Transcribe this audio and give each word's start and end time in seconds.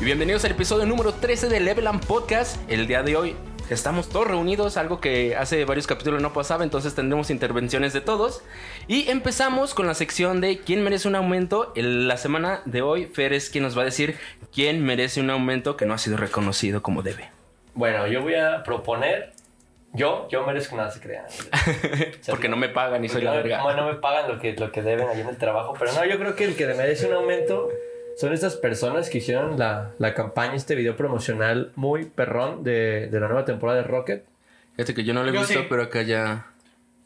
Y 0.00 0.04
bienvenidos 0.06 0.46
al 0.46 0.52
episodio 0.52 0.86
número 0.86 1.12
13 1.12 1.50
de 1.50 1.60
Level 1.60 1.86
Up 1.86 2.00
Podcast. 2.06 2.56
El 2.70 2.86
día 2.86 3.02
de 3.02 3.16
hoy 3.16 3.36
estamos 3.68 4.08
todos 4.08 4.26
reunidos, 4.26 4.78
algo 4.78 4.98
que 4.98 5.36
hace 5.36 5.62
varios 5.66 5.86
capítulos 5.86 6.22
no 6.22 6.32
pasaba, 6.32 6.64
entonces 6.64 6.94
tendremos 6.94 7.28
intervenciones 7.28 7.92
de 7.92 8.00
todos. 8.00 8.42
Y 8.88 9.10
empezamos 9.10 9.74
con 9.74 9.86
la 9.86 9.92
sección 9.92 10.40
de 10.40 10.60
quién 10.60 10.82
merece 10.82 11.06
un 11.06 11.16
aumento. 11.16 11.74
En 11.76 12.08
la 12.08 12.16
semana 12.16 12.62
de 12.64 12.80
hoy, 12.80 13.08
Fer 13.08 13.34
es 13.34 13.50
quien 13.50 13.62
nos 13.62 13.76
va 13.76 13.82
a 13.82 13.84
decir 13.84 14.16
quién 14.54 14.82
merece 14.82 15.20
un 15.20 15.28
aumento 15.28 15.76
que 15.76 15.84
no 15.84 15.92
ha 15.92 15.98
sido 15.98 16.16
reconocido 16.16 16.82
como 16.82 17.02
debe. 17.02 17.28
Bueno, 17.74 18.06
yo 18.06 18.22
voy 18.22 18.36
a 18.36 18.62
proponer. 18.62 19.34
Yo, 19.92 20.28
yo 20.30 20.46
merezco 20.46 20.76
nada 20.76 20.90
se 20.90 21.00
crean. 21.00 21.26
Porque 22.26 22.48
no 22.48 22.56
me 22.56 22.70
pagan 22.70 23.04
y 23.04 23.10
soy 23.10 23.20
la 23.20 23.32
verga. 23.32 23.58
No, 23.58 23.74
no 23.76 23.86
me 23.86 23.96
pagan 23.96 24.32
lo 24.32 24.40
que, 24.40 24.54
lo 24.54 24.72
que 24.72 24.80
deben 24.80 25.08
allí 25.08 25.20
en 25.20 25.28
el 25.28 25.36
trabajo. 25.36 25.74
Pero 25.78 25.92
no, 25.92 26.06
yo 26.06 26.18
creo 26.18 26.34
que 26.36 26.44
el 26.44 26.56
que 26.56 26.66
merece 26.68 27.06
un 27.06 27.12
aumento 27.12 27.68
son 28.20 28.32
estas 28.34 28.56
personas 28.56 29.08
que 29.08 29.18
hicieron 29.18 29.58
la, 29.58 29.92
la 29.98 30.12
campaña, 30.14 30.54
este 30.54 30.74
video 30.74 30.94
promocional 30.96 31.72
muy 31.74 32.04
perrón 32.04 32.62
de, 32.62 33.08
de 33.10 33.20
la 33.20 33.28
nueva 33.28 33.44
temporada 33.44 33.80
de 33.80 33.84
Rocket. 33.88 34.24
Fíjate 34.76 34.94
que 34.94 35.04
yo 35.04 35.14
no 35.14 35.22
lo 35.22 35.30
he 35.30 35.32
Yo 35.34 35.40
visto, 35.40 35.60
sí. 35.60 35.66
pero 35.68 35.82
acá 35.84 36.02
ya. 36.02 36.46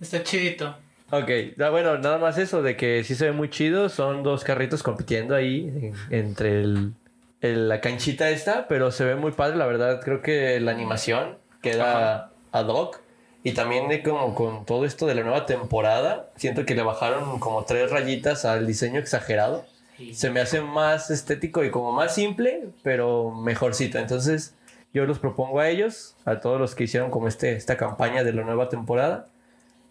Está 0.00 0.22
chidito. 0.22 0.76
Ok, 1.10 1.30
da- 1.56 1.70
bueno, 1.70 1.98
nada 1.98 2.18
más 2.18 2.36
eso 2.38 2.62
de 2.62 2.76
que 2.76 3.04
sí 3.04 3.14
se 3.14 3.26
ve 3.26 3.32
muy 3.32 3.48
chido. 3.48 3.88
Son 3.88 4.22
dos 4.22 4.42
carritos 4.42 4.82
compitiendo 4.82 5.34
ahí 5.36 5.68
en- 5.68 5.94
entre 6.10 6.60
el, 6.62 6.92
el- 7.40 7.68
la 7.68 7.80
canchita 7.80 8.30
esta, 8.30 8.66
pero 8.68 8.90
se 8.90 9.04
ve 9.04 9.14
muy 9.14 9.30
padre, 9.32 9.56
la 9.56 9.66
verdad. 9.66 10.00
Creo 10.02 10.20
que 10.22 10.58
la 10.60 10.72
animación 10.72 11.36
queda 11.62 12.30
ad 12.52 12.66
hoc. 12.68 13.00
Y 13.44 13.52
también 13.52 13.88
de 13.88 14.02
como 14.02 14.34
con 14.34 14.64
todo 14.66 14.84
esto 14.86 15.06
de 15.06 15.14
la 15.14 15.22
nueva 15.22 15.44
temporada, 15.46 16.30
siento 16.36 16.64
que 16.64 16.74
le 16.74 16.82
bajaron 16.82 17.38
como 17.38 17.64
tres 17.64 17.90
rayitas 17.90 18.44
al 18.44 18.66
diseño 18.66 18.98
exagerado. 18.98 19.64
Se 20.12 20.30
me 20.30 20.40
hace 20.40 20.60
más 20.60 21.10
estético 21.10 21.64
y 21.64 21.70
como 21.70 21.92
más 21.92 22.14
simple, 22.14 22.68
pero 22.82 23.30
mejorcito. 23.32 23.98
Entonces, 23.98 24.54
yo 24.92 25.06
los 25.06 25.18
propongo 25.18 25.60
a 25.60 25.68
ellos, 25.68 26.16
a 26.24 26.40
todos 26.40 26.60
los 26.60 26.74
que 26.74 26.84
hicieron 26.84 27.10
como 27.10 27.28
este, 27.28 27.52
esta 27.52 27.76
campaña 27.76 28.24
de 28.24 28.32
la 28.32 28.42
nueva 28.42 28.68
temporada. 28.68 29.26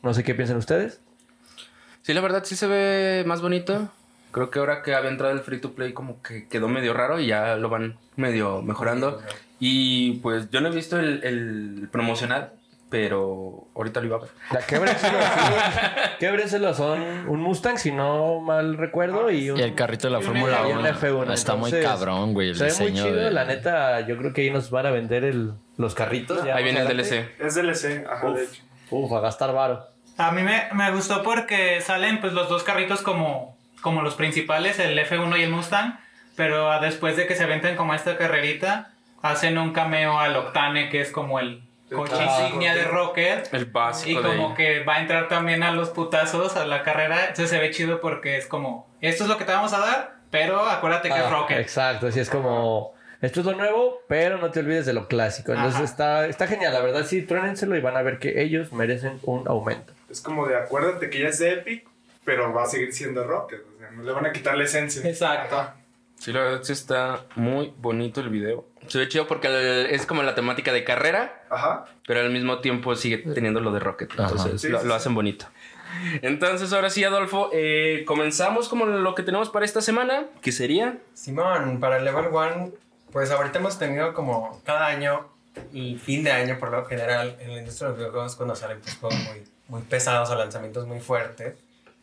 No 0.02 0.14
sé 0.14 0.23
qué 0.23 0.36
piensan 0.36 0.58
ustedes. 0.58 1.02
Sí, 2.02 2.14
la 2.14 2.22
verdad 2.22 2.44
sí 2.44 2.56
se 2.56 2.68
ve 2.68 3.23
más 3.26 3.42
bonito. 3.42 3.90
Creo 4.32 4.50
que 4.50 4.60
ahora 4.60 4.82
que 4.82 4.94
había 4.95 5.10
entrado 5.10 5.34
el 5.34 5.42
free 5.42 5.60
to 5.60 5.73
play 5.73 5.94
como 5.94 6.22
que 6.22 6.48
quedó 6.48 6.67
medio 6.67 6.94
raro 6.94 7.20
y 7.20 7.28
ya 7.28 7.56
lo 7.56 7.70
van 7.70 7.98
medio 8.16 8.62
mejorando. 8.62 9.22
Y 9.60 10.16
pues 10.16 10.50
yo 10.50 10.60
no 10.60 10.70
he 10.70 10.76
visto 10.76 11.00
el, 11.00 11.23
el 11.23 11.88
promocional, 11.92 12.52
pero 12.94 13.69
ahorita 13.73 14.02
lo 14.02 14.05
iba 14.05 14.17
a 14.17 14.19
ver. 14.19 14.30
La 14.52 14.61
sí. 14.61 15.08
Québrenselo, 16.19 16.75
son 16.75 17.27
un 17.27 17.39
Mustang, 17.41 17.80
si 17.80 17.91
no 17.91 18.39
mal 18.39 18.77
recuerdo, 18.77 19.31
y 19.31 19.49
un, 19.49 19.58
Y 19.59 19.63
el 19.63 19.73
carrito 19.73 20.09
de 20.09 20.13
la 20.13 20.22
Fórmula 20.22 20.59
y 20.69 20.73
un 20.73 20.77
1. 20.77 20.89
F1. 20.89 21.33
Está 21.33 21.55
muy 21.55 21.71
Entonces, 21.71 21.83
cabrón, 21.89 22.36
güey, 22.36 22.49
el 22.49 22.55
Se 22.55 22.66
ve 22.66 22.69
muy 22.69 22.91
diseño 22.91 23.03
chido, 23.05 23.16
de... 23.23 23.31
la 23.31 23.45
neta, 23.45 24.02
yo 24.02 24.16
creo 24.16 24.31
que 24.31 24.41
ahí 24.41 24.52
nos 24.52 24.69
van 24.69 24.86
a 24.86 24.91
vender 24.91 25.23
el, 25.23 25.53
los 25.77 25.95
carritos. 25.95 26.45
ya 26.45 26.55
Ahí 26.55 26.64
viene 26.64 26.81
el. 26.81 26.88
DLC. 26.88 27.31
Es 27.39 27.55
DLC, 27.55 28.05
ajá, 28.08 28.27
de 28.27 28.44
Uf, 28.44 28.52
hecho. 28.53 28.64
uf, 28.91 29.11
a 29.11 29.21
gastar 29.21 29.52
varo. 29.55 29.88
A 30.19 30.30
mí 30.30 30.44
me, 30.44 30.66
me 30.73 30.91
gustó 30.91 31.23
porque 31.23 31.81
salen 31.81 32.21
pues 32.21 32.33
los 32.33 32.47
dos 32.47 32.61
carritos 32.61 33.02
como, 33.02 33.58
como 33.81 34.03
los 34.03 34.14
principales, 34.14 34.77
el 34.77 34.95
F1 34.99 35.39
y 35.39 35.41
el 35.41 35.49
Mustang, 35.49 35.97
pero 36.36 36.80
después 36.80 37.17
de 37.17 37.25
que 37.25 37.33
se 37.33 37.45
aventen 37.45 37.75
como 37.75 37.95
esta 37.95 38.17
carrerita, 38.17 38.91
hacen 39.23 39.58
un 39.58 39.73
cameo 39.73 40.19
al 40.19 40.36
Octane, 40.36 40.89
que 40.91 41.02
es 41.02 41.09
como 41.09 41.39
el 41.39 41.64
coche 41.94 42.13
Ah, 42.19 42.41
insignia 42.45 42.75
de 42.75 42.83
Rocket. 42.86 43.53
El 43.53 43.61
Y 43.61 43.66
básico 43.66 44.22
de 44.22 44.36
como 44.38 44.53
que 44.55 44.83
va 44.83 44.95
a 44.95 45.02
entrar 45.02 45.27
también 45.30 45.63
a 45.63 45.72
los 45.72 45.89
putazos 45.89 46.55
a 46.58 46.66
la 46.66 46.83
carrera. 46.83 47.22
Entonces 47.22 47.49
se 47.49 47.59
ve 47.59 47.72
chido 47.72 48.02
porque 48.02 48.38
es 48.38 48.45
como, 48.47 48.89
esto 49.02 49.23
es 49.23 49.30
lo 49.30 49.38
que 49.38 49.45
te 49.45 49.52
vamos 49.53 49.73
a 49.73 49.80
dar, 49.80 50.16
pero 50.30 50.59
acuérdate 50.67 51.09
que 51.09 51.16
es 51.17 51.23
Ah, 51.25 51.30
Rocket. 51.30 51.58
Exacto, 51.59 52.08
así 52.08 52.19
es 52.19 52.30
como. 52.30 52.94
Esto 53.21 53.39
es 53.39 53.45
lo 53.45 53.53
nuevo, 53.53 54.02
pero 54.09 54.37
no 54.37 54.52
te 54.52 54.59
olvides 54.59 54.86
de 54.86 54.92
lo 54.92 55.08
clásico. 55.08 55.53
Entonces 55.53 55.76
Ajá. 55.76 55.83
está, 55.86 56.26
está 56.27 56.45
genial, 56.45 56.73
la 56.73 56.82
verdad, 56.82 57.05
sí, 57.05 57.21
truénenselo 57.21 57.77
y 57.77 57.80
van 57.80 57.95
a 57.95 58.02
ver 58.02 58.20
que 58.20 58.42
ellos 58.42 58.73
merecen 58.73 59.17
un 59.23 59.48
aumento. 59.48 59.93
Es 60.09 60.20
como 60.20 60.45
de 60.45 60.58
acuérdate 60.58 61.09
que 61.09 61.20
ya 61.20 61.30
es 61.30 61.39
de 61.39 61.53
Epic, 61.53 61.87
pero 62.26 62.52
va 62.53 62.64
a 62.64 62.65
seguir 62.65 62.92
siendo 62.93 63.23
Rocket. 63.23 63.61
O 63.76 63.80
sea, 63.80 63.92
no 63.92 64.03
le 64.03 64.11
van 64.11 64.26
a 64.26 64.33
quitar 64.33 64.58
la 64.58 64.65
esencia. 64.65 65.09
Exacto. 65.09 65.58
Ajá. 65.58 65.76
Sí, 66.20 66.33
la 66.33 66.42
verdad 66.42 66.64
sí 66.64 66.73
está 66.73 67.21
muy 67.36 67.73
bonito 67.77 68.20
el 68.20 68.27
video. 68.30 68.65
Se 68.88 68.98
ve 68.99 69.08
chido 69.08 69.27
porque 69.27 69.48
el- 69.48 69.88
es 69.88 70.05
como 70.05 70.23
la 70.23 70.36
temática 70.36 70.71
de 70.73 70.83
carrera, 70.83 71.44
Ajá. 71.49 71.86
pero 72.08 72.20
al 72.21 72.30
mismo 72.32 72.60
tiempo 72.60 72.95
sigue 72.95 73.17
teniendo 73.20 73.60
lo 73.60 73.71
de 73.71 73.80
Rocket. 73.80 74.10
Entonces 74.11 74.61
Sí, 74.61 74.70
lo, 74.70 74.82
sí, 74.82 74.88
lo 74.88 74.94
hacen 74.95 75.14
bonito. 75.16 75.45
Entonces 76.21 76.73
ahora 76.73 76.89
sí, 76.89 77.04
Adolfo, 77.04 77.49
eh, 77.54 78.04
comenzamos 78.05 78.67
como 78.67 78.86
lo 78.86 79.16
que 79.16 79.23
tenemos 79.23 79.49
para 79.49 79.66
esta 79.66 79.82
semana, 79.82 80.26
que 80.42 80.52
sería... 80.52 80.98
Simón, 81.14 81.80
para 81.80 81.98
el 81.98 82.05
Level 82.05 82.27
1, 82.32 82.71
pues 83.11 83.32
ahorita 83.32 83.60
hemos 83.60 83.77
tenido 83.77 84.14
como 84.14 84.61
cada 84.66 84.88
año 84.88 85.27
y 85.71 85.98
fin 85.98 86.23
de 86.23 86.32
año 86.32 86.58
por 86.60 86.71
lo 86.71 86.83
general 86.86 87.38
en 87.39 87.54
la 87.54 87.60
industria 87.60 87.88
de 87.89 87.92
los 87.94 88.00
videojuegos 88.00 88.36
cuando 88.36 88.55
salen 88.55 88.80
pues, 88.82 88.95
juegos 88.98 89.20
muy, 89.20 89.44
muy 89.67 89.82
pesados 89.83 90.30
o 90.32 90.36
lanzamientos 90.36 90.88
muy 90.88 91.00
fuertes, 91.00 91.54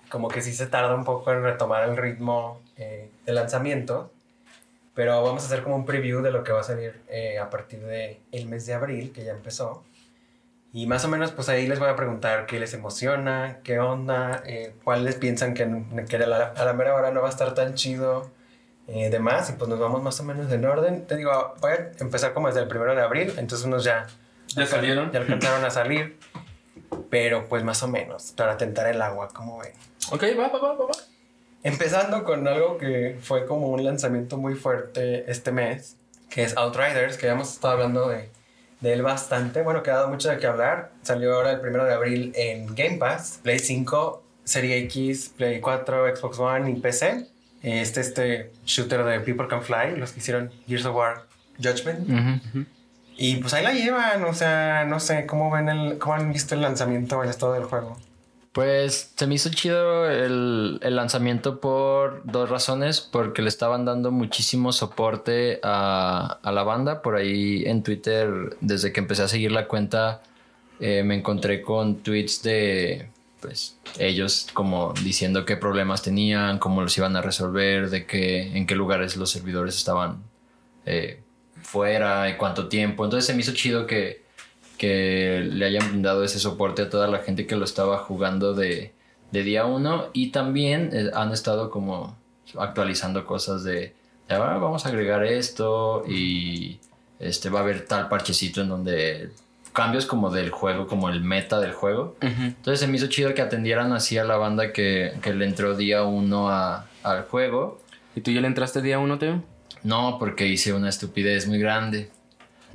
como 0.08 0.28
que 0.28 0.40
sí 0.40 0.52
se 0.52 0.66
tarda 0.66 0.94
un 0.94 1.04
poco 1.04 1.32
en 1.32 1.42
retomar 1.42 1.88
el 1.88 1.96
ritmo 1.96 2.60
eh, 2.76 3.10
de 3.26 3.32
lanzamiento, 3.32 4.12
pero 4.94 5.22
vamos 5.22 5.42
a 5.42 5.46
hacer 5.46 5.62
como 5.62 5.76
un 5.76 5.86
preview 5.86 6.20
de 6.22 6.30
lo 6.32 6.42
que 6.44 6.52
va 6.52 6.60
a 6.60 6.64
salir 6.64 7.00
eh, 7.08 7.38
a 7.38 7.48
partir 7.50 7.80
del 7.80 8.18
el 8.32 8.46
mes 8.46 8.66
de 8.66 8.74
abril, 8.74 9.12
que 9.12 9.24
ya 9.24 9.32
empezó. 9.32 9.84
Y 10.72 10.86
más 10.86 11.04
o 11.04 11.08
menos, 11.08 11.32
pues 11.32 11.48
ahí 11.48 11.66
les 11.66 11.80
voy 11.80 11.88
a 11.88 11.96
preguntar 11.96 12.46
qué 12.46 12.60
les 12.60 12.74
emociona, 12.74 13.58
qué 13.64 13.80
onda, 13.80 14.42
eh, 14.46 14.72
cuáles 14.84 15.16
piensan 15.16 15.52
que, 15.54 15.68
que 16.08 16.16
a, 16.16 16.26
la, 16.26 16.36
a 16.56 16.64
la 16.64 16.72
mera 16.74 16.94
hora 16.94 17.10
no 17.10 17.20
va 17.22 17.26
a 17.26 17.30
estar 17.30 17.54
tan 17.54 17.74
chido, 17.74 18.30
eh, 18.86 19.10
demás. 19.10 19.50
Y 19.50 19.54
pues 19.54 19.68
nos 19.68 19.80
vamos 19.80 20.02
más 20.02 20.20
o 20.20 20.22
menos 20.22 20.50
en 20.52 20.64
orden. 20.64 21.06
Te 21.06 21.16
digo, 21.16 21.54
voy 21.60 21.72
a 21.72 21.90
empezar 21.98 22.32
como 22.34 22.46
desde 22.48 22.60
el 22.60 22.68
primero 22.68 22.94
de 22.94 23.02
abril, 23.02 23.32
entonces 23.36 23.66
unos 23.66 23.82
ya, 23.82 24.06
¿Ya 24.54 24.64
salieron? 24.66 25.10
ya 25.10 25.20
alcanzaron 25.20 25.64
a 25.64 25.70
salir. 25.70 26.18
Pero 27.08 27.48
pues 27.48 27.64
más 27.64 27.82
o 27.82 27.88
menos, 27.88 28.32
para 28.32 28.56
tentar 28.56 28.86
el 28.86 29.02
agua, 29.02 29.28
como 29.28 29.58
ven. 29.58 29.72
Ok, 30.12 30.22
va, 30.38 30.48
va, 30.48 30.58
va, 30.60 30.74
va. 30.74 30.86
va. 30.86 30.92
Empezando 31.62 32.24
con 32.24 32.48
algo 32.48 32.78
que 32.78 33.18
fue 33.20 33.46
como 33.46 33.68
un 33.68 33.84
lanzamiento 33.84 34.38
muy 34.38 34.54
fuerte 34.54 35.30
este 35.30 35.52
mes, 35.52 35.96
que 36.30 36.42
es 36.42 36.56
Outriders, 36.56 37.16
que 37.18 37.26
ya 37.26 37.32
hemos 37.32 37.52
estado 37.52 37.74
hablando 37.74 38.08
de, 38.08 38.30
de 38.80 38.92
él 38.92 39.02
bastante. 39.02 39.62
Bueno, 39.62 39.82
que 39.82 39.90
ha 39.90 39.96
dado 39.96 40.08
mucho 40.08 40.30
de 40.30 40.38
qué 40.38 40.46
hablar. 40.46 40.92
Salió 41.02 41.34
ahora 41.34 41.50
el 41.52 41.60
primero 41.60 41.84
de 41.84 41.92
abril 41.92 42.32
en 42.34 42.74
Game 42.74 42.96
Pass, 42.96 43.40
Play 43.42 43.58
5, 43.58 44.22
Serie 44.44 44.78
X, 44.84 45.32
Play 45.36 45.60
4, 45.60 46.16
Xbox 46.16 46.38
One 46.38 46.70
y 46.70 46.74
PC. 46.76 47.26
Este, 47.62 48.00
este 48.00 48.52
shooter 48.64 49.04
de 49.04 49.20
People 49.20 49.46
Can 49.46 49.62
Fly, 49.62 49.96
los 49.96 50.12
que 50.12 50.20
hicieron 50.20 50.50
Gears 50.66 50.86
of 50.86 50.96
War 50.96 51.26
Judgment. 51.62 52.08
Y 53.18 53.36
pues 53.36 53.52
ahí 53.52 53.62
la 53.62 53.72
llevan, 53.72 54.24
o 54.24 54.32
sea, 54.32 54.86
no 54.86 54.98
sé, 54.98 55.26
¿cómo 55.26 55.50
ven 55.50 55.68
el, 55.68 55.98
cómo 55.98 56.14
han 56.14 56.32
visto 56.32 56.54
el 56.54 56.62
lanzamiento 56.62 57.18
o 57.18 57.22
el 57.22 57.28
estado 57.28 57.52
del 57.52 57.64
juego? 57.64 57.98
Pues 58.52 59.12
se 59.16 59.26
me 59.26 59.36
hizo 59.36 59.50
chido 59.50 60.10
el, 60.10 60.80
el 60.82 60.96
lanzamiento 60.96 61.60
por 61.60 62.22
dos 62.24 62.50
razones. 62.50 63.00
Porque 63.00 63.42
le 63.42 63.48
estaban 63.48 63.84
dando 63.84 64.10
muchísimo 64.10 64.72
soporte 64.72 65.60
a, 65.62 66.38
a 66.42 66.52
la 66.52 66.62
banda. 66.62 67.02
Por 67.02 67.16
ahí 67.16 67.62
en 67.66 67.82
Twitter, 67.82 68.56
desde 68.60 68.92
que 68.92 69.00
empecé 69.00 69.22
a 69.22 69.28
seguir 69.28 69.52
la 69.52 69.68
cuenta, 69.68 70.22
eh, 70.80 71.02
me 71.04 71.14
encontré 71.14 71.60
con 71.60 71.96
tweets 71.96 72.42
de 72.42 73.08
pues 73.40 73.76
ellos 73.98 74.48
como 74.52 74.92
diciendo 75.02 75.44
qué 75.44 75.56
problemas 75.56 76.02
tenían, 76.02 76.58
cómo 76.58 76.82
los 76.82 76.96
iban 76.98 77.16
a 77.16 77.22
resolver, 77.22 77.90
de 77.90 78.06
qué, 78.06 78.56
en 78.56 78.66
qué 78.66 78.74
lugares 78.74 79.16
los 79.16 79.30
servidores 79.30 79.76
estaban 79.76 80.22
eh, 80.86 81.20
fuera 81.62 82.28
y 82.28 82.36
cuánto 82.36 82.68
tiempo. 82.68 83.04
Entonces 83.04 83.26
se 83.26 83.34
me 83.34 83.40
hizo 83.40 83.52
chido 83.52 83.86
que, 83.86 84.24
que 84.80 85.42
le 85.46 85.66
hayan 85.66 86.00
dado 86.00 86.24
ese 86.24 86.38
soporte 86.38 86.80
a 86.80 86.88
toda 86.88 87.06
la 87.06 87.18
gente 87.18 87.46
que 87.46 87.54
lo 87.54 87.66
estaba 87.66 87.98
jugando 87.98 88.54
de, 88.54 88.94
de 89.30 89.42
día 89.42 89.66
uno 89.66 90.06
y 90.14 90.30
también 90.30 90.88
eh, 90.94 91.10
han 91.14 91.32
estado 91.32 91.68
como 91.70 92.16
actualizando 92.58 93.26
cosas 93.26 93.62
de, 93.62 93.94
de, 94.26 94.34
"Ah, 94.34 94.56
vamos 94.58 94.86
a 94.86 94.88
agregar 94.88 95.22
esto 95.24 96.02
y 96.08 96.78
este 97.18 97.50
va 97.50 97.58
a 97.60 97.62
haber 97.62 97.86
tal 97.86 98.08
parchecito 98.08 98.62
en 98.62 98.70
donde 98.70 99.30
cambios 99.74 100.06
como 100.06 100.30
del 100.30 100.48
juego, 100.48 100.86
como 100.86 101.10
el 101.10 101.20
meta 101.20 101.60
del 101.60 101.72
juego. 101.74 102.16
Entonces 102.22 102.80
se 102.80 102.86
me 102.86 102.96
hizo 102.96 103.06
chido 103.08 103.34
que 103.34 103.42
atendieran 103.42 103.92
así 103.92 104.16
a 104.16 104.24
la 104.24 104.36
banda 104.38 104.72
que, 104.72 105.12
que 105.22 105.34
le 105.34 105.44
entró 105.44 105.76
día 105.76 106.04
uno 106.04 106.48
a- 106.48 106.86
al 107.02 107.24
juego. 107.24 107.80
¿Y 108.16 108.22
tú 108.22 108.30
ya 108.30 108.40
le 108.40 108.46
entraste 108.48 108.80
día 108.80 108.98
uno, 108.98 109.18
Teo? 109.18 109.44
No, 109.82 110.16
porque 110.18 110.46
hice 110.46 110.72
una 110.72 110.88
estupidez 110.88 111.46
muy 111.46 111.58
grande. 111.58 112.08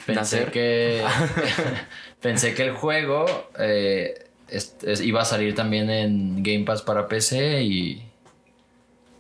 Pensé 0.06 0.20
¿Nacer? 0.40 0.52
que. 0.52 1.04
pensé 2.22 2.54
que 2.54 2.64
el 2.64 2.72
juego 2.74 3.26
eh, 3.60 4.26
es- 4.48 4.76
es- 4.84 5.02
iba 5.02 5.22
a 5.22 5.26
salir 5.26 5.56
también 5.56 5.90
en 5.90 6.44
Game 6.44 6.66
Pass 6.66 6.82
para 6.82 7.08
PC 7.08 7.64
y. 7.64 8.12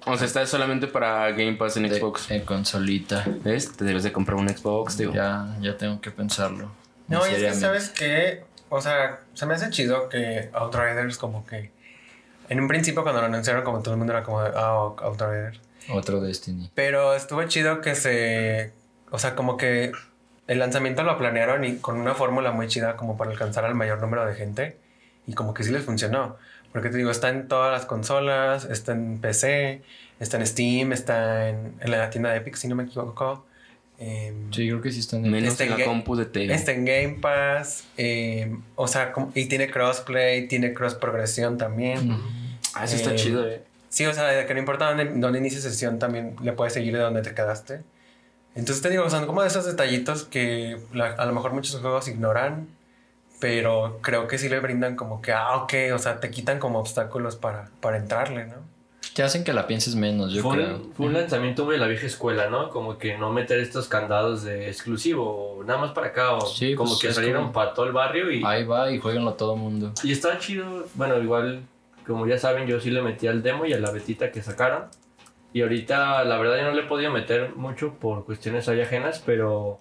O 0.07 0.15
sea, 0.17 0.27
está 0.27 0.45
solamente 0.45 0.85
para 0.87 1.31
Game 1.31 1.53
Pass 1.53 1.77
en 1.77 1.89
de- 1.89 1.99
Xbox. 1.99 2.29
En 2.29 2.41
consolita. 2.45 3.23
¿Ves? 3.43 3.75
Te 3.75 3.85
debes 3.85 4.03
de 4.03 4.11
comprar 4.11 4.37
un 4.37 4.47
Xbox, 4.47 4.97
tío. 4.97 5.11
Ya, 5.13 5.55
ya 5.61 5.75
tengo 5.77 5.99
que 5.99 6.11
pensarlo. 6.11 6.71
No, 7.07 7.25
y 7.27 7.31
es 7.31 7.37
que 7.43 7.53
sabes 7.53 7.89
que, 7.89 8.43
o 8.69 8.81
sea, 8.81 9.21
se 9.33 9.45
me 9.47 9.53
hace 9.55 9.69
chido 9.71 10.09
que 10.09 10.49
Outriders 10.53 11.17
como 11.17 11.45
que... 11.45 11.71
En 12.49 12.59
un 12.59 12.67
principio 12.67 13.01
cuando 13.01 13.21
lo 13.21 13.27
anunciaron 13.27 13.63
como 13.63 13.81
todo 13.81 13.93
el 13.95 13.97
mundo 13.97 14.13
era 14.13 14.21
como 14.23 14.43
de, 14.43 14.51
ah, 14.55 14.91
Outriders. 15.01 15.59
Otro 15.89 16.19
Destiny. 16.21 16.69
Pero 16.75 17.15
estuvo 17.15 17.43
chido 17.45 17.81
que 17.81 17.95
se 17.95 18.73
o 19.11 19.17
sea, 19.19 19.35
como 19.35 19.55
que 19.57 19.91
el 20.47 20.59
lanzamiento 20.59 21.03
lo 21.03 21.17
planearon 21.17 21.63
y 21.63 21.77
con 21.77 21.97
una 21.97 22.13
fórmula 22.13 22.51
muy 22.51 22.67
chida 22.67 22.95
como 22.95 23.17
para 23.17 23.31
alcanzar 23.31 23.65
al 23.65 23.75
mayor 23.75 23.99
número 24.01 24.25
de 24.25 24.35
gente 24.35 24.77
y 25.27 25.33
como 25.33 25.53
que 25.53 25.63
sí 25.63 25.71
les 25.71 25.83
funcionó. 25.83 26.37
Porque 26.71 26.89
te 26.89 26.97
digo, 26.97 27.09
está 27.09 27.29
en 27.29 27.47
todas 27.47 27.71
las 27.71 27.85
consolas, 27.85 28.65
está 28.65 28.91
en 28.91 29.19
PC, 29.19 29.81
está 30.19 30.37
en 30.37 30.45
Steam, 30.45 30.91
está 30.91 31.49
en, 31.49 31.73
en 31.79 31.91
la 31.91 32.09
tienda 32.09 32.31
de 32.31 32.37
Epic, 32.37 32.55
si 32.55 32.67
no 32.67 32.75
me 32.75 32.83
equivoco. 32.83 33.45
Em, 33.97 34.51
Sí, 34.51 34.67
creo 34.67 34.81
que 34.81 34.91
sí 34.91 34.99
están 34.99 35.23
en 35.23 35.31
Menos 35.31 35.53
Este 35.53 35.63
en 35.63 35.79
la 35.79 35.85
compu 35.85 36.17
de 36.17 36.25
Teo. 36.25 36.51
Está 36.53 36.73
en 36.73 36.83
Game 36.83 37.17
Pass, 37.21 37.85
em, 37.95 38.61
o 38.75 38.87
sea, 38.89 39.13
como- 39.13 39.31
y 39.35 39.45
tiene 39.45 39.69
crossplay, 39.71 40.47
tiene 40.49 40.73
cross 40.73 40.95
progresión 40.95 41.57
también. 41.57 42.17
Ah, 42.73 42.83
eso 42.83 42.97
está 42.97 43.11
Eh, 43.11 43.15
chido, 43.15 43.47
eh. 43.49 43.61
Sí, 43.87 44.05
o 44.05 44.13
sea, 44.13 44.25
de 44.25 44.45
que 44.45 44.53
no 44.53 44.59
importa 44.59 44.89
dónde, 44.93 45.05
dónde 45.15 45.39
inicies 45.39 45.63
sesión, 45.63 45.97
también 45.97 46.35
le 46.43 46.51
puedes 46.51 46.73
seguir 46.73 46.91
de 46.93 46.99
donde 46.99 47.21
te 47.21 47.33
quedaste. 47.33 47.79
Entonces 48.55 48.81
te 48.81 48.89
digo, 48.89 49.09
son 49.09 49.25
como 49.25 49.41
de 49.41 49.47
esos 49.49 49.65
detallitos 49.65 50.23
que 50.23 50.77
la- 50.93 51.11
a 51.13 51.25
lo 51.25 51.33
mejor 51.33 51.51
muchos 51.53 51.79
juegos 51.81 52.07
ignoran, 52.07 52.67
pero 53.39 53.99
creo 54.01 54.27
que 54.27 54.37
sí 54.37 54.47
le 54.49 54.59
brindan 54.59 54.95
como 54.95 55.21
que, 55.21 55.33
ah, 55.33 55.57
ok, 55.57 55.73
o 55.93 55.99
sea, 55.99 56.19
te 56.19 56.31
quitan 56.31 56.59
como 56.59 56.79
obstáculos 56.79 57.35
para, 57.35 57.69
para 57.81 57.97
entrarle, 57.97 58.45
¿no? 58.45 58.55
Te 59.13 59.23
hacen 59.23 59.43
que 59.43 59.53
la 59.53 59.67
pienses 59.67 59.95
menos, 59.95 60.33
yo 60.33 60.41
fue, 60.41 60.57
creo. 60.57 60.75
un, 60.77 60.93
fue 60.93 61.05
un 61.07 61.13
lanzamiento 61.13 61.63
muy 61.65 61.73
de 61.75 61.79
la 61.79 61.87
vieja 61.87 62.05
escuela, 62.05 62.49
¿no? 62.49 62.69
Como 62.69 62.97
que 62.97 63.17
no 63.17 63.31
meter 63.31 63.59
estos 63.59 63.87
candados 63.87 64.43
de 64.43 64.67
exclusivo, 64.69 65.57
o 65.57 65.63
nada 65.63 65.79
más 65.79 65.91
para 65.91 66.07
acá, 66.07 66.33
o 66.33 66.41
Sí, 66.45 66.75
como 66.75 66.89
pues, 66.91 67.01
que 67.01 67.13
salieron 67.13 67.43
como- 67.43 67.53
para 67.53 67.73
todo 67.73 67.85
el 67.85 67.91
barrio 67.93 68.31
y, 68.31 68.43
Ahí 68.45 68.63
va 68.65 68.91
y 68.91 68.99
jueguenlo 68.99 69.33
todo 69.33 69.55
mundo. 69.55 69.93
y 70.03 70.11
estaba 70.11 70.37
chido. 70.39 70.87
Bueno, 70.95 71.17
igual, 71.21 71.61
como 72.07 72.25
ya 72.27 72.37
saben, 72.37 72.67
yo 72.67 72.79
sí 72.81 72.89
le 72.89 73.01
metí 73.01 73.27
al 73.27 73.41
demo 73.43 73.65
y 73.65 73.73
a 73.73 73.79
la 73.79 73.91
betita 73.91 74.31
que 74.31 74.41
sacaron. 74.41 74.85
Y 75.55 75.61
ahorita, 75.61 76.25
la 76.25 76.37
verdad, 76.37 76.57
yo 76.57 76.63
no 76.63 76.71
le 76.71 76.81
he 76.81 76.85
podido 76.85 77.11
meter 77.11 77.55
mucho 77.55 77.93
por 77.93 78.25
cuestiones 78.25 78.67
ahí 78.67 78.81
ajenas, 78.81 79.23
pero 79.25 79.79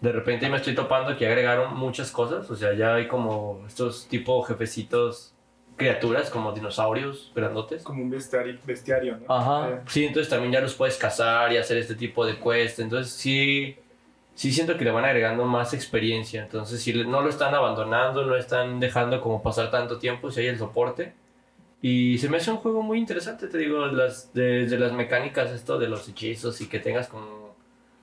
de 0.00 0.12
repente 0.12 0.48
me 0.48 0.56
estoy 0.56 0.76
topando 0.76 1.16
que 1.18 1.26
agregaron 1.26 1.76
muchas 1.76 2.12
cosas. 2.12 2.48
O 2.48 2.54
sea, 2.54 2.74
ya 2.74 2.94
hay 2.94 3.08
como 3.08 3.64
estos 3.66 4.06
tipo 4.06 4.40
jefecitos, 4.44 5.34
criaturas 5.74 6.30
como 6.30 6.52
dinosaurios 6.52 7.32
grandotes. 7.34 7.82
Como 7.82 8.04
un 8.04 8.10
bestiario, 8.10 8.56
bestiario 8.64 9.16
¿no? 9.16 9.34
Ajá. 9.34 9.68
Eh, 9.70 9.80
Sí, 9.88 10.04
entonces 10.04 10.30
también 10.30 10.52
ya 10.52 10.60
los 10.60 10.74
puedes 10.74 10.96
cazar 10.96 11.52
y 11.52 11.56
hacer 11.56 11.78
este 11.78 11.96
tipo 11.96 12.24
de 12.24 12.38
quest. 12.38 12.78
Entonces 12.78 13.12
sí, 13.12 13.74
sí 14.36 14.52
siento 14.52 14.78
que 14.78 14.84
le 14.84 14.92
van 14.92 15.06
agregando 15.06 15.44
más 15.44 15.74
experiencia. 15.74 16.44
Entonces 16.44 16.80
si 16.80 16.92
no 17.04 17.20
lo 17.20 17.28
están 17.28 17.52
abandonando, 17.52 18.24
no 18.24 18.36
están 18.36 18.78
dejando 18.78 19.20
como 19.20 19.42
pasar 19.42 19.72
tanto 19.72 19.98
tiempo, 19.98 20.30
si 20.30 20.42
hay 20.42 20.46
el 20.46 20.58
soporte. 20.58 21.14
Y 21.82 22.18
se 22.18 22.28
me 22.28 22.38
hace 22.38 22.50
un 22.50 22.56
juego 22.56 22.82
muy 22.82 22.98
interesante, 22.98 23.48
te 23.48 23.58
digo, 23.58 23.86
las, 23.86 24.32
desde 24.32 24.78
las 24.78 24.92
mecánicas, 24.92 25.50
esto 25.52 25.78
de 25.78 25.88
los 25.88 26.08
hechizos 26.08 26.60
y 26.60 26.68
que 26.68 26.78
tengas 26.78 27.08
como 27.08 27.54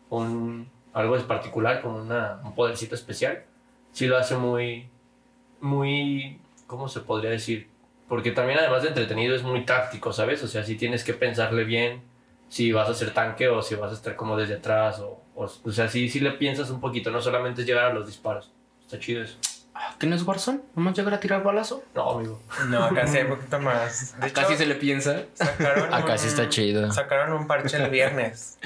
un, 0.10 0.70
algo 0.94 1.16
es 1.16 1.24
particular, 1.24 1.82
como 1.82 1.98
una, 1.98 2.40
un 2.44 2.56
podercito 2.56 2.96
especial. 2.96 3.44
Sí 3.92 4.08
lo 4.08 4.18
hace 4.18 4.36
muy, 4.36 4.90
muy, 5.60 6.40
¿cómo 6.68 6.88
se 6.88 7.02
podría 7.02 7.32
decir? 7.32 7.68
Porque 8.08 8.32
también 8.32 8.60
además 8.60 8.84
de 8.84 8.90
entretenido 8.90 9.36
es 9.36 9.44
muy 9.44 9.66
táctico, 9.66 10.14
¿sabes? 10.14 10.44
O 10.44 10.48
sea, 10.48 10.64
si 10.64 10.76
tienes 10.76 11.04
que 11.04 11.14
pensarle 11.14 11.64
bien 11.64 12.02
si 12.50 12.72
vas 12.72 12.88
a 12.88 12.94
ser 12.94 13.12
tanque 13.12 13.50
o 13.50 13.64
si 13.64 13.74
vas 13.74 13.92
a 13.92 13.96
estar 13.96 14.16
como 14.16 14.38
desde 14.38 14.56
atrás 14.56 15.00
o, 15.00 15.24
o, 15.34 15.46
o 15.46 15.72
sea, 15.72 15.88
sí, 15.88 16.08
sí 16.08 16.20
le 16.20 16.32
piensas 16.34 16.70
un 16.70 16.80
poquito, 16.80 17.10
no 17.10 17.20
solamente 17.20 17.62
es 17.62 17.68
llegar 17.68 17.86
a 17.86 17.94
los 17.94 18.06
disparos. 18.06 18.52
Está 18.82 19.00
chido 19.00 19.24
eso. 19.24 19.38
¿Qué 20.00 20.08
no 20.08 20.16
es 20.16 20.24
Warzone? 20.24 20.60
¿Nomás 20.76 20.96
llegar 20.96 21.14
a 21.14 21.20
tirar 21.20 21.44
balazo? 21.44 21.84
No, 21.96 22.12
amigo. 22.12 22.40
No, 22.70 22.84
acá 22.84 23.08
sí 23.08 23.18
hay 23.18 23.24
un 23.24 23.30
poquito 23.38 23.60
más. 23.60 24.16
De 24.20 24.32
Casi 24.32 24.54
hecho, 24.54 24.58
se 24.60 24.66
le 24.68 24.76
piensa. 24.76 25.24
sacaron 25.34 25.94
Acá 25.94 26.18
sí 26.18 26.26
un- 26.26 26.30
está 26.30 26.50
chido. 26.50 26.92
Sacaron 26.92 27.34
un 27.34 27.48
parche 27.48 27.78
el 27.78 27.90
viernes. 27.90 28.58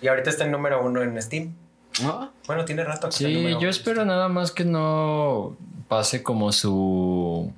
Y 0.00 0.08
ahorita 0.08 0.30
está 0.30 0.44
en 0.44 0.50
número 0.52 0.84
uno 0.84 1.02
en 1.02 1.20
Steam. 1.20 1.54
Ah, 2.04 2.30
Bueno, 2.46 2.64
tiene 2.64 2.82
rato 2.84 3.08
que 3.08 3.14
está 3.14 3.18
Sí, 3.28 3.34
número 3.34 3.60
yo 3.60 3.68
espero 3.68 4.04
nada 4.04 4.28
más 4.28 4.50
que 4.52 4.64
no 4.64 5.56
pase 5.88 6.22
como 6.22 6.50
su 6.52 7.52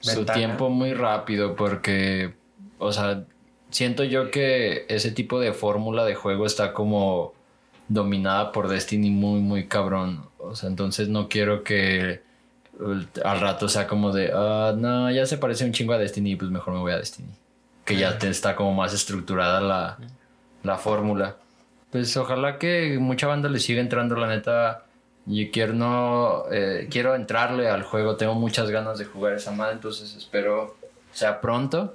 su 0.00 0.24
tiempo 0.26 0.68
muy 0.70 0.92
rápido 0.94 1.56
porque 1.56 2.34
o 2.78 2.92
sea, 2.92 3.24
siento 3.70 4.04
yo 4.04 4.30
que 4.30 4.86
ese 4.88 5.10
tipo 5.10 5.40
de 5.40 5.52
fórmula 5.52 6.04
de 6.04 6.14
juego 6.14 6.46
está 6.46 6.72
como 6.74 7.32
dominada 7.88 8.52
por 8.52 8.68
Destiny 8.68 9.10
muy 9.10 9.40
muy 9.40 9.66
cabrón. 9.66 10.26
O 10.44 10.56
sea, 10.56 10.68
entonces 10.68 11.08
no 11.08 11.28
quiero 11.28 11.64
que 11.64 12.22
al 13.24 13.40
rato 13.40 13.68
sea 13.68 13.86
como 13.86 14.12
de, 14.12 14.32
ah, 14.34 14.74
no, 14.76 15.10
ya 15.10 15.26
se 15.26 15.38
parece 15.38 15.64
un 15.64 15.72
chingo 15.72 15.92
a 15.92 15.98
Destiny, 15.98 16.36
pues 16.36 16.50
mejor 16.50 16.74
me 16.74 16.80
voy 16.80 16.92
a 16.92 16.98
Destiny. 16.98 17.28
Que 17.84 17.96
ya 17.96 18.18
te 18.18 18.28
está 18.28 18.56
como 18.56 18.72
más 18.74 18.94
estructurada 18.94 19.60
la, 19.60 19.98
la 20.62 20.78
fórmula. 20.78 21.36
Pues 21.90 22.16
ojalá 22.16 22.58
que 22.58 22.98
mucha 22.98 23.26
banda 23.26 23.48
le 23.48 23.60
siga 23.60 23.80
entrando, 23.80 24.16
la 24.16 24.26
neta. 24.26 24.84
Yo 25.26 25.50
quiero 25.52 25.72
no 25.72 26.44
eh, 26.50 26.88
quiero 26.90 27.14
entrarle 27.14 27.68
al 27.68 27.82
juego, 27.82 28.16
tengo 28.16 28.34
muchas 28.34 28.70
ganas 28.70 28.98
de 28.98 29.06
jugar 29.06 29.32
esa 29.32 29.52
madre, 29.52 29.74
entonces 29.74 30.14
espero 30.14 30.76
sea 31.12 31.40
pronto 31.40 31.94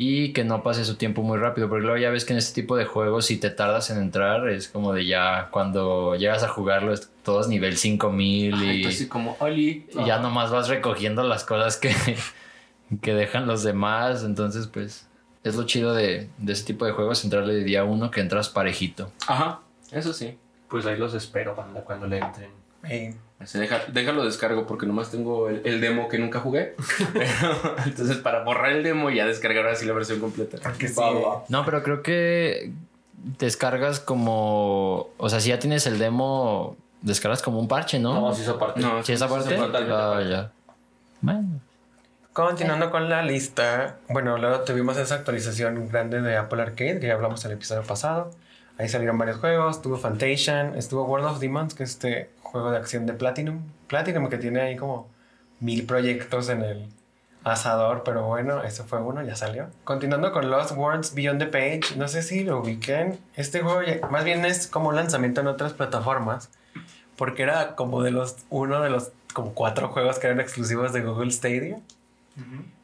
y 0.00 0.32
que 0.32 0.44
no 0.44 0.62
pase 0.62 0.84
su 0.84 0.94
tiempo 0.94 1.22
muy 1.22 1.38
rápido, 1.38 1.68
porque 1.68 1.84
luego 1.84 1.98
ya 1.98 2.10
ves 2.10 2.24
que 2.24 2.32
en 2.32 2.38
este 2.38 2.62
tipo 2.62 2.76
de 2.76 2.84
juegos 2.84 3.26
si 3.26 3.36
te 3.36 3.50
tardas 3.50 3.90
en 3.90 3.98
entrar 3.98 4.48
es 4.48 4.68
como 4.68 4.92
de 4.92 5.04
ya 5.04 5.48
cuando 5.50 6.14
llegas 6.14 6.44
a 6.44 6.48
jugarlo 6.48 6.92
es 6.92 7.10
todos 7.24 7.48
nivel 7.48 7.76
5000 7.76 8.54
y, 8.62 8.68
Ay, 8.68 8.82
tú 8.82 8.88
así 8.88 9.08
como, 9.08 9.36
Oli. 9.40 9.86
y 9.92 10.04
ya 10.06 10.20
nomás 10.20 10.52
vas 10.52 10.68
recogiendo 10.68 11.24
las 11.24 11.42
cosas 11.42 11.76
que, 11.76 11.92
que 13.02 13.12
dejan 13.12 13.48
los 13.48 13.64
demás, 13.64 14.22
entonces 14.22 14.68
pues 14.68 15.08
es 15.42 15.56
lo 15.56 15.64
chido 15.64 15.92
de, 15.94 16.30
de 16.38 16.52
ese 16.52 16.64
tipo 16.64 16.84
de 16.84 16.92
juegos, 16.92 17.24
entrarle 17.24 17.54
de 17.54 17.64
día 17.64 17.82
uno 17.82 18.12
que 18.12 18.20
entras 18.20 18.48
parejito. 18.48 19.10
Ajá, 19.26 19.62
eso 19.90 20.12
sí. 20.12 20.38
Pues 20.68 20.86
ahí 20.86 20.96
los 20.96 21.12
espero, 21.14 21.56
banda, 21.56 21.82
cuando 21.82 22.06
le 22.06 22.18
entren. 22.18 23.18
Se 23.44 23.58
deja, 23.60 23.82
déjalo 23.92 24.24
descargo 24.24 24.66
porque 24.66 24.84
nomás 24.84 25.10
tengo 25.10 25.48
el, 25.48 25.62
el 25.64 25.80
demo 25.80 26.08
que 26.08 26.18
nunca 26.18 26.40
jugué. 26.40 26.74
Entonces, 27.86 28.16
para 28.18 28.42
borrar 28.42 28.72
el 28.72 28.82
demo 28.82 29.10
y 29.10 29.16
ya 29.16 29.26
descargar 29.26 29.66
así 29.68 29.86
la 29.86 29.92
versión 29.92 30.18
completa. 30.18 30.58
Porque 30.62 30.88
sí. 30.88 31.00
No, 31.48 31.64
pero 31.64 31.82
creo 31.82 32.02
que 32.02 32.72
descargas 33.38 34.00
como. 34.00 35.10
O 35.18 35.28
sea, 35.28 35.40
si 35.40 35.50
ya 35.50 35.58
tienes 35.58 35.86
el 35.86 35.98
demo, 35.98 36.76
descargas 37.02 37.42
como 37.42 37.60
un 37.60 37.68
parche, 37.68 38.00
¿no? 38.00 38.20
No, 38.20 38.34
sí, 38.34 38.42
esa 38.42 38.58
parte. 38.58 38.80
No, 38.80 39.02
¿Sí, 39.04 39.12
esa 39.12 39.28
parte? 39.28 39.56
Ah, 39.56 39.64
aparte. 39.64 40.30
ya. 40.30 40.52
Bueno. 41.20 41.60
Continuando 42.32 42.90
con 42.92 43.08
la 43.08 43.22
lista, 43.22 43.98
bueno, 44.08 44.38
luego 44.38 44.60
tuvimos 44.60 44.96
esa 44.96 45.16
actualización 45.16 45.88
grande 45.88 46.22
de 46.22 46.36
Apple 46.36 46.62
Arcade, 46.62 47.00
que 47.00 47.08
ya 47.08 47.14
hablamos 47.14 47.44
en 47.44 47.50
el 47.50 47.56
episodio 47.56 47.82
pasado. 47.82 48.30
Ahí 48.78 48.88
salieron 48.88 49.18
varios 49.18 49.38
juegos, 49.38 49.76
estuvo 49.76 49.96
Fantation, 49.96 50.76
estuvo 50.76 51.04
World 51.04 51.26
of 51.26 51.40
Demons, 51.40 51.74
que 51.74 51.82
es 51.82 51.90
este 51.90 52.30
juego 52.50 52.70
de 52.70 52.78
acción 52.78 53.06
de 53.06 53.12
Platinum. 53.14 53.60
Platinum 53.86 54.28
que 54.28 54.38
tiene 54.38 54.60
ahí 54.60 54.76
como 54.76 55.08
mil 55.60 55.84
proyectos 55.86 56.48
en 56.48 56.62
el 56.62 56.88
asador, 57.44 58.02
pero 58.04 58.26
bueno, 58.26 58.62
ese 58.62 58.82
fue 58.84 59.00
uno, 59.00 59.22
ya 59.22 59.36
salió. 59.36 59.68
Continuando 59.84 60.32
con 60.32 60.50
Lost 60.50 60.72
Words 60.76 61.14
Beyond 61.14 61.38
the 61.40 61.46
Page, 61.46 61.96
no 61.96 62.08
sé 62.08 62.22
si 62.22 62.44
lo 62.44 62.58
ubiquen. 62.60 63.18
Este 63.36 63.60
juego 63.60 63.82
ya- 63.82 64.06
más 64.08 64.24
bien 64.24 64.44
es 64.44 64.66
como 64.66 64.88
un 64.90 64.96
lanzamiento 64.96 65.40
en 65.40 65.46
otras 65.46 65.72
plataformas, 65.72 66.50
porque 67.16 67.42
era 67.42 67.74
como 67.76 68.02
de 68.02 68.10
los, 68.10 68.36
uno 68.50 68.80
de 68.82 68.90
los 68.90 69.10
como 69.34 69.52
cuatro 69.54 69.88
juegos 69.88 70.18
que 70.18 70.26
eran 70.26 70.40
exclusivos 70.40 70.92
de 70.92 71.02
Google 71.02 71.30
Stadia. 71.30 71.78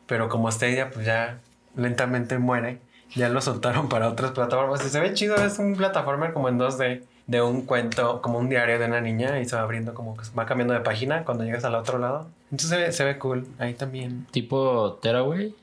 Pero 0.06 0.28
como 0.28 0.50
Stadia 0.50 0.90
pues 0.90 1.06
ya 1.06 1.38
lentamente 1.76 2.38
muere, 2.38 2.78
ya 3.14 3.28
lo 3.28 3.40
soltaron 3.40 3.88
para 3.88 4.08
otras 4.08 4.32
plataformas. 4.32 4.84
Y 4.84 4.88
se 4.88 5.00
ve 5.00 5.14
chido, 5.14 5.36
es 5.36 5.58
un 5.58 5.74
plataformer 5.76 6.32
como 6.32 6.48
en 6.48 6.58
2D, 6.58 7.02
de 7.26 7.40
un 7.40 7.62
cuento, 7.62 8.20
como 8.20 8.38
un 8.38 8.48
diario 8.48 8.78
de 8.78 8.84
una 8.86 9.00
niña 9.00 9.40
y 9.40 9.44
se 9.46 9.56
va 9.56 9.62
abriendo 9.62 9.94
como 9.94 10.16
que 10.16 10.24
va 10.38 10.44
cambiando 10.46 10.74
de 10.74 10.80
página 10.80 11.24
cuando 11.24 11.44
llegas 11.44 11.64
al 11.64 11.74
otro 11.74 11.98
lado. 11.98 12.28
Entonces 12.50 12.68
se 12.70 12.76
ve, 12.76 12.92
se 12.92 13.04
ve 13.04 13.18
cool, 13.18 13.46
ahí 13.58 13.74
también. 13.74 14.26
Tipo 14.30 14.98
Teraway. 15.02 15.54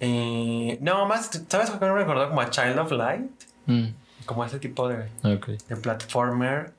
Eh, 0.00 0.78
no, 0.80 1.06
más, 1.06 1.30
¿sabes 1.48 1.70
por 1.70 1.78
qué 1.80 1.86
no 1.86 1.94
me 1.94 2.00
recordó 2.00 2.28
como 2.28 2.40
a 2.40 2.50
Child 2.50 2.78
of 2.78 2.92
Light? 2.92 3.30
Mm, 3.66 3.86
Como 4.26 4.44
ese 4.44 4.58
tipo 4.58 4.88
de, 4.88 5.08
de 5.22 5.76
platformer. 5.76 6.72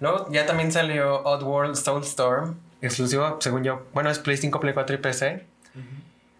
Luego 0.00 0.28
ya 0.32 0.46
también 0.46 0.72
salió 0.72 1.22
Oddworld 1.24 1.74
Soulstorm, 1.76 2.56
exclusivo, 2.80 3.36
según 3.40 3.62
yo. 3.64 3.82
Bueno, 3.92 4.10
es 4.10 4.18
Play 4.18 4.36
5, 4.36 4.58
Play 4.60 4.74
4 4.74 4.94
y 4.96 4.98
PC. 4.98 5.44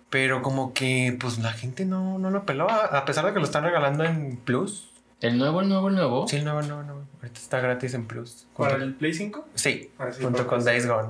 Pero 0.09 0.43
como 0.43 0.73
que, 0.75 1.17
pues 1.21 1.39
la 1.39 1.53
gente 1.53 1.85
no, 1.85 2.19
no 2.19 2.31
lo 2.31 2.45
peló, 2.45 2.69
a 2.69 2.87
a 2.87 3.05
pesar 3.05 3.25
de 3.27 3.33
que 3.33 3.39
lo 3.39 3.45
están 3.45 3.63
regalando 3.63 4.03
en 4.05 4.37
Plus. 4.39 4.90
¿El 5.21 5.39
nuevo, 5.39 5.61
el 5.61 5.69
nuevo, 5.69 5.89
el 5.89 5.95
nuevo? 5.97 6.27
Sí, 6.29 6.41
no, 6.43 6.61
no, 6.63 6.83
no. 6.83 6.95
Ahorita 7.21 7.39
está 7.41 7.61
gratis 7.61 7.95
en 7.95 8.07
Plus. 8.07 8.47
¿Para 8.57 8.77
el 8.77 8.95
Play 8.95 9.13
5? 9.15 9.47
Sí, 9.55 9.91
Ah, 9.99 10.09
sí, 10.13 10.23
junto 10.23 10.47
con. 10.47 10.65
Days 10.65 10.87
Gone. 10.87 11.09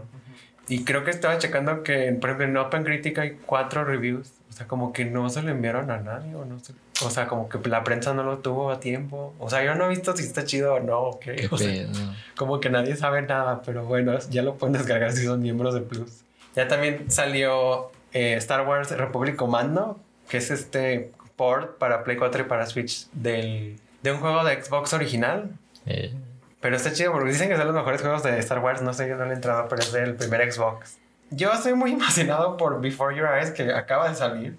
Y 0.68 0.84
creo 0.84 1.04
que 1.04 1.10
estaba 1.10 1.38
checando 1.38 1.82
que, 1.82 2.12
por 2.20 2.30
ejemplo, 2.30 2.46
en 2.46 2.56
Open 2.56 2.84
Critic 2.84 3.18
hay 3.18 3.38
cuatro 3.46 3.84
reviews. 3.84 4.32
O 4.48 4.52
sea, 4.52 4.66
como 4.66 4.92
que 4.92 5.04
no 5.04 5.28
se 5.30 5.42
lo 5.42 5.50
enviaron 5.50 5.90
a 5.90 5.98
nadie 5.98 6.34
o 6.34 6.44
no 6.44 6.58
sé. 6.58 6.74
O 7.04 7.10
sea, 7.10 7.26
como 7.28 7.48
que 7.48 7.58
la 7.68 7.82
prensa 7.84 8.12
no 8.14 8.22
lo 8.24 8.38
tuvo 8.38 8.70
a 8.70 8.78
tiempo. 8.80 9.32
O 9.38 9.48
sea, 9.48 9.64
yo 9.64 9.74
no 9.74 9.86
he 9.86 9.88
visto 9.88 10.16
si 10.16 10.24
está 10.24 10.44
chido 10.44 10.74
o 10.74 10.80
no. 10.80 10.98
ok. 11.00 11.20
Qué 11.22 11.48
O 11.52 11.56
sea, 11.56 11.68
pedo. 11.68 11.90
como 12.36 12.60
que 12.60 12.68
nadie 12.70 12.96
sabe 12.96 13.22
nada, 13.22 13.62
pero 13.64 13.84
bueno, 13.84 14.16
ya 14.30 14.42
lo 14.42 14.56
pueden 14.56 14.74
descargar 14.74 15.12
si 15.12 15.24
son 15.24 15.40
miembros 15.40 15.74
de 15.74 15.80
Plus. 15.80 16.22
Ya 16.56 16.66
también 16.68 17.10
salió 17.10 17.90
eh, 18.12 18.34
Star 18.34 18.66
Wars 18.66 18.90
Republic 18.90 19.36
Commando, 19.36 19.98
que 20.28 20.38
es 20.38 20.50
este 20.50 21.12
port 21.36 21.78
para 21.78 22.04
Play 22.04 22.16
4 22.16 22.42
y 22.42 22.44
para 22.44 22.66
Switch 22.66 23.08
del, 23.12 23.78
de 24.02 24.12
un 24.12 24.19
juego 24.19 24.45
de 24.45 24.62
Xbox 24.62 24.92
original. 24.92 25.50
Eh, 25.87 26.14
Pero 26.61 26.76
está 26.76 26.92
chido 26.92 27.12
porque 27.12 27.30
dicen 27.30 27.49
que 27.49 27.57
son 27.57 27.66
los 27.66 27.75
mejores 27.75 28.00
juegos 28.00 28.23
de 28.23 28.38
Star 28.38 28.59
Wars. 28.59 28.83
No 28.83 28.92
sé, 28.92 29.09
yo 29.09 29.16
no 29.16 29.25
le 29.25 29.33
he 29.33 29.35
entrado, 29.35 29.66
pero 29.69 29.83
es 29.83 29.92
del 29.92 30.14
primer 30.14 30.52
Xbox. 30.52 30.99
Yo 31.30 31.52
estoy 31.52 31.75
muy 31.75 31.92
emocionado 31.95 32.57
por 32.57 32.80
Before 32.80 33.16
Your 33.16 33.28
Eyes, 33.28 33.50
que 33.50 33.73
acaba 33.73 34.09
de 34.09 34.14
salir. 34.14 34.59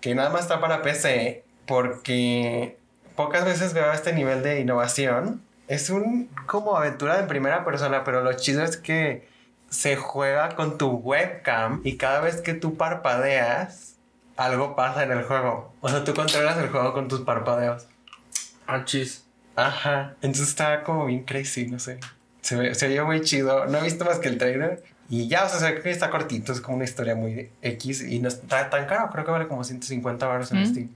Que 0.00 0.14
nada 0.14 0.30
más 0.30 0.42
está 0.42 0.60
para 0.60 0.82
PC, 0.82 1.44
porque 1.66 2.76
pocas 3.16 3.44
veces 3.44 3.72
veo 3.72 3.92
este 3.92 4.12
nivel 4.12 4.42
de 4.42 4.60
innovación. 4.60 5.42
Es 5.68 5.90
un 5.90 6.28
como 6.46 6.76
aventura 6.76 7.18
en 7.20 7.28
primera 7.28 7.64
persona, 7.64 8.04
pero 8.04 8.22
lo 8.22 8.32
chido 8.34 8.62
es 8.64 8.76
que 8.76 9.28
se 9.70 9.96
juega 9.96 10.50
con 10.54 10.76
tu 10.76 10.90
webcam 10.90 11.80
y 11.84 11.96
cada 11.96 12.20
vez 12.20 12.42
que 12.42 12.52
tú 12.52 12.76
parpadeas, 12.76 13.96
algo 14.36 14.76
pasa 14.76 15.02
en 15.04 15.12
el 15.12 15.22
juego. 15.24 15.72
O 15.80 15.88
sea, 15.88 16.04
tú 16.04 16.14
controlas 16.14 16.58
el 16.58 16.68
juego 16.68 16.92
con 16.92 17.08
tus 17.08 17.20
parpadeos. 17.20 17.86
Ah, 18.66 18.84
chis. 18.84 19.24
Ajá. 19.56 20.14
Entonces 20.22 20.48
está 20.48 20.82
como 20.82 21.06
bien 21.06 21.24
crazy, 21.24 21.66
no 21.66 21.78
sé. 21.78 21.98
Se 22.40 22.56
ve, 22.56 22.74
se 22.74 22.88
veía 22.88 23.04
muy 23.04 23.20
chido. 23.20 23.66
No 23.66 23.78
he 23.78 23.82
visto 23.82 24.04
más 24.04 24.18
que 24.18 24.28
el 24.28 24.38
trailer. 24.38 24.82
Y 25.08 25.28
ya, 25.28 25.44
o 25.44 25.48
sea, 25.48 25.58
se 25.58 25.72
ve 25.72 25.80
que 25.82 25.90
está 25.90 26.10
cortito. 26.10 26.52
Es 26.52 26.60
como 26.60 26.76
una 26.76 26.84
historia 26.84 27.14
muy 27.14 27.50
X. 27.60 28.02
Y 28.02 28.18
no 28.20 28.28
está 28.28 28.70
tan 28.70 28.86
caro. 28.86 29.10
Creo 29.12 29.24
que 29.24 29.30
vale 29.30 29.46
como 29.48 29.62
150 29.62 30.26
baros 30.26 30.50
en 30.52 30.62
Mm. 30.62 30.66
Steam. 30.66 30.88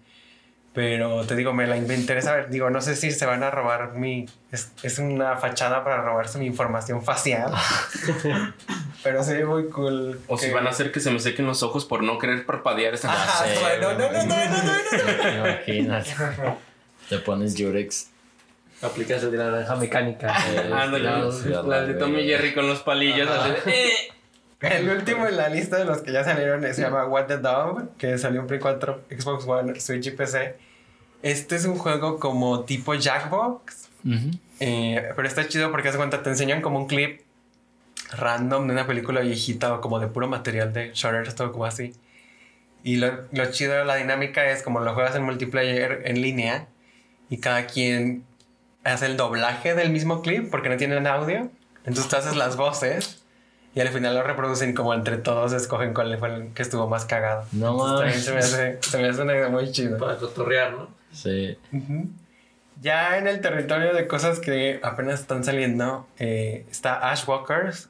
Pero 0.73 1.25
te 1.25 1.35
digo, 1.37 1.54
me 1.54 1.66
la 1.66 1.76
me 1.76 1.94
interesa 1.94 2.35
ver. 2.35 2.50
Digo, 2.50 2.68
no 2.68 2.80
sé 2.82 2.96
si 2.96 3.11
se 3.11 3.25
van 3.25 3.42
a 3.42 3.50
robar 3.50 3.94
mi. 3.94 4.26
Es, 4.52 4.73
es 4.82 4.99
una 4.99 5.37
fachada 5.37 5.82
para 5.85 6.02
robarse 6.02 6.38
mi 6.38 6.46
información 6.46 7.02
facial. 7.02 7.50
Pero 9.02 9.23
se 9.23 9.35
ve 9.35 9.44
muy 9.44 9.68
cool. 9.68 10.20
O 10.26 10.37
si 10.37 10.50
van 10.50 10.66
a 10.66 10.70
hacer 10.70 10.92
que 10.92 11.00
se 11.00 11.11
me 11.11 11.20
sequen 11.20 11.46
los 11.46 11.62
ojos 11.62 11.85
por 11.85 12.02
no 12.02 12.18
querer 12.18 12.44
parpadear 12.44 12.92
esta 12.94 13.11
Ajá, 13.12 13.44
sé, 13.46 13.54
no, 13.80 13.92
no, 13.94 13.99
no, 13.99 14.12
no, 14.12 14.25
no, 14.25 14.49
no, 14.49 14.62
no. 14.62 15.54
¿Te 15.64 15.76
imaginas? 15.76 16.08
Te 17.08 17.18
pones 17.18 17.54
Jurex. 17.56 18.10
Aplicas 18.82 19.22
el 19.22 19.30
de 19.30 19.38
la 19.38 19.50
naranja 19.50 19.76
mecánica. 19.76 20.34
Ándale, 20.82 21.32
Sí, 21.32 21.52
a 21.52 21.62
las 21.62 21.86
de 21.88 21.94
Tommy. 21.94 22.25
Jerry 22.26 22.52
con 22.54 22.66
los 22.66 22.80
palillos. 22.80 23.28
"Eh". 23.66 23.90
El 24.60 24.88
último 24.88 25.26
en 25.26 25.36
la 25.36 25.48
lista 25.48 25.76
de 25.76 25.84
los 25.84 25.98
que 25.98 26.12
ya 26.12 26.25
salieron 26.25 26.62
se 26.75 26.80
llama 26.82 27.06
What 27.06 27.26
the 27.26 27.38
Dog, 27.38 27.96
que 27.98 28.16
salió 28.18 28.40
en 28.40 28.46
Play 28.46 28.58
4, 28.58 29.02
Xbox 29.10 29.46
One, 29.46 29.78
Switch 29.80 30.06
y 30.06 30.10
PC. 30.12 30.56
Este 31.22 31.56
es 31.56 31.64
un 31.66 31.76
juego 31.76 32.18
como 32.18 32.64
tipo 32.64 32.94
Jackbox, 32.94 33.88
Ujú. 34.04 34.30
eh, 34.60 35.10
pero 35.14 35.28
está 35.28 35.46
chido 35.46 35.70
porque 35.70 35.88
hace 35.88 35.98
cuenta 35.98 36.22
te 36.22 36.30
enseñan 36.30 36.62
como 36.62 36.78
un 36.78 36.86
clip 36.86 37.20
random 38.12 38.66
de 38.66 38.72
una 38.72 38.86
película 38.86 39.20
viejita 39.20 39.75
o 39.75 39.80
como 39.80 39.98
de 40.00 40.06
puro 40.08 40.28
material 40.28 40.72
de 40.72 40.90
Shutter, 40.94 41.32
todo 41.34 41.52
como 41.52 41.64
así. 41.66 41.92
Y 42.82 42.96
lo, 42.96 43.25
lo 43.32 43.50
chido 43.50 43.75
de 43.75 43.84
la 43.84 43.96
dinámica 43.96 44.46
es 44.50 44.62
como 44.62 44.80
lo 44.80 44.94
juegas 44.94 45.16
en 45.16 45.22
multiplayer 45.25 46.02
en 46.04 46.22
línea 46.22 46.66
y 47.28 47.38
cada 47.38 47.66
quien 47.66 48.25
hace 48.85 49.06
el 49.06 49.16
doblaje 49.16 49.75
del 49.75 49.90
mismo 49.90 50.23
clip 50.23 50.50
porque 50.50 50.68
no 50.68 50.76
tienen 50.76 51.06
audio. 51.06 51.50
Entonces 51.85 52.09
tú 52.09 52.16
haces 52.16 52.37
las 52.37 52.56
voces 52.56 53.23
y 53.75 53.80
al 53.80 53.88
final 53.88 54.14
lo 54.14 54.23
reproducen 54.23 54.75
como 54.75 54.95
entre 54.95 55.18
todos 55.18 55.52
escogen 55.52 55.92
cuál 55.92 56.16
fue 56.18 56.35
el 56.35 56.49
que 56.54 56.62
estuvo 56.62 56.88
más 56.88 57.04
cagado. 57.04 57.45
No 57.52 57.73
Entonces, 57.73 57.99
también 57.99 58.21
se 58.23 58.33
me 58.33 58.38
hace, 58.38 58.78
se 58.83 58.99
me 58.99 59.09
hace 59.09 59.23
una 59.23 59.35
idea 59.35 59.49
muy 59.49 59.71
chida. 59.71 59.99
Para 59.99 60.16
cotorrear, 60.16 60.73
¿no? 60.73 60.88
Sí. 61.12 61.56
Ujú. 61.73 62.09
Ya 62.80 63.18
en 63.18 63.26
el 63.26 63.40
territorio 63.40 63.95
de 63.95 64.06
cosas 64.06 64.40
que 64.40 64.80
apenas 64.83 65.21
están 65.21 65.45
saliendo, 65.45 66.06
eh, 66.18 66.66
está 66.71 67.11
Ashwalkers, 67.11 67.88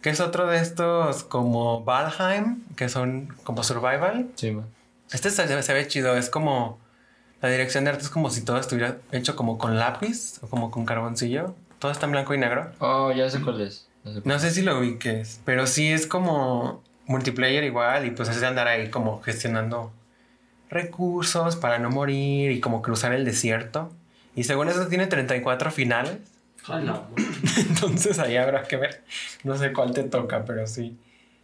que 0.00 0.10
es 0.10 0.20
otro 0.20 0.46
de 0.46 0.58
estos 0.58 1.24
como 1.24 1.84
Valheim, 1.84 2.62
que 2.76 2.88
son 2.88 3.28
como 3.44 3.62
survival. 3.64 4.28
Sí, 4.34 4.50
man. 4.50 4.66
Este 5.10 5.30
se, 5.30 5.62
se 5.62 5.72
ve 5.72 5.88
chido, 5.88 6.16
es 6.16 6.30
como 6.30 6.78
la 7.44 7.50
dirección 7.50 7.84
de 7.84 7.90
arte 7.90 8.02
es 8.04 8.08
como 8.08 8.30
si 8.30 8.40
todo 8.40 8.56
estuviera 8.56 8.96
hecho 9.12 9.36
como 9.36 9.58
con 9.58 9.78
lápiz 9.78 10.38
o 10.40 10.46
como 10.48 10.70
con 10.70 10.86
carboncillo. 10.86 11.54
Todo 11.78 11.92
está 11.92 12.06
en 12.06 12.12
blanco 12.12 12.32
y 12.32 12.38
negro. 12.38 12.72
Oh, 12.78 13.12
ya 13.12 13.28
sé 13.28 13.42
cuál 13.42 13.60
es. 13.60 13.86
Ya 14.02 14.14
sé 14.14 14.22
No 14.24 14.38
sé 14.38 14.50
si 14.50 14.62
lo 14.62 14.78
ubiques, 14.78 15.42
pero 15.44 15.66
sí 15.66 15.92
es 15.92 16.06
como 16.06 16.82
multiplayer 17.04 17.62
igual 17.64 18.06
y 18.06 18.12
pues 18.12 18.30
es 18.30 18.40
de 18.40 18.46
andar 18.46 18.66
ahí 18.66 18.88
como 18.88 19.20
gestionando 19.20 19.92
recursos 20.70 21.56
para 21.56 21.78
no 21.78 21.90
morir 21.90 22.50
y 22.50 22.60
como 22.60 22.80
cruzar 22.80 23.12
el 23.12 23.26
desierto. 23.26 23.92
Y 24.34 24.44
según 24.44 24.70
eso 24.70 24.86
tiene 24.86 25.06
34 25.06 25.70
finales. 25.70 26.16
No. 26.66 27.08
Entonces 27.58 28.20
ahí 28.20 28.38
habrá 28.38 28.62
que 28.62 28.78
ver. 28.78 29.04
No 29.42 29.58
sé 29.58 29.74
cuál 29.74 29.92
te 29.92 30.04
toca, 30.04 30.46
pero 30.46 30.66
sí. 30.66 30.96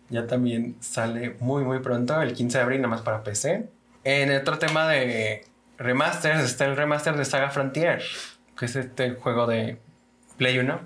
Ya 0.08 0.26
también 0.26 0.76
sale 0.80 1.36
muy 1.40 1.62
muy 1.62 1.80
pronto, 1.80 2.22
el 2.22 2.32
15 2.32 2.56
de 2.56 2.64
abril, 2.64 2.80
nada 2.80 2.88
más 2.88 3.02
para 3.02 3.22
PC. 3.22 3.68
En 4.02 4.34
otro 4.34 4.58
tema 4.58 4.88
de 4.88 5.44
remasters 5.80 6.44
está 6.44 6.66
el 6.66 6.76
remaster 6.76 7.16
de 7.16 7.24
Saga 7.24 7.50
Frontier, 7.50 8.02
que 8.56 8.66
es 8.66 8.76
este 8.76 9.12
juego 9.12 9.46
de 9.46 9.78
Play 10.36 10.58
1. 10.58 10.80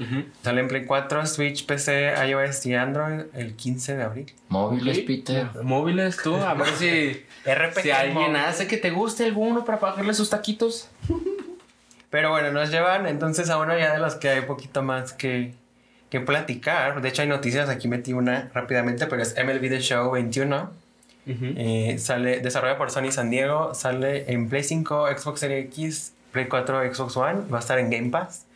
Ujú. 0.00 0.24
Sale 0.42 0.60
en 0.60 0.68
Play 0.68 0.84
4, 0.86 1.26
Switch, 1.26 1.66
PC, 1.66 2.14
iOS 2.28 2.64
y 2.66 2.74
Android 2.76 3.22
el 3.34 3.56
15 3.56 3.96
de 3.96 4.02
abril. 4.04 4.32
Móviles. 4.48 5.00
Peter. 5.00 5.48
Móviles, 5.64 6.16
tú, 6.22 6.36
a 6.36 6.54
ver 6.54 6.68
si, 6.68 7.24
RPG. 7.44 7.82
si 7.82 7.90
alguien 7.90 8.14
móvil. 8.32 8.36
hace 8.36 8.68
que 8.68 8.76
te 8.76 8.90
guste 8.90 9.24
alguno 9.24 9.64
para 9.64 9.80
pagarle 9.80 10.14
sus 10.14 10.30
taquitos. 10.30 10.88
Pero 12.10 12.30
bueno, 12.30 12.52
nos 12.52 12.70
llevan 12.70 13.06
entonces 13.06 13.50
a 13.50 13.58
uno 13.58 13.76
ya 13.76 13.92
de 13.92 13.98
los 13.98 14.14
que 14.14 14.28
hay 14.28 14.40
poquito 14.42 14.82
más 14.82 15.12
que, 15.12 15.52
que 16.10 16.20
platicar. 16.20 17.02
De 17.02 17.08
hecho, 17.08 17.22
hay 17.22 17.28
noticias, 17.28 17.68
aquí 17.68 17.86
metí 17.88 18.14
una 18.14 18.50
rápidamente, 18.54 19.06
pero 19.06 19.20
es 19.20 19.34
MLB 19.36 19.68
The 19.68 19.80
Show 19.80 20.10
21. 20.12 20.72
Eh, 21.28 21.96
sale, 21.98 22.40
desarrollado 22.40 22.78
por 22.78 22.90
Sony 22.90 23.10
San 23.10 23.30
Diego, 23.30 23.74
sale 23.74 24.32
en 24.32 24.48
Play 24.48 24.64
5, 24.64 25.08
Xbox 25.16 25.40
Series 25.40 25.66
X, 25.66 26.14
Play 26.32 26.46
4, 26.46 26.94
Xbox 26.94 27.16
One, 27.16 27.40
va 27.52 27.58
a 27.58 27.60
estar 27.60 27.78
en 27.78 27.90
Game 27.90 28.10
Pass. 28.10 28.46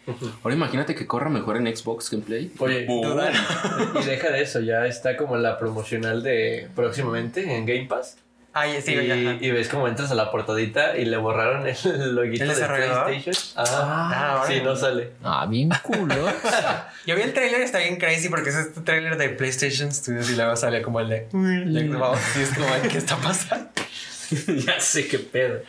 Ahora 0.42 0.56
imagínate 0.56 0.94
que 0.94 1.06
corra 1.06 1.30
mejor 1.30 1.56
en 1.56 1.76
Xbox 1.76 2.10
que 2.10 2.16
en 2.16 2.22
Play. 2.22 2.52
Oye, 2.58 2.86
y 2.88 4.04
deja 4.04 4.30
de 4.30 4.42
eso, 4.42 4.60
ya 4.60 4.86
está 4.86 5.16
como 5.16 5.36
la 5.36 5.58
promocional 5.58 6.22
de 6.22 6.68
próximamente 6.74 7.56
en 7.56 7.66
Game 7.66 7.86
Pass. 7.86 8.16
Ay, 8.54 8.82
sí, 8.82 8.92
y, 8.94 9.06
ya. 9.06 9.14
ajá. 9.14 9.38
y 9.40 9.50
ves 9.50 9.68
como 9.68 9.88
entras 9.88 10.10
a 10.10 10.14
la 10.14 10.30
portadita 10.30 10.96
y 10.98 11.06
le 11.06 11.16
borraron 11.16 11.66
el 11.66 11.74
loguito 12.14 12.44
¿El 12.44 12.50
de? 12.50 12.66
PlayStation. 12.66 13.34
Ah, 13.56 14.40
Ah, 14.42 14.44
sí, 14.46 14.60
no 14.62 14.76
sale. 14.76 15.12
Ah, 15.24 15.46
bien 15.48 15.70
culo. 15.82 16.14
Yo 17.06 17.16
vi 17.16 17.22
el 17.22 17.32
trailer, 17.32 17.62
está 17.62 17.78
bien 17.78 17.96
crazy 17.96 18.28
porque 18.28 18.50
es 18.50 18.56
este 18.56 18.80
trailer 18.82 19.16
de 19.16 19.30
PlayStation 19.30 19.90
Studios 19.92 20.28
y 20.30 20.36
luego 20.36 20.54
sale 20.56 20.82
como 20.82 21.00
el 21.00 21.08
de 21.08 21.28
y 21.32 22.42
es 22.42 22.50
como, 22.54 22.66
¿qué 22.90 22.98
está 22.98 23.16
pasando? 23.16 23.70
ya 24.66 24.78
sé 24.80 25.08
qué 25.08 25.18
pedo. 25.18 25.60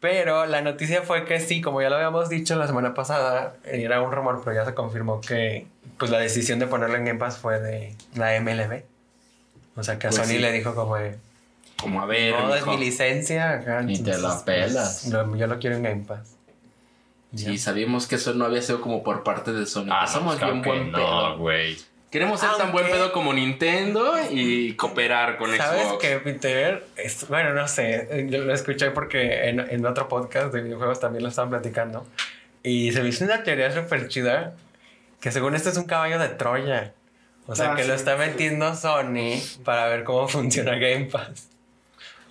Pero 0.00 0.46
la 0.46 0.62
noticia 0.62 1.02
fue 1.02 1.24
que 1.26 1.40
sí, 1.40 1.60
como 1.60 1.82
ya 1.82 1.90
lo 1.90 1.96
habíamos 1.96 2.28
dicho 2.30 2.56
la 2.56 2.66
semana 2.66 2.94
pasada, 2.94 3.54
era 3.64 4.00
un 4.00 4.12
rumor, 4.12 4.40
pero 4.42 4.56
ya 4.56 4.64
se 4.64 4.72
confirmó 4.72 5.20
que 5.20 5.66
pues 5.98 6.10
la 6.10 6.18
decisión 6.18 6.58
de 6.58 6.66
ponerlo 6.66 6.96
en 6.96 7.04
Game 7.04 7.18
Pass 7.18 7.36
fue 7.38 7.60
de 7.60 7.94
la 8.14 8.40
MLB. 8.40 8.82
O 9.76 9.82
sea 9.82 9.98
que 9.98 10.06
a 10.06 10.10
Pues 10.10 10.22
Sony 10.22 10.28
sí. 10.34 10.38
le 10.38 10.52
dijo 10.52 10.74
como 10.74 10.96
de, 10.96 11.16
Como 11.80 12.02
a 12.02 12.06
ver, 12.06 12.34
no, 12.34 12.54
es 12.54 12.66
mi 12.66 12.76
licencia. 12.76 13.52
acá, 13.52 13.82
Y 13.86 13.98
te 14.02 14.16
la 14.18 14.42
pelas. 14.44 15.00
pues, 15.04 15.12
lo- 15.12 15.36
yo 15.36 15.46
lo 15.46 15.58
quiero 15.58 15.76
en 15.76 15.82
Game 15.82 16.04
Pass. 16.06 16.36
Sí, 17.34 17.58
sabíamos 17.58 18.06
que 18.08 18.16
eso 18.16 18.34
no 18.34 18.44
había 18.44 18.60
sido 18.60 18.80
como 18.80 19.02
por 19.04 19.22
parte 19.22 19.52
de 19.52 19.64
Sony. 19.64 19.86
Ah, 19.90 20.06
Somos 20.06 20.38
bien 20.40 20.62
buen 20.62 20.90
pedo. 20.92 21.38
güey. 21.38 21.78
Queremos 22.10 22.40
ser 22.40 22.50
tan 22.50 22.62
Aunque- 22.62 22.72
buen 22.82 22.90
pedo 22.92 23.12
como 23.12 23.32
Nintendo 23.32 24.14
y 24.30 24.74
cooperar 24.74 25.38
con 25.38 25.56
¿Sabes 25.56 25.86
Xbox. 25.86 26.02
qué, 26.02 26.16
Peter? 26.18 26.84
Es- 26.96 27.28
bueno, 27.28 27.54
no 27.54 27.68
sé. 27.68 28.26
Yo 28.28 28.38
lo 28.42 28.52
escuché 28.52 28.90
porque 28.90 29.48
en, 29.48 29.60
en 29.60 29.86
otro 29.86 30.08
podcast 30.08 30.52
de 30.52 30.60
videojuegos 30.60 30.98
también 30.98 31.22
lo 31.22 31.28
estaban 31.28 31.50
platicando. 31.50 32.04
Y 32.64 32.90
se 32.92 33.00
me 33.02 33.10
hizo 33.10 33.24
una 33.24 33.44
teoría 33.44 33.70
súper 33.72 34.08
chida. 34.08 34.54
Que 35.20 35.30
según 35.30 35.54
esto 35.54 35.68
es 35.68 35.76
un 35.76 35.84
caballo 35.84 36.18
de 36.18 36.30
Troya. 36.30 36.94
O 37.46 37.54
sea, 37.54 37.72
Ah, 37.72 37.76
que 37.76 37.82
sí, 37.82 37.88
lo 37.88 37.94
está 37.94 38.14
sí. 38.14 38.18
metiendo 38.28 38.74
Sony 38.74 39.40
para 39.64 39.86
ver 39.86 40.02
cómo 40.02 40.26
funciona 40.28 40.72
Game 40.78 41.04
Pass. 41.04 41.46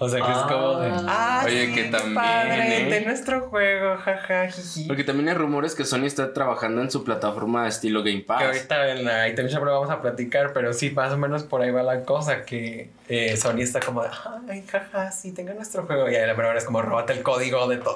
O 0.02 0.08
sea, 0.08 0.26
que 0.26 0.32
es 0.32 0.38
como 0.38 0.80
de... 0.80 0.90
Ah. 0.90 1.06
Ah, 1.10 1.44
Oye, 1.46 1.68
sí, 1.68 1.74
que 1.74 1.84
qué 1.84 1.90
también, 1.90 2.16
padre, 2.16 2.82
¿eh? 2.82 2.90
de 2.90 3.02
nuestro 3.06 3.42
juego, 3.50 3.98
jaja, 3.98 4.48
jiji. 4.50 4.86
Porque 4.88 5.04
también 5.04 5.28
hay 5.28 5.36
rumores 5.36 5.76
que 5.76 5.84
Sony 5.84 6.06
está 6.06 6.34
trabajando 6.34 6.82
en 6.82 6.90
su 6.90 7.04
plataforma 7.04 7.68
estilo 7.68 8.00
Game 8.02 8.20
Que 8.20 8.24
Pass. 8.26 8.44
ahorita 8.44 8.92
en 8.92 9.04
la 9.06 9.28
item 9.28 9.48
shop 9.48 9.64
lo 9.66 9.74
vamos 9.74 9.90
a 9.90 10.02
platicar, 10.02 10.54
pero 10.54 10.72
sí, 10.72 10.90
más 10.92 11.12
o 11.12 11.18
menos 11.18 11.44
por 11.44 11.62
ahí 11.62 11.72
va 11.72 11.84
la 11.84 12.04
cosa, 12.04 12.44
que 12.46 12.90
eh, 13.10 13.36
Sony 13.36 13.60
está 13.60 13.82
como 13.82 14.02
de, 14.04 14.10
ay, 14.50 14.64
jaja, 14.72 15.12
sí, 15.12 15.34
tenga 15.34 15.54
nuestro 15.54 15.86
juego. 15.86 16.10
Y 16.10 16.16
ahí 16.16 16.26
la 16.26 16.34
verdad 16.34 16.56
es 16.56 16.64
como, 16.64 16.82
róbate 16.82 17.12
el 17.14 17.22
código 17.22 17.68
de 17.68 17.78
todo. 17.78 17.96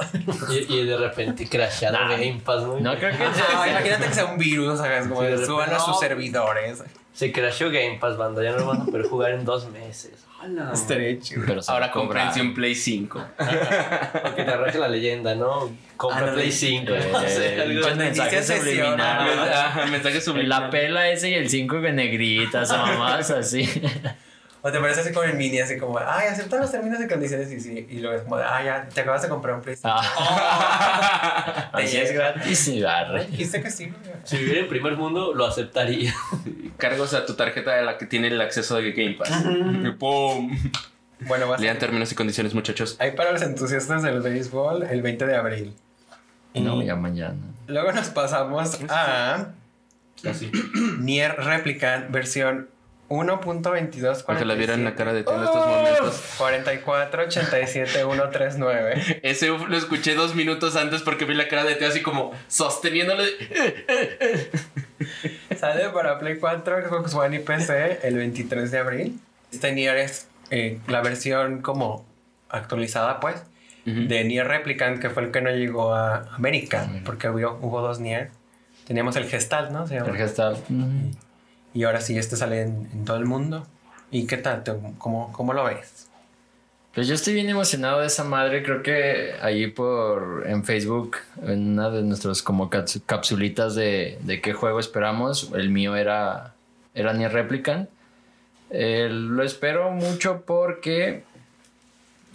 Y, 0.50 0.74
y 0.74 0.86
de 0.86 0.98
repente 0.98 1.48
crasheado 1.48 1.98
Game 2.10 2.42
Pass, 2.44 2.64
¿no? 2.64 2.80
No 2.82 2.96
creo 2.98 3.18
que 3.18 3.24
Ah, 3.24 3.66
imagínate 3.70 4.08
que 4.08 4.14
sea 4.14 4.26
un 4.26 4.38
virus, 4.38 4.78
¿sabes? 4.80 5.08
Como 5.08 5.22
Sí, 5.22 5.28
de 5.28 5.32
repente, 5.32 5.48
suban 5.48 5.70
a 5.74 5.80
sus 5.80 5.88
no. 5.88 6.00
servidores. 6.00 6.84
Se 7.14 7.32
crasheó 7.32 7.68
Game 7.70 7.98
Pass, 8.02 8.18
banda. 8.18 8.44
Ya 8.44 8.52
no 8.52 8.58
lo 8.60 8.66
van 8.66 8.82
a 8.82 8.86
poder 8.86 9.04
jugar 9.06 9.32
en 9.32 9.46
dos 9.46 9.70
meses. 9.70 10.23
¡Hala! 10.44 10.72
Estaría 10.74 11.20
chido. 11.20 11.44
Pero 11.48 11.62
Ahora 11.68 11.90
comprensión 11.92 12.48
en 12.48 12.54
Play 12.54 12.76
5. 12.76 13.26
Porque 13.38 14.44
te 14.44 14.52
arranque 14.52 14.78
la 14.78 14.90
leyenda, 14.90 15.36
¿no? 15.36 15.72
Compra. 15.96 16.34
Play 16.34 16.52
5. 16.52 16.92
Eh, 16.94 17.94
mensaje 17.98 18.44
subliminal. 18.44 19.90
Mensaje 19.90 20.18
En 20.18 20.22
subliminal. 20.22 20.62
la 20.64 20.70
pela 20.70 21.10
ese 21.10 21.30
y 21.30 21.34
el 21.36 21.50
5 21.50 21.80
de 21.82 21.94
negritas 21.94 22.70
o 22.72 22.78
mamás 22.78 23.32
así. 23.32 23.68
O 24.66 24.72
te 24.72 24.80
parece 24.80 25.02
así 25.02 25.12
como 25.12 25.26
en 25.26 25.38
mini, 25.38 25.60
así 25.60 25.78
como, 25.78 26.00
ay, 26.00 26.30
aceptan 26.30 26.62
los 26.62 26.72
términos 26.72 26.98
y 27.04 27.06
condiciones 27.06 27.52
y 27.52 27.60
sí. 27.60 27.86
Y 27.90 28.00
luego 28.00 28.16
es 28.16 28.24
como, 28.24 28.38
ah, 28.38 28.64
ya, 28.64 28.88
te 28.88 29.02
acabas 29.02 29.22
de 29.22 29.28
comprar 29.28 29.56
un 29.56 29.62
PlayStation. 29.62 30.00
Ah. 30.02 31.70
Así 31.74 31.98
es 31.98 32.14
gratis 32.14 32.70
y. 32.70 32.82
Dijiste 33.30 33.62
que 33.62 33.70
sí. 33.70 33.92
Si 34.24 34.38
viviera 34.38 34.62
en 34.62 34.70
primer 34.70 34.96
mundo, 34.96 35.34
lo 35.34 35.46
aceptaría. 35.46 36.16
Cargos 36.78 37.14
a 37.14 37.26
tu 37.26 37.34
tarjeta 37.34 37.76
de 37.76 37.84
la 37.84 37.98
que 37.98 38.06
tiene 38.06 38.30
el 38.30 38.40
acceso 38.40 38.78
de 38.78 38.94
Game 38.94 39.16
Pass. 39.16 39.32
Y 39.84 39.92
¡Pum! 40.00 40.58
Bueno, 41.28 41.50
va 41.50 41.58
a 41.58 41.60
Lean 41.60 41.78
términos 41.78 42.10
y 42.14 42.16
condiciones, 42.16 42.54
muchachos. 42.54 42.96
Hay 43.00 43.12
para 43.12 43.34
los 43.34 43.42
entusiastas 43.42 44.02
del 44.02 44.22
béisbol 44.22 44.84
el 44.84 45.02
20 45.02 45.26
de 45.26 45.36
abril. 45.36 45.74
No, 46.54 46.82
Y 46.82 46.86
ya 46.86 46.96
mañana. 46.96 47.36
Luego 47.68 47.92
nos 47.92 48.08
pasamos 48.12 48.80
a 48.88 49.50
Así. 50.26 50.50
Nier 51.00 51.36
Replicant 51.36 52.12
versión 52.12 52.70
1.22. 53.14 54.24
Para 54.24 54.40
que 54.40 54.46
la 54.46 54.56
vieran 54.56 54.84
la 54.84 54.96
cara 54.96 55.14
de 55.14 55.24
ti 55.24 55.32
en 55.32 55.44
estos 55.44 55.68
momentos. 55.68 56.36
44 56.38 57.24
87 57.24 57.92
139. 57.92 59.20
Ese 59.22 59.52
uf, 59.52 59.68
lo 59.68 59.78
escuché 59.78 60.16
dos 60.16 60.34
minutos 60.34 60.76
antes 60.76 61.04
porque 61.04 61.26
vi 61.26 61.36
la 61.36 61.48
cara 61.48 61.64
de 61.64 61.76
ti 61.76 61.86
así 61.86 62.02
como 62.02 62.32
sosteniéndole. 62.48 63.26
Sale 65.58 65.90
para 65.90 66.18
Play 66.18 66.38
4, 66.40 66.88
Xbox 66.88 67.14
One 67.14 67.36
y 67.36 67.40
PC 67.40 68.00
el 68.04 68.16
23 68.16 68.72
de 68.72 68.78
abril. 68.80 69.20
Este 69.52 69.72
Nier 69.72 69.98
es 69.98 70.28
eh, 70.50 70.80
la 70.88 71.02
versión 71.02 71.62
como 71.62 72.06
actualizada, 72.50 73.20
pues, 73.20 73.44
de 73.86 74.24
Nier 74.24 74.48
Replicant, 74.48 75.00
que 75.00 75.10
fue 75.10 75.24
el 75.24 75.32
que 75.32 75.42
no 75.42 75.52
llegó 75.52 75.94
a 75.94 76.26
América, 76.36 76.90
porque 77.06 77.30
hubo, 77.30 77.60
hubo 77.62 77.82
dos 77.82 78.00
Nier. 78.00 78.32
Teníamos 78.88 79.16
el 79.16 79.26
Gestalt, 79.26 79.72
¿no? 79.72 79.88
Se 79.88 79.96
llama. 79.96 80.10
El 80.10 80.18
gestal. 80.18 80.58
Y 81.74 81.84
ahora 81.84 82.02
sí, 82.02 82.18
este 82.18 82.36
sale 82.36 82.62
en, 82.62 82.90
en 82.94 83.06
todo 83.06 83.18
el 83.18 83.26
mundo. 83.26 83.66
¿Y 84.12 84.28
qué 84.28 84.38
tal? 84.38 84.64
¿Te- 84.64 84.76
¿Cómo, 84.98 85.32
cómo 85.34 85.54
lo 85.54 85.64
ves? 85.66 86.08
Pues 86.94 87.08
yo 87.08 87.16
estoy 87.16 87.34
bien 87.34 87.50
emocionado 87.50 88.02
de 88.02 88.08
esa 88.08 88.24
madre. 88.24 88.62
Creo 88.62 88.84
que 88.84 89.34
ahí 89.42 89.66
por 89.68 90.44
en 90.46 90.64
Facebook, 90.64 91.18
en 91.42 91.70
una 91.74 91.90
de 91.90 92.04
nuestras 92.04 92.44
como 92.44 92.70
caps- 92.70 93.02
capsulitas 93.06 93.74
de, 93.74 94.20
de 94.22 94.40
qué 94.42 94.54
juego 94.54 94.80
esperamos, 94.80 95.50
el 95.56 95.70
mío 95.72 95.96
era, 95.96 96.54
era 96.94 97.14
Nier 97.14 97.34
Replicant. 97.34 97.90
Eh, 98.70 99.08
lo 99.12 99.44
espero 99.44 99.90
mucho 99.92 100.44
porque 100.46 101.24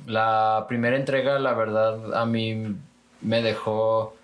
la 0.06 0.64
primera 0.68 0.96
entrega, 0.96 1.38
la 1.38 1.54
verdad, 1.54 2.14
a 2.20 2.26
mí 2.26 2.74
me 3.20 3.42
dejó 3.42 4.16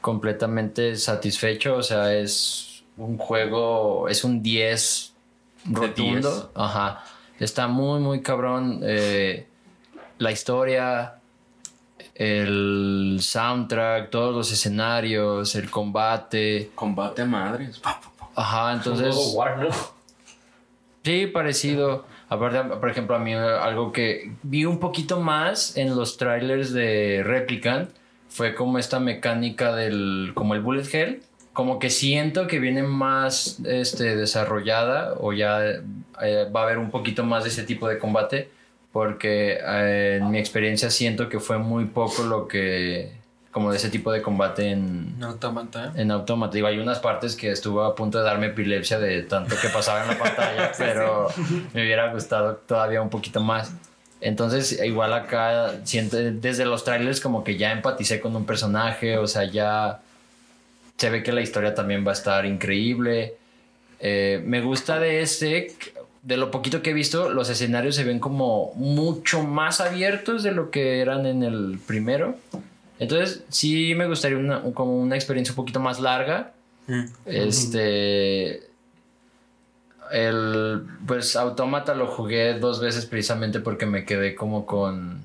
completamente 0.00 0.96
satisfecho. 0.96 1.74
O 1.76 1.82
sea, 1.82 2.14
es 2.14 2.71
un 2.96 3.18
juego, 3.18 4.08
es 4.08 4.24
un 4.24 4.42
10 4.42 5.14
rotundo. 5.70 6.30
10. 6.30 6.48
Ajá. 6.54 7.04
Está 7.38 7.68
muy, 7.68 8.00
muy 8.00 8.22
cabrón. 8.22 8.80
eh, 8.82 9.46
la 10.18 10.30
historia, 10.30 11.16
el 12.14 13.18
soundtrack, 13.20 14.10
todos 14.10 14.34
los 14.34 14.52
escenarios, 14.52 15.54
el 15.54 15.68
combate. 15.70 16.70
Combate 16.74 17.22
a 17.22 17.24
madres. 17.24 17.82
Ajá, 18.34 18.72
entonces. 18.72 19.16
Sí, 21.04 21.26
parecido. 21.26 22.06
Aparte, 22.28 22.62
por 22.76 22.88
ejemplo, 22.88 23.16
a 23.16 23.18
mí 23.18 23.34
algo 23.34 23.92
que 23.92 24.32
vi 24.42 24.64
un 24.64 24.78
poquito 24.78 25.20
más 25.20 25.76
en 25.76 25.96
los 25.96 26.16
trailers 26.16 26.72
de 26.72 27.22
Replicant 27.24 27.90
fue 28.28 28.54
como 28.54 28.78
esta 28.78 29.00
mecánica 29.00 29.74
del, 29.74 30.32
como 30.34 30.54
el 30.54 30.62
bullet 30.62 30.86
hell, 30.90 31.22
como 31.52 31.78
que 31.78 31.90
siento 31.90 32.46
que 32.46 32.58
viene 32.58 32.82
más 32.82 33.58
este, 33.64 34.16
desarrollada 34.16 35.14
o 35.18 35.32
ya 35.32 35.60
eh, 36.22 36.48
va 36.54 36.60
a 36.60 36.62
haber 36.64 36.78
un 36.78 36.90
poquito 36.90 37.24
más 37.24 37.44
de 37.44 37.50
ese 37.50 37.64
tipo 37.64 37.88
de 37.88 37.98
combate, 37.98 38.50
porque 38.90 39.58
eh, 39.62 40.18
en 40.20 40.30
mi 40.30 40.38
experiencia 40.38 40.90
siento 40.90 41.28
que 41.28 41.40
fue 41.40 41.58
muy 41.58 41.86
poco 41.86 42.22
lo 42.22 42.48
que, 42.48 43.12
como 43.50 43.70
de 43.70 43.76
ese 43.76 43.90
tipo 43.90 44.10
de 44.12 44.22
combate 44.22 44.70
en, 44.70 45.16
Automata. 45.22 45.92
en 45.94 46.10
autómata. 46.10 46.54
Digo, 46.54 46.66
hay 46.68 46.78
unas 46.78 47.00
partes 47.00 47.36
que 47.36 47.50
estuvo 47.50 47.82
a 47.82 47.94
punto 47.94 48.18
de 48.18 48.24
darme 48.24 48.46
epilepsia 48.46 48.98
de 48.98 49.22
tanto 49.22 49.54
que 49.60 49.68
pasaba 49.68 50.02
en 50.02 50.08
la 50.08 50.18
pantalla, 50.18 50.72
pero 50.78 51.28
me 51.74 51.82
hubiera 51.82 52.12
gustado 52.12 52.56
todavía 52.56 53.02
un 53.02 53.10
poquito 53.10 53.40
más. 53.40 53.72
Entonces, 54.22 54.80
igual 54.82 55.12
acá, 55.12 55.74
siento, 55.84 56.16
desde 56.16 56.64
los 56.64 56.84
trailers 56.84 57.20
como 57.20 57.44
que 57.44 57.56
ya 57.56 57.72
empaticé 57.72 58.20
con 58.20 58.34
un 58.36 58.46
personaje, 58.46 59.18
o 59.18 59.26
sea, 59.26 59.44
ya 59.44 60.00
se 60.96 61.10
ve 61.10 61.22
que 61.22 61.32
la 61.32 61.40
historia 61.40 61.74
también 61.74 62.04
va 62.06 62.10
a 62.10 62.14
estar 62.14 62.46
increíble. 62.46 63.34
Eh, 64.00 64.42
me 64.44 64.60
gusta 64.60 64.98
de 65.00 65.20
este, 65.22 65.74
de 66.22 66.36
lo 66.36 66.50
poquito 66.50 66.82
que 66.82 66.90
he 66.90 66.94
visto, 66.94 67.30
los 67.30 67.48
escenarios 67.50 67.94
se 67.96 68.04
ven 68.04 68.18
como 68.20 68.72
mucho 68.74 69.42
más 69.42 69.80
abiertos 69.80 70.42
de 70.42 70.52
lo 70.52 70.70
que 70.70 71.00
eran 71.00 71.26
en 71.26 71.42
el 71.42 71.78
primero. 71.86 72.36
Entonces, 72.98 73.42
sí 73.48 73.94
me 73.96 74.06
gustaría 74.06 74.38
una, 74.38 74.58
un- 74.58 74.72
como 74.72 74.96
una 75.00 75.16
experiencia 75.16 75.52
un 75.52 75.56
poquito 75.56 75.80
más 75.80 75.98
larga. 76.00 76.52
Este. 77.26 78.62
El. 80.12 80.82
Pues 81.06 81.36
Autómata 81.36 81.94
lo 81.94 82.06
jugué 82.06 82.58
dos 82.58 82.80
veces 82.80 83.06
precisamente 83.06 83.60
porque 83.60 83.86
me 83.86 84.04
quedé 84.04 84.34
como 84.34 84.66
con. 84.66 85.20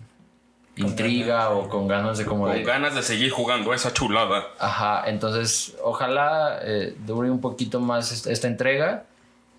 Intriga 0.77 1.49
o 1.49 1.67
con 1.69 1.87
ganas 1.87 2.17
de 2.17 2.25
como 2.25 2.45
Con 2.45 2.53
de. 2.53 2.63
ganas 2.63 2.95
de 2.95 3.01
seguir 3.03 3.31
jugando 3.31 3.73
esa 3.73 3.93
chulada. 3.93 4.45
Ajá, 4.59 5.03
entonces 5.07 5.75
ojalá 5.83 6.59
eh, 6.61 6.95
dure 7.05 7.29
un 7.31 7.41
poquito 7.41 7.79
más 7.79 8.11
esta, 8.11 8.31
esta 8.31 8.47
entrega 8.47 9.03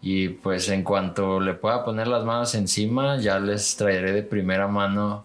y 0.01 0.29
pues 0.29 0.69
en 0.69 0.85
cuanto 0.85 1.41
le 1.41 1.55
pueda 1.55 1.85
poner 1.85 2.07
las 2.07 2.25
manos 2.25 2.55
encima 2.55 3.17
ya 3.19 3.39
les 3.41 3.77
traeré 3.77 4.13
de 4.13 4.23
primera 4.23 4.69
mano 4.69 5.25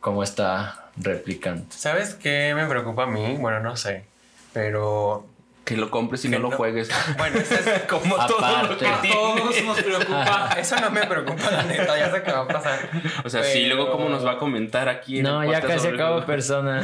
cómo 0.00 0.22
está 0.22 0.90
replicante. 0.96 1.76
¿Sabes 1.76 2.14
qué 2.14 2.52
me 2.54 2.66
preocupa 2.66 3.04
a 3.04 3.06
mí? 3.06 3.36
Bueno, 3.38 3.60
no 3.60 3.76
sé. 3.76 4.04
Pero. 4.52 5.26
Que 5.64 5.76
lo 5.76 5.88
compres 5.90 6.24
y 6.24 6.28
Que 6.30 6.36
no 6.36 6.42
lo 6.42 6.50
no. 6.50 6.56
juegues. 6.56 6.88
Bueno, 7.18 7.38
eso, 7.38 7.54
es- 7.54 7.82
Como 7.82 8.16
todo 8.26 8.62
lo 8.62 8.76
que 8.78 8.86
A 8.86 9.00
todos 9.02 9.62
nos 9.62 9.80
preocupa. 9.82 10.50
eso 10.58 10.76
no 10.80 10.90
me 10.90 11.06
preocupa, 11.06 11.50
la 11.50 11.62
neta. 11.62 11.96
Ya 11.96 12.10
sé 12.10 12.22
qué 12.22 12.32
va 12.32 12.40
a 12.40 12.48
pasar. 12.48 12.88
O 13.24 13.30
sea, 13.30 13.44
sí, 13.44 13.60
Pero- 13.64 13.76
luego 13.76 13.92
cómo 13.92 14.08
nos 14.08 14.26
va 14.26 14.32
a 14.32 14.38
comentar 14.38 14.88
aquí. 14.88 15.18
en 15.18 15.24
No, 15.24 15.42
el 15.42 15.50
ya 15.50 15.60
casi 15.60 15.86
el 15.88 15.94
acabo 15.94 16.12
juego? 16.14 16.26
persona. 16.26 16.82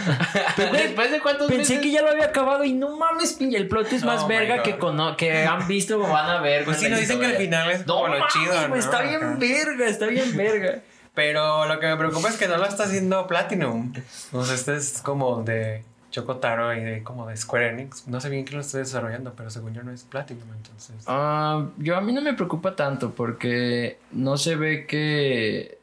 ¿Después 0.72 1.10
de 1.10 1.20
cuántos 1.20 1.48
Pensé 1.48 1.74
meses? 1.74 1.80
que 1.80 1.90
ya 1.90 2.02
lo 2.02 2.10
había 2.10 2.26
acabado 2.26 2.64
y 2.64 2.74
no 2.74 2.96
mames, 2.96 3.32
pinche, 3.32 3.56
el 3.56 3.66
plot 3.68 3.92
es 3.92 4.04
más 4.04 4.22
Oh 4.24 4.28
verga 4.28 4.62
que, 4.62 4.78
cono- 4.78 5.16
que 5.16 5.44
han 5.46 5.66
visto 5.66 5.96
o 5.98 6.06
van 6.08 6.28
a 6.30 6.40
ver. 6.40 6.64
Pues 6.64 6.76
con 6.76 6.84
sí, 6.84 6.90
nos 6.90 7.00
dicen 7.00 7.18
que 7.18 7.26
al 7.26 7.36
final 7.36 7.70
es 7.70 7.86
No 7.86 8.02
mames, 8.02 8.22
chido, 8.32 8.68
¿no? 8.68 8.76
está 8.76 9.02
bien 9.02 9.38
verga, 9.38 9.86
está 9.88 10.06
bien 10.06 10.36
verga. 10.36 10.78
Pero 11.14 11.66
lo 11.66 11.80
que 11.80 11.86
me 11.86 11.96
preocupa 11.96 12.28
es 12.28 12.36
que 12.36 12.46
no 12.46 12.58
lo 12.58 12.66
está 12.66 12.84
haciendo 12.84 13.26
Platinum. 13.26 13.92
O 14.32 14.44
sea, 14.44 14.54
este 14.54 14.76
es 14.76 15.00
como 15.02 15.42
de 15.42 15.82
Chocotaro 16.16 16.74
y 16.74 16.80
de 16.80 17.02
como 17.02 17.26
de 17.26 17.36
Square 17.36 17.68
Enix. 17.70 18.08
No 18.08 18.22
sé 18.22 18.30
bien 18.30 18.44
quién 18.44 18.56
lo 18.56 18.62
está 18.62 18.78
desarrollando, 18.78 19.34
pero 19.36 19.50
según 19.50 19.74
yo 19.74 19.82
no 19.82 19.92
es 19.92 20.04
Platinum, 20.04 20.48
entonces. 20.56 20.96
Ah, 21.06 21.66
yo 21.76 21.94
a 21.94 22.00
mí 22.00 22.14
no 22.14 22.22
me 22.22 22.32
preocupa 22.32 22.74
tanto 22.74 23.10
porque 23.10 23.98
no 24.12 24.38
se 24.38 24.56
ve 24.56 24.86
que 24.86 25.78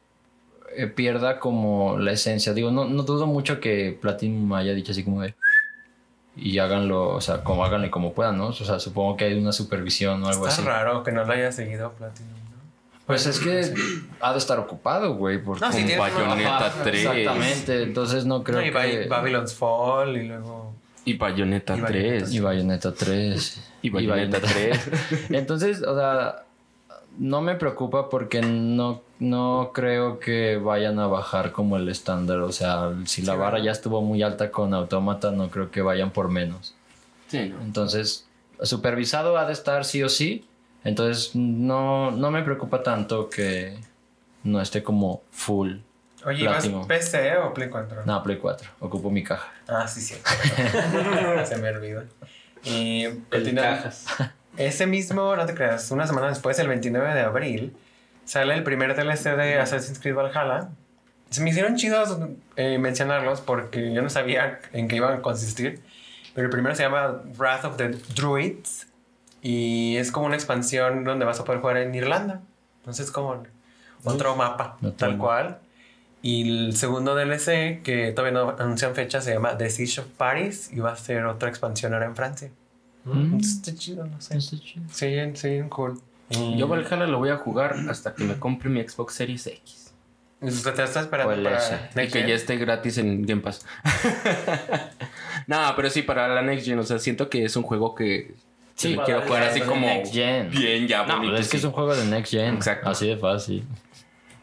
eh, 0.76 0.86
pierda 0.88 1.38
como 1.38 1.98
la 1.98 2.10
esencia. 2.10 2.52
Digo, 2.52 2.72
no, 2.72 2.84
no 2.84 3.04
dudo 3.04 3.28
mucho 3.28 3.60
que 3.60 3.96
Platinum 4.00 4.52
haya 4.54 4.74
dicho 4.74 4.90
así 4.90 5.04
como 5.04 5.22
de... 5.22 5.34
Y 6.36 6.58
háganlo, 6.58 7.10
o 7.10 7.20
sea, 7.20 7.44
como 7.44 7.64
háganle 7.64 7.92
como 7.92 8.12
puedan, 8.12 8.36
¿no? 8.36 8.48
O 8.48 8.52
sea, 8.52 8.80
supongo 8.80 9.16
que 9.16 9.26
hay 9.26 9.34
una 9.34 9.52
supervisión 9.52 10.20
o 10.24 10.26
algo 10.28 10.48
Está 10.48 10.62
así. 10.62 10.68
raro 10.68 11.04
que 11.04 11.12
no 11.12 11.24
lo 11.24 11.32
haya 11.32 11.52
seguido 11.52 11.92
Platinum. 11.92 12.32
Pues 13.06 13.26
es 13.26 13.38
que 13.38 13.74
ha 14.20 14.32
de 14.32 14.38
estar 14.38 14.58
ocupado, 14.58 15.14
güey. 15.16 15.42
Por 15.42 15.60
No, 15.60 15.70
sí, 15.70 15.78
Con 15.78 15.86
tiene- 15.86 16.00
Bayonetta 16.00 16.66
Ajá, 16.66 16.82
3. 16.84 17.04
Exactamente, 17.04 17.82
entonces 17.82 18.24
no 18.24 18.42
creo 18.42 18.60
No, 18.60 18.66
y 18.66 18.70
que... 18.70 19.06
Ba- 19.08 19.18
Babylon's 19.18 19.54
Fall 19.54 20.16
y 20.16 20.26
luego. 20.28 20.72
Y 21.04 21.14
Bayonetta 21.18 21.76
Y 21.76 21.82
3. 21.82 22.32
Y 22.32 22.40
Bayonetta 22.40 22.94
3. 22.94 23.60
Y 23.82 23.90
Bayonetta 23.90 24.40
3. 24.40 24.90
Entonces, 25.30 25.82
o 25.82 25.94
sea, 25.94 26.44
no 27.18 27.42
me 27.42 27.56
preocupa 27.56 28.08
porque 28.08 28.40
no, 28.40 29.02
no 29.18 29.72
creo 29.74 30.18
que 30.18 30.56
vayan 30.56 30.98
a 30.98 31.06
bajar 31.06 31.52
como 31.52 31.76
el 31.76 31.90
estándar. 31.90 32.38
O 32.38 32.52
sea, 32.52 32.90
si 33.04 33.20
la 33.20 33.34
vara 33.34 33.58
ya 33.58 33.70
estuvo 33.72 34.00
muy 34.00 34.22
alta 34.22 34.50
con 34.50 34.72
Autómata, 34.72 35.30
no 35.30 35.50
creo 35.50 35.70
que 35.70 35.82
vayan 35.82 36.10
por 36.10 36.30
menos. 36.30 36.74
Sí, 37.28 37.50
¿no? 37.50 37.60
Entonces, 37.60 38.26
supervisado 38.62 39.36
ha 39.36 39.44
de 39.44 39.52
estar 39.52 39.84
sí 39.84 40.02
o 40.02 40.08
sí. 40.08 40.46
Entonces, 40.84 41.34
no, 41.34 42.10
no 42.10 42.30
me 42.30 42.42
preocupa 42.42 42.82
tanto 42.82 43.28
que 43.30 43.76
no 44.42 44.60
esté 44.60 44.82
como 44.82 45.22
full. 45.30 45.76
Oye, 46.26 46.46
¿vas. 46.46 46.66
PC 46.86 47.36
o 47.38 47.52
Play 47.52 47.68
4? 47.68 48.02
No, 48.06 48.22
Play 48.22 48.38
4. 48.38 48.68
Ocupo 48.80 49.10
mi 49.10 49.22
caja. 49.24 49.50
Ah, 49.68 49.86
sí, 49.88 50.00
sí. 50.00 50.14
Se 51.44 51.56
me 51.56 51.68
olvidó. 51.70 52.04
Y 52.62 53.04
El 53.04 53.22
continúa- 53.30 53.62
cajas. 53.62 54.06
Ese 54.56 54.86
mismo, 54.86 55.34
no 55.34 55.46
te 55.46 55.54
creas, 55.54 55.90
una 55.90 56.06
semana 56.06 56.28
después, 56.28 56.56
el 56.60 56.68
29 56.68 57.12
de 57.12 57.20
abril, 57.22 57.76
sale 58.24 58.54
el 58.54 58.62
primer 58.62 58.94
DLC 58.94 59.36
de 59.36 59.58
Assassin's 59.58 59.98
Creed 59.98 60.14
Valhalla. 60.14 60.68
Se 61.30 61.42
me 61.42 61.50
hicieron 61.50 61.74
chidos 61.76 62.16
eh, 62.54 62.78
mencionarlos 62.78 63.40
porque 63.40 63.92
yo 63.92 64.00
no 64.00 64.08
sabía 64.10 64.60
en 64.72 64.86
qué 64.86 64.96
iban 64.96 65.18
a 65.18 65.22
consistir. 65.22 65.82
Pero 66.34 66.46
el 66.46 66.50
primero 66.50 66.74
se 66.76 66.84
llama 66.84 67.22
Wrath 67.36 67.64
of 67.64 67.76
the 67.76 67.88
Druids 68.14 68.86
y 69.44 69.98
es 69.98 70.10
como 70.10 70.24
una 70.24 70.36
expansión 70.36 71.04
donde 71.04 71.26
vas 71.26 71.38
a 71.38 71.44
poder 71.44 71.60
jugar 71.60 71.76
en 71.76 71.94
Irlanda. 71.94 72.40
Entonces, 72.78 73.10
como 73.10 73.42
otro 74.02 74.36
mapa, 74.36 74.78
Otro 74.78 74.92
tal 74.92 75.18
cual. 75.18 75.58
Y 76.22 76.48
el 76.48 76.74
segundo 76.74 77.14
DLC, 77.14 77.82
que 77.82 78.12
todavía 78.16 78.40
no 78.40 78.56
anuncian 78.58 78.94
fecha, 78.94 79.20
se 79.20 79.34
llama 79.34 79.58
The 79.58 79.68
Siege 79.68 80.00
of 80.00 80.06
Paris 80.16 80.70
y 80.72 80.80
va 80.80 80.92
a 80.92 80.96
ser 80.96 81.26
otra 81.26 81.50
expansión 81.50 81.92
ahora 81.92 82.06
en 82.06 82.16
Francia. 82.16 82.50
Mm, 83.04 83.36
Está 83.36 83.74
chido, 83.74 84.06
no 84.06 84.18
sé. 84.18 84.38
está 84.38 84.56
chido. 84.58 84.86
Sí, 84.90 85.08
bien, 85.08 85.36
sí, 85.36 85.50
bien 85.50 85.68
cool. 85.68 86.00
Y 86.30 86.56
Yo 86.56 86.66
Valhalla 86.66 87.06
lo 87.06 87.18
voy 87.18 87.28
a 87.28 87.36
jugar 87.36 87.76
hasta 87.90 88.14
que 88.14 88.24
me 88.24 88.38
compre 88.38 88.70
mi 88.70 88.82
Xbox 88.82 89.12
Series 89.12 89.46
X. 89.46 89.92
¿Te 90.40 90.48
estás 90.48 90.96
esperando 90.96 91.34
el 91.34 91.44
para. 91.44 92.02
Y 92.02 92.08
que 92.08 92.26
ya 92.26 92.34
esté 92.34 92.56
gratis 92.56 92.96
en 92.96 93.26
Game 93.26 93.42
Pass. 93.42 93.66
no, 95.46 95.58
pero 95.76 95.90
sí, 95.90 96.00
para 96.00 96.28
la 96.28 96.40
Next 96.40 96.64
Gen. 96.64 96.78
O 96.78 96.82
sea, 96.82 96.98
siento 96.98 97.28
que 97.28 97.44
es 97.44 97.56
un 97.56 97.62
juego 97.62 97.94
que 97.94 98.34
Sí, 98.76 98.92
sí, 98.94 98.98
quiero 99.04 99.22
jugar 99.22 99.44
así 99.44 99.60
como 99.60 99.86
Next 99.86 100.12
Gen. 100.12 100.50
bien 100.50 100.88
ya 100.88 101.06
No, 101.06 101.16
bonito. 101.18 101.36
es 101.36 101.46
que 101.46 101.52
sí. 101.52 101.56
es 101.58 101.64
un 101.64 101.72
juego 101.72 101.94
de 101.94 102.04
Next 102.06 102.32
Gen. 102.32 102.54
Exacto. 102.56 102.88
Así 102.90 103.06
de 103.06 103.16
fácil. 103.16 103.64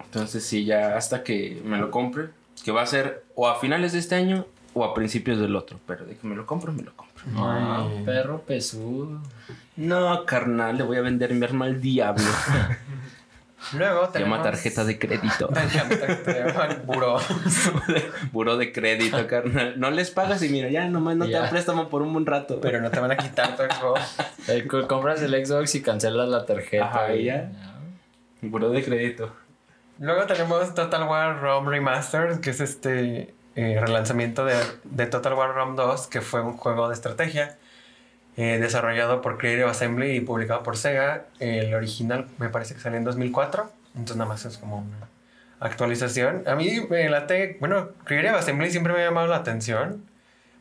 Entonces 0.06 0.46
sí, 0.46 0.66
ya 0.66 0.96
hasta 0.98 1.24
que 1.24 1.62
me 1.66 1.78
lo 1.78 1.92
compre, 1.92 2.30
que 2.64 2.72
va 2.72 2.82
a 2.82 2.86
ser 2.86 3.24
o 3.36 3.48
a 3.48 3.60
finales 3.60 3.94
de 3.94 4.00
este 4.00 4.16
año 4.16 4.46
o 4.74 4.84
a 4.86 4.94
principios 4.94 5.40
del 5.40 5.56
otro. 5.56 5.80
Pero 5.86 6.06
de 6.06 6.16
que 6.16 6.28
me 6.28 6.36
lo 6.36 6.46
compro, 6.46 6.72
me 6.72 6.84
lo 6.84 6.94
compro. 6.96 7.24
Ah, 7.38 7.88
perro 8.06 8.42
pesudo. 8.42 9.22
No, 9.76 10.26
carnal, 10.26 10.78
le 10.78 10.84
voy 10.84 10.98
a 10.98 11.02
vender 11.02 11.34
mi 11.34 11.46
arma 11.46 11.66
al 11.66 11.80
diablo. 11.82 12.24
Luego 13.74 14.10
tenemos... 14.10 14.38
llama 14.40 14.44
tarjeta 14.52 14.84
de 14.84 14.98
crédito. 15.00 15.48
Te 15.48 16.34
llaman 16.34 16.82
buró. 16.86 17.18
Buró 18.32 18.58
de 18.58 18.72
crédito, 18.72 19.28
carnal. 19.28 19.80
No 19.80 19.92
les 19.92 20.10
pagas 20.12 20.42
y 20.44 20.50
mira, 20.50 20.70
ya 20.70 20.86
nomás 20.88 21.16
no 21.16 21.26
te 21.28 21.40
préstamo 21.50 21.90
por 21.90 22.02
un 22.02 22.12
buen 22.14 22.26
rato. 22.26 22.60
Pero 22.62 22.82
no 22.82 22.90
te 22.92 23.00
van 23.00 23.12
a 23.12 23.18
quitar 23.18 23.56
tu 23.56 23.64
Xbox. 23.64 24.02
Eh, 24.48 24.66
co- 24.68 24.88
compras 24.88 25.22
el 25.22 25.46
Xbox 25.46 25.76
y 25.76 25.82
cancelas 25.82 26.28
la 26.28 26.46
tarjeta. 26.46 26.86
Ajá, 26.86 27.14
y-. 27.16 27.32
Buró 28.42 28.70
de 28.70 28.84
crédito. 28.84 29.32
Luego 30.00 30.26
tenemos 30.26 30.74
Total 30.74 31.04
War 31.08 31.40
ROM 31.40 31.68
Remastered, 31.68 32.40
que 32.40 32.50
es 32.50 32.60
este 32.60 33.34
eh, 33.56 33.78
relanzamiento 33.80 34.44
de, 34.46 34.56
de 34.86 35.06
Total 35.06 35.34
War 35.34 35.54
ROM 35.54 35.76
2, 35.76 36.08
que 36.08 36.22
fue 36.22 36.42
un 36.42 36.58
juego 36.58 36.88
de 36.88 36.96
estrategia 36.96 37.58
eh, 38.38 38.60
desarrollado 38.60 39.22
por 39.22 39.38
Creative 39.38 39.70
Assembly 39.70 40.12
y 40.12 40.22
publicado 40.22 40.64
por 40.64 40.78
Sega. 40.78 41.26
El 41.40 41.74
original 41.74 42.28
me 42.38 42.50
parece 42.50 42.74
que 42.74 42.80
salió 42.80 42.98
en 42.98 43.04
2004, 43.04 43.70
entonces 43.96 44.18
nada 44.18 44.30
más 44.30 44.46
es 44.46 44.58
como 44.58 44.78
una 44.78 45.08
actualización. 45.60 46.44
A 46.48 46.56
mí 46.56 46.86
me 46.90 47.10
late, 47.10 47.58
bueno, 47.60 47.90
Creative 48.06 48.38
Assembly 48.38 48.72
siempre 48.72 48.94
me 48.94 49.02
ha 49.02 49.06
llamado 49.06 49.28
la 49.28 49.38
atención, 49.38 50.04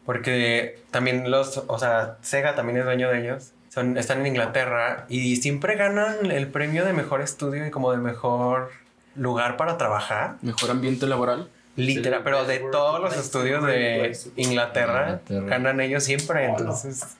porque 0.05 0.83
también 0.91 1.31
los, 1.31 1.63
o 1.67 1.79
sea, 1.79 2.17
Sega 2.23 2.55
también 2.55 2.79
es 2.79 2.85
dueño 2.85 3.11
de 3.11 3.21
ellos. 3.21 3.53
Son, 3.69 3.97
están 3.97 4.21
en 4.21 4.27
Inglaterra 4.27 5.07
y 5.09 5.37
siempre 5.37 5.77
ganan 5.77 6.33
el 6.33 6.49
premio 6.49 6.85
de 6.85 6.93
mejor 6.93 7.21
estudio 7.21 7.65
y 7.67 7.71
como 7.71 7.93
de 7.93 7.99
mejor 7.99 8.73
lugar 9.15 9.57
para 9.57 9.79
trabajar. 9.79 10.37
Mejor 10.43 10.73
ambiente 10.73 11.07
laboral. 11.07 11.49
Literal, 11.77 12.23
pero 12.25 12.45
de 12.45 12.59
todos 12.59 13.01
los 13.01 13.17
estudios 13.17 13.65
de 13.65 14.19
Inglaterra, 14.37 15.21
Inglaterra. 15.29 15.47
ganan 15.47 15.81
ellos 15.81 16.03
siempre. 16.03 16.47
Entonces, 16.47 17.17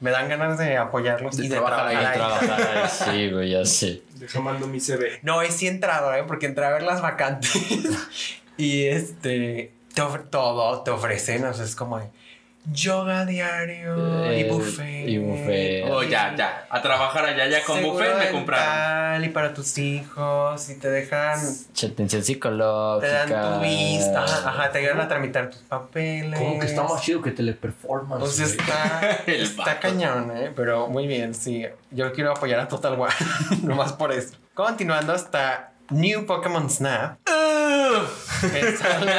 me 0.00 0.10
dan 0.10 0.28
ganas 0.28 0.58
de 0.58 0.76
apoyarlos 0.76 1.36
De 1.36 1.44
y 1.44 1.48
de 1.48 1.56
trabajar 1.56 1.90
trabajar, 1.90 1.98
ahí, 1.98 2.06
ahí. 2.06 2.48
Trabajar 2.48 2.76
ahí, 2.76 2.88
sí, 3.28 3.30
güey, 3.30 3.50
ya 3.50 3.64
sé. 3.64 4.02
Deja 4.14 4.40
mando 4.40 4.66
mi 4.66 4.80
CV. 4.80 5.20
No, 5.22 5.42
y 5.42 5.50
sí 5.50 5.66
he 5.66 5.70
entrado, 5.70 6.14
¿eh? 6.14 6.24
Porque 6.26 6.46
entré 6.46 6.64
a 6.64 6.70
ver 6.70 6.82
las 6.82 7.02
vacantes. 7.02 7.52
y 8.56 8.86
este. 8.86 9.72
te 9.94 10.02
todo 10.30 10.82
te 10.82 10.90
ofrecen, 10.90 11.44
o 11.44 11.52
sea, 11.52 11.64
es 11.64 11.76
como 11.76 11.98
de 11.98 12.06
yoga 12.72 13.24
diario 13.24 14.32
y 14.32 14.40
Eh, 14.40 14.48
buffet. 14.50 15.08
y 15.08 15.18
buffet. 15.18 15.84
Oh, 15.90 16.02
ya, 16.02 16.34
ya. 16.36 16.66
A 16.68 16.80
trabajar 16.82 17.24
allá, 17.24 17.48
ya 17.48 17.64
con 17.64 17.76
seguro 17.78 17.94
buffet 17.94 18.18
me 18.18 18.30
compraron. 18.30 19.24
Y 19.24 19.28
para 19.30 19.52
tus 19.54 19.76
hijos, 19.78 20.68
y 20.70 20.74
te 20.76 20.90
dejan. 20.90 21.38
Atención 21.38 21.94
Te 22.20 22.22
psicológica. 22.22 23.26
dan 23.26 23.54
tu 23.60 23.60
vista, 23.60 24.24
ajá, 24.24 24.48
ajá, 24.50 24.70
te 24.72 24.78
ayudan 24.78 25.00
a 25.00 25.08
tramitar 25.08 25.50
tus 25.50 25.60
papeles. 25.62 26.38
Como 26.38 26.58
que 26.60 26.66
está 26.66 26.82
más 26.84 27.00
chido 27.02 27.22
que 27.22 27.30
teleperformance. 27.30 28.22
O 28.24 28.26
sea, 28.30 28.46
güey. 28.46 28.56
está, 28.58 29.10
El 29.26 29.42
está 29.42 29.80
cañón, 29.80 30.36
¿eh? 30.36 30.52
Pero 30.54 30.86
muy 30.88 31.06
bien, 31.06 31.34
sí. 31.34 31.66
Yo 31.90 32.12
quiero 32.12 32.32
apoyar 32.32 32.60
a 32.60 32.68
Total 32.68 32.98
War. 32.98 33.12
Nomás 33.62 33.92
por 33.94 34.12
eso. 34.12 34.34
Continuando 34.54 35.12
hasta 35.12 35.69
New 35.90 36.26
Pokémon 36.26 36.68
Snap. 36.70 37.18
que 37.26 38.76
sale 38.76 39.12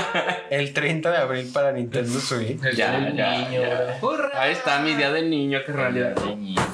el 0.49 0.73
30 0.73 1.11
de 1.11 1.17
abril 1.17 1.51
para 1.53 1.71
Nintendo 1.71 2.19
Switch. 2.19 2.59
Ya, 2.61 2.97
El 2.97 3.15
ya, 3.15 3.37
niño, 3.37 3.61
ya. 3.61 3.99
Ahí 4.39 4.53
está 4.53 4.79
mi 4.79 4.95
día 4.95 5.11
del 5.11 5.29
niño, 5.29 5.59
que 5.65 5.71
realidad. 5.71 6.15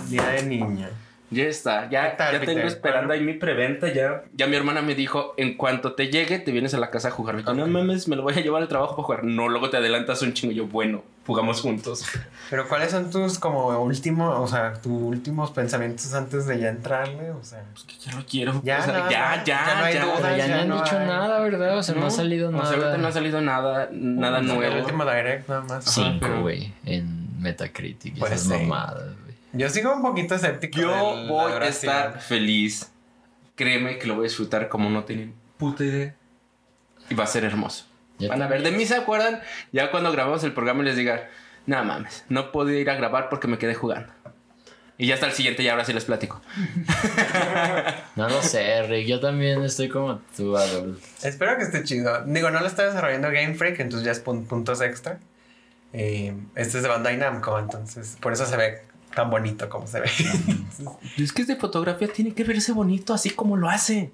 Día 0.08 0.28
de 0.30 0.44
niña. 0.44 0.90
Ya 1.30 1.44
está, 1.44 1.90
ya, 1.90 2.12
¿Qué 2.12 2.18
tal, 2.18 2.40
ya 2.40 2.46
tengo 2.46 2.66
esperando 2.68 3.12
ahí 3.14 3.20
mi 3.22 3.34
preventa. 3.34 3.92
Ya, 3.92 4.24
ya 4.34 4.48
mi 4.48 4.56
hermana 4.56 4.82
me 4.82 4.96
dijo: 4.96 5.34
en 5.36 5.58
cuanto 5.58 5.92
te 5.94 6.08
llegue, 6.08 6.40
te 6.40 6.52
vienes 6.54 6.74
a 6.74 6.78
la 6.78 6.90
casa 6.90 7.10
a 7.10 7.12
jugar. 7.12 7.38
Yo, 7.44 7.54
No 7.54 7.64
Ok. 7.64 7.70
mames, 7.70 8.08
me 8.08 8.16
lo 8.16 8.24
voy 8.24 8.34
a 8.34 8.40
llevar 8.42 8.62
al 8.62 8.70
trabajo 8.70 8.96
para 8.96 9.04
jugar. 9.06 9.24
No, 9.26 9.50
luego 9.50 9.70
te 9.70 9.76
adelantas 9.76 10.22
un 10.22 10.32
chingo. 10.34 10.54
Yo, 10.54 10.68
bueno, 10.68 11.04
jugamos 11.26 11.60
juntos. 11.60 12.06
Pero 12.50 12.66
¿cuáles 12.70 12.92
son 12.92 13.12
tus 13.12 13.40
como 13.40 13.68
últimos, 13.82 14.40
o 14.40 14.48
sea, 14.48 14.74
tus 14.76 14.92
últimos 15.02 15.52
pensamientos 15.52 16.14
antes 16.14 16.48
de 16.48 16.60
ya 16.60 16.70
entrarle? 16.70 17.32
O 17.32 17.44
sea, 17.44 17.62
Que 17.86 17.96
ya 18.10 18.16
lo 18.18 18.26
quiero. 18.26 18.62
Ya, 18.64 18.80
O 18.80 18.84
sea, 18.84 18.94
nada 18.94 19.10
ya, 19.12 19.44
ya, 19.44 19.66
Ya 19.66 19.76
no 19.80 19.84
hay 19.86 19.94
ya. 19.96 20.06
duda. 20.06 20.14
Pero 20.22 20.38
ya, 20.38 20.48
Ya 20.48 20.56
no 20.56 20.62
han 20.62 20.70
no 20.70 20.76
dicho 20.82 20.98
hay- 20.98 21.08
nada, 21.08 21.40
¿verdad? 21.42 21.78
O 21.78 21.84
sea, 21.84 21.96
no, 21.96 22.06
ha 22.06 22.10
salido 22.10 22.48
O 22.48 22.52
nada. 22.54 22.66
sea, 22.68 22.78
ahorita 22.78 22.98
no 23.00 23.08
ha 23.08 23.12
salido 23.12 23.42
nada, 23.42 23.90
nada 23.92 24.40
el 24.40 24.48
nuevo. 24.48 24.78
último 24.80 25.04
direct 25.04 25.50
nada 25.50 25.62
más. 25.64 25.84
Cinco, 25.84 26.20
pero- 26.22 26.42
güey, 26.42 26.72
en 26.86 27.42
Metacritic. 27.42 28.18
Pues 28.18 28.32
esas 28.32 28.44
sí. 28.60 28.64
mamadas. 28.64 29.04
Yo 29.58 29.70
sigo 29.70 29.94
un 29.94 30.02
poquito 30.02 30.36
escéptico. 30.36 30.80
Yo 30.80 31.16
de 31.18 31.28
voy 31.28 31.52
a 31.54 31.68
estar 31.68 32.22
feliz. 32.22 32.92
Créeme 33.56 33.98
que 33.98 34.08
lo 34.08 34.16
voy 34.16 34.26
a 34.26 34.30
disfrutar 34.30 34.70
como 34.70 34.90
no 34.90 35.04
tienen 35.04 35.34
puta 35.58 35.84
idea. 35.84 36.16
Y 37.10 37.16
va 37.16 37.24
a 37.24 37.28
ser 37.28 37.44
hermoso. 37.44 37.86
Ya 38.20 38.30
Van 38.30 38.42
a 38.42 38.48
ver, 38.48 38.64
de 38.64 38.72
mí 38.72 38.86
se 38.86 38.96
acuerdan 38.96 39.42
ya 39.72 39.92
cuando 39.92 40.12
grabamos 40.12 40.44
el 40.44 40.52
programa 40.54 40.82
y 40.82 40.86
les 40.86 40.96
diga, 40.96 41.30
no 41.66 41.84
mames, 41.84 42.26
no 42.30 42.52
podía 42.52 42.80
ir 42.80 42.90
a 42.90 42.96
grabar 42.96 43.30
porque 43.30 43.48
me 43.48 43.58
quedé 43.58 43.74
jugando. 43.76 44.12
Y 45.00 45.06
ya 45.08 45.14
hasta 45.14 45.28
el 45.28 45.34
siguiente 45.34 45.62
y 45.62 45.68
ahora 45.70 45.86
sí 45.86 45.94
les 45.94 46.06
platico. 46.06 46.42
No 48.16 48.28
lo 48.30 48.42
sé, 48.42 48.82
Rick. 48.88 49.06
Yo 49.08 49.20
también 49.20 49.64
estoy 49.64 49.90
como 49.90 50.20
tú, 50.36 50.58
Adol. 50.58 51.00
Espero 51.24 51.56
que 51.58 51.64
esté 51.64 51.84
chido. 51.84 52.24
Digo, 52.26 52.50
no 52.50 52.60
lo 52.60 52.66
está 52.66 52.86
desarrollando 52.86 53.28
Game 53.30 53.54
Freak, 53.54 53.80
entonces 53.80 54.06
ya 54.06 54.12
es 54.12 54.24
pun- 54.26 54.48
puntos 54.48 54.82
extra. 54.82 55.20
Eh, 55.94 56.34
este 56.56 56.78
es 56.78 56.84
de 56.84 56.90
Bandai 56.90 57.18
Namco, 57.18 57.58
entonces 57.60 58.18
por 58.20 58.34
eso 58.34 58.46
se 58.48 58.58
ve 58.58 58.82
tan 59.18 59.32
bonito 59.32 59.68
como 59.68 59.88
se 59.88 60.00
ve. 60.00 60.12
Es 61.18 61.34
que 61.34 61.42
es 61.42 61.48
de 61.48 61.56
fotografía, 61.56 62.08
tiene 62.08 62.36
que 62.36 62.44
verse 62.44 62.72
bonito 62.72 63.16
así 63.16 63.32
como 63.32 63.58
lo 63.58 63.68
hace. 63.68 64.12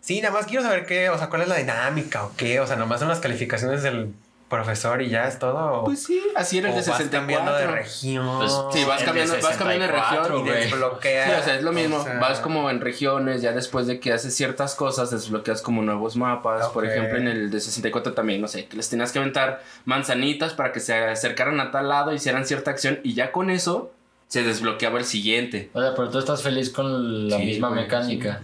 sí, 0.00 0.20
nada 0.20 0.34
más 0.34 0.46
quiero 0.46 0.64
saber 0.64 0.86
qué, 0.86 1.08
o 1.08 1.16
sea, 1.16 1.28
cuál 1.28 1.42
es 1.42 1.48
la 1.48 1.56
dinámica 1.56 2.24
o 2.24 2.32
qué. 2.36 2.58
O 2.58 2.66
sea, 2.66 2.74
nomás 2.74 2.98
son 2.98 3.08
las 3.08 3.20
calificaciones 3.20 3.84
del 3.84 4.12
profesor 4.48 5.00
y 5.02 5.08
ya 5.08 5.28
es 5.28 5.38
todo. 5.38 5.84
Pues 5.84 6.02
sí, 6.02 6.20
así 6.34 6.58
era 6.58 6.70
el 6.70 6.74
de 6.74 6.80
vas 6.80 6.98
64. 6.98 7.20
cambiando 7.20 7.54
de 7.54 7.66
región. 7.68 8.38
Pues, 8.38 8.52
Sí, 8.72 8.84
vas 8.84 8.98
El 8.98 9.00
de 9.00 9.04
cambiando, 9.06 9.34
vas 9.40 9.56
cambiando 9.56 9.86
de 9.86 9.92
64, 9.92 10.22
región. 10.24 10.38
y 10.40 10.50
güey. 10.50 10.62
desbloquea. 10.64 11.26
Sí, 11.26 11.40
o 11.40 11.44
sea, 11.44 11.54
es 11.54 11.62
lo 11.62 11.72
mismo. 11.72 11.98
o 11.98 12.02
sea, 12.02 12.18
Vas 12.18 12.40
como 12.40 12.68
en 12.70 12.80
regiones, 12.80 13.40
ya 13.42 13.52
después 13.52 13.86
de 13.86 14.00
que 14.00 14.12
haces 14.12 14.34
ciertas 14.34 14.74
cosas, 14.74 15.12
desbloqueas 15.12 15.62
como 15.62 15.82
nuevos 15.82 16.16
mapas. 16.16 16.66
Por 16.70 16.84
ejemplo, 16.84 17.18
en 17.18 17.28
el 17.28 17.50
de 17.52 17.60
64 17.60 18.14
también, 18.14 18.40
no 18.40 18.48
sé, 18.48 18.66
que 18.66 18.76
les 18.76 18.88
tenías 18.90 19.12
que 19.12 19.20
aventar 19.20 19.62
manzanitas 19.84 20.54
para 20.54 20.72
que 20.72 20.80
se 20.80 20.94
acercaran 20.94 21.60
a 21.60 21.70
tal 21.70 21.88
lado, 21.88 22.12
hicieran 22.12 22.44
cierta 22.44 22.72
acción 22.72 22.98
y 23.04 23.14
ya 23.14 23.30
con 23.30 23.50
eso 23.50 23.92
se 24.30 24.44
desbloqueaba 24.44 24.98
el 25.00 25.04
siguiente. 25.04 25.70
O 25.72 25.80
sea, 25.82 25.92
pero 25.94 26.08
tú 26.08 26.18
estás 26.18 26.40
feliz 26.42 26.70
con 26.70 27.28
la 27.28 27.36
Sí, 27.36 27.44
misma 27.46 27.68
güey, 27.70 27.82
mecánica. 27.82 28.40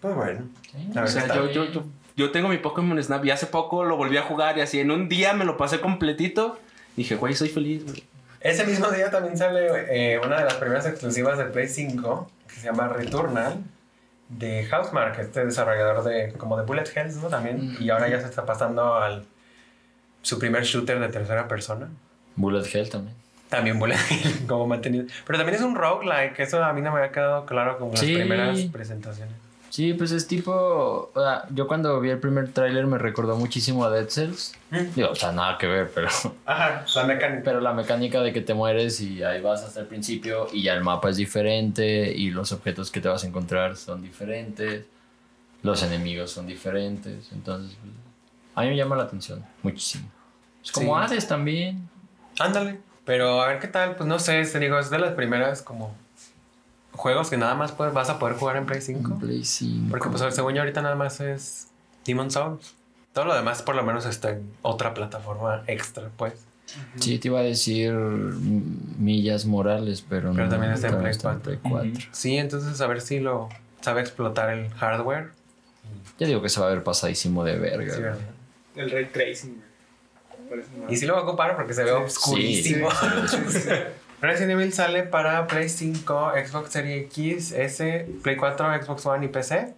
Pues 0.00 0.14
bueno. 0.14 0.48
La 0.94 1.02
O 1.02 1.04
verdad 1.04 1.26
sea, 1.26 1.50
yo, 1.52 1.64
yo, 1.66 1.84
yo 2.16 2.30
tengo 2.30 2.48
mi 2.48 2.58
Pokémon 2.58 3.02
Snap 3.02 3.24
y 3.24 3.30
hace 3.32 3.46
poco 3.46 3.84
lo 3.84 3.96
volví 3.96 4.16
a 4.16 4.22
jugar 4.22 4.56
y 4.58 4.60
así 4.60 4.78
en 4.80 4.90
un 4.92 5.08
día 5.08 5.32
me 5.34 5.44
lo 5.44 5.56
pasé 5.56 5.80
completito. 5.80 6.58
Dije, 6.96 7.16
güey, 7.16 7.34
soy 7.34 7.48
feliz. 7.48 7.84
güey. 7.84 8.04
Ese 8.40 8.64
mismo 8.64 8.88
día 8.90 9.10
también 9.10 9.36
sale 9.36 9.66
eh, 9.90 10.20
una 10.24 10.38
de 10.38 10.44
las 10.44 10.54
primeras 10.54 10.86
exclusivas 10.86 11.38
de 11.38 11.44
Play 11.46 11.68
5 11.68 12.30
que 12.48 12.54
se 12.54 12.66
llama 12.66 12.88
Returnal 12.88 13.58
de 14.28 14.64
Housemark, 14.66 15.18
este 15.18 15.44
desarrollador 15.44 16.04
de 16.04 16.32
como 16.38 16.56
de 16.56 16.64
Bullet 16.64 16.84
Hells, 16.94 17.16
¿no? 17.16 17.28
También. 17.28 17.76
Y 17.80 17.90
ahora 17.90 18.08
ya 18.08 18.20
se 18.20 18.26
está 18.26 18.46
pasando 18.46 18.94
al 18.94 19.24
su 20.22 20.38
primer 20.38 20.62
shooter 20.64 21.00
de 21.00 21.08
tercera 21.08 21.48
persona. 21.48 21.88
Bullet 22.36 22.64
Hell 22.72 22.88
también. 22.88 23.16
También 23.52 23.78
Hell, 23.80 24.46
como 24.48 24.66
mantenido. 24.66 25.04
Pero 25.26 25.38
también 25.38 25.56
es 25.58 25.62
un 25.64 25.74
roguelike, 25.76 26.40
eso 26.40 26.64
a 26.64 26.72
mí 26.72 26.80
no 26.80 26.90
me 26.90 26.98
había 27.00 27.12
quedado 27.12 27.46
claro 27.46 27.78
como 27.78 27.94
Sí. 27.96 28.12
las 28.14 28.20
primeras 28.20 28.60
presentaciones. 28.72 29.34
Sí, 29.68 29.94
pues 29.94 30.10
es 30.12 30.26
tipo. 30.26 31.10
O 31.14 31.20
sea, 31.20 31.44
yo 31.50 31.66
cuando 31.66 31.98
vi 32.00 32.10
el 32.10 32.18
primer 32.18 32.52
tráiler 32.52 32.86
me 32.86 32.98
recordó 32.98 33.36
muchísimo 33.36 33.84
a 33.84 33.90
Dead 33.90 34.08
Cells. 34.08 34.54
Mm. 34.70 34.76
Digo, 34.94 35.10
o 35.10 35.14
sea, 35.14 35.32
nada 35.32 35.56
que 35.58 35.66
ver, 35.66 35.90
pero. 35.94 36.08
Ajá, 36.46 36.84
la 36.94 37.04
mecánica. 37.04 37.42
Pero 37.44 37.60
la 37.60 37.72
mecánica 37.72 38.20
de 38.22 38.32
que 38.34 38.40
te 38.42 38.52
mueres 38.54 39.00
y 39.00 39.22
ahí 39.22 39.40
vas 39.40 39.62
hasta 39.62 39.80
el 39.80 39.86
principio 39.86 40.46
y 40.52 40.62
ya 40.62 40.74
el 40.74 40.82
mapa 40.82 41.08
es 41.10 41.16
diferente 41.16 42.12
y 42.14 42.30
los 42.30 42.52
objetos 42.52 42.90
que 42.90 43.00
te 43.00 43.08
vas 43.08 43.24
a 43.24 43.26
encontrar 43.26 43.76
son 43.76 44.02
diferentes, 44.02 44.84
los 45.62 45.82
enemigos 45.82 46.30
son 46.30 46.46
diferentes, 46.46 47.30
entonces 47.32 47.74
pues, 47.80 47.92
a 48.54 48.62
mí 48.62 48.68
me 48.68 48.76
llama 48.76 48.96
la 48.96 49.04
atención 49.04 49.42
muchísimo. 49.62 50.06
Es 50.62 50.70
como 50.70 50.98
Sí. 50.98 51.04
Hades 51.04 51.26
también. 51.28 51.88
Ándale. 52.38 52.78
Pero 53.04 53.42
a 53.42 53.48
ver 53.48 53.58
qué 53.58 53.68
tal, 53.68 53.96
pues 53.96 54.06
no 54.08 54.18
sé, 54.18 54.44
te 54.44 54.58
digo, 54.60 54.78
es 54.78 54.90
de 54.90 54.98
las 54.98 55.14
primeras 55.14 55.62
como 55.62 55.94
juegos 56.92 57.30
que 57.30 57.36
nada 57.36 57.54
más 57.54 57.72
puedes- 57.72 57.92
vas 57.94 58.08
a 58.10 58.18
poder 58.18 58.36
jugar 58.36 58.56
en 58.56 58.66
Play 58.66 58.80
5. 58.80 59.18
Play 59.18 59.44
5. 59.44 59.86
Porque 59.90 60.08
pues 60.08 60.34
según 60.34 60.54
yo 60.54 60.60
ahorita 60.60 60.82
nada 60.82 60.94
más 60.94 61.20
es 61.20 61.68
Demon 62.04 62.30
Souls. 62.30 62.74
Todo 63.12 63.24
lo 63.26 63.34
demás 63.34 63.62
por 63.62 63.74
lo 63.74 63.82
menos 63.82 64.06
está 64.06 64.30
en 64.30 64.50
otra 64.62 64.94
plataforma 64.94 65.64
extra, 65.66 66.10
pues. 66.16 66.34
Sí, 66.96 67.18
te 67.18 67.28
iba 67.28 67.40
a 67.40 67.42
decir 67.42 67.92
Millas 67.92 69.44
Morales, 69.46 70.04
pero, 70.08 70.32
Pero 70.32 70.44
no. 70.44 70.50
también 70.50 70.72
está 70.72 70.88
en 70.88 70.98
Play 71.00 71.16
Play 71.42 71.58
4. 71.62 72.08
Sí, 72.12 72.36
entonces 72.38 72.80
a 72.80 72.86
ver 72.86 73.00
si 73.00 73.20
lo 73.20 73.48
sabe 73.80 74.00
explotar 74.00 74.48
el 74.50 74.70
hardware. 74.74 75.30
Ya 76.18 76.26
digo 76.28 76.40
que 76.40 76.48
se 76.48 76.60
va 76.60 76.66
a 76.66 76.70
ver 76.70 76.82
pasadísimo 76.84 77.42
de 77.44 77.58
verga. 77.58 78.16
El 78.76 78.90
ray 78.90 79.06
tracing. 79.06 79.60
Parece 80.52 80.68
Y 80.90 80.96
sí 80.96 81.06
lo 81.06 81.14
voy 81.14 81.22
a 81.22 81.24
ocupar 81.24 81.56
porque 81.56 81.72
se 81.72 81.82
ve 81.82 81.92
oscurísimo. 81.92 82.88
Resident 84.20 84.52
Evil 84.52 84.72
sale 84.72 85.02
para 85.02 85.46
Play 85.46 85.68
5, 85.68 86.32
Xbox 86.46 86.70
Series 86.70 87.06
X, 87.06 87.52
S, 87.52 88.06
Play 88.22 88.36
4, 88.36 88.82
Xbox 88.82 89.06
One 89.06 89.24
y 89.24 89.28
PC. 89.28 89.74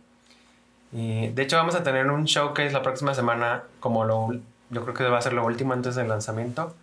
Y 0.93 1.29
de 1.29 1.43
hecho 1.43 1.57
vamos 1.57 1.77
a 1.77 1.83
tener 1.83 2.09
un 2.09 2.25
showcase 2.25 2.73
la 2.73 2.83
próxima 2.83 3.15
semana 3.15 3.63
como 3.81 4.05
lo 4.05 4.35
yo 4.71 4.83
creo 4.83 4.95
que 4.95 5.05
va 5.05 5.19
a 5.19 5.23
ser 5.23 5.33
lo 5.33 5.47
último 5.47 5.73
antes 5.73 5.95
del 5.95 6.09
lanzamiento. 6.09 6.75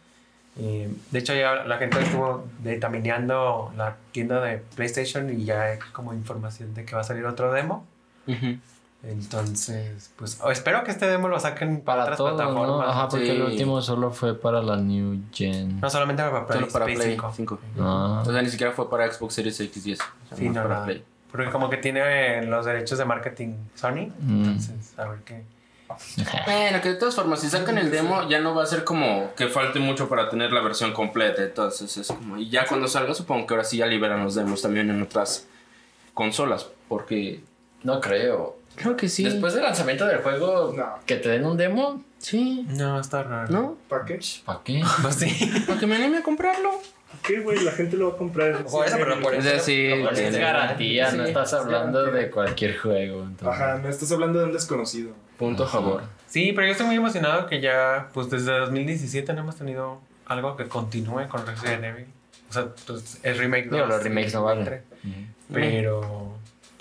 Y 0.58 0.86
de 1.12 1.20
hecho 1.20 1.34
ya 1.34 1.64
la 1.66 1.78
gente 1.78 2.00
estuvo 2.00 2.46
detamineando 2.60 3.74
la 3.78 3.98
tienda 4.12 4.42
de 4.42 4.58
PlayStation 4.76 5.30
y 5.30 5.46
ya 5.46 5.64
hay 5.64 5.80
como 5.92 6.14
información 6.14 6.74
de 6.74 6.86
que 6.86 6.96
va 6.96 7.02
a 7.02 7.04
salir 7.04 7.26
otro 7.26 7.52
demo. 7.52 7.86
Ujú. 8.28 8.58
Entonces, 9.04 10.12
pues 10.16 10.40
espero 10.52 10.84
que 10.84 10.92
este 10.92 11.08
demo 11.08 11.28
lo 11.28 11.40
saquen 11.40 11.82
para, 11.82 12.04
Para 12.04 12.14
otras 12.14 12.18
todo, 12.18 12.30
¿no? 12.32 12.36
plataformas. 12.38 12.90
Ajá, 12.90 13.08
porque 13.10 13.26
Sí. 13.26 13.32
el 13.32 13.42
último 13.44 13.82
solo 13.82 14.12
fue 14.12 14.40
para 14.40 14.62
la 14.62 14.78
New 14.78 15.22
Gen. 15.32 15.80
No 15.82 15.90
solamente 15.90 16.22
para 16.24 16.46
Play, 16.46 16.60
Solo 16.60 16.72
para 16.72 16.86
Play 16.86 16.96
Play 16.98 17.10
5. 17.14 17.34
5. 17.36 17.60
Ah. 17.80 18.24
O 18.26 18.32
sea, 18.32 18.42
ni 18.42 18.50
siquiera 18.50 18.72
fue 18.74 18.90
para 18.90 19.12
Xbox 19.12 19.34
Series 19.34 19.60
X 19.60 19.86
y 19.88 19.92
eso. 19.94 20.04
O 20.26 20.28
sea, 20.30 20.38
Sí, 20.38 20.48
no, 20.50 20.54
para 20.56 20.70
nada. 20.70 20.86
Play. 20.86 21.04
Porque 21.32 21.50
como 21.50 21.70
que 21.70 21.78
tiene 21.78 22.46
los 22.46 22.66
derechos 22.66 22.98
de 23.00 23.06
marketing 23.06 23.56
Sony. 23.76 24.12
Mm. 24.20 24.44
Entonces, 24.46 24.94
a 25.00 25.06
ver 25.08 25.20
qué. 25.26 25.44
Bueno, 26.46 26.80
que 26.82 26.90
de 26.90 26.96
todas 26.96 27.16
formas, 27.16 27.42
si 27.42 27.50
sacan 27.50 27.78
el 27.78 27.92
demo, 27.92 28.28
ya 28.30 28.40
no 28.40 28.56
va 28.56 28.64
a 28.64 28.66
ser 28.66 28.84
como 28.86 29.34
que 29.36 29.48
falte 29.50 29.80
mucho 29.80 30.08
para 30.08 30.30
tener 30.30 30.52
la 30.54 30.62
versión 30.62 30.94
completa. 30.94 31.44
Entonces 31.44 31.98
es 31.98 32.08
como. 32.08 32.38
Y 32.38 32.50
ya 32.50 32.66
cuando 32.66 32.88
salga, 32.88 33.14
supongo 33.14 33.46
que 33.48 33.54
ahora 33.56 33.64
sí 33.66 33.78
ya 33.78 33.88
liberan 33.88 34.24
los 34.24 34.36
demos 34.36 34.62
también 34.62 34.90
en 34.90 35.02
otras 35.02 35.48
consolas. 36.14 36.68
Porque. 36.88 37.42
No 37.84 38.00
creo. 38.00 38.58
Creo 38.76 38.96
que 38.98 39.10
sí. 39.10 39.24
Después 39.24 39.54
del 39.54 39.64
lanzamiento 39.64 40.06
del 40.06 40.20
juego, 40.20 40.74
No. 40.76 40.96
que 41.06 41.18
te 41.18 41.30
den 41.30 41.46
un 41.46 41.58
demo, 41.58 42.04
Sí. 42.18 42.66
No, 42.70 43.00
está 43.00 43.24
raro. 43.24 43.52
¿No? 43.52 43.78
¿Para 43.90 44.06
qué? 44.06 44.20
¿para 44.46 44.60
qué? 44.64 44.82
Pues 45.02 45.16
sí. 45.16 45.52
Para 45.68 45.80
que 45.80 45.88
me 45.88 45.96
anime 45.96 46.18
a 46.18 46.24
comprarlo. 46.24 46.70
¿Qué, 47.24 47.40
güey? 47.40 47.64
La 47.64 47.72
gente 47.72 47.98
lo 47.98 48.10
va 48.10 48.16
a 48.16 48.18
comprar. 48.18 48.64
Ojo, 48.66 48.84
eso, 48.84 48.96
pero 48.98 49.20
por 49.20 49.34
O 49.36 49.42
sea, 49.42 49.60
sí. 49.60 49.90
Pues 50.04 50.20
es 50.20 50.38
garantía, 50.38 51.12
no 51.12 51.24
estás 51.24 51.54
es 51.54 51.60
hablando 51.60 52.00
garantía. 52.00 52.22
de 52.24 52.32
cualquier 52.32 52.78
juego. 52.78 53.24
entonces. 53.24 53.48
Ajá, 53.62 53.80
no 53.80 53.90
estás 53.90 54.12
hablando 54.12 54.40
de 54.40 54.46
un 54.46 54.54
desconocido. 54.54 55.14
Punto 55.38 55.64
a 55.64 55.68
favor. 55.68 56.04
Sí, 56.28 56.52
pero 56.54 56.68
yo 56.68 56.72
estoy 56.72 56.86
muy 56.88 56.96
emocionado 56.96 57.48
que 57.48 57.60
ya, 57.60 58.10
pues 58.14 58.30
desde 58.30 58.58
2017 58.60 59.34
no 59.34 59.42
hemos 59.42 59.56
tenido 59.56 60.00
algo 60.28 60.56
que 60.56 60.68
continúe 60.68 61.28
con 61.28 61.46
Resident 61.46 61.84
Evil. 61.84 62.06
O 62.50 62.54
sea, 62.54 62.68
pues 62.88 63.20
el 63.24 63.38
remake 63.38 63.64
Digo, 63.66 63.78
dos 63.80 63.90
los 63.90 64.04
remakes 64.04 64.34
no 64.34 64.44
valen. 64.44 64.82
Pero, 65.52 66.31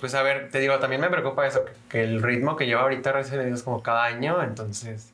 pues 0.01 0.13
a 0.15 0.23
ver, 0.23 0.49
te 0.49 0.59
digo, 0.59 0.77
también 0.79 0.99
me 0.99 1.09
preocupa 1.09 1.47
eso, 1.47 1.63
que, 1.63 1.71
que 1.87 2.03
el 2.03 2.21
ritmo 2.21 2.57
que 2.57 2.65
lleva 2.65 2.81
ahorita 2.81 3.13
Resident 3.13 3.55
es 3.55 3.63
como 3.63 3.81
cada 3.81 4.03
año, 4.03 4.43
entonces, 4.43 5.13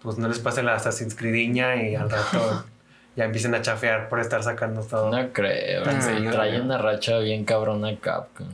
pues 0.00 0.16
no 0.16 0.28
les 0.28 0.38
pase 0.38 0.62
la 0.62 0.74
Assassin's 0.74 1.14
Creediña 1.14 1.76
y 1.76 1.94
al 1.94 2.08
rato 2.08 2.64
ya 3.16 3.24
empiecen 3.24 3.54
a 3.54 3.62
chafear 3.62 4.08
por 4.08 4.20
estar 4.20 4.42
sacando 4.42 4.82
todo. 4.82 5.10
No 5.10 5.32
creo. 5.32 5.82
Ah, 5.84 6.00
sí, 6.00 6.24
trae 6.30 6.60
una 6.60 6.78
racha 6.78 7.18
bien 7.18 7.44
cabrona 7.44 7.96
Capcom. 7.98 8.48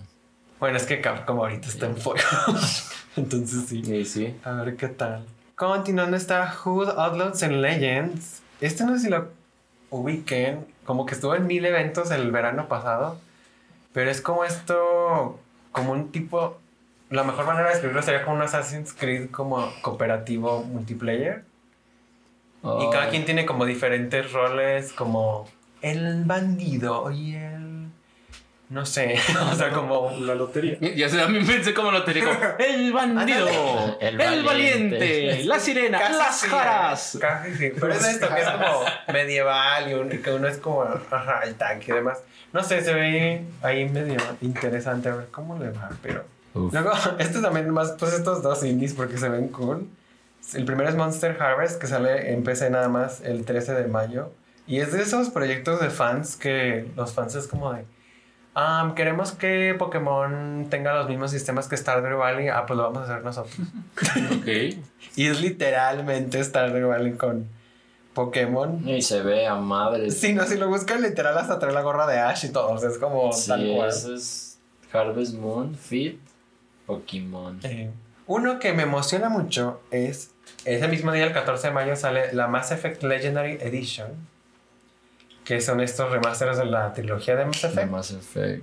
Bueno, 0.58 0.76
es 0.76 0.86
que 0.86 1.00
Capcom 1.00 1.38
ahorita 1.38 1.68
está 1.68 1.86
en 1.86 1.96
fuego. 1.96 2.20
entonces 3.16 3.66
sí. 3.68 3.84
Sí, 3.84 4.04
sí. 4.04 4.36
A 4.44 4.52
ver 4.52 4.76
qué 4.76 4.88
tal. 4.88 5.24
Continuando 5.54 6.16
está 6.16 6.50
Hood 6.50 6.90
Outlaws 6.90 7.42
and 7.42 7.56
Legends. 7.56 8.42
Este 8.60 8.84
no 8.84 8.96
sé 8.96 9.04
si 9.04 9.10
lo 9.10 9.28
ubiquen. 9.90 10.66
Como 10.84 11.06
que 11.06 11.14
estuvo 11.14 11.34
en 11.34 11.46
mil 11.46 11.64
eventos 11.64 12.10
el 12.10 12.30
verano 12.32 12.68
pasado. 12.68 13.18
Pero 13.92 14.10
es 14.10 14.20
como 14.20 14.44
esto. 14.44 15.38
Como 15.78 15.92
un 15.92 16.10
tipo. 16.10 16.58
La 17.10 17.22
mejor 17.24 17.46
manera 17.46 17.66
de 17.66 17.70
describirlo 17.70 18.02
sería 18.02 18.22
como 18.24 18.36
un 18.36 18.42
Assassin's 18.42 18.92
Creed 18.92 19.30
como 19.30 19.72
cooperativo 19.80 20.64
multiplayer. 20.64 21.44
Y 22.62 22.90
cada 22.90 23.08
quien 23.10 23.24
tiene 23.24 23.46
como 23.46 23.64
diferentes 23.64 24.32
roles. 24.32 24.92
Como 24.92 25.48
el 25.80 26.24
bandido 26.24 27.10
y 27.12 27.36
el. 27.36 27.67
No 28.70 28.84
sé. 28.84 29.18
o 29.52 29.54
sea, 29.54 29.70
como. 29.70 30.10
La 30.20 30.34
lotería. 30.34 30.76
Ya 30.94 31.08
sé, 31.08 31.20
a 31.22 31.26
mí 31.28 31.42
pensé 31.42 31.72
como 31.72 31.90
lo 31.90 32.04
te 32.04 32.12
digo. 32.12 32.30
El 32.58 32.92
bandido, 32.92 33.48
El 34.00 34.20
el, 34.20 34.44
valiente. 34.44 34.46
valiente, 34.98 35.44
la 35.44 35.58
sirena, 35.58 35.98
Casi 35.98 36.12
las 36.18 36.44
jaras. 36.44 37.18
Casi 37.20 37.54
sí. 37.54 37.72
Pero 37.80 37.92
es 37.94 38.04
esto 38.06 38.28
que 38.28 38.40
es 38.40 38.48
como 38.50 38.84
medieval 39.12 39.90
y 39.90 39.94
un- 39.94 40.08
que 40.22 40.32
uno 40.32 40.48
es 40.48 40.58
como 40.58 40.82
ajá, 40.82 41.40
el 41.44 41.54
tanque 41.54 41.92
y 41.92 41.94
demás. 41.94 42.18
No 42.52 42.62
sé, 42.62 42.82
se 42.82 42.92
ve 42.94 43.42
ahí 43.62 43.88
medio 43.88 44.16
interesante 44.42 45.08
a 45.08 45.14
ver 45.14 45.28
cómo 45.30 45.58
le 45.58 45.70
va, 45.70 45.90
pero. 46.02 46.24
Uf. 46.54 46.72
Luego, 46.72 46.92
esto 47.18 47.40
también 47.40 47.70
más, 47.70 47.92
pues 47.98 48.12
estos 48.12 48.42
dos 48.42 48.62
indies 48.64 48.92
porque 48.94 49.16
se 49.18 49.28
ven 49.28 49.48
cool. 49.48 49.86
El 50.54 50.64
primero 50.64 50.88
es 50.88 50.94
Monster 50.94 51.36
Harvest 51.42 51.80
que 51.80 51.86
sale 51.86 52.32
en 52.32 52.42
PC 52.42 52.70
nada 52.70 52.88
más 52.88 53.20
el 53.22 53.44
13 53.44 53.74
de 53.74 53.86
mayo. 53.86 54.30
Y 54.66 54.80
es 54.80 54.92
de 54.92 55.02
esos 55.02 55.30
proyectos 55.30 55.80
de 55.80 55.88
fans 55.90 56.36
que 56.36 56.86
los 56.96 57.12
fans 57.14 57.34
es 57.34 57.46
como 57.46 57.72
de. 57.72 57.84
"Ah, 58.60 58.92
queremos 58.96 59.32
que 59.32 59.74
Pokémon 59.78 60.66
tenga 60.68 60.92
los 60.94 61.08
mismos 61.08 61.30
sistemas 61.30 61.68
que 61.68 61.76
Stardew 61.76 62.18
Valley. 62.18 62.48
Ah, 62.48 62.64
pues 62.66 62.76
lo 62.76 62.82
vamos 62.84 62.98
a 63.08 63.12
hacer 63.12 63.24
nosotros. 63.24 63.54
Ok. 64.40 64.76
Y 65.16 65.26
es 65.26 65.40
literalmente 65.40 66.42
Stardew 66.42 66.88
Valley 66.88 67.12
con 67.12 67.46
Pokémon. 68.14 68.88
Y 68.88 69.00
se 69.02 69.22
ve 69.22 69.46
a 69.46 69.54
madre. 69.54 70.10
Si 70.10 70.32
no, 70.32 70.44
si 70.44 70.56
lo 70.56 70.68
buscan 70.68 71.02
literal 71.02 71.38
hasta 71.38 71.58
trae 71.58 71.72
la 71.72 71.82
gorra 71.82 72.06
de 72.06 72.18
Ash 72.18 72.46
y 72.46 72.48
todo. 72.48 72.70
O 72.70 72.78
sea, 72.78 72.88
es 72.90 72.98
como 72.98 73.32
Sí, 73.32 73.48
tal 73.48 73.72
cual. 73.76 73.88
ese 73.90 74.14
es 74.14 74.58
Harvest 74.92 75.34
Moon, 75.34 75.74
Fit, 75.76 76.18
Pokémon. 76.86 77.60
Eh, 77.62 77.90
uno 78.26 78.58
que 78.58 78.72
me 78.72 78.82
emociona 78.82 79.28
mucho 79.28 79.80
es 79.90 80.32
ese 80.64 80.88
mismo 80.88 81.12
día, 81.12 81.24
el 81.24 81.32
14 81.32 81.68
de 81.68 81.72
mayo, 81.74 81.94
sale 81.96 82.32
la 82.32 82.48
Mass 82.48 82.72
Effect 82.72 83.02
Legendary 83.04 83.58
Edition. 83.60 84.08
Que 85.48 85.62
son 85.62 85.80
estos 85.80 86.12
remasters 86.12 86.58
de 86.58 86.66
la 86.66 86.92
trilogía 86.92 87.34
de 87.34 87.46
Mass 87.46 87.62
de 87.62 87.68
Effect. 87.68 87.90
Mass 87.90 88.10
Effect. 88.10 88.62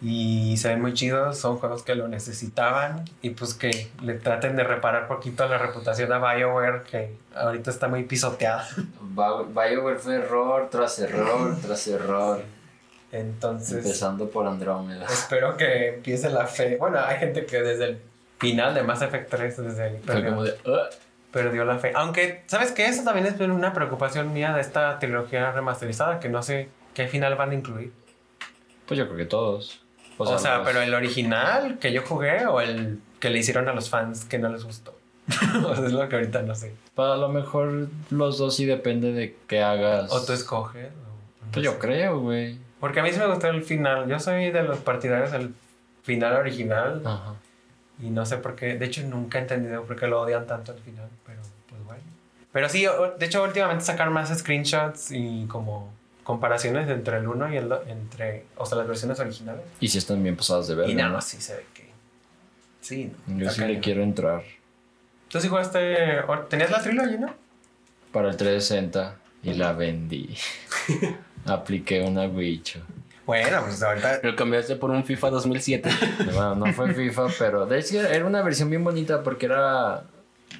Y 0.00 0.56
se 0.56 0.68
ven 0.68 0.80
muy 0.80 0.94
chidos, 0.94 1.36
son 1.36 1.58
juegos 1.58 1.82
que 1.82 1.94
lo 1.94 2.08
necesitaban. 2.08 3.04
Y 3.20 3.30
pues 3.30 3.52
que 3.52 3.90
le 4.02 4.14
traten 4.14 4.56
de 4.56 4.64
reparar 4.64 5.06
poquito 5.06 5.46
la 5.46 5.58
reputación 5.58 6.10
a 6.14 6.18
BioWare, 6.18 6.84
que 6.90 7.14
ahorita 7.34 7.70
está 7.70 7.88
muy 7.88 8.04
pisoteada. 8.04 8.66
BioWare 9.00 9.98
fue 9.98 10.14
error 10.14 10.68
tras 10.70 10.98
error 10.98 11.54
tras 11.60 11.86
error. 11.88 12.42
Entonces. 13.12 13.84
Empezando 13.84 14.30
por 14.30 14.46
Andrómeda. 14.46 15.04
Espero 15.04 15.58
que 15.58 15.96
empiece 15.96 16.30
la 16.30 16.46
fe. 16.46 16.78
Bueno, 16.78 17.00
hay 17.04 17.18
gente 17.18 17.44
que 17.44 17.60
desde 17.60 17.84
el 17.84 17.98
final 18.38 18.72
de 18.74 18.82
Mass 18.82 19.02
Effect 19.02 19.28
3, 19.28 19.56
desde 19.58 19.82
ahí 19.82 20.00
Fue 20.02 20.24
como 20.24 20.42
de. 20.42 20.52
"Ugh". 20.64 20.88
Perdió 21.42 21.64
la 21.64 21.78
fe. 21.78 21.92
Aunque, 21.94 22.42
¿sabes 22.46 22.72
qué? 22.72 22.86
Eso 22.86 23.04
también 23.04 23.26
es 23.26 23.38
una 23.40 23.72
preocupación 23.72 24.32
mía 24.32 24.52
de 24.54 24.60
esta 24.60 24.98
trilogía 24.98 25.52
remasterizada, 25.52 26.18
que 26.20 26.28
no 26.28 26.42
sé 26.42 26.68
qué 26.94 27.06
final 27.08 27.34
van 27.36 27.50
a 27.50 27.54
incluir. 27.54 27.92
Pues 28.86 28.98
yo 28.98 29.06
creo 29.06 29.16
que 29.16 29.26
todos. 29.26 29.82
O 30.18 30.38
sea, 30.38 30.58
los- 30.58 30.66
pero 30.66 30.80
el 30.80 30.94
original 30.94 31.78
que 31.78 31.92
yo 31.92 32.02
jugué 32.02 32.46
o 32.46 32.60
el 32.60 33.00
que 33.20 33.30
le 33.30 33.38
hicieron 33.38 33.68
a 33.68 33.72
los 33.74 33.90
fans 33.90 34.24
que 34.24 34.38
no 34.38 34.48
les 34.48 34.64
gustó. 34.64 34.96
o 35.66 35.74
sea, 35.74 35.86
es 35.86 35.92
lo 35.92 36.08
que 36.08 36.16
ahorita 36.16 36.42
no 36.42 36.54
sé. 36.54 36.72
Para 36.94 37.16
lo 37.16 37.28
mejor 37.28 37.88
los 38.10 38.38
dos 38.38 38.54
sí 38.56 38.64
depende 38.64 39.12
de 39.12 39.36
qué 39.48 39.62
hagas. 39.62 40.12
O 40.12 40.24
tú 40.24 40.32
escoges. 40.32 40.86
o- 40.88 41.44
no 41.46 41.52
Pues 41.52 41.64
yo 41.64 41.72
sé. 41.72 41.78
creo, 41.78 42.20
güey. 42.20 42.58
Porque 42.80 43.00
a 43.00 43.02
mí 43.02 43.10
sí 43.12 43.18
me 43.18 43.26
gustó 43.26 43.48
el 43.48 43.62
final. 43.62 44.06
Yo 44.08 44.18
soy 44.20 44.50
de 44.50 44.62
los 44.62 44.78
partidarios 44.78 45.32
del 45.32 45.54
final 46.02 46.34
original. 46.36 47.02
Ajá. 47.04 47.34
Y 48.00 48.10
no 48.10 48.24
sé 48.26 48.36
por 48.36 48.54
qué, 48.54 48.76
de 48.76 48.84
hecho 48.86 49.02
nunca 49.04 49.38
he 49.38 49.40
entendido 49.42 49.82
por 49.84 49.96
qué 49.96 50.06
lo 50.06 50.20
odian 50.20 50.46
tanto 50.46 50.70
al 50.72 50.78
final, 50.78 51.08
pues. 51.24 51.25
Pero 52.56 52.70
sí, 52.70 52.86
de 53.18 53.26
hecho 53.26 53.42
últimamente 53.42 53.84
sacaron 53.84 54.14
más 54.14 54.34
screenshots 54.34 55.10
y 55.10 55.44
como 55.46 55.92
comparaciones 56.22 56.88
entre 56.88 57.18
el 57.18 57.28
1 57.28 57.52
y 57.52 57.56
el 57.58 57.68
2, 57.68 57.80
entre, 57.86 58.46
o 58.56 58.64
sea, 58.64 58.78
las 58.78 58.88
versiones 58.88 59.20
originales. 59.20 59.62
Y 59.78 59.88
si 59.88 59.98
están 59.98 60.22
bien 60.22 60.36
pasadas 60.36 60.66
de 60.66 60.74
ver. 60.74 60.88
y 60.88 60.94
nada 60.94 61.10
más 61.10 61.26
sí 61.26 61.38
se 61.38 61.54
ve 61.54 61.66
que... 61.74 61.90
Sí, 62.80 63.12
no, 63.26 63.44
Yo 63.44 63.50
sí 63.50 63.60
le 63.60 63.78
quiero 63.80 64.02
entrar. 64.02 64.42
Tú 65.28 65.38
sí 65.38 65.48
jugaste, 65.48 66.22
tenías 66.48 66.70
la 66.70 66.80
trilogía, 66.80 67.18
¿no? 67.18 67.34
Para 68.10 68.30
el 68.30 68.38
360 68.38 69.16
y 69.42 69.52
la 69.52 69.74
vendí. 69.74 70.34
Apliqué 71.44 72.00
una 72.00 72.26
bicho. 72.26 72.80
Bueno, 73.26 73.64
pues 73.66 73.82
ahorita... 73.82 74.20
Lo 74.22 74.34
cambiaste 74.34 74.76
por 74.76 74.88
un 74.92 75.04
FIFA 75.04 75.28
2007. 75.28 75.90
Bueno, 76.24 76.54
no 76.54 76.72
fue 76.72 76.94
FIFA, 76.94 77.26
pero 77.38 77.66
de 77.66 77.80
hecho 77.80 78.00
era 78.00 78.24
una 78.24 78.40
versión 78.40 78.70
bien 78.70 78.82
bonita 78.82 79.22
porque 79.22 79.44
era 79.44 80.04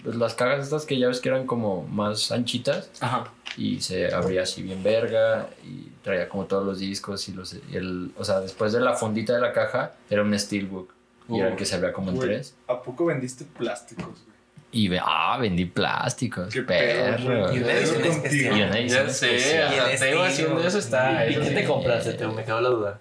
pues, 0.03 0.17
las 0.17 0.35
cajas 0.35 0.65
estas 0.65 0.85
que 0.87 0.99
ya 0.99 1.09
ves 1.09 1.21
que 1.21 1.29
eran 1.29 1.47
como 1.47 1.83
más 1.85 2.31
anchitas 2.33 2.91
Ajá. 3.01 3.25
y 3.57 3.81
se 3.81 4.13
abría 4.13 4.43
así 4.43 4.63
bien 4.63 4.83
verga 4.83 5.49
y 5.65 5.89
traía 6.03 6.29
como 6.29 6.45
todos 6.47 6.65
los 6.65 6.79
discos 6.79 7.29
y 7.29 7.33
los 7.33 7.55
y 7.55 7.77
el 7.77 8.13
o 8.17 8.25
sea 8.25 8.41
después 8.41 8.73
de 8.73 8.81
la 8.81 8.95
fundita 8.95 9.35
de 9.35 9.41
la 9.41 9.53
caja 9.53 9.93
era 10.11 10.23
un 10.23 10.39
steelbook 10.39 10.93
y 11.29 11.41
era 11.41 11.49
el 11.49 11.57
que 11.57 11.65
se 11.65 11.75
abría 11.75 11.93
como 11.93 12.11
en 12.11 12.17
Güey, 12.17 12.29
tres 12.29 12.55
¿A 12.69 12.81
poco 12.83 13.07
vendiste 13.07 13.45
plásticos, 13.45 14.07
güey? 14.07 14.37
y 14.73 14.89
ve 14.89 15.01
ah 15.03 15.39
vendí 15.41 15.65
plásticos 15.65 16.53
Qué 16.53 16.63
perro. 16.63 17.53
Y 17.55 17.59
una 17.61 17.73
edición 17.73 18.03
Contigo. 18.03 18.25
especial. 18.25 18.59
Y 18.59 18.63
una 18.63 18.79
edición 18.79 19.07
Ya 19.07 19.13
sé, 19.13 19.37
especial. 19.37 19.73
Y 19.73 19.75
el 19.77 19.81
hasta 19.81 19.91
Teo 20.07 20.25
estilo. 20.27 20.49
haciendo 20.49 20.69
eso 20.69 20.79
está. 20.79 21.27
¿Y 21.27 21.31
eso 21.33 21.41
qué 21.41 21.49
sí. 21.49 21.55
te 21.55 21.65
compraste, 21.65 22.13
Teo? 22.15 22.33
Me 22.33 22.45
quedó 22.45 22.61
la 22.61 22.69
duda. 22.69 23.01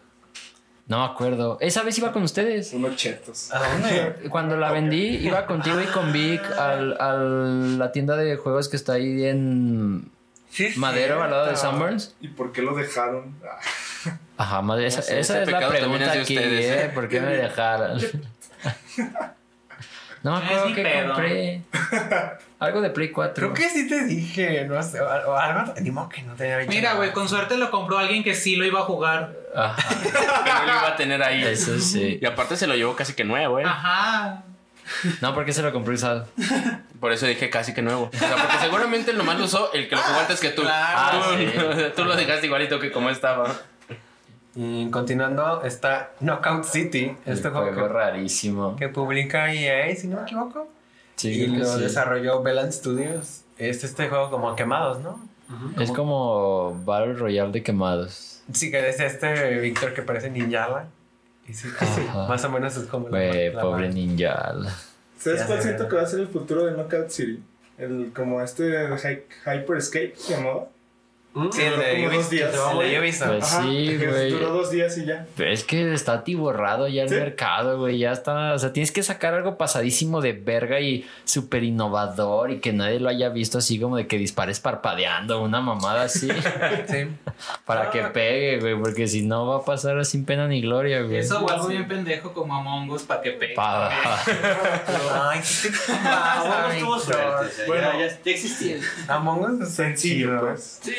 No 0.88 1.00
me 1.00 1.06
acuerdo 1.14 1.58
esa 1.62 1.82
vez 1.84 1.98
iba 1.98 2.12
con 2.12 2.24
ustedes 2.24 2.72
Unos 2.74 2.96
chetos. 2.96 3.52
¿A 3.52 3.60
dónde? 3.70 4.16
cuando 4.30 4.56
la 4.58 4.72
vendí 4.72 5.18
iba 5.18 5.46
contigo 5.48 5.82
y 5.82 5.86
con 5.86 6.12
Vic 6.14 6.44
al, 6.58 6.96
al- 7.02 7.80
la 7.80 7.92
tienda 7.92 8.16
de 8.18 8.38
juegos 8.38 8.70
que 8.70 8.76
está 8.76 8.94
ahí 8.94 9.26
en 9.26 10.10
Sí, 10.52 10.70
Madero 10.78 11.22
al 11.24 11.32
lado 11.32 11.46
de 11.48 11.56
cierto. 11.56 11.72
Sunburns 11.72 12.16
¿Y 12.22 12.28
por 12.30 12.52
qué 12.54 12.62
lo 12.62 12.76
dejaron? 12.76 13.36
Ah, 13.44 14.12
Ajá, 14.38 14.62
madre, 14.62 14.88
esa, 14.88 14.98
No 15.00 15.04
sé, 15.04 15.20
esa 15.20 15.42
es 15.44 15.52
la 15.52 15.68
pregunta 15.68 16.06
es 16.06 16.14
de 16.14 16.20
aquí, 16.22 16.38
ustedes, 16.38 16.66
¿eh? 16.66 16.86
¿eh? 16.86 16.92
¿Por 16.94 17.08
qué 17.10 17.20
me 17.22 17.32
dejaron? 17.36 18.00
No 20.26 20.32
me 20.32 20.38
acuerdo 20.44 20.74
qué 20.74 20.82
pedo. 20.82 21.14
compré. 21.14 21.62
Algo 22.60 22.82
de 22.82 22.90
Play 22.90 23.12
4. 23.12 23.34
Creo 23.36 23.54
que 23.54 23.70
sí 23.70 23.88
te 23.88 24.06
dije, 24.06 24.66
no 24.66 24.82
sé, 24.82 25.00
o 25.00 25.08
algo, 25.38 25.74
ni 25.82 25.92
modo 25.92 26.10
que 26.10 26.24
no 26.24 26.34
tenía 26.34 26.58
dicho 26.58 26.72
Mira, 26.72 26.94
güey, 26.96 27.12
con 27.12 27.30
suerte 27.30 27.58
lo 27.58 27.70
compró 27.70 28.00
alguien 28.00 28.24
que 28.24 28.34
sí 28.34 28.56
lo 28.56 28.66
iba 28.66 28.80
a 28.80 28.84
jugar. 28.84 29.34
Ajá, 29.56 29.78
Que 30.04 30.50
no 30.52 30.60
lo 30.66 30.72
iba 30.80 30.88
a 30.88 30.96
tener 30.96 31.22
ahí. 31.22 31.44
eso 31.44 31.80
sí. 31.80 32.18
Y 32.20 32.26
aparte 32.26 32.58
se 32.58 32.66
lo 32.66 32.76
llevó 32.76 32.96
casi 32.96 33.14
que 33.14 33.24
nuevo, 33.24 33.60
¿eh? 33.60 33.64
Ajá. 33.66 34.44
No, 35.22 35.36
porque 35.36 35.54
se 35.54 35.62
lo 35.62 35.72
compré 35.72 35.94
usado. 35.94 36.28
Por 37.00 37.12
eso 37.12 37.28
dije 37.28 37.50
casi 37.52 37.74
que 37.76 37.82
nuevo. 37.84 38.10
O 38.12 38.18
sea, 38.18 38.36
porque 38.36 38.58
seguramente 38.62 39.14
nomás 39.14 39.38
lo 39.38 39.46
usó 39.46 39.72
el 39.74 39.88
que 39.88 39.96
lo 39.96 40.02
jugó 40.02 40.20
antes 40.22 40.40
que 40.40 40.50
tú. 40.50 40.64
claro. 40.64 41.20
Tú, 41.20 41.60
Ah, 41.60 41.92
tú 41.96 42.04
lo 42.06 42.16
dejaste 42.16 42.48
igualito 42.48 42.80
que 42.80 42.92
como 42.92 43.10
estaba. 43.12 43.52
Y 44.56 44.90
continuando, 44.90 45.64
está 45.64 46.12
Knockout 46.22 46.64
City, 46.64 47.16
este 47.26 47.50
juego 47.50 47.74
juego 47.74 47.88
que, 47.88 47.94
rarísimo. 47.94 48.76
que 48.78 48.88
publica 48.88 49.54
EA, 49.54 49.94
si 49.96 50.08
no 50.08 50.18
me 50.18 50.22
equivoco. 50.24 50.70
Sí, 51.18 51.30
y 51.30 51.48
lo 51.48 51.66
sí. 51.66 51.82
desarrolló 51.82 52.42
Belan 52.42 52.72
Studios. 52.72 53.42
Es 53.58 53.84
este 53.84 54.08
juego 54.08 54.30
como 54.30 54.56
quemados, 54.56 55.00
¿no? 55.02 55.20
Es 55.80 55.92
como 55.92 56.82
Battle 56.86 57.14
Royale 57.14 57.52
de 57.52 57.64
quemados. 57.64 58.42
Sí, 58.54 58.72
que 58.72 58.88
es 58.90 59.00
este 59.00 59.60
Víctor 59.60 59.94
que 59.94 60.02
parece 60.02 60.30
Ninjala. 60.30 60.88
Y 61.48 61.54
sí, 61.54 61.68
más 62.28 62.44
o 62.44 62.50
menos 62.50 62.76
es 62.78 62.86
como 62.88 63.10
la- 63.10 63.18
Güey, 63.28 63.54
la 63.54 63.62
pobre 63.62 63.84
mano. 63.88 63.94
ninja. 63.94 64.54
¿Sabes 65.20 65.44
cuál 65.44 65.62
siento 65.62 65.88
que 65.88 65.96
va 65.96 66.02
a 66.02 66.06
ser 66.08 66.22
el 66.22 66.28
futuro 66.28 66.66
de 66.66 66.72
Knockout 66.72 67.10
City? 67.10 67.44
El, 67.78 68.12
como 68.16 68.42
este 68.42 68.90
Hy- 68.90 69.24
Hyper 69.46 69.78
Escape 69.78 70.14
se 70.18 70.34
llamaba. 70.36 70.68
Sí, 71.52 71.62
el 71.64 71.78
de 71.80 71.96
Como 71.96 72.06
dos 72.06 72.16
Ubisoft. 72.16 72.32
días. 72.32 72.54
El 72.72 72.90
de 72.92 73.00
Ubisoft. 73.00 73.28
Pues 73.30 73.46
sí, 73.48 73.98
güey. 73.98 74.32
Duró 74.32 74.50
dos 74.52 74.72
días 74.72 74.98
y 74.98 75.06
ya. 75.06 75.26
Pero 75.36 75.52
es 75.52 75.64
que 75.66 75.94
está 75.94 76.14
atiborrado 76.14 76.88
ya 76.88 77.04
el 77.04 77.10
Sí. 77.10 77.16
mercado, 77.16 77.78
güey. 77.78 77.98
Ya 78.00 78.14
está. 78.14 78.54
O 78.54 78.60
sea, 78.60 78.72
tienes 78.72 78.92
que 78.94 79.04
sacar 79.04 79.34
algo 79.34 79.58
pasadísimo 79.58 80.22
de 80.22 80.32
verga 80.32 80.80
y 80.80 81.06
súper 81.26 81.64
innovador 81.64 82.52
y 82.52 82.60
que 82.60 82.72
nadie 82.72 83.00
lo 83.02 83.10
haya 83.10 83.28
visto 83.30 83.58
así 83.58 83.78
como 83.80 83.98
de 83.98 84.08
que 84.08 84.18
dispares 84.18 84.62
parpadeando, 84.62 85.42
una 85.42 85.60
mamada 85.62 86.04
así. 86.04 86.30
Sí. 86.88 87.08
para 87.66 87.90
que 87.90 88.02
pegue, 88.04 88.60
güey. 88.60 88.76
Porque 88.80 89.08
si 89.08 89.22
no 89.24 89.46
va 89.48 89.58
a 89.58 89.66
pasar 89.66 90.04
sin 90.06 90.24
pena 90.26 90.48
ni 90.48 90.62
gloria, 90.62 91.02
güey. 91.02 91.18
Eso 91.18 91.44
o 91.44 91.50
algo 91.50 91.68
bien 91.68 91.86
pendejo 91.88 92.32
como 92.34 92.56
Among 92.56 92.90
Us 92.92 93.04
para 93.04 93.22
que 93.22 93.32
pegue. 93.32 93.56
Pa- 93.56 93.90
Ay, 95.32 95.40
¿qué 95.62 95.70
te 95.70 95.78
Ah, 96.06 96.36
pasa, 96.38 96.50
bueno, 96.50 96.72
estuvo 96.74 96.96
Víctor? 96.96 97.14
suerte. 97.16 97.64
Bueno. 97.68 97.92
ya, 98.00 98.08
ya, 98.24 98.32
existía. 98.32 98.78
Among 99.08 99.42
Us 99.62 99.62
es 99.68 99.74
Sencillo, 99.76 100.40
pues. 100.40 100.80
Sí, 100.82 100.96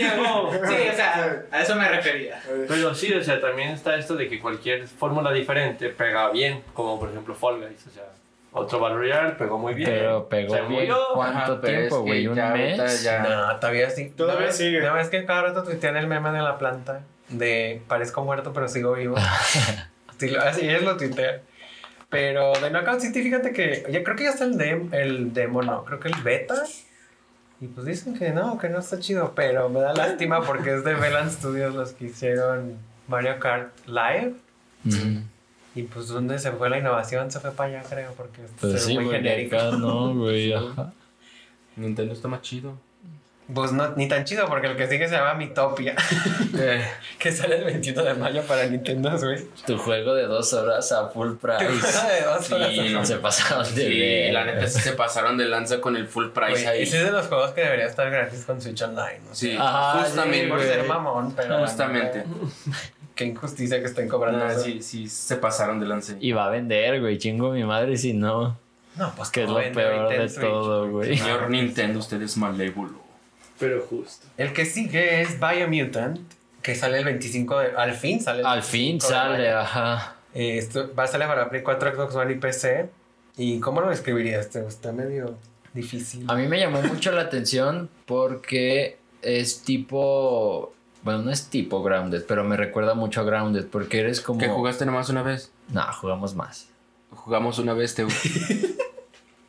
Sí, 0.67 0.75
o 0.91 0.95
sea, 0.95 1.43
a 1.51 1.62
eso 1.62 1.75
me 1.77 1.89
refería. 1.89 2.41
Pero 2.69 2.95
sí, 2.95 3.12
o 3.12 3.23
sea, 3.23 3.41
también 3.41 3.71
está 3.71 3.97
esto 3.97 4.15
de 4.17 4.29
que 4.29 4.41
cualquier 4.41 4.87
fórmula 4.89 5.33
diferente 5.33 5.89
pega 5.91 6.31
bien, 6.31 6.62
como 6.75 6.99
por 6.99 7.11
ejemplo 7.11 7.35
Fall 7.35 7.61
Guys, 7.61 7.87
o 7.87 7.91
sea, 7.91 8.05
otro 8.53 8.79
Battle 8.81 8.99
Royale 8.99 9.33
pegó 9.33 9.59
muy 9.59 9.75
bien. 9.75 9.91
Pero 9.91 10.29
pegó 10.29 10.55
Se 10.55 10.61
bien. 10.62 10.73
murió. 10.73 10.99
¿Cuánto 11.15 11.39
Ajá, 11.55 11.61
tiempo, 11.61 11.97
es 11.97 12.03
güey? 12.03 12.27
¿Un 12.27 12.35
ya 12.37 12.49
mes? 12.51 13.03
ya- 13.03 13.19
No, 13.23 13.57
todavía 13.61 13.91
sí. 13.91 14.11
Todavía 14.17 14.41
¿No 14.41 14.47
ves- 14.47 14.57
sigue. 14.57 14.81
¿No 14.81 14.95
ves 14.95 15.09
que 15.11 15.25
cada 15.27 15.43
rato 15.43 15.62
tuitean 15.65 15.97
el 15.97 16.07
meme 16.07 16.31
de 16.31 16.41
la 16.41 16.57
planta? 16.59 17.01
De 17.29 17.83
parezco 17.89 18.25
muerto, 18.25 18.53
pero 18.55 18.69
sigo 18.69 18.93
vivo. 18.95 19.17
sí, 20.19 20.31
lo- 20.31 20.41
así 20.41 20.69
es 20.69 20.83
lo 20.83 20.97
tuitean. 20.97 21.41
Pero 22.09 22.53
de 22.55 22.71
Knockout 22.71 23.01
City, 23.01 23.23
fíjate 23.23 23.53
que 23.53 23.85
ya 23.91 24.03
creo 24.05 24.17
que 24.17 24.25
ya 24.25 24.31
está 24.31 24.45
el, 24.45 24.55
dem- 24.57 24.95
el 24.95 25.35
demo, 25.35 25.61
no, 25.62 25.85
creo 25.85 25.99
que 26.01 26.09
el 26.09 26.15
beta. 26.23 26.55
Y 27.61 27.66
pues 27.69 27.87
dicen 27.87 28.14
que 28.19 28.31
no, 28.31 28.59
que 28.59 28.69
no 28.69 28.79
está 28.81 28.99
chido, 29.01 29.33
pero 29.35 29.69
me 29.69 29.81
da 29.81 29.95
lástima 29.95 30.42
porque 30.42 30.75
es 30.75 30.85
de 30.85 30.95
Velan 30.95 31.31
Studios 31.31 31.75
los 31.75 31.92
que 31.92 32.07
hicieron 32.07 32.75
Mario 33.09 33.38
Kart 33.38 33.71
Live. 33.87 34.35
Mm, 34.85 35.19
Y 35.75 35.83
pues 35.85 36.09
donde 36.09 36.38
se 36.38 36.53
fue 36.53 36.69
la 36.71 36.79
innovación 36.79 37.31
se 37.31 37.40
fue 37.40 37.51
para 37.53 37.79
allá, 37.79 37.88
creo, 37.88 38.12
porque 38.16 38.42
Pues 38.61 38.83
sí, 38.85 38.99
muy 38.99 39.09
genérico. 39.11 39.57
Acá 39.57 39.77
no, 39.77 40.14
güey. 40.14 40.53
ajá. 40.53 40.92
Nintendo 41.77 42.12
está 42.12 42.29
más 42.29 42.42
chido. 42.42 42.79
Pues 43.55 43.71
no, 43.71 43.95
ni 43.95 44.09
tan 44.09 44.25
chido, 44.25 44.47
porque 44.49 44.67
el 44.67 44.77
que 44.77 44.89
sigue 44.89 45.07
se 45.09 45.15
llama 45.15 45.35
Mitopia, 45.35 45.95
que 47.19 47.31
sale 47.33 47.59
el 47.59 47.65
21 47.65 48.03
de 48.03 48.15
mayo 48.15 48.43
para 48.43 48.67
Nintendo 48.67 49.17
Switch. 49.19 49.45
Tu 49.67 49.79
juego 49.79 50.15
de 50.15 50.25
dos 50.27 50.53
horas 50.53 50.91
a 50.93 51.09
full 51.09 51.35
price. 51.37 51.65
de 51.65 52.23
dos 52.25 52.51
horas. 52.51 52.71
Sí, 52.71 52.89
no 52.93 53.05
se 53.07 53.17
pasaron 53.17 53.65
de 53.75 53.87
Sí, 53.87 53.99
ver. 54.01 54.33
la 54.33 54.45
neta 54.45 54.67
sí 54.67 54.81
se 54.81 54.93
pasaron 54.93 55.39
de 55.39 55.45
lanza 55.47 55.81
con 55.81 55.97
el 55.97 56.09
full 56.09 56.31
price 56.31 56.51
Güey, 56.53 56.67
ahí. 56.67 56.83
ese 56.83 56.99
es 56.99 57.05
de 57.05 57.13
los 57.13 57.29
juegos 57.29 57.53
que 57.53 57.61
debería 57.61 57.87
estar 57.87 58.11
gratis 58.11 58.45
con 58.45 58.61
Switch 58.61 58.83
Online. 58.83 59.21
¿no? 59.29 59.35
Sí, 59.35 59.57
Ajá, 59.59 60.01
justamente. 60.03 60.49
Por 60.49 60.61
ser 60.63 60.85
mamón, 60.85 61.33
pero. 61.37 61.59
Justamente. 61.61 62.25
Qué 63.15 63.25
injusticia 63.27 63.79
que 63.81 63.87
estén 63.87 64.09
cobrando 64.09 64.45
Ah, 64.45 64.53
eso. 64.53 64.63
sí, 64.65 64.83
sí, 64.83 65.09
se 65.09 65.37
pasaron 65.37 65.79
de 65.81 65.87
lanza. 65.87 66.15
Y 66.21 66.33
va 66.33 66.47
a 66.47 66.51
vender, 66.51 67.01
güey. 67.01 67.17
Chingo 67.17 67.53
mi 67.53 67.63
madre 67.65 67.97
si 67.97 68.13
no. 68.13 68.59
No, 68.97 69.13
pues 69.17 69.31
Que 69.31 69.45
es 69.45 69.49
lo 69.49 69.57
peor 69.73 70.09
de 70.09 70.29
Switch. 70.29 70.41
todo, 70.45 70.91
güey. 70.91 71.17
Señor 71.17 71.49
Nintendo, 71.49 72.01
usted 72.01 72.21
es 72.23 72.37
malévolo. 72.37 73.06
Pero 73.59 73.83
justo. 73.83 74.27
El 74.37 74.53
que 74.53 74.64
sigue 74.66 75.23
es 75.23 75.38
Biomutant, 75.40 76.19
que 76.62 76.75
sale 76.75 76.99
el 76.99 77.05
25 77.05 77.59
de. 77.59 77.77
Al 77.77 77.95
fin 77.95 78.21
sale. 78.21 78.40
el 78.40 78.47
Al 78.47 78.62
fin 78.62 78.99
25 78.99 79.07
de 79.07 79.14
sale, 79.14 79.53
ajá. 79.53 80.16
Eh, 80.35 80.59
esto 80.59 80.92
va 80.95 81.05
a 81.05 81.07
salir 81.07 81.27
para 81.27 81.49
Play 81.49 81.62
4, 81.62 81.95
Xbox 81.95 82.14
One 82.14 82.33
y 82.33 82.37
PC. 82.37 82.90
¿Y 83.38 83.61
cómo 83.61 83.81
lo 83.81 83.88
describirías? 83.88 84.47
Este 84.47 84.66
está 84.66 84.92
medio 84.92 85.37
difícil. 85.73 86.25
A 86.29 86.35
mí 86.35 86.47
me 86.47 86.59
llamó 86.59 86.83
mucho 86.83 87.12
la 87.12 87.23
atención 87.23 87.88
porque 88.07 88.99
es 89.23 89.62
tipo. 89.62 90.75
Bueno, 91.03 91.23
no 91.23 91.31
es 91.31 91.49
tipo 91.49 91.83
Grounded, 91.83 92.25
pero 92.27 92.42
me 92.42 92.57
recuerda 92.57 92.95
mucho 92.95 93.21
a 93.21 93.25
Grounded 93.25 93.66
porque 93.66 94.01
eres 94.01 94.21
como. 94.21 94.40
¿Que 94.40 94.49
jugaste 94.49 94.85
nomás 94.85 95.09
una 95.09 95.23
vez? 95.23 95.53
Nah, 95.69 95.92
jugamos 95.92 96.35
más. 96.35 96.69
Jugamos 97.11 97.59
una 97.59 97.73
vez, 97.73 97.95
Teo. 97.95 98.09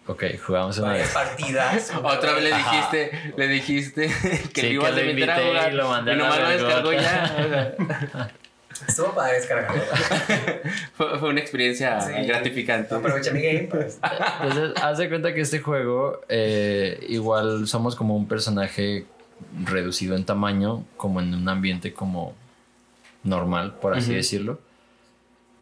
Ok, 0.08 0.24
jugamos 0.46 0.78
una 0.78 0.94
vez. 0.94 1.10
partidas. 1.10 1.92
Otra 2.04 2.34
vez 2.34 2.44
le 2.44 2.54
Ajá. 2.54 2.72
dijiste, 2.72 3.34
le 3.36 3.48
dijiste 3.48 4.08
que 4.54 4.62
Sí, 4.62 4.68
le 4.68 4.74
ibas 4.74 4.92
que 4.94 5.02
a 5.02 5.04
lo 5.04 5.10
invitar 5.12 5.30
a 5.32 5.42
invité 5.42 5.50
jugar. 5.50 5.74
y 5.74 5.76
lo 5.76 5.90
mandé 5.90 6.12
a 6.12 6.16
la 6.16 6.24
nomás 6.24 6.40
lo 6.40 6.50
descargó 6.50 6.94
ya. 6.94 7.76
Estuvo 8.88 9.14
para 9.16 9.34
descargar. 9.34 9.74
fue, 10.96 11.20
fue 11.20 11.30
una 11.30 11.40
experiencia 11.40 12.00
Sí. 12.00 12.14
gratificante. 12.26 12.94
Aprovecha 12.96 13.32
mi 13.32 13.42
game, 13.42 13.68
pues. 13.70 14.00
Entonces, 14.44 14.82
haz 14.84 14.98
de 15.00 15.10
cuenta 15.10 15.34
que 15.34 15.42
este 15.42 15.60
juego, 15.60 16.22
eh, 16.30 17.04
igual 17.10 17.68
somos 17.68 17.96
como 17.96 18.16
un 18.16 18.28
personaje 18.28 19.06
reducido 19.66 20.16
en 20.16 20.26
tamaño, 20.26 20.84
como 20.96 21.20
en 21.22 21.34
un 21.34 21.50
ambiente 21.50 21.92
como 21.94 22.36
normal, 23.24 23.76
por 23.82 23.98
así 23.98 24.14
decirlo. 24.14 24.60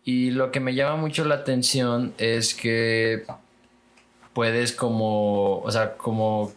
Y 0.03 0.31
lo 0.31 0.51
que 0.51 0.59
me 0.59 0.75
llama 0.75 0.97
mucho 0.97 1.25
la 1.25 1.35
atención 1.35 2.13
es 2.17 2.53
que 2.53 3.23
puedes 4.35 4.71
como, 4.73 5.61
o 5.61 5.71
sea, 5.71 5.93
como 5.93 6.51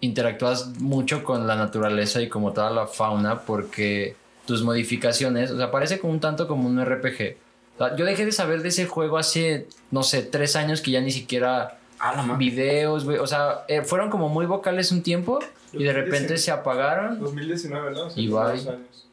interactúas 0.00 0.80
mucho 0.80 1.22
con 1.22 1.46
la 1.46 1.54
naturaleza 1.54 2.20
y 2.20 2.28
como 2.28 2.52
toda 2.52 2.70
la 2.70 2.86
fauna 2.88 3.42
porque 3.42 4.16
tus 4.46 4.64
modificaciones, 4.64 5.52
o 5.52 5.56
sea, 5.58 5.70
parece 5.70 6.00
como 6.00 6.12
un 6.12 6.20
tanto 6.20 6.48
como 6.48 6.68
un 6.68 6.84
RPG. 6.84 7.36
O 7.76 7.78
sea, 7.86 7.94
yo 7.96 8.04
dejé 8.04 8.24
de 8.24 8.32
saber 8.32 8.62
de 8.62 8.68
ese 8.70 8.86
juego 8.86 9.18
hace, 9.18 9.68
no 9.90 10.02
sé, 10.02 10.22
tres 10.22 10.56
años 10.56 10.80
que 10.80 10.90
ya 10.90 11.00
ni 11.00 11.12
siquiera 11.12 11.76
Ah, 12.02 12.34
videos, 12.38 13.04
güey. 13.04 13.18
O 13.18 13.26
sea, 13.26 13.64
eh, 13.68 13.82
fueron 13.82 14.08
como 14.08 14.30
muy 14.30 14.46
vocales 14.46 14.90
un 14.90 15.02
tiempo 15.02 15.38
y 15.74 15.84
de 15.84 15.92
repente 15.92 16.38
se 16.38 16.50
apagaron 16.50 17.20
2019, 17.20 17.90
¿no? 17.90 18.06
O 18.06 18.10
sea, 18.10 18.22
Y 18.22 18.28
bye. 18.28 18.40
años. 18.40 19.06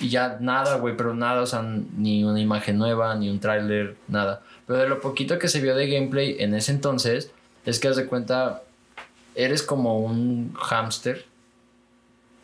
y 0.00 0.08
ya 0.08 0.38
nada, 0.40 0.78
güey, 0.78 0.96
pero 0.96 1.14
nada, 1.14 1.42
o 1.42 1.46
sea, 1.46 1.62
ni 1.62 2.24
una 2.24 2.40
imagen 2.40 2.76
nueva, 2.76 3.14
ni 3.14 3.30
un 3.30 3.38
tráiler, 3.38 3.94
nada. 4.08 4.42
Pero 4.66 4.78
de 4.78 4.88
lo 4.88 5.00
poquito 5.00 5.38
que 5.38 5.48
se 5.48 5.60
vio 5.60 5.74
de 5.74 5.88
gameplay 5.88 6.36
en 6.38 6.54
ese 6.54 6.72
entonces, 6.72 7.30
es 7.64 7.78
que 7.78 7.88
haz 7.88 7.96
de 7.96 8.06
cuenta, 8.06 8.62
eres 9.34 9.62
como 9.62 10.00
un 10.00 10.54
hámster, 10.54 11.26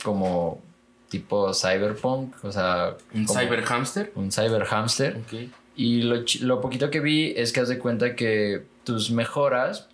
como 0.02 0.60
tipo 1.08 1.52
cyberpunk, 1.52 2.44
o 2.44 2.52
sea... 2.52 2.96
¿Un 3.14 3.26
cyber 3.26 3.62
hamster? 3.62 4.12
Un 4.14 4.30
cyber 4.30 4.64
hamster. 4.64 5.16
Ok. 5.16 5.50
Y 5.76 6.02
lo, 6.02 6.22
lo 6.40 6.60
poquito 6.60 6.90
que 6.90 7.00
vi 7.00 7.32
es 7.36 7.52
que 7.52 7.60
haz 7.60 7.68
de 7.68 7.78
cuenta 7.78 8.14
que 8.14 8.64
tus 8.84 9.10
mejoras 9.10 9.88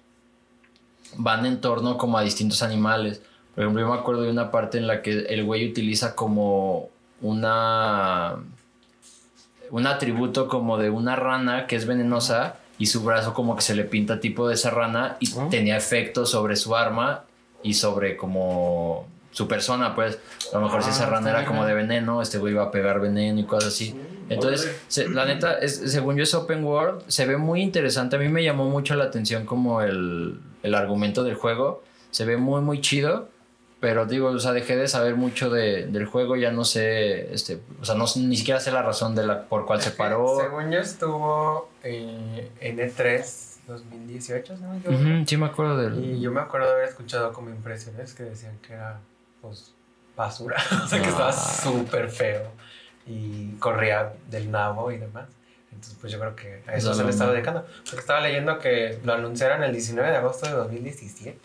van 1.17 1.47
en 1.47 1.61
torno 1.61 1.97
como 1.97 2.19
a 2.19 2.23
distintos 2.23 2.63
animales. 2.63 3.23
Por 3.55 3.65
ejemplo, 3.65 3.83
yo 3.83 3.89
me 3.89 3.99
acuerdo 3.99 4.23
de 4.23 4.31
una 4.31 4.51
parte 4.51 4.79
en 4.79 4.87
la 4.87 5.03
que 5.03 5.27
el 5.29 5.45
güey 5.45 5.69
utiliza 5.69 6.15
como 6.15 6.91
una 7.21 8.37
un 9.71 9.87
atributo 9.87 10.49
como 10.49 10.79
de 10.79 10.91
una 10.91 11.17
rana 11.17 11.67
que 11.67 11.77
es 11.77 11.87
venenosa 11.87 12.57
y 12.79 12.87
su 12.87 13.03
brazo 13.03 13.33
como 13.35 13.57
que 13.57 13.63
se 13.63 13.75
le 13.75 13.85
pinta 13.85 14.21
tipo 14.21 14.47
de 14.49 14.55
esa 14.55 14.71
rana 14.71 15.17
y 15.21 15.27
tenía 15.51 15.77
efecto 15.77 16.27
sobre 16.27 16.57
su 16.57 16.77
arma 16.77 17.25
y 17.63 17.75
sobre 17.75 18.17
como 18.17 19.07
su 19.31 19.49
persona, 19.49 19.95
pues 19.95 20.19
a 20.53 20.57
lo 20.59 20.65
mejor 20.65 20.83
si 20.83 20.91
esa 20.91 21.07
rana 21.07 21.31
era 21.31 21.45
como 21.47 21.65
de 21.67 21.75
veneno, 21.75 22.23
este 22.23 22.39
güey 22.39 22.53
iba 22.55 22.63
a 22.65 22.71
pegar 22.71 23.01
veneno 23.01 23.39
y 23.41 23.45
cosas 23.45 23.75
así. 23.75 23.95
Entonces, 24.29 24.77
se- 24.89 25.09
la 25.09 25.25
neta, 25.25 25.59
es, 25.59 25.77
según 25.93 26.17
yo 26.17 26.23
es 26.23 26.33
open 26.35 26.65
world, 26.65 27.03
se 27.09 27.27
ve 27.27 27.37
muy 27.37 27.61
interesante. 27.63 28.17
A 28.17 28.19
mí 28.19 28.29
me 28.29 28.43
llamó 28.43 28.65
mucho 28.69 28.95
la 28.95 29.05
atención 29.05 29.45
como 29.45 29.83
el, 29.83 30.41
el 30.63 30.75
argumento 30.75 31.23
del 31.23 31.35
juego. 31.35 31.83
Se 32.11 32.25
ve 32.25 32.37
muy, 32.39 32.61
muy 32.63 32.81
chido. 32.81 33.29
Pero 33.79 34.07
digo, 34.07 34.29
o 34.29 34.39
sea, 34.39 34.53
dejé 34.53 34.75
de 34.77 34.89
saber 34.89 35.17
mucho 35.17 35.51
de- 35.51 35.87
del 35.87 36.07
juego, 36.07 36.35
ya 36.37 36.51
no 36.51 36.65
sé, 36.65 37.33
este, 37.35 37.61
o 37.81 37.85
sea, 37.85 37.95
no, 37.95 38.07
ni 38.17 38.37
siquiera 38.37 38.59
sé 38.59 38.71
la 38.73 38.83
razón 38.83 39.15
de 39.15 39.27
la, 39.27 39.43
por 39.43 39.67
cuál 39.67 39.83
se 39.83 39.91
paró. 39.91 40.39
Según 40.41 40.71
yo 40.71 40.79
estuvo 40.79 41.69
eh, 41.83 42.51
en 42.61 42.79
E3 42.79 43.57
2018, 43.67 44.57
¿no? 44.57 44.71
me 44.71 44.79
equivoco. 44.79 44.99
Ujú, 45.03 45.27
sí 45.27 45.37
me 45.37 45.47
acuerdo 45.47 45.77
del... 45.77 46.03
Y 46.05 46.21
yo 46.21 46.31
me 46.33 46.41
acuerdo 46.41 46.69
de 46.69 46.73
haber 46.75 46.89
escuchado 46.89 47.33
como 47.35 47.51
impresiones 47.51 48.15
que 48.15 48.23
decían 48.23 48.59
que 48.67 48.73
era, 48.73 48.99
pues, 49.43 49.73
basura. 50.17 50.57
o 50.85 50.87
sea, 50.87 51.03
que 51.03 51.09
estaba 51.09 51.29
Ah. 51.29 51.33
súper 51.33 52.09
feo 52.09 52.51
y 53.07 53.53
corría 53.59 54.15
del 54.31 54.51
nabo 54.51 54.91
y 54.91 54.97
demás. 54.99 55.29
Entonces, 55.71 55.99
pues 56.01 56.11
yo 56.13 56.19
creo 56.19 56.35
que 56.35 56.63
a 56.67 56.75
eso 56.77 56.95
se 56.95 57.05
le 57.05 57.11
estaba 57.11 57.33
dedicando. 57.33 57.67
Porque 57.85 58.01
estaba 58.01 58.21
leyendo 58.21 58.59
que 58.59 58.99
lo 59.05 59.13
anunciaron 59.13 59.63
el 59.63 59.73
19 59.73 60.11
de 60.11 60.17
agosto 60.17 60.47
de 60.47 60.53
2017. 60.55 61.39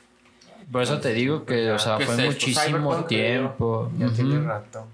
Por 0.72 0.82
eso 0.82 0.99
te 0.99 1.13
digo 1.13 1.45
que, 1.45 1.72
o 1.72 1.80
sea, 1.80 1.97
¿Qué 1.97 2.05
fue 2.05 2.13
es 2.15 2.19
esto? 2.22 2.32
muchísimo 2.32 3.05
tiempo. 3.05 3.91
Ya 3.97 4.09
tiene 4.09 4.39
rato. 4.41 4.88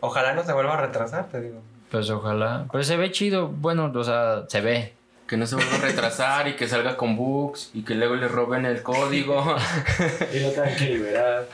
Ojalá 0.00 0.34
no 0.34 0.42
se 0.44 0.52
vuelva 0.52 0.74
a 0.74 0.80
retrasar, 0.80 1.28
te 1.28 1.40
digo. 1.40 1.60
Pues 1.90 2.10
ojalá. 2.10 2.66
Pero 2.72 2.82
se 2.82 2.96
ve 2.96 3.12
chido. 3.12 3.48
Bueno, 3.48 3.92
o 3.94 4.04
sea, 4.04 4.44
se 4.48 4.60
ve. 4.60 4.94
Que 5.26 5.36
no 5.36 5.46
se 5.46 5.54
vuelva 5.54 5.76
a 5.76 5.80
retrasar 5.80 6.48
y 6.48 6.56
que 6.56 6.66
salga 6.66 6.96
con 6.96 7.16
bugs 7.16 7.70
y 7.72 7.82
que 7.84 7.94
luego 7.94 8.16
le 8.16 8.28
roben 8.28 8.66
el 8.66 8.82
código. 8.82 9.56
Y 10.34 10.40
lo 10.40 10.50
tengan 10.50 10.76
que 10.76 10.84
liberar. 10.86 11.46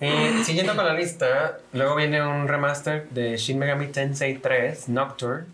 Eh, 0.00 0.40
siguiendo 0.44 0.74
con 0.74 0.86
la 0.86 0.94
lista, 0.94 1.58
luego 1.74 1.94
viene 1.96 2.26
un 2.26 2.48
remaster 2.48 3.06
de 3.10 3.36
Shin 3.36 3.58
Megami 3.58 3.88
Tensei 3.88 4.38
3 4.38 4.88
Nocturne, 4.88 5.44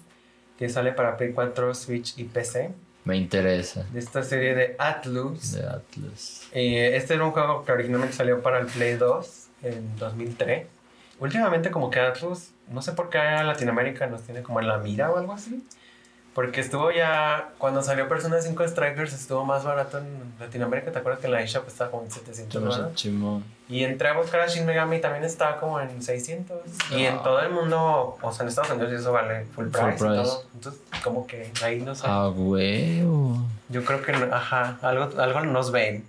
que 0.57 0.69
sale 0.69 0.93
para 0.93 1.17
Play 1.17 1.33
4, 1.33 1.75
Switch 1.75 2.17
y 2.17 2.25
PC, 2.25 2.71
Me 3.07 3.17
interesa. 3.17 3.85
de 3.93 4.01
esta 4.01 4.25
serie 4.25 4.55
de 4.57 4.77
Atlus. 4.81 5.53
De 5.53 5.65
Atlas. 5.65 6.49
Eh, 6.53 6.97
este 6.97 7.15
era 7.15 7.25
un 7.25 7.31
juego 7.31 7.65
que 7.65 7.71
originalmente 7.71 8.17
salió 8.17 8.43
para 8.43 8.59
el 8.59 8.67
Play 8.67 8.95
2 8.95 9.47
en 9.63 9.97
2003. 9.97 10.67
Últimamente 11.21 11.71
como 11.71 11.89
que 11.89 12.01
Atlus, 12.01 12.51
no 12.69 12.83
sé 12.83 12.93
por 12.93 13.09
qué 13.09 13.19
Latinoamérica 13.19 14.09
nos 14.09 14.23
tiene 14.23 14.43
como 14.43 14.61
en 14.61 14.67
la 14.67 14.79
mira 14.79 15.13
o 15.13 15.19
algo 15.19 15.33
así. 15.33 15.65
Porque 16.37 16.61
estuvo 16.61 16.91
ya, 16.91 17.49
cuando 17.57 17.81
salió 17.81 18.11
Persona 18.11 18.43
5 18.43 18.69
Strikers 18.69 19.15
estuvo 19.15 19.43
más 19.47 19.65
barato 19.65 19.97
en 19.97 20.35
Latinoamérica. 20.39 20.93
¿Te 20.93 20.99
acuerdas 20.99 21.21
que 21.21 21.29
en 21.29 21.33
la 21.33 21.41
eShop 21.41 21.67
estaba 21.67 21.91
como 21.91 22.03
en 22.03 22.11
700 22.11 22.63
dólares? 22.63 23.07
Y 23.71 23.85
entré 23.85 24.11
a 24.11 24.13
buscar 24.13 24.43
a 24.43 24.47
Shin 24.47 24.67
Megami 24.67 25.01
también 25.01 25.25
estaba 25.25 25.59
como 25.59 25.81
en 25.81 26.03
600. 26.03 26.59
Y 26.91 27.05
en 27.05 27.23
todo 27.23 27.41
el 27.41 27.51
mundo, 27.53 28.19
o 28.21 28.33
sea, 28.33 28.43
en 28.43 28.51
Estados 28.51 28.71
Unidos 28.71 28.93
eso 28.93 29.13
vale 29.13 29.47
full 29.47 29.69
price, 29.69 29.87
price. 29.93 30.05
y 30.05 30.23
todo. 30.25 30.43
Entonces, 30.53 30.83
como 31.03 31.27
que 31.27 31.51
ahí 31.65 31.81
no 31.81 31.95
sé. 31.95 32.07
A 32.07 32.29
huevo. 32.29 33.39
Yo 33.71 33.83
creo 33.83 34.03
que, 34.03 34.13
ajá, 34.13 34.77
algo, 34.83 35.19
algo 35.19 35.41
nos 35.41 35.73
ven. 35.73 36.05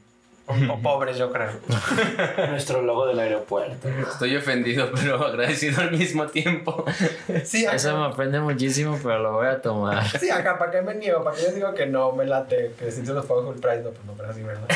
O, 0.48 0.74
o 0.74 0.80
pobres, 0.80 1.18
yo 1.18 1.32
creo. 1.32 1.52
Nuestro 2.50 2.82
logo 2.82 3.06
del 3.06 3.20
aeropuerto. 3.20 3.90
Estoy 3.90 4.36
ofendido, 4.36 4.90
pero 4.96 5.26
agradecido 5.26 5.82
al 5.82 5.92
mismo 5.92 6.28
tiempo. 6.28 6.86
Sí, 7.44 7.66
acá, 7.66 7.76
Eso 7.76 7.98
me 7.98 8.06
aprende 8.06 8.40
muchísimo, 8.40 8.98
pero 9.04 9.20
lo 9.20 9.34
voy 9.34 9.48
a 9.48 9.62
tomar. 9.62 10.06
sí, 10.18 10.30
acá, 10.30 10.58
¿para 10.58 10.72
qué 10.72 10.82
me 10.82 10.96
niego? 10.96 11.24
¿Para 11.24 11.36
qué 11.36 11.44
yo 11.44 11.52
digo 11.52 11.74
que 11.74 11.86
no 11.86 12.14
me 12.14 12.26
late? 12.26 12.74
Que 12.80 12.92
si 12.92 13.06
se 13.06 13.14
los 13.14 13.26
pago 13.26 13.44
full 13.44 13.60
price, 13.60 13.82
no, 13.82 13.92
pues 13.92 14.06
no, 14.06 14.14
pero 14.14 14.30
así, 14.30 14.42
¿verdad? 14.42 14.68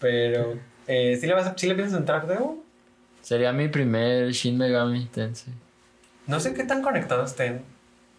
Pero, 0.00 0.54
eh, 0.86 1.16
¿sí, 1.20 1.26
le 1.26 1.34
vas 1.34 1.46
a, 1.46 1.54
¿sí 1.56 1.66
le 1.68 1.74
piensas 1.74 1.98
entrar, 1.98 2.26
Debo? 2.26 2.62
Sería 3.22 3.52
mi 3.52 3.68
primer 3.68 4.30
Shin 4.32 4.56
Megami 4.56 5.06
Tensei. 5.06 5.52
No 6.26 6.40
sé 6.40 6.54
qué 6.54 6.64
tan 6.64 6.82
conectados 6.82 7.30
estén 7.30 7.62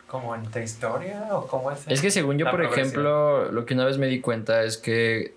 como 0.07 0.35
entre 0.35 0.63
historia 0.63 1.29
o 1.31 1.47
cómo 1.47 1.71
es. 1.71 1.79
Es 1.87 2.01
que 2.01 2.11
según 2.11 2.37
yo, 2.37 2.51
por 2.51 2.63
ejemplo, 2.63 3.51
lo 3.51 3.65
que 3.65 3.73
una 3.73 3.85
vez 3.85 3.97
me 3.97 4.07
di 4.07 4.19
cuenta 4.19 4.63
es 4.63 4.77
que, 4.77 5.33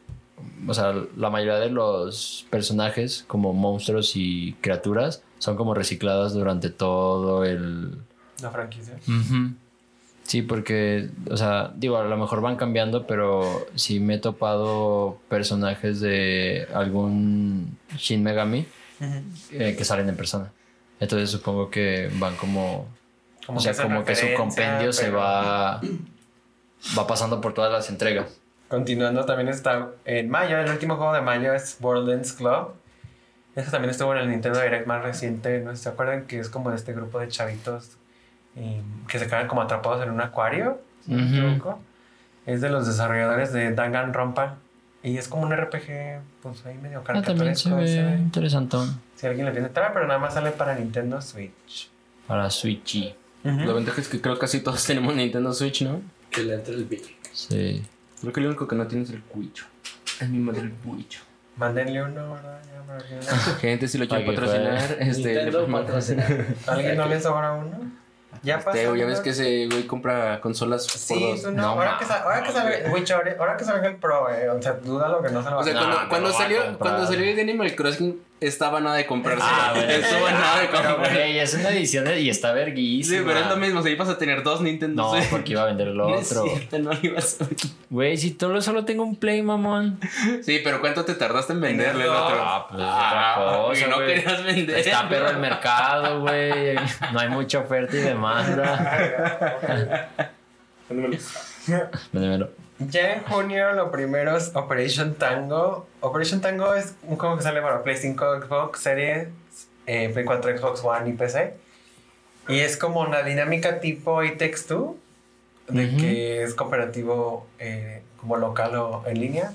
o 0.67 0.75
sea, 0.75 0.95
la 1.17 1.31
mayoría 1.31 1.59
de 1.59 1.71
los 1.71 2.47
personajes, 2.51 3.25
como 3.27 3.53
monstruos 3.53 4.13
y 4.17 4.55
criaturas, 4.61 5.23
son 5.39 5.57
como 5.57 5.75
recicladas 5.75 6.33
durante 6.33 6.71
todo 6.71 7.45
el... 7.45 7.99
La 8.43 8.51
franquicia. 8.51 8.95
Sí, 10.25 10.43
porque, 10.43 11.11
o 11.31 11.37
sea, 11.37 11.73
digo, 11.77 11.99
a 11.99 12.05
lo 12.05 12.17
mejor 12.17 12.41
van 12.41 12.57
cambiando, 12.57 13.07
pero 13.07 13.67
sí 13.75 14.01
me 14.01 14.15
he 14.15 14.19
topado 14.19 15.19
personajes 15.29 16.01
de 16.01 16.67
algún 16.73 17.77
Shin 17.97 18.23
Megami 18.23 18.67
eh, 19.53 19.75
que 19.77 19.85
salen 19.85 20.09
en 20.09 20.17
persona. 20.17 20.51
Entonces 20.99 21.31
supongo 21.31 21.71
que 21.71 22.11
van 22.15 22.37
como... 22.37 22.89
Como 23.47 23.59
o 23.59 23.61
sea, 23.61 23.75
como 23.75 24.05
que 24.05 24.17
su 24.17 24.27
compendio 24.37 24.93
se 24.93 25.11
va... 25.11 25.81
Va 26.99 27.07
pasando 27.07 27.41
por 27.41 27.53
todas 27.53 27.73
las 27.73 27.89
entregas. 27.91 28.27
Continuando, 28.75 29.25
también 29.25 29.49
está 29.49 29.91
en 30.05 30.29
mayo, 30.31 30.59
el 30.59 30.69
último 30.71 30.97
juego 30.97 31.13
de 31.15 31.21
mayo 31.21 31.55
es 31.55 31.77
Borderlands 31.81 32.33
Club. 32.33 32.73
Eso 33.55 33.71
también 33.71 33.91
estuvo 33.91 34.13
en 34.15 34.21
el 34.23 34.31
Nintendo 34.31 34.61
Direct 34.61 34.87
más 34.89 35.03
reciente, 35.03 35.61
¿no 35.61 35.77
se 35.77 35.89
acuerdan? 35.89 36.27
Que 36.27 36.41
es 36.41 36.49
como 36.49 36.71
de 36.71 36.77
este 36.77 36.93
grupo 36.93 37.21
de 37.21 37.29
chavitos 37.29 37.93
eh, 38.57 38.83
que 39.07 39.19
se 39.21 39.27
quedan 39.27 39.47
como 39.47 39.63
atrapados 39.63 40.03
en 40.03 40.11
un 40.11 40.21
acuario. 40.21 40.81
si 41.05 41.13
no 41.13 41.19
me 41.19 41.25
Ujú. 41.25 41.37
equivoco. 41.49 41.79
Es 42.47 42.61
de 42.61 42.69
los 42.71 42.87
desarrolladores 42.87 43.53
de 43.53 43.73
Danganronpa. 43.73 44.57
Y 45.05 45.19
es 45.19 45.29
como 45.29 45.43
un 45.45 45.53
RPG, 45.55 46.21
pues 46.43 46.65
ahí 46.67 46.77
medio 46.79 47.01
Ah, 47.07 47.23
también 47.23 47.55
se 47.55 47.69
caricaturesco. 47.71 47.77
ve 47.77 47.87
se 47.89 48.03
ve. 48.03 48.15
interesantón. 48.17 49.01
Si 49.15 49.27
alguien 49.27 49.47
le 49.47 49.53
tiene 49.53 49.69
entrar, 49.69 49.93
pero 49.93 50.07
nada 50.09 50.19
más 50.19 50.35
sale 50.35 50.51
para 50.51 50.75
Nintendo 50.75 51.21
Switch. 51.23 51.91
Para 52.27 52.49
Switchy. 52.51 53.15
La 53.45 53.73
ventaja 53.75 54.01
es 54.01 54.09
que 54.09 54.21
creo 54.21 54.35
que 54.35 54.41
casi 54.41 54.61
todos 54.61 54.83
tenemos 54.87 55.15
Nintendo 55.15 55.53
Switch, 55.53 55.83
¿no? 55.83 56.01
Que 56.31 56.43
le 56.43 56.55
entre 56.55 56.75
el 56.75 56.85
bill. 56.87 57.03
Sí. 57.33 57.85
Creo 58.25 58.33
que 58.33 58.41
lo 58.41 58.49
único 58.49 58.67
que 58.69 58.77
no 58.77 58.87
tiene 58.87 59.05
es 59.05 59.11
el 59.11 59.23
cuicho. 59.23 59.67
Es 60.21 60.29
mi 60.29 60.39
madre 60.39 60.63
el 60.63 60.73
cuicho. 60.73 61.21
Mándenle 61.57 62.03
uno, 62.03 62.33
¿verdad? 62.35 62.61
Que- 63.09 63.61
Gente, 63.61 63.89
si 63.89 63.99
lo 63.99 64.07
quieren 64.09 64.27
que 64.27 64.33
patrocinar, 64.33 64.97
este. 65.01 65.35
Nintendo. 65.45 65.67
¿Alguien 66.67 66.97
no 66.97 67.07
le 67.07 67.21
sobra 67.21 67.53
uno? 67.53 67.93
Ya 68.43 68.59
pasó. 68.59 68.77
Este, 68.77 68.99
ya 68.99 69.07
ves 69.07 69.21
que 69.21 69.31
ese 69.31 69.67
güey 69.69 69.87
compra 69.87 70.41
consolas 70.41 70.87
por 70.87 70.97
Sí, 70.99 71.31
dos. 71.31 71.43
tú 71.43 71.51
no. 71.53 71.63
No, 71.63 71.69
ahora, 71.69 71.97
que 71.99 72.05
ahora 72.13 72.43
que 72.43 72.53
sabe, 72.53 72.91
Witch, 72.93 73.11
ahora, 73.13 73.37
ahora 73.39 73.57
que 73.57 73.65
salga 73.65 73.89
el 73.89 73.97
Pro, 73.97 74.29
eh, 74.29 74.51
o 74.51 74.61
sea, 74.61 74.73
duda 74.75 75.09
lo 75.09 75.23
que 75.23 75.31
no 75.31 75.43
se 75.43 75.49
lo 75.51 75.57
va 75.57 75.63
O 75.63 75.65
sea, 75.65 75.81
a 75.81 75.87
No, 76.03 76.09
cuando, 76.11 76.29
a 76.29 76.33
salió, 76.33 76.79
cuando 76.79 77.07
salió 77.07 77.25
el 77.31 77.37
de 77.37 77.43
Animal 77.43 77.75
Crossing, 77.75 78.21
estaba 78.47 78.81
nada 78.81 78.97
de 78.97 79.07
comprarse. 79.07 79.45
Ah, 79.45 79.73
bueno. 79.75 79.91
Estaba 79.93 80.31
nada 80.31 80.61
de 80.61 80.67
Pero, 80.69 80.83
comprarse. 80.89 81.15
güey, 81.15 81.39
es 81.39 81.55
una 81.55 81.69
edición 81.71 82.05
de- 82.05 82.21
y 82.21 82.31
está 82.31 82.49
Sí, 82.51 82.55
verguísima. 82.55 83.23
pero 83.27 83.39
es 83.41 83.47
lo 83.47 83.57
mismo, 83.57 83.83
sea, 83.83 83.93
ibas 83.93 84.09
a 84.09 84.19
tener 84.19 84.43
dos 84.43 84.61
Nintendo 84.61 85.03
No, 85.15 85.21
porque 85.31 85.53
iba 85.53 85.63
a 85.63 85.67
vender 85.67 85.89
el 85.89 85.97
No 85.97 86.15
es 86.17 86.31
otro. 86.33 86.45
cierto, 86.49 86.79
no 86.79 86.93
lo 86.93 86.99
ibas 87.03 87.41
a 87.41 87.47
Güey, 87.91 88.17
si 88.17 88.37
solo, 88.39 88.61
solo 88.63 88.85
tengo 88.85 89.03
un 89.05 89.17
Play, 89.17 89.43
mamón. 89.43 89.99
Sí, 90.43 90.61
pero 90.65 90.81
¿cuánto 90.81 91.05
te 91.05 91.15
tardaste 91.15 91.53
en 91.53 91.61
venderle 91.61 92.05
el 92.05 92.11
otro? 92.11 92.37
Ah, 92.41 92.67
pues 92.69 92.81
es 92.83 92.89
otra 92.89 93.35
cosa, 93.37 93.87
y 93.87 93.91
no 93.91 93.99
querías 94.07 94.45
vender. 94.45 94.79
Está 94.79 95.09
perro 95.09 95.31
el 95.31 95.39
mercado, 95.39 96.21
güey. 96.21 96.75
No 97.13 97.21
hay 97.21 97.29
mucha 97.29 97.61
oferta 97.61 97.97
y 97.97 98.01
demanda. 98.01 99.59
Véndemelo. 102.13 102.51
Ya 102.79 103.13
en 103.15 103.23
junio 103.23 103.73
lo 103.73 103.91
primero 103.91 104.37
es 104.37 104.51
Operation 104.55 105.15
Tango. 105.15 105.87
Operation 106.01 106.41
Tango 106.41 106.75
es 106.75 106.95
un 107.03 107.17
juego 107.17 107.37
que 107.37 107.43
sale 107.43 107.61
para 107.63 107.83
Play 107.83 107.97
5, 107.97 108.43
Xbox 108.43 108.81
Series, 108.81 109.29
eh, 109.87 110.11
Play 110.13 110.25
4, 110.25 110.59
Xbox 110.59 110.83
One 110.83 111.11
y 111.11 111.13
PC. 111.13 111.55
Y 112.49 112.59
es 112.59 112.77
como 112.77 113.01
una 113.01 113.23
dinámica 113.23 113.81
tipo 113.81 114.23
It 114.23 114.39
Takes 114.39 114.63
Two, 114.67 114.97
de 115.69 115.97
que 115.97 116.43
es 116.43 116.55
cooperativo 116.55 117.47
eh, 117.59 118.03
como 118.21 118.37
local 118.37 118.75
o 118.77 119.05
en 119.07 119.21
línea. 119.21 119.53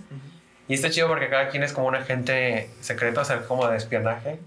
Y 0.68 0.74
está 0.74 0.90
chido 0.90 1.08
porque 1.08 1.30
cada 1.30 1.50
quien 1.50 1.64
es 1.64 1.74
como 1.74 1.88
un 1.88 1.96
agente 1.96 2.70
secreto, 2.80 3.22
hacer 3.22 3.44
como 3.46 3.68
de 3.68 3.78
espionaje. 3.78 4.40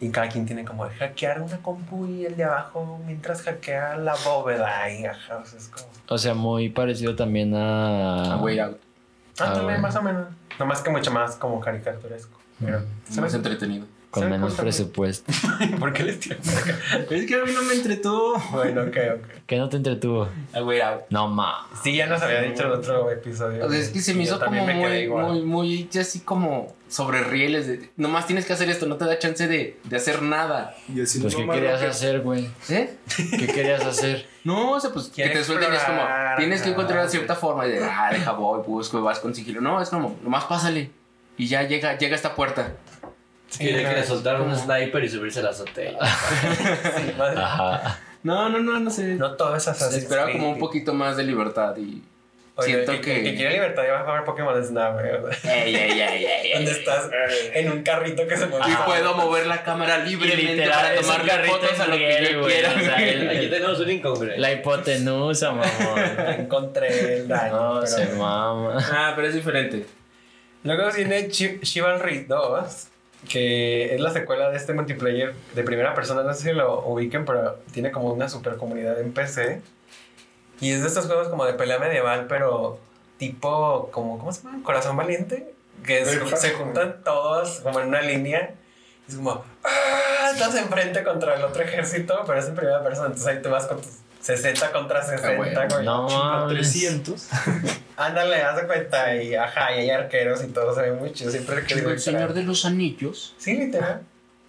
Y 0.00 0.10
cada 0.10 0.28
quien 0.28 0.46
tiene 0.46 0.64
como 0.64 0.86
de 0.86 0.94
hackear 0.94 1.40
una 1.42 1.58
compu 1.58 2.06
y 2.06 2.24
el 2.24 2.36
de 2.36 2.44
abajo 2.44 3.00
mientras 3.04 3.42
hackea 3.42 3.96
la 3.96 4.14
bóveda. 4.24 4.88
Y 4.92 5.04
ajá, 5.04 5.38
o 5.38 5.44
sea, 5.44 5.58
es 5.58 5.68
como... 5.68 5.86
O 6.08 6.18
sea, 6.18 6.34
muy 6.34 6.68
parecido 6.68 7.16
también 7.16 7.52
a. 7.54 8.34
A 8.34 8.36
Way 8.36 8.58
Out. 8.60 8.78
Ándale, 9.40 9.64
bueno. 9.64 9.80
más 9.80 9.96
o 9.96 10.02
menos. 10.02 10.26
Nomás 10.58 10.80
que 10.82 10.90
mucho 10.90 11.10
más 11.10 11.36
como 11.36 11.60
caricaturesco. 11.60 12.38
Pero 12.60 12.80
se 13.04 13.16
me 13.16 13.20
Más 13.22 13.28
hace- 13.30 13.36
entretenido. 13.38 13.86
Con 14.10 14.22
¿Sabe 14.22 14.32
menos 14.32 14.54
presupuesto. 14.54 15.30
¿Por 15.78 15.92
qué 15.92 16.02
les 16.02 16.18
tiran? 16.18 16.38
Es 17.10 17.26
que 17.26 17.34
a 17.34 17.44
mí 17.44 17.52
no 17.52 17.62
me 17.62 17.74
entretuvo. 17.74 18.38
Bueno, 18.52 18.80
ok, 18.82 18.96
ok. 19.16 19.28
¿Qué 19.46 19.58
no 19.58 19.68
te 19.68 19.76
entretuvo? 19.76 20.28
Ah, 20.54 20.60
güey, 20.60 20.80
ah, 20.80 21.00
No, 21.10 21.28
ma. 21.28 21.68
Sí, 21.82 21.94
ya 21.94 22.06
nos 22.06 22.22
había 22.22 22.40
dicho 22.40 22.64
el 22.64 22.72
otro 22.72 23.10
episodio. 23.10 23.66
O 23.66 23.70
sea, 23.70 23.78
es 23.78 23.90
que 23.90 24.00
se 24.00 24.14
me 24.14 24.22
hizo 24.22 24.40
como 24.40 24.64
me 24.64 24.74
muy, 24.74 25.08
muy, 25.08 25.42
muy, 25.42 25.90
así 26.00 26.20
como 26.20 26.74
sobre 26.88 27.22
rieles. 27.22 27.66
De, 27.66 27.90
nomás 27.98 28.26
tienes 28.26 28.46
que 28.46 28.54
hacer 28.54 28.70
esto, 28.70 28.86
no 28.86 28.96
te 28.96 29.04
da 29.04 29.18
chance 29.18 29.46
de, 29.46 29.78
de 29.84 29.96
hacer 29.96 30.22
nada. 30.22 30.74
Y 30.88 31.02
así 31.02 31.20
Pues, 31.20 31.34
no 31.34 31.40
¿qué 31.40 31.46
más 31.46 31.56
querías 31.56 31.72
rápido. 31.74 31.90
hacer, 31.90 32.20
güey? 32.22 32.48
¿Eh? 32.70 32.94
¿Qué 33.38 33.46
querías 33.46 33.84
hacer? 33.84 34.26
No, 34.44 34.70
o 34.72 34.80
sea, 34.80 34.90
pues 34.90 35.08
que 35.08 35.28
te 35.28 35.44
suelten 35.44 35.70
y 35.70 35.76
es 35.76 35.82
como, 35.82 36.00
tienes 36.38 36.62
que 36.62 36.70
encontrar 36.70 37.00
ah, 37.00 37.08
cierta 37.10 37.34
forma 37.34 37.66
de, 37.66 37.84
ah, 37.84 38.08
deja 38.10 38.32
voy, 38.32 38.62
busco, 38.66 39.02
vas 39.02 39.18
con 39.18 39.34
sigilo. 39.34 39.60
No, 39.60 39.82
es 39.82 39.90
como, 39.90 40.16
nomás 40.22 40.44
pásale. 40.44 40.90
Y 41.36 41.48
ya 41.48 41.64
llega, 41.64 41.98
llega 41.98 42.14
a 42.14 42.16
esta 42.16 42.34
puerta. 42.34 42.72
Quiere 43.56 43.82
que 43.84 43.94
le 43.94 44.04
soltaron 44.04 44.42
un 44.48 44.56
sniper 44.56 45.02
y 45.04 45.08
subirse 45.08 45.40
a 45.40 45.44
la 45.44 45.50
azotea. 45.50 45.92
Sí, 46.96 47.12
madre. 47.16 47.40
Ajá. 47.40 47.98
No, 48.22 48.48
no, 48.48 48.58
no, 48.58 48.78
no 48.80 48.90
sé. 48.90 49.14
No 49.14 49.32
todo 49.36 49.56
es 49.56 49.66
Assassin's 49.68 50.02
Esperaba 50.02 50.30
como 50.32 50.50
un 50.50 50.58
poquito 50.58 50.92
más 50.92 51.16
de 51.16 51.22
libertad 51.24 51.76
y 51.76 52.02
Oye, 52.56 52.72
siento 52.84 52.92
que, 52.92 53.00
que... 53.00 53.16
el 53.18 53.22
que 53.24 53.34
quiere 53.36 53.52
libertad 53.54 53.84
ya 53.84 53.92
va 53.92 54.00
a 54.00 54.02
jugar 54.02 54.24
Pokémon 54.24 54.64
Snap. 54.64 54.98
Ey, 55.44 55.76
ey, 55.76 56.00
ey, 56.00 56.24
ey, 56.26 56.52
Donde 56.54 56.70
ey. 56.72 56.76
estás 56.78 57.08
en 57.54 57.70
un 57.70 57.82
carrito 57.84 58.26
que 58.26 58.36
se 58.36 58.46
mueve. 58.46 58.66
Y 58.68 58.74
puedo 58.84 59.14
mover 59.14 59.46
la 59.46 59.62
cámara 59.62 59.98
libremente 59.98 60.56
literal, 60.56 60.96
para 61.06 61.24
carrito 61.24 61.56
fotos 61.56 61.78
a 61.80 61.86
lo 61.86 61.92
que 61.96 62.28
yo 62.32 62.44
quiera. 62.44 62.74
o 62.76 62.80
sea, 62.80 62.96
el- 63.08 63.30
Aquí 63.38 63.46
tenemos 63.48 63.78
un 63.78 63.90
incongruente. 63.90 64.40
La 64.40 64.52
hipotenusa, 64.52 65.52
mamón. 65.52 66.00
Encontré 66.40 67.18
el 67.18 67.28
daño. 67.28 67.52
No, 67.54 67.74
pero- 67.80 67.86
se 67.86 68.06
mama. 68.16 68.78
Ah, 68.92 69.12
pero 69.14 69.28
es 69.28 69.34
diferente. 69.34 69.86
Luego 70.64 70.90
viene 70.90 71.28
Chi- 71.28 71.60
Chivalry 71.60 72.24
2, 72.24 72.88
que 73.26 73.94
es 73.94 74.00
la 74.00 74.10
secuela 74.10 74.50
de 74.50 74.56
este 74.56 74.74
multiplayer 74.74 75.34
de 75.54 75.62
primera 75.62 75.94
persona. 75.94 76.22
No 76.22 76.34
sé 76.34 76.42
si 76.42 76.52
lo 76.52 76.86
ubiquen, 76.86 77.24
pero 77.24 77.58
tiene 77.72 77.90
como 77.90 78.12
una 78.12 78.28
super 78.28 78.56
comunidad 78.56 79.00
en 79.00 79.12
PC. 79.12 79.60
Y 80.60 80.72
es 80.72 80.82
de 80.82 80.88
estos 80.88 81.06
juegos 81.06 81.28
como 81.28 81.44
de 81.44 81.54
pelea 81.54 81.78
medieval, 81.78 82.26
pero 82.28 82.78
tipo, 83.16 83.90
como, 83.90 84.18
¿cómo 84.18 84.32
se 84.32 84.42
llama? 84.42 84.62
Corazón 84.62 84.96
Valiente. 84.96 85.54
Que 85.84 86.04
se, 86.04 86.50
juntan 86.50 87.02
todos 87.04 87.60
como 87.60 87.80
en 87.80 87.88
una 87.88 88.02
línea. 88.02 88.54
Y 89.06 89.12
es 89.12 89.16
como, 89.16 89.44
¡ah! 89.64 90.30
Estás 90.32 90.54
enfrente 90.56 91.04
contra 91.04 91.36
el 91.36 91.44
otro 91.44 91.62
ejército, 91.62 92.22
pero 92.26 92.38
es 92.38 92.46
en 92.46 92.54
primera 92.54 92.82
persona. 92.82 93.06
Entonces 93.06 93.28
ahí 93.28 93.42
te 93.42 93.48
vas 93.48 93.66
con 93.66 93.80
tus 93.80 93.98
60 94.20 94.72
contra 94.72 95.02
60, 95.02 95.36
güey. 95.36 95.54
güey. 95.54 95.84
No 95.84 96.08
A 96.08 96.40
mames. 96.40 96.70
300. 96.72 97.28
Ándale, 97.96 98.42
haz 98.42 98.56
de 98.60 98.66
cuenta. 98.66 99.14
Y 99.16 99.34
ajá, 99.34 99.74
y 99.74 99.80
hay 99.80 99.90
arqueros 99.90 100.42
y 100.44 100.48
todo 100.48 100.74
se 100.74 100.82
ve 100.82 100.92
muy 100.92 101.12
chido. 101.12 101.30
Siempre 101.30 101.64
que 101.64 101.74
digo, 101.76 101.90
El 101.90 102.00
Señor 102.00 102.34
de 102.34 102.42
los 102.42 102.64
Anillos. 102.64 103.34
Sí, 103.38 103.54
literal. 103.56 104.02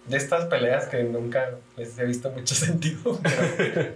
De 0.06 0.16
estas 0.16 0.46
peleas 0.46 0.86
que 0.86 1.02
nunca 1.04 1.50
les 1.76 1.96
he 1.98 2.04
visto 2.04 2.30
mucho 2.30 2.54
sentido. 2.66 3.20
pero- 3.22 3.94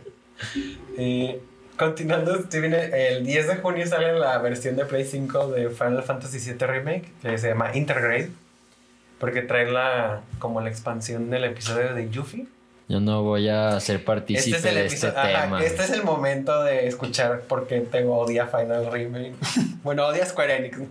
Eh, 0.97 1.41
continuando, 1.77 2.35
este 2.37 2.61
viene 2.61 2.91
el 3.09 3.25
10 3.25 3.49
de 3.49 3.57
junio 3.57 3.87
sale 3.87 4.19
la 4.19 4.39
versión 4.39 4.77
de 4.77 4.85
Play 4.85 5.05
5 5.05 5.49
de 5.53 5.71
Final 5.71 6.03
Fantasy 6.03 6.39
VII 6.39 6.67
Remake, 6.67 7.13
que 7.23 7.39
se 7.39 7.49
llama 7.49 7.71
Intergrade, 7.77 8.31
porque 9.19 9.43
trae 9.43 9.71
la 9.71 10.23
como 10.39 10.61
la 10.61 10.69
expansión 10.71 11.31
del 11.31 11.45
episodio 11.45 11.95
de 11.95 12.11
Yuffie. 12.11 12.47
Yo 12.89 13.01
no 13.01 13.23
voy 13.23 13.49
a 13.49 13.81
ser 13.81 13.97
Este 13.97 14.07
partícipe 14.07 14.57
es 14.59 14.65
el 14.67 14.75
de 14.75 14.87
este 14.87 15.07
episodio, 15.09 15.19
ajá, 15.35 15.43
tema. 15.45 15.63
este 15.65 15.83
es 15.85 15.91
el 15.91 16.03
momento 16.05 16.63
de 16.65 16.87
escuchar 16.87 17.41
por 17.43 17.67
qué 17.67 17.81
tengo 17.81 18.19
odia 18.19 18.47
Final 18.47 18.91
Remake. 18.93 19.35
bueno, 19.83 20.07
odia 20.07 20.27
Square 20.27 20.57
Enix, 20.59 20.79
¿no? 20.79 20.87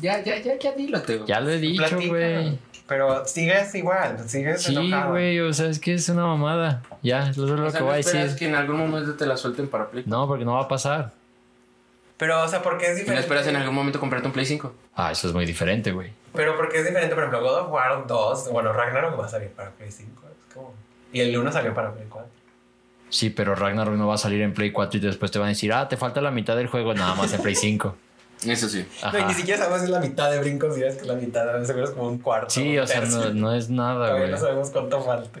Ya, 0.00 0.22
ya, 0.22 0.38
ya, 0.38 0.58
ya 0.58 0.72
dilo, 0.72 1.02
Teo. 1.02 1.24
Ya 1.26 1.40
lo 1.40 1.50
he 1.50 1.58
dicho, 1.58 1.84
güey. 2.08 2.58
Pero 2.86 3.24
sigues 3.26 3.74
igual, 3.74 4.18
sigues 4.28 4.62
Sí, 4.62 4.74
enojado. 4.74 5.12
güey, 5.12 5.40
o 5.40 5.52
sea, 5.54 5.68
es 5.68 5.78
que 5.78 5.94
es 5.94 6.08
una 6.08 6.26
mamada. 6.26 6.82
Ya, 7.02 7.30
eso 7.30 7.44
es 7.44 7.50
lo 7.50 7.66
O 7.66 7.70
sea, 7.70 7.78
que 7.78 7.84
¿no 7.84 7.90
voy 7.90 7.96
a 7.96 7.98
esperas 8.00 8.22
decir. 8.24 8.38
que 8.38 8.46
en 8.46 8.54
algún 8.54 8.76
momento 8.78 9.14
te 9.14 9.24
la 9.26 9.36
suelten 9.36 9.68
para 9.68 9.88
Play? 9.90 10.04
No, 10.06 10.26
porque 10.26 10.44
no 10.44 10.54
va 10.54 10.62
a 10.62 10.68
pasar. 10.68 11.12
Pero, 12.18 12.42
o 12.42 12.48
sea, 12.48 12.62
porque 12.62 12.84
es 12.86 12.90
¿Y 12.90 12.92
no 12.94 12.98
diferente. 13.00 13.20
esperas 13.22 13.46
en 13.46 13.56
algún 13.56 13.74
momento 13.74 13.98
comprarte 14.00 14.26
un 14.26 14.32
Play 14.34 14.44
5? 14.46 14.72
Ah, 14.96 15.12
eso 15.12 15.28
es 15.28 15.34
muy 15.34 15.46
diferente, 15.46 15.92
güey. 15.92 16.10
Pero 16.34 16.56
porque 16.56 16.78
es 16.78 16.84
diferente, 16.86 17.14
por 17.14 17.24
ejemplo, 17.24 17.40
God 17.42 17.58
of 17.66 17.70
War 17.72 18.06
2, 18.06 18.50
bueno, 18.52 18.72
Ragnarok 18.72 19.18
va 19.18 19.26
a 19.26 19.28
salir 19.28 19.48
para 19.50 19.70
Play 19.70 19.90
5. 19.90 20.10
Es 20.48 20.54
como... 20.54 20.74
Y 21.14 21.20
el 21.20 21.34
1 21.36 21.50
salió 21.52 21.72
para 21.72 21.92
Play 21.94 22.06
4. 22.10 22.30
Sí, 23.08 23.30
pero 23.30 23.54
Ragnarok 23.54 23.94
no 23.94 24.08
va 24.08 24.16
a 24.16 24.18
salir 24.18 24.42
en 24.42 24.52
Play 24.52 24.72
4 24.72 24.98
y 24.98 25.00
después 25.00 25.30
te 25.30 25.38
van 25.38 25.46
a 25.46 25.48
decir, 25.50 25.72
ah, 25.72 25.88
te 25.88 25.96
falta 25.96 26.20
la 26.20 26.30
mitad 26.30 26.56
del 26.56 26.66
juego, 26.66 26.92
nada 26.92 27.14
más 27.14 27.32
en 27.32 27.40
Play 27.40 27.54
5. 27.54 27.96
Eso 28.46 28.68
sí. 28.68 28.84
No, 29.02 29.12
y 29.12 29.16
Ajá. 29.22 29.28
ni 29.28 29.34
siquiera 29.34 29.58
sabemos 29.58 29.78
si 29.80 29.84
es 29.86 29.90
la 29.90 30.00
mitad 30.00 30.30
de 30.30 30.38
brincos, 30.40 30.76
es 30.76 30.96
que 30.96 31.06
la 31.06 31.14
mitad, 31.14 31.62
seguro 31.64 31.84
es 31.84 31.90
como 31.92 32.08
un 32.08 32.18
cuarto. 32.18 32.50
Sí, 32.50 32.76
o 32.76 32.86
sea, 32.86 33.00
no, 33.02 33.30
no 33.32 33.54
es 33.54 33.70
nada, 33.70 33.94
Todavía 34.08 34.18
güey. 34.18 34.30
no 34.32 34.36
sabemos 34.38 34.70
cuánto 34.70 35.00
falta. 35.02 35.40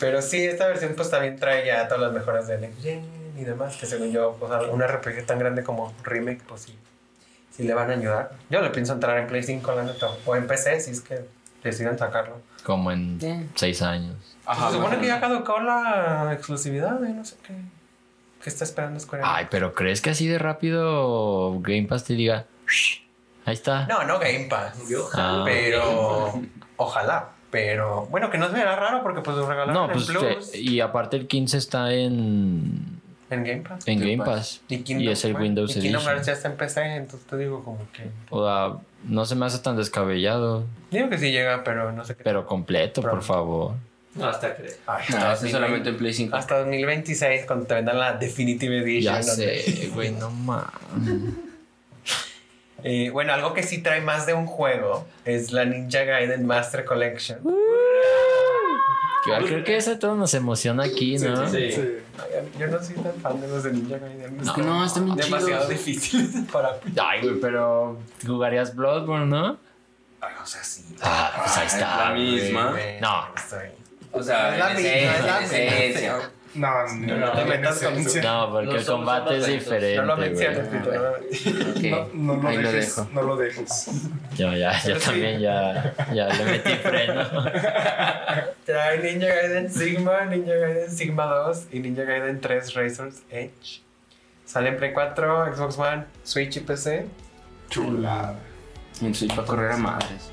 Pero 0.00 0.20
sí, 0.20 0.44
esta 0.44 0.66
versión 0.66 0.94
pues 0.96 1.08
también 1.10 1.36
trae 1.38 1.64
ya 1.64 1.86
todas 1.86 2.02
las 2.02 2.12
mejoras 2.12 2.48
de 2.48 2.58
Next 2.58 2.82
Gen 2.82 3.04
y 3.38 3.44
demás, 3.44 3.76
que 3.76 3.86
según 3.86 4.10
yo, 4.10 4.36
pues 4.40 4.50
un 4.70 4.82
RPG 4.82 5.24
tan 5.26 5.38
grande 5.38 5.62
como 5.62 5.94
Remake, 6.02 6.42
pues 6.48 6.62
sí, 6.62 6.74
sí 7.56 7.62
le 7.62 7.72
van 7.72 7.88
a 7.90 7.94
ayudar. 7.94 8.32
Yo 8.50 8.60
le 8.60 8.70
pienso 8.70 8.92
entrar 8.94 9.16
en 9.18 9.28
Play 9.28 9.44
5, 9.44 9.72
la 9.74 9.84
neta, 9.84 10.08
o 10.26 10.34
en 10.36 10.48
PC, 10.48 10.80
si 10.80 10.90
es 10.90 11.00
que 11.00 11.20
deciden 11.62 11.96
sacarlo. 11.98 12.40
Como 12.64 12.90
en 12.90 13.18
Sí. 13.20 13.46
6 13.54 13.82
años. 13.82 14.16
Ajá. 14.46 14.70
Se 14.70 14.76
supone 14.76 14.98
que 15.00 15.06
ya 15.06 15.20
caducó 15.20 15.60
la 15.60 16.32
exclusividad, 16.32 17.02
¿eh? 17.04 17.12
no 17.14 17.24
sé 17.24 17.36
qué. 17.46 17.54
¿Qué 18.42 18.48
está 18.50 18.64
esperando 18.64 18.98
Square 18.98 19.22
Enix? 19.22 19.36
Ay, 19.38 19.46
pero 19.50 19.72
¿crees 19.72 20.00
que 20.00 20.10
así 20.10 20.26
de 20.26 20.38
rápido 20.38 21.60
Game 21.60 21.84
Pass 21.84 22.04
te 22.04 22.14
diga, 22.14 22.46
ahí 23.44 23.54
está? 23.54 23.86
No, 23.86 24.02
no 24.04 24.18
Game 24.18 24.46
Pass. 24.50 24.78
Ah. 25.14 25.42
Pero, 25.44 26.42
ojalá. 26.76 27.28
Pero, 27.52 28.06
bueno, 28.06 28.30
que 28.30 28.38
no 28.38 28.48
se 28.48 28.54
verá 28.54 28.74
raro 28.76 29.02
porque 29.02 29.20
pues 29.20 29.36
lo 29.36 29.46
regalaron 29.46 29.74
No, 29.74 29.84
en 29.84 29.92
pues, 29.92 30.06
Plus, 30.06 30.50
te- 30.52 30.58
y 30.58 30.80
aparte 30.80 31.18
el 31.18 31.28
15 31.28 31.58
está 31.58 31.92
en, 31.92 32.98
en 33.30 33.44
Game 33.44 33.60
Pass. 33.60 33.86
en 33.86 33.98
Game 34.00 34.10
Game 34.16 34.24
Pass. 34.24 34.58
Pass. 34.58 34.62
Y, 34.68 34.92
Y 35.02 35.08
es 35.08 35.24
el 35.26 35.32
bueno, 35.32 35.44
Windows 35.44 35.70
y 35.76 35.80
Kingdom 35.80 35.96
Edition. 36.00 36.14
Hearts 36.14 36.26
ya 36.26 36.32
está 36.32 36.48
en 36.48 36.56
PC, 36.56 36.80
entonces 36.96 37.28
te 37.28 37.36
digo 37.36 37.62
como 37.62 37.78
que... 37.92 38.10
O 38.30 38.44
sea, 38.44 38.78
no 39.04 39.24
se 39.26 39.34
me 39.36 39.44
hace 39.46 39.58
tan 39.58 39.76
descabellado, 39.76 40.64
Digo 40.90 41.08
que 41.10 41.18
sí 41.18 41.30
llega, 41.30 41.62
pero 41.62 41.92
no 41.92 42.04
sé 42.06 42.16
qué. 42.16 42.24
pero 42.24 42.46
completo, 42.46 43.02
por 43.02 43.22
favor. 43.22 43.74
No, 44.14 44.26
hasta 44.26 44.54
creo. 44.54 44.72
Ay, 44.86 45.04
No, 45.10 45.36
solamente 45.36 45.88
en 45.88 45.96
Play 45.96 46.12
5. 46.12 46.36
hasta 46.36 46.58
2026 46.58 47.46
cuando 47.46 47.66
te 47.66 47.74
vendan 47.74 47.98
la 47.98 48.12
Definitive 48.14 48.78
Edition. 48.82 49.14
Ya 49.16 49.22
sé, 49.22 49.90
güey, 49.94 50.10
no 50.12 50.30
mames. 50.30 50.70
Eh, 52.84 53.10
bueno, 53.10 53.32
algo 53.32 53.54
que 53.54 53.62
sí 53.62 53.78
trae 53.80 54.00
más 54.00 54.26
de 54.26 54.34
un 54.34 54.44
juego 54.46 55.06
es 55.24 55.52
la 55.52 55.64
Ninja 55.64 56.02
Gaiden 56.02 56.44
Master 56.44 56.84
Collection. 56.84 57.38
Yo 59.24 59.38
creo 59.46 59.62
que 59.62 59.76
eso 59.76 59.96
todo 60.00 60.16
nos 60.16 60.34
emociona 60.34 60.82
aquí, 60.82 61.16
¿no? 61.18 61.48
Sí. 61.48 61.70
Sí. 61.70 61.98
Yo 62.58 62.66
no 62.66 62.82
soy 62.82 62.96
tan 62.96 63.14
fan 63.22 63.40
de 63.40 63.46
los 63.46 63.62
de 63.62 63.72
Ninja 63.72 63.98
Gaiden. 63.98 64.40
Es 64.40 64.50
que 64.50 64.62
no, 64.62 64.84
están 64.84 65.14
demasiado 65.14 65.46
chidos. 65.46 65.68
difíciles 65.68 66.30
para... 66.52 66.80
Ay, 67.00 67.20
güey, 67.22 67.38
pero 67.40 68.00
jugarías 68.26 68.74
Bloodborne, 68.74 69.26
¿no? 69.26 69.58
Ay, 70.20 70.32
o 70.42 70.46
sea, 70.46 70.64
sí. 70.64 70.84
Ah, 71.02 71.34
pues 71.36 71.56
ahí 71.58 71.66
es 71.68 71.74
está. 71.74 72.08
la 72.08 72.14
misma. 72.16 72.70
Güey, 72.72 73.00
No. 73.00 73.28
estoy- 73.36 73.81
O 74.12 74.22
sea, 74.22 74.52
Es 74.52 74.58
la 74.58 74.70
en 74.70 74.76
misma, 74.76 74.90
esencia, 74.90 75.16
es 75.84 75.94
la 76.02 76.10
misma. 76.10 76.30
No, 76.54 76.68
no, 76.86 77.16
No 77.16 77.32
te 77.32 77.40
no, 77.40 77.46
metas 77.46 77.78
con 77.82 77.94
esencia. 77.94 78.22
No, 78.22 78.50
porque 78.52 78.66
No 78.66 78.76
el 78.76 78.84
combate 78.84 79.38
es 79.38 79.46
diferente, 79.46 79.96
No 79.96 80.04
lo 80.04 80.16
menciones. 80.18 80.68
Pito, 80.68 80.92
no 80.92 82.36
lo- 82.36 82.36
No, 82.36 82.36
no 82.42 82.50
dejes, 82.50 82.96
dejo. 82.96 83.08
no 83.14 83.22
lo 83.22 83.36
dejes. 83.36 83.86
Yo 84.36 84.52
ya, 84.52 84.72
yo 84.74 84.78
Pero 84.84 85.00
sí. 85.00 85.06
también 85.06 85.40
ya, 85.40 85.94
ya 86.12 86.28
le 86.28 86.44
metí 86.44 86.70
freno. 86.74 87.24
Trae 88.66 88.98
Ninja 88.98 89.28
Gaiden 89.28 89.70
Sigma, 89.72 90.24
Ninja 90.26 90.54
Gaiden 90.54 90.90
Sigma 90.90 91.24
2 91.24 91.66
y 91.72 91.78
Ninja 91.80 92.02
Gaiden 92.04 92.40
3 92.40 92.74
Razor's 92.74 93.22
Edge. 93.30 93.80
Sale 94.44 94.68
en 94.68 94.76
Play 94.76 94.92
4, 94.92 95.54
Xbox 95.56 95.78
One, 95.78 96.04
Switch 96.22 96.58
y 96.58 96.60
PC. 96.60 97.06
Chulada. 97.70 98.34
En 99.00 99.14
Switch 99.14 99.34
para 99.34 99.46
correr 99.48 99.72
a 99.72 99.76
madres. 99.78 100.28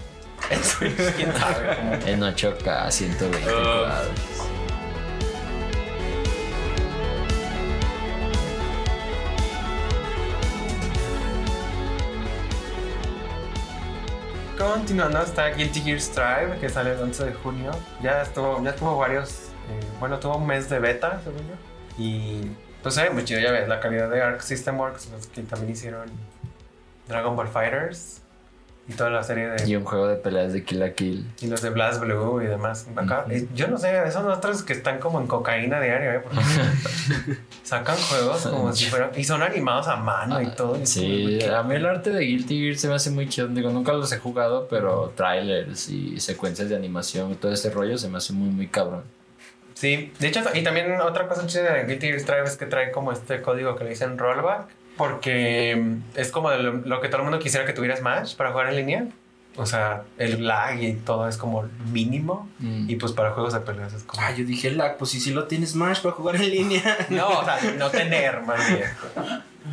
En 0.50 0.64
Switch, 0.64 0.96
quién 1.16 1.34
sabe 1.36 1.76
cómo. 1.78 1.94
En 2.06 2.24
8K, 2.24 2.92
120 2.92 3.50
Ah. 3.50 3.62
cuadros. 3.86 4.50
Continuando 14.58 15.22
está 15.22 15.48
Guilty 15.52 15.80
Gear 15.82 16.02
Strive, 16.02 16.58
que 16.60 16.68
sale 16.68 16.92
el 16.94 17.00
11 17.00 17.26
de 17.26 17.34
junio. 17.34 17.72
Ya 18.04 18.22
estuvo, 18.22 18.62
ya 18.64 18.76
tuvo 18.76 18.98
varios, 18.98 19.30
eh, 19.70 19.80
bueno, 20.00 20.20
tuvo 20.20 20.36
un 20.38 20.46
mes 20.48 20.70
de 20.70 20.80
beta, 20.80 21.22
según 21.24 21.40
yo. 21.48 21.56
Y 21.98 22.42
pues 22.84 22.96
se 22.96 23.04
ve 23.04 23.10
muy 23.12 23.24
chido, 23.24 23.40
ya 23.40 23.52
ves, 23.52 23.70
la 23.70 23.80
calidad 23.80 24.10
de 24.10 24.22
Arc 24.22 24.42
System 24.42 24.78
Works, 24.78 25.10
los 25.12 25.28
que 25.28 25.44
también 25.44 25.72
hicieron 25.72 26.10
Dragon 27.08 27.36
Ball 27.38 27.48
Fighters. 27.48 28.19
Y 28.90 28.94
toda 28.94 29.12
la 29.12 29.24
serie 29.24 29.48
de 29.50 29.70
Y 29.70 29.76
un 29.76 29.86
juego 29.86 30.08
de 30.08 30.16
peleas 30.16 30.52
de 30.52 30.64
Kill 30.64 30.80
la 30.80 30.94
Kill. 30.94 31.26
y 31.42 31.48
los 31.48 31.62
de 31.62 31.70
Blast 31.70 32.02
Blue 32.02 32.42
y 32.42 32.48
demás. 32.48 32.88
Acá, 32.96 33.26
eh, 33.30 33.48
yo 33.54 33.68
no 33.68 33.78
sé, 33.78 34.02
esos 34.08 34.26
otros 34.26 34.64
que 34.64 34.74
están 34.74 35.00
como 35.00 35.22
en 35.22 35.28
cocaína 35.28 35.80
diaria, 35.80 36.16
¿eh? 36.16 36.20
Porque 36.24 36.42
sacan 37.64 37.96
juegos 37.98 38.48
como 38.48 38.74
si 38.74 38.86
fueran. 38.86 39.12
Y 39.16 39.24
son 39.24 39.44
animados 39.44 39.88
a 39.88 39.96
mano 39.96 40.42
y 40.42 40.48
todo. 40.48 40.78
y 40.78 40.84
es 40.84 40.94
como, 40.96 41.06
Sí, 41.06 41.40
a 41.44 41.64
mí 41.64 41.76
el 41.76 41.86
arte 41.86 42.10
de 42.10 42.22
Guilty 42.22 42.60
Gear 42.64 42.76
se 42.76 42.88
me 42.88 42.96
hace 42.96 43.12
muy 43.12 43.30
chido. 43.30 43.48
Digo, 43.48 43.70
nunca 43.70 43.94
los 43.94 44.12
he 44.12 44.18
jugado, 44.18 44.68
pero 44.70 45.14
trailers 45.16 45.90
y 45.90 46.20
secuencias 46.20 46.68
de 46.70 46.76
animación 46.76 47.32
y 47.32 47.36
todo 47.36 47.54
ese 47.54 47.70
rollo 47.70 47.98
se 47.98 48.10
me 48.10 48.18
hace 48.18 48.34
muy, 48.34 48.50
muy 48.50 48.68
cabrón. 48.68 49.04
Sí, 49.76 50.12
de 50.20 50.28
hecho, 50.28 50.42
y 50.54 50.62
también 50.62 51.00
otra 51.00 51.28
cosa 51.30 51.48
chida 51.48 51.74
de 51.74 51.86
Guilty 51.86 52.08
Gear 52.08 52.20
Strive 52.20 52.44
es 52.44 52.58
que 52.58 52.66
trae 52.66 52.92
como 52.92 53.14
este 53.14 53.42
código 53.42 53.76
que 53.78 53.86
le 53.86 53.92
dicen 53.92 54.18
rollback, 54.18 54.68
porque 55.00 55.96
es 56.14 56.30
como 56.30 56.52
lo, 56.52 56.74
lo 56.74 57.00
que 57.00 57.08
todo 57.08 57.20
el 57.20 57.24
mundo 57.24 57.40
quisiera 57.40 57.66
que 57.66 57.72
tuviera 57.72 57.96
Smash 57.96 58.36
para 58.36 58.52
jugar 58.52 58.68
en 58.68 58.76
línea. 58.76 59.08
O 59.56 59.66
sea, 59.66 60.04
el 60.18 60.46
lag 60.46 60.84
y 60.84 60.94
todo 60.94 61.28
es 61.30 61.38
como 61.38 61.64
mínimo. 61.90 62.50
Mm. 62.60 62.90
Y 62.90 62.98
pues 62.98 63.14
para 63.14 63.32
juegos 63.32 63.54
de 63.54 63.62
peleas 63.62 63.94
es 63.94 64.04
como. 64.04 64.22
Ah, 64.22 64.32
yo 64.36 64.44
dije 64.44 64.72
lag, 64.72 64.98
pues 64.98 65.12
si 65.12 65.22
sí 65.22 65.32
lo 65.32 65.46
tienes 65.46 65.72
Smash 65.72 66.02
para 66.02 66.14
jugar 66.16 66.36
en 66.36 66.50
línea. 66.50 66.98
No, 67.10 67.30
o 67.30 67.46
sea, 67.46 67.60
no 67.78 67.90
tener 67.90 68.42
más 68.42 68.60
bien. 68.68 68.90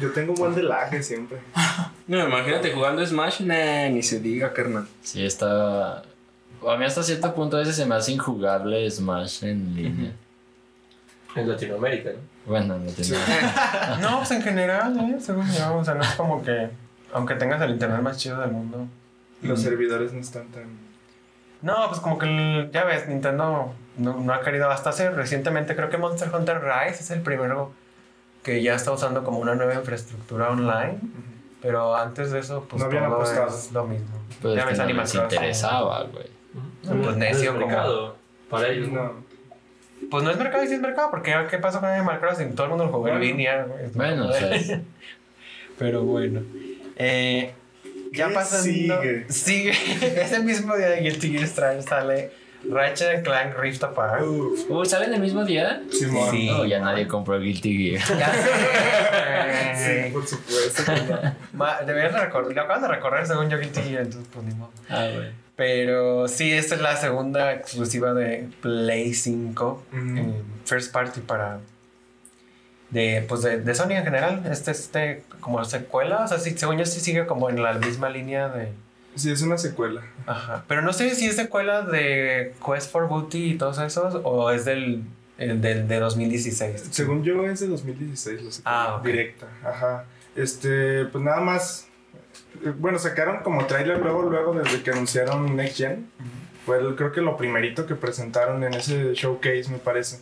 Yo 0.01 0.13
tengo 0.13 0.33
un 0.33 0.39
buen 0.39 0.55
de 0.55 0.63
lag 0.63 1.03
siempre. 1.03 1.39
No, 2.07 2.25
imagínate 2.25 2.71
jugando 2.71 3.05
Smash, 3.05 3.41
nah, 3.41 3.89
ni 3.89 4.01
se 4.01 4.21
diga, 4.21 4.53
carnal. 4.53 4.87
Sí, 5.03 5.27
está. 5.27 6.03
A 6.03 6.77
mí 6.79 6.85
hasta 6.85 7.03
cierto 7.03 7.35
punto 7.35 7.57
a 7.57 7.61
veces 7.61 7.75
se 7.75 7.85
me 7.85 7.97
hace 7.97 8.13
injugable 8.13 8.89
Smash 8.89 9.43
en 9.43 9.75
línea. 9.75 10.13
En 11.37 11.49
Latinoamérica, 11.49 12.11
¿no? 12.11 12.19
Bueno, 12.47 12.79
no 12.79 12.91
tiene. 12.93 13.17
No, 14.01 14.19
pues 14.19 14.31
en 14.33 14.43
general, 14.43 14.99
¿eh? 15.01 15.17
Según 15.21 15.47
yo, 15.53 15.77
o 15.77 15.85
sea, 15.85 15.95
no 15.95 16.03
es 16.03 16.15
como 16.15 16.43
que. 16.43 16.69
Aunque 17.13 17.35
tengas 17.35 17.61
el 17.63 17.71
internet 17.71 18.01
más 18.03 18.17
chido 18.19 18.41
del 18.41 18.51
mundo. 18.51 18.87
Los 19.43 19.61
servidores 19.63 20.13
no 20.13 20.21
están 20.21 20.47
tan. 20.49 20.65
No, 21.63 21.89
pues 21.89 22.01
como 22.01 22.19
que 22.19 22.27
el- 22.27 22.71
ya 22.73 22.85
ves, 22.85 23.09
Nintendo 23.09 23.73
no, 23.97 24.15
no 24.21 24.33
ha 24.33 24.41
querido 24.43 24.71
hasta 24.71 24.91
hacer. 24.91 25.15
Recientemente 25.15 25.75
creo 25.77 25.89
que 25.89 25.97
Monster 25.99 26.31
Hunter 26.35 26.61
Rise 26.63 27.03
es 27.03 27.11
el 27.11 27.21
primero 27.23 27.73
que 28.43 28.63
ya 28.63 28.75
está 28.75 28.93
usando 28.93 29.25
como 29.25 29.39
una 29.39 29.55
nueva 29.55 29.75
infraestructura 29.75 30.51
online. 30.51 30.99
Pero 31.63 31.97
antes 31.97 32.31
de 32.31 32.39
eso, 32.41 32.67
pues 32.69 32.81
No 32.81 32.87
habían 32.87 33.05
todo 33.07 33.15
apostado. 33.17 33.49
es 33.49 33.73
lo 33.73 33.85
mismo. 33.87 34.07
Pues 34.41 34.55
ya 34.55 34.63
que 34.65 34.69
ves 34.71 34.79
no 34.79 34.87
les 34.87 35.15
interesaba, 35.15 36.03
güey. 36.05 36.27
Pues 37.03 37.17
necio 37.17 37.59
como- 37.59 38.13
para 38.51 38.69
ellos. 38.69 38.89
¿no? 38.89 39.26
No. 40.07 40.11
Pues 40.11 40.25
no 40.25 40.31
es 40.31 40.37
mercado 40.39 40.65
y 40.65 40.69
sí 40.69 40.75
es 40.75 40.81
mercado, 40.81 41.11
porque 41.11 41.31
ya, 41.31 41.47
¿qué 41.49 41.59
pasó 41.59 41.81
con 41.81 41.89
Animal 41.91 42.19
Crossing? 42.21 42.55
Todo 42.55 42.65
el 42.65 42.71
mundo 42.71 42.85
lo 42.87 42.91
jugó 42.93 43.09
en 43.09 43.15
Bueno. 43.15 43.25
línea. 43.27 43.65
güey. 43.65 43.87
Bueno, 43.95 44.29
o 44.29 44.33
sea, 44.33 44.51
Pero 45.79 46.03
bueno. 46.03 46.41
Eh, 46.97 47.53
ya 48.13 48.29
¿Qué 48.29 48.35
pasando. 48.35 48.63
sigue? 48.65 49.27
Sigue. 49.29 49.71
Ese 50.23 50.41
mismo 50.41 50.75
día 50.77 50.89
de 50.91 51.01
Guilty 51.03 51.33
Gear 51.33 51.47
Strive 51.47 51.83
sale 51.83 52.31
Ratchet 52.71 53.23
Clank 53.23 53.57
Rift 53.59 53.85
Apart. 53.85 54.23
Uf, 54.23 54.71
Uy, 54.71 54.87
¿salen 54.87 55.13
el 55.13 55.21
mismo 55.21 55.45
día? 55.45 55.83
Simón. 55.91 56.31
Sí. 56.31 56.47
No, 56.49 56.65
ya 56.65 56.81
nadie 56.81 57.07
compró 57.07 57.39
Guilty 57.39 57.99
Gear. 57.99 58.03
Ya 58.19 59.75
sé. 59.77 60.07
Sí, 60.07 60.13
por 60.13 60.27
supuesto. 60.27 60.83
no. 61.09 61.35
Ma- 61.53 61.81
Deberías 61.83 62.15
de 62.15 62.21
recorrer. 62.21 62.55
Lo 62.57 62.63
acaban 62.63 62.83
de 62.83 62.89
recorrer 62.89 63.27
según 63.27 63.51
yo 63.51 63.59
Guilty 63.59 63.83
Gear, 63.83 64.03
entonces 64.05 64.29
pues 64.33 64.47
ni 64.47 64.55
modo. 64.55 64.71
Ah, 64.89 65.07
güey. 65.15 65.29
Pero 65.57 66.29
sí, 66.29 66.53
esta 66.53 66.75
es 66.75 66.83
la 66.83 66.97
segunda 66.97 67.53
exclusiva 67.55 68.13
de 68.13 68.49
Play 68.61 69.15
5. 69.15 69.83
Ujú. 69.91 70.19
eh, 70.19 70.43
first 70.65 70.93
party 70.93 71.21
para. 71.21 71.61
De, 72.91 73.25
pues 73.27 73.43
de, 73.43 73.61
de 73.61 73.75
Sony 73.75 73.93
en 73.93 74.05
general. 74.05 74.43
Este, 74.51 74.71
este, 74.71 75.25
como 75.41 75.65
secuela. 75.65 76.25
O 76.25 76.29
sea, 76.29 76.39
sí, 76.39 76.57
según 76.57 76.77
yo 76.79 76.85
sí 76.85 77.01
sigue 77.01 77.27
como 77.27 77.49
en 77.49 77.63
la 77.63 77.73
misma 77.75 78.11
línea 78.11 78.49
de. 78.51 78.69
Sí, 79.15 79.33
es 79.33 79.41
una 79.41 79.57
secuela. 79.57 80.03
Ajá. 80.27 80.65
Pero 80.69 80.83
no 80.83 80.93
sé 80.93 81.15
si 81.15 81.27
es 81.27 81.37
secuela 81.37 81.81
de 81.83 82.55
Quest 82.65 82.93
for 82.93 83.09
Booty 83.09 83.53
y 83.53 83.55
todos 83.59 83.79
esos. 83.79 84.21
O 84.25 84.51
es 84.51 84.67
del, 84.67 85.05
el 85.39 85.63
del 85.63 85.89
de 85.89 85.99
2016. 86.01 86.89
Según 86.91 87.25
yo 87.25 87.47
es 87.47 87.61
de 87.61 87.69
2016, 87.69 88.43
lo 88.43 88.51
sé. 88.53 88.61
Ah. 88.67 89.01
Directa, 89.03 89.47
ajá. 89.65 90.05
Este, 90.37 91.07
pues 91.07 91.25
nada 91.25 91.41
más. 91.41 91.89
Eh, 92.65 92.73
Bueno, 92.77 92.99
sacaron 92.99 93.43
como 93.43 93.67
trailer 93.67 93.99
luego, 93.99 94.23
luego 94.23 94.55
desde 94.55 94.83
que 94.83 94.91
anunciaron 94.91 95.55
Next 95.57 95.77
Gen. 95.79 96.11
Fue 96.65 96.79
el- 96.79 96.97
creo 96.97 97.13
que 97.13 97.21
lo 97.21 97.37
primerito 97.37 97.87
que 97.87 97.95
presentaron 97.95 98.63
en 98.65 98.75
ese 98.75 99.15
showcase, 99.15 99.67
me 99.71 99.79
parece. 99.79 100.19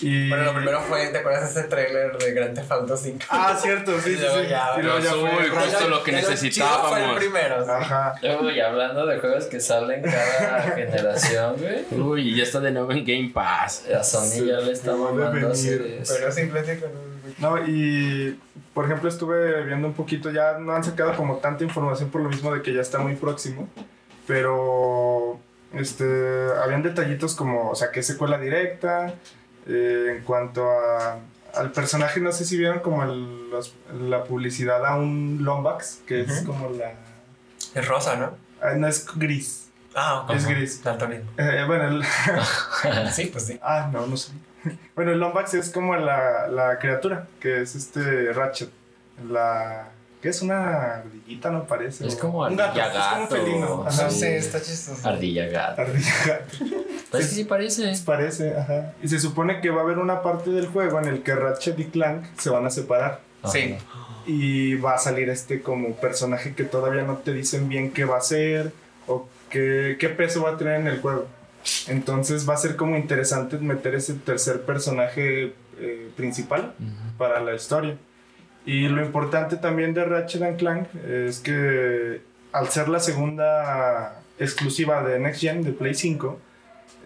Y... 0.00 0.28
Bueno, 0.28 0.44
lo 0.46 0.54
primero 0.54 0.80
fue, 0.82 1.06
¿te 1.06 1.18
acuerdas 1.18 1.54
de 1.54 1.60
ese 1.60 1.68
trailer 1.70 2.18
de 2.18 2.32
Grand 2.32 2.52
Theft 2.54 2.72
Auto 2.72 2.96
5? 2.96 3.18
Ah, 3.30 3.56
cierto, 3.62 3.92
sí, 4.00 4.10
Y 4.12 4.14
sí, 4.16 4.20
luego 4.22 4.40
sí. 4.42 4.48
ya- 4.48 4.74
Y 4.76 4.82
luego 4.82 4.98
ya 4.98 5.14
Uy, 5.16 5.30
fue- 5.30 5.48
justo 5.50 5.88
lo 5.88 6.02
que 6.02 6.10
chido 6.10 6.22
Fue 6.22 6.30
el 6.32 6.34
necesitábamos. 6.34 7.16
primero. 7.18 7.64
sí. 7.64 7.70
Ajá. 7.70 8.14
Uy, 8.42 8.60
hablando 8.60 9.06
de 9.06 9.18
juegos 9.20 9.44
que 9.46 9.60
salen 9.60 10.02
cada 10.02 10.62
generación, 10.74 11.54
güey. 11.58 11.84
Uy, 12.02 12.36
ya 12.36 12.42
está 12.42 12.58
de 12.58 12.72
nuevo 12.72 12.90
en 12.90 13.04
Game 13.04 13.30
Pass. 13.32 13.86
A 13.88 14.02
Sony 14.02 14.44
ya 14.46 14.58
le 14.58 14.72
está 14.72 14.96
mamando 14.96 15.52
eso. 15.52 15.68
Pero 16.08 16.32
simplemente 16.32 16.80
con 16.80 16.90
un... 16.90 17.13
No, 17.38 17.58
y 17.66 18.38
por 18.72 18.84
ejemplo 18.84 19.08
estuve 19.08 19.64
viendo 19.64 19.88
un 19.88 19.94
poquito, 19.94 20.30
ya 20.30 20.58
no 20.58 20.72
han 20.72 20.84
sacado 20.84 21.16
como 21.16 21.36
tanta 21.38 21.64
información 21.64 22.10
por 22.10 22.20
lo 22.22 22.28
mismo 22.28 22.52
de 22.52 22.62
que 22.62 22.72
ya 22.72 22.80
está 22.80 22.98
muy 22.98 23.16
próximo, 23.16 23.68
pero 24.26 25.38
este, 25.72 26.04
habían 26.62 26.82
detallitos 26.82 27.34
como, 27.34 27.70
o 27.70 27.74
sea, 27.74 27.90
que 27.90 28.02
secuela 28.02 28.38
directa, 28.38 29.14
eh, 29.66 30.14
en 30.16 30.24
cuanto 30.24 30.70
a, 30.70 31.18
al 31.54 31.72
personaje, 31.72 32.20
no 32.20 32.32
sé 32.32 32.44
si 32.44 32.56
vieron 32.56 32.80
como 32.80 33.02
el- 33.04 33.50
los- 33.50 33.74
la 34.08 34.24
publicidad 34.24 34.84
a 34.86 34.96
un 34.96 35.38
Lombax, 35.42 36.02
que 36.06 36.20
es 36.22 36.42
como 36.42 36.70
la... 36.70 36.92
Es 37.74 37.88
rosa, 37.88 38.16
¿no? 38.16 38.32
ah, 38.62 38.74
no 38.76 38.86
es 38.86 39.06
gris, 39.16 39.68
Ah, 39.96 40.22
ok. 40.22 40.30
es 40.34 40.46
gris. 40.46 40.82
Daltonismo. 40.82 41.30
Eh, 41.38 41.64
bueno, 41.66 41.84
el, 41.88 42.04
Sí, 43.12 43.26
pues 43.32 43.46
sí. 43.46 43.58
Ah, 43.62 43.88
no, 43.92 44.06
no 44.06 44.16
sé. 44.16 44.32
Bueno, 44.94 45.12
el 45.12 45.18
Lombax 45.20 45.54
es 45.54 45.70
como 45.70 45.96
la, 45.96 46.46
la 46.48 46.78
criatura, 46.78 47.26
que 47.40 47.60
es 47.62 47.74
este 47.74 48.32
Ratchet. 48.32 48.70
La. 49.30 49.88
¿Qué 50.22 50.30
es 50.30 50.40
una 50.40 50.94
ardillita, 50.96 51.50
no 51.50 51.64
parece? 51.64 52.06
Es 52.06 52.16
como 52.16 52.40
un 52.46 52.56
gato. 52.56 52.80
ardilla 52.80 52.86
Es 52.86 52.94
como 52.94 53.16
un 53.16 53.22
gato. 53.28 53.36
felino. 53.36 53.84
Ajá. 53.86 54.02
No 54.04 54.10
Sí. 54.10 54.18
sé, 54.20 54.36
está 54.38 54.62
chistoso. 54.62 55.06
Ardilla 55.08 55.46
gato. 55.48 55.82
Ardilla 55.82 56.12
gato. 56.26 56.56
Pues 57.10 57.28
que 57.28 57.34
sí 57.34 57.44
parece. 57.44 57.92
Parece, 58.04 58.56
ajá. 58.56 58.92
Y 59.00 59.06
se 59.08 59.20
supone 59.20 59.60
que 59.60 59.70
va 59.70 59.82
a 59.82 59.84
haber 59.84 59.98
una 59.98 60.22
parte 60.22 60.50
del 60.50 60.66
juego 60.66 60.98
en 60.98 61.06
el 61.06 61.22
que 61.22 61.34
Ratchet 61.36 61.78
y 61.78 61.84
Clank 61.84 62.24
se 62.38 62.50
van 62.50 62.66
a 62.66 62.70
separar. 62.70 63.20
Sí. 63.52 63.76
Y 64.26 64.74
va 64.76 64.94
a 64.94 64.98
salir 64.98 65.28
este 65.28 65.60
como 65.62 65.94
personaje 65.94 66.54
que 66.54 66.64
todavía 66.64 67.02
no 67.02 67.18
te 67.18 67.32
dicen 67.32 67.68
bien 67.68 67.92
qué 67.92 68.04
va 68.04 68.16
a 68.16 68.20
ser 68.22 68.72
o 69.06 69.28
qué, 69.50 69.96
qué 70.00 70.08
peso 70.08 70.42
va 70.42 70.52
a 70.52 70.56
tener 70.56 70.80
en 70.80 70.88
el 70.88 71.00
juego. 71.00 71.26
Entonces 71.88 72.48
va 72.48 72.54
a 72.54 72.56
ser 72.58 72.76
como 72.76 72.96
interesante 72.96 73.56
meter 73.58 73.94
ese 73.94 74.14
tercer 74.14 74.62
personaje 74.62 75.54
eh, 75.78 76.10
principal 76.16 76.74
para 77.18 77.40
la 77.40 77.54
historia. 77.54 77.96
Y 78.66 78.88
lo 78.88 79.04
importante 79.04 79.56
también 79.56 79.92
de 79.94 80.04
Ratchet 80.04 80.42
and 80.42 80.58
Clank 80.58 80.88
es 81.06 81.38
que 81.40 82.22
al 82.52 82.68
ser 82.68 82.88
la 82.88 83.00
segunda 83.00 84.22
exclusiva 84.38 85.02
de 85.02 85.18
Next 85.18 85.40
Gen, 85.40 85.62
de 85.62 85.72
Play 85.72 85.94
5, 85.94 86.38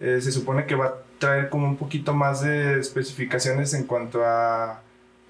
eh, 0.01 0.19
se 0.21 0.31
supone 0.31 0.65
que 0.65 0.75
va 0.75 0.85
a 0.85 0.93
traer 1.19 1.49
como 1.49 1.67
un 1.67 1.75
poquito 1.75 2.13
más 2.13 2.41
de 2.41 2.79
especificaciones 2.79 3.73
en 3.73 3.83
cuanto 3.85 4.23
a, 4.25 4.81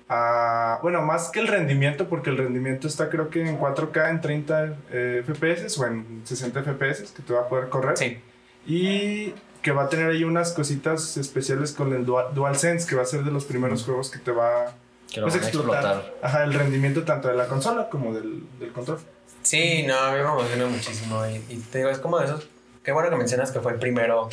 a- 0.08 0.80
Bueno, 0.84 1.02
más 1.02 1.30
que 1.30 1.40
el 1.40 1.48
rendimiento, 1.48 2.08
porque 2.08 2.30
el 2.30 2.38
rendimiento 2.38 2.88
está 2.88 3.10
creo 3.10 3.30
que 3.30 3.42
en 3.48 3.58
4K, 3.60 4.10
en 4.12 4.22
30 4.22 4.74
eh, 4.92 5.24
FPS 5.26 5.78
o 5.80 5.86
en 5.88 6.22
60 6.26 6.62
FPS 6.64 7.12
que 7.16 7.24
te 7.24 7.34
va 7.34 7.42
a 7.42 7.48
poder 7.50 7.70
correr. 7.70 7.98
Sí. 7.98 8.18
Y 8.66 9.34
que 9.62 9.72
va 9.72 9.84
a 9.84 9.90
tener 9.90 10.12
ahí 10.12 10.24
unas 10.24 10.54
cositas 10.54 11.18
especiales 11.18 11.74
con 11.74 11.94
el 11.94 12.06
Dual, 12.06 12.34
DualSense, 12.34 12.88
que 12.88 12.96
va 12.96 13.02
a 13.02 13.06
ser 13.06 13.24
de 13.24 13.32
los 13.32 13.46
primeros 13.46 13.84
juegos 13.84 14.10
que 14.10 14.20
te 14.20 14.32
va 14.32 14.74
Que 15.12 15.20
lo 15.20 15.28
pues, 15.28 15.36
van 15.36 15.44
a 15.44 15.48
explotar. 15.48 16.14
Ajá, 16.22 16.44
el 16.44 16.54
rendimiento 16.54 17.04
tanto 17.04 17.28
de 17.28 17.36
la 17.36 17.48
consola 17.48 17.90
como 17.90 18.14
del, 18.14 18.44
del 18.60 18.72
control. 18.72 19.00
Sí, 19.42 19.84
no, 19.88 19.98
a 19.98 20.12
mí 20.12 20.18
me 20.18 20.24
emociona 20.24 20.66
muchísimo. 20.68 21.26
Y, 21.26 21.36
y 21.50 21.58
te 21.72 21.80
digo, 21.80 21.90
es 21.90 22.00
como 22.00 22.20
de 22.20 22.26
esos. 22.26 22.48
Qué 22.84 22.92
bueno 22.92 23.10
que 23.10 23.16
mencionas 23.16 23.52
que 23.52 23.60
fue 23.60 23.74
el 23.74 23.80
primero 23.80 24.30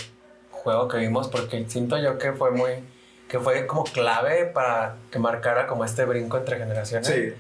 juego 0.51 0.89
que 0.89 0.99
vimos, 0.99 1.29
porque 1.29 1.64
siento 1.68 1.99
yo 1.99 2.18
que 2.18 2.33
fue 2.33 2.51
muy. 2.51 2.72
que 3.29 3.39
fue 3.39 3.66
como 3.66 3.85
clave 3.85 4.47
para 4.47 4.97
que 5.11 5.18
marcara 5.18 5.66
como 5.66 5.85
este 5.85 6.05
brinco 6.05 6.39
entre 6.39 6.59
generaciones. 6.59 7.35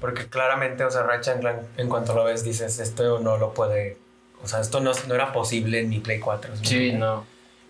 Porque 0.00 0.26
claramente, 0.28 0.84
o 0.84 0.90
sea, 0.90 1.02
Ratchet 1.02 1.42
en 1.76 1.88
cuanto 1.88 2.14
lo 2.14 2.24
ves, 2.24 2.44
dices, 2.44 2.78
esto 2.78 3.18
no 3.20 3.38
lo 3.38 3.54
puede. 3.54 3.96
O 4.42 4.48
sea, 4.48 4.60
esto 4.60 4.80
no, 4.80 4.92
no 5.08 5.14
era 5.14 5.32
posible 5.32 5.80
en 5.80 5.88
mi 5.90 5.98
Play 5.98 6.18
4. 6.20 6.56
¿sí? 6.56 6.64
Sí, 6.66 6.92
no. 6.92 7.24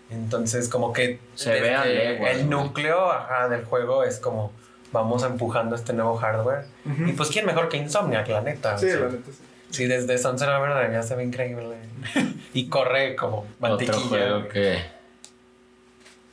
Entonces, 0.09 0.67
como 0.69 0.91
que 0.93 1.19
Se 1.35 1.59
ve 1.59 1.73
a 1.73 1.85
leguas, 1.85 2.31
el 2.35 2.49
¿no? 2.49 2.63
núcleo 2.63 3.11
ajá, 3.11 3.47
del 3.49 3.63
juego 3.65 4.03
es 4.03 4.19
como 4.19 4.51
vamos 4.91 5.23
empujando 5.23 5.75
este 5.75 5.93
nuevo 5.93 6.17
hardware. 6.17 6.65
Y 7.07 7.13
pues, 7.13 7.29
¿quién 7.29 7.45
mejor 7.45 7.69
que 7.69 7.77
Insomniac, 7.77 8.27
la 8.27 8.41
neta? 8.41 8.77
Sí, 8.77 8.87
O 8.87 8.89
sea, 8.89 8.99
la 8.99 9.09
neta 9.09 9.31
sí. 9.31 9.37
Sí, 9.69 9.85
desde 9.87 10.17
Sunset 10.17 10.49
Overdrive 10.49 10.91
ya 10.91 11.01
se 11.01 11.15
ve 11.15 11.23
increíble. 11.23 11.77
y 12.53 12.67
corre 12.67 13.15
como 13.15 13.47
mantequilla. 13.59 13.97
Otro 13.97 14.09
juego 14.09 14.47
que 14.49 14.79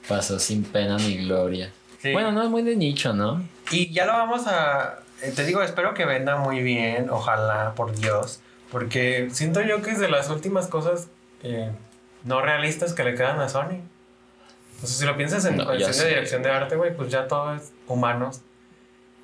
pasó 0.09 0.39
sin 0.39 0.65
pena 0.65 0.97
ni 0.97 1.19
gloria. 1.25 1.71
Sí. 2.01 2.13
Bueno, 2.13 2.33
no 2.33 2.43
es 2.43 2.49
muy 2.49 2.63
de 2.63 2.75
nicho, 2.77 3.13
¿no? 3.13 3.43
Y 3.71 3.93
ya 3.93 4.07
lo 4.07 4.13
vamos 4.13 4.47
a... 4.47 5.01
eh, 5.23 5.33
Te 5.35 5.45
digo, 5.45 5.63
espero 5.63 5.95
que 5.95 6.05
venda 6.05 6.37
muy 6.37 6.63
bien, 6.63 7.11
ojalá, 7.11 7.75
por 7.77 7.95
Dios. 7.95 8.41
Porque 8.71 9.29
siento 9.33 9.63
yo 9.63 9.83
que 9.83 9.91
es 9.91 9.99
de 9.99 10.09
las 10.09 10.31
últimas 10.31 10.67
cosas 10.67 11.09
eh, 11.43 11.71
no 12.25 12.41
realistas 12.41 12.93
que 12.93 13.05
le 13.05 13.15
quedan 13.15 13.41
a 13.41 13.49
Sony. 13.49 13.81
Entonces, 14.75 14.99
si 14.99 15.05
lo 15.07 15.17
piensas 15.17 15.45
en 15.45 15.57
No, 15.57 15.67
cuestión 15.67 15.97
de 15.97 16.09
dirección 16.09 16.43
de 16.43 16.51
arte, 16.51 16.77
güey, 16.77 16.95
pues 16.95 17.11
ya 17.11 17.27
todo 17.27 17.55
es 17.55 17.73
humanos. 17.87 18.43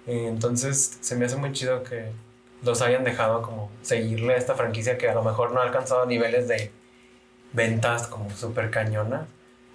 Eh, 0.06 0.26
entonces, 0.28 0.98
se 1.00 1.16
me 1.16 1.26
hace 1.26 1.36
muy 1.36 1.52
chido 1.52 1.82
que 1.82 2.10
los 2.62 2.82
hayan 2.82 3.04
dejado 3.04 3.42
como 3.42 3.70
seguirle 3.82 4.34
a 4.34 4.36
esta 4.36 4.54
franquicia 4.54 4.98
que 4.98 5.08
a 5.08 5.14
lo 5.14 5.22
mejor 5.22 5.52
no 5.52 5.60
ha 5.60 5.64
alcanzado 5.64 6.06
niveles 6.06 6.48
de 6.48 6.72
ventas 7.52 8.06
como 8.06 8.30
súper 8.30 8.70
cañona, 8.70 9.26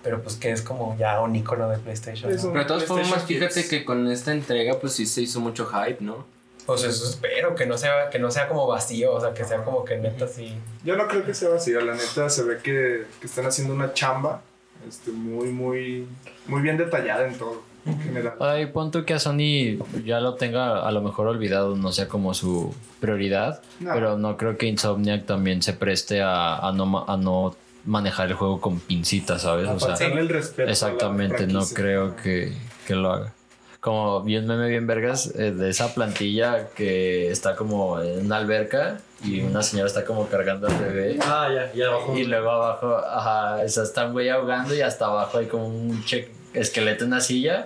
pero 0.04 0.22
pues 0.22 0.36
que 0.36 0.52
es 0.52 0.62
como 0.62 0.98
ya 0.98 1.22
un 1.22 1.36
icono 1.36 1.70
de 1.70 1.78
PlayStation. 1.78 2.32
¿no? 2.32 2.42
Pero 2.42 2.60
de 2.60 2.66
todas 2.66 2.86
formas, 2.86 3.24
fíjate 3.24 3.68
que 3.68 3.86
con 3.86 4.10
esta 4.12 4.32
entrega, 4.32 4.80
pues 4.80 4.94
sí 4.94 5.06
se 5.06 5.22
hizo 5.22 5.40
mucho 5.40 5.68
hype, 5.68 6.04
¿no? 6.04 6.26
Pues 6.70 6.84
eso 6.84 7.10
espero, 7.10 7.56
que 7.56 7.66
no 7.66 7.78
sea, 7.78 8.10
que 8.12 8.20
no 8.20 8.30
sea 8.30 8.48
como 8.48 8.68
vacío, 8.68 9.14
o 9.14 9.20
sea, 9.20 9.34
que 9.34 9.44
sea 9.44 9.64
como 9.64 9.84
que 9.84 9.98
neta 9.98 10.28
sí. 10.28 10.56
Yo 10.84 10.96
no 10.96 11.08
creo 11.08 11.26
que 11.26 11.34
sea 11.34 11.50
vacío, 11.50 11.82
la 11.82 11.96
neta 11.96 12.30
se 12.30 12.44
ve 12.44 12.58
que, 12.62 13.06
que 13.20 13.26
están 13.26 13.46
haciendo 13.46 13.74
una 13.74 13.94
chamba 13.94 14.42
este, 14.88 15.12
muy, 15.12 15.48
muy, 15.48 16.08
muy 16.48 16.62
bien 16.62 16.78
detallada 16.78 17.28
en 17.28 17.38
todo, 17.38 17.64
en 17.86 18.00
general. 18.02 18.34
Ay, 18.40 18.68
pon 18.68 18.92
tú 18.92 19.04
que 19.04 19.14
a 19.16 19.20
Sony 19.20 19.80
ya 20.06 20.20
lo 20.20 20.36
tenga 20.36 20.88
a 20.88 20.92
lo 20.92 21.02
mejor 21.02 21.28
olvidado, 21.28 21.76
no 21.76 21.92
sea 21.92 22.08
como 22.08 22.34
su 22.34 22.74
prioridad, 23.00 23.62
No. 23.80 23.94
pero 23.94 24.18
no 24.18 24.38
creo 24.38 24.58
que 24.58 24.68
Insomniac 24.68 25.26
también 25.26 25.62
se 25.64 25.74
preste 25.74 26.22
a, 26.22 26.58
a 26.60 26.72
no, 26.72 27.06
a 27.08 27.18
no 27.18 27.56
manejar 27.86 28.28
el 28.28 28.36
juego 28.36 28.62
con 28.62 28.80
pincitas, 28.80 29.42
¿sabes? 29.42 29.68
A 29.68 29.74
O 29.74 29.80
sea, 29.80 29.96
el 30.08 30.30
respeto 30.30 30.64
a 30.64 30.66
la 30.66 30.72
exactamente, 30.72 31.48
no 31.48 31.66
creo 31.66 32.16
que, 32.16 32.54
que 32.86 32.96
lo 32.96 33.12
haga. 33.12 33.34
Como 33.80 34.22
vi 34.24 34.36
un 34.38 34.46
meme 34.46 34.68
bien 34.68 34.88
vergas 34.88 35.34
eh, 35.36 35.52
de 35.52 35.70
esa 35.70 35.94
plantilla 35.94 36.68
que 36.76 37.32
está 37.32 37.56
como 37.56 38.02
en 38.02 38.26
una 38.26 38.36
alberca 38.38 38.98
y 39.24 39.40
una 39.42 39.64
señora 39.64 39.88
está 39.88 40.04
como 40.04 40.28
cargando 40.28 40.68
al 40.68 40.76
bebé. 40.76 41.18
Ah, 41.22 41.48
ya, 41.54 41.72
ya 41.74 41.88
abajo. 41.88 42.18
Y 42.18 42.26
luego 42.26 42.50
abajo, 42.52 42.98
ajá, 42.98 43.62
o 43.64 43.70
sea, 43.70 43.84
está 43.84 44.06
un 44.08 44.12
güey 44.14 44.28
ahogando 44.30 44.76
y 44.76 44.82
hasta 44.82 45.06
abajo 45.06 45.38
hay 45.38 45.46
como 45.48 45.68
un 45.68 46.04
che- 46.04 46.30
esqueleto 46.54 47.06
en 47.06 47.12
una 47.14 47.22
silla. 47.22 47.66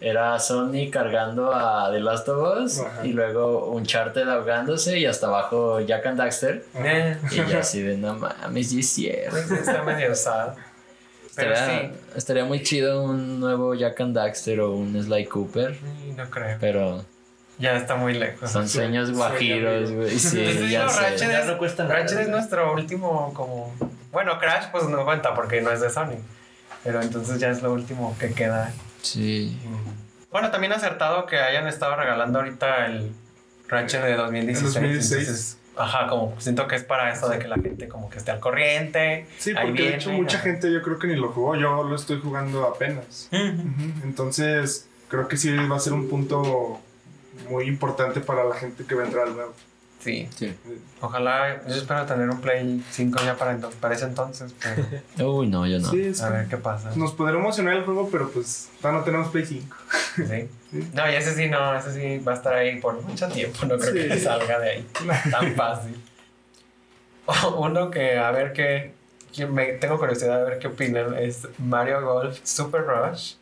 Era 0.00 0.36
Sony 0.40 0.90
cargando 0.90 1.54
a 1.54 1.88
The 1.92 2.00
Last 2.00 2.28
of 2.28 2.58
Us 2.58 2.82
y 3.04 3.12
luego 3.12 3.66
un 3.66 3.86
charter 3.86 4.28
ahogándose 4.28 4.98
y 4.98 5.06
hasta 5.06 5.28
abajo 5.28 5.78
Jack 5.80 6.06
and 6.06 6.18
Daxter. 6.18 6.64
Y 7.30 7.36
ya 7.48 7.60
así 7.60 7.82
de 7.82 7.96
no 7.96 8.14
mames, 8.16 8.70
sí 8.70 8.80
es 8.80 8.88
cierto. 8.88 9.30
pues, 9.30 9.60
está 9.60 9.84
medio 9.84 10.12
sad. 10.16 10.54
Pero 11.34 11.52
Estaría, 11.54 11.80
sí, 11.90 11.94
estaría 12.16 12.44
muy 12.44 12.62
chido 12.62 13.02
un 13.02 13.40
nuevo 13.40 13.74
Jack 13.74 14.00
and 14.02 14.14
Daxter 14.14 14.60
o 14.60 14.72
un 14.72 15.02
Sly 15.02 15.24
Cooper, 15.26 15.78
no 16.16 16.28
creo. 16.30 16.58
pero 16.60 17.04
Ya 17.58 17.74
está 17.76 17.94
muy 17.96 18.12
lejos. 18.14 18.50
son 18.50 18.68
sueños 18.68 19.10
guajiros, 19.12 19.90
güey. 19.92 20.10
Pues 20.10 20.22
Sí, 20.22 20.38
digo, 20.40 20.66
ya 20.66 20.84
Ratchet 20.86 21.18
sé. 21.18 21.26
Ya 21.28 21.40
es- 21.40 21.46
no 21.46 21.58
cuesta 21.58 21.84
nada. 21.84 21.94
Ratchet 22.00 22.18
es 22.20 22.28
nuestro 22.28 22.72
último 22.74 23.32
como... 23.34 23.74
Bueno, 24.10 24.38
Crash 24.38 24.66
pues 24.70 24.84
no 24.88 25.04
cuenta 25.06 25.34
porque 25.34 25.62
no 25.62 25.70
es 25.70 25.80
de 25.80 25.88
Sony. 25.88 26.18
Pero 26.84 27.00
entonces 27.00 27.38
ya 27.40 27.48
es 27.48 27.62
lo 27.62 27.72
último 27.72 28.14
que 28.18 28.32
queda. 28.32 28.70
Sí. 29.00 29.58
Bueno, 30.30 30.50
también 30.50 30.72
acertado 30.72 31.24
que 31.26 31.38
hayan 31.38 31.66
estado 31.66 31.96
regalando 31.96 32.40
ahorita 32.40 32.86
el 32.86 33.10
Ratchet 33.68 34.02
de 34.02 34.14
2016. 34.16 34.76
El 34.76 34.82
2016. 34.82 35.20
Entonces, 35.20 35.56
ajá, 35.76 36.06
como 36.08 36.34
siento 36.38 36.66
que 36.66 36.76
es 36.76 36.84
para 36.84 37.12
eso 37.12 37.28
de 37.28 37.38
que 37.38 37.48
la 37.48 37.56
gente 37.56 37.88
como 37.88 38.10
que 38.10 38.18
esté 38.18 38.30
al 38.30 38.40
corriente. 38.40 39.26
Sí, 39.38 39.52
porque 39.60 39.82
de 39.82 39.94
hecho 39.96 40.10
mucha 40.10 40.38
gente 40.38 40.72
yo 40.72 40.82
creo 40.82 40.98
que 40.98 41.06
ni 41.06 41.16
lo 41.16 41.30
jugó, 41.32 41.56
yo 41.56 41.82
lo 41.82 41.96
estoy 41.96 42.20
jugando 42.20 42.66
apenas. 42.66 43.28
Entonces, 44.02 44.88
creo 45.08 45.28
que 45.28 45.36
sí 45.36 45.54
va 45.54 45.76
a 45.76 45.80
ser 45.80 45.92
un 45.92 46.08
punto 46.08 46.80
muy 47.48 47.64
importante 47.64 48.20
para 48.20 48.44
la 48.44 48.54
gente 48.54 48.84
que 48.84 48.94
entrar 48.94 49.28
al 49.28 49.34
nuevo. 49.34 49.54
Sí. 50.02 50.28
Sí. 50.36 50.52
Ojalá, 51.00 51.62
yo 51.68 51.74
espero 51.74 52.04
tener 52.06 52.28
un 52.28 52.40
Play 52.40 52.82
5 52.90 53.20
ya 53.24 53.36
para, 53.36 53.56
ento- 53.56 53.70
para 53.80 53.94
ese 53.94 54.04
entonces. 54.06 54.52
Pero 55.16 55.32
Uy, 55.32 55.46
no, 55.48 55.66
yo 55.66 55.78
no. 55.78 55.90
Sí, 55.90 56.00
es 56.02 56.20
a 56.22 56.30
ver 56.30 56.48
qué 56.48 56.56
pasa. 56.56 56.90
nos 56.96 57.12
podrá 57.12 57.38
emocionar 57.38 57.74
el 57.76 57.84
juego, 57.84 58.08
pero 58.10 58.30
pues 58.30 58.68
todavía 58.80 58.98
no 59.00 59.04
tenemos 59.04 59.28
Play 59.28 59.46
5. 59.46 59.76
Sí. 60.16 60.48
No, 60.94 61.10
y 61.10 61.14
ese 61.14 61.34
sí 61.34 61.48
no, 61.48 61.74
ese 61.76 61.92
sí 61.92 62.18
va 62.24 62.32
a 62.32 62.34
estar 62.34 62.54
ahí 62.54 62.80
por 62.80 63.00
mucho 63.02 63.28
tiempo. 63.28 63.64
No 63.66 63.78
creo 63.78 63.92
Sí. 63.92 64.08
que 64.08 64.18
salga 64.20 64.58
de 64.58 64.70
ahí 64.70 64.86
tan 65.30 65.52
fácil. 65.56 65.96
Uno 67.56 67.90
que, 67.90 68.18
a 68.18 68.30
ver 68.32 68.52
qué. 68.52 68.94
que 69.32 69.46
me, 69.46 69.66
tengo 69.74 69.98
curiosidad 69.98 70.38
de 70.38 70.44
ver 70.50 70.58
qué 70.58 70.66
opinan. 70.66 71.14
Es 71.16 71.46
Mario 71.58 72.02
Golf 72.04 72.38
Super 72.42 72.82
Rush. 72.84 73.34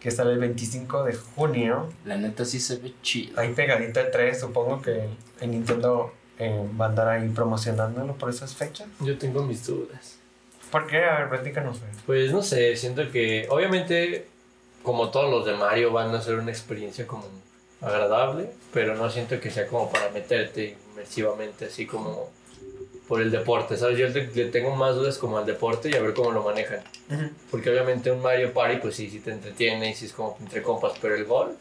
Que 0.00 0.10
sale 0.10 0.32
el 0.32 0.38
25 0.38 1.04
de 1.04 1.14
junio. 1.14 1.88
La 2.04 2.16
neta 2.16 2.44
sí 2.44 2.60
se 2.60 2.76
ve 2.76 2.94
chido. 3.02 3.40
Ahí 3.40 3.52
pegadito 3.52 4.00
el 4.00 4.10
3. 4.10 4.40
Supongo 4.40 4.80
que 4.80 5.08
en 5.40 5.50
Nintendo 5.50 6.12
eh, 6.38 6.68
va 6.80 6.86
a 6.86 6.88
andar 6.88 7.08
ahí 7.08 7.28
promocionándolo 7.28 8.14
por 8.14 8.30
esas 8.30 8.54
fechas. 8.54 8.86
Yo 9.00 9.18
tengo 9.18 9.42
mis 9.42 9.66
dudas. 9.66 10.18
¿Por 10.70 10.86
qué? 10.86 11.04
A 11.04 11.20
ver, 11.20 11.28
platícanos. 11.30 11.80
Pues 12.06 12.32
no 12.32 12.42
sé, 12.42 12.76
siento 12.76 13.10
que 13.10 13.46
obviamente 13.50 14.26
como 14.82 15.10
todos 15.10 15.30
los 15.30 15.44
de 15.44 15.54
Mario 15.54 15.92
van 15.92 16.14
a 16.14 16.22
ser 16.22 16.36
una 16.36 16.50
experiencia 16.50 17.06
como 17.06 17.24
agradable, 17.80 18.50
pero 18.72 18.94
no 18.94 19.10
siento 19.10 19.40
que 19.40 19.50
sea 19.50 19.66
como 19.66 19.90
para 19.90 20.10
meterte 20.10 20.76
inmersivamente 20.92 21.66
así 21.66 21.86
como 21.86 22.30
por 23.08 23.22
el 23.22 23.30
deporte, 23.30 23.76
¿sabes? 23.78 23.98
Yo 23.98 24.06
le, 24.08 24.26
le 24.26 24.44
tengo 24.50 24.76
más 24.76 24.94
dudas 24.94 25.16
como 25.18 25.38
al 25.38 25.46
deporte 25.46 25.88
y 25.90 25.94
a 25.96 26.00
ver 26.02 26.12
cómo 26.14 26.30
lo 26.30 26.42
manejan. 26.44 26.80
Porque 27.50 27.70
obviamente 27.70 28.10
un 28.10 28.20
Mario 28.22 28.52
Party 28.52 28.76
pues 28.82 28.94
sí, 28.96 29.08
sí 29.10 29.20
te 29.20 29.32
entretiene 29.32 29.90
y 29.90 29.94
sí 29.94 30.04
es 30.06 30.12
como 30.12 30.36
entre 30.40 30.62
compas, 30.62 30.92
pero 31.00 31.14
el 31.14 31.24
golf, 31.24 31.52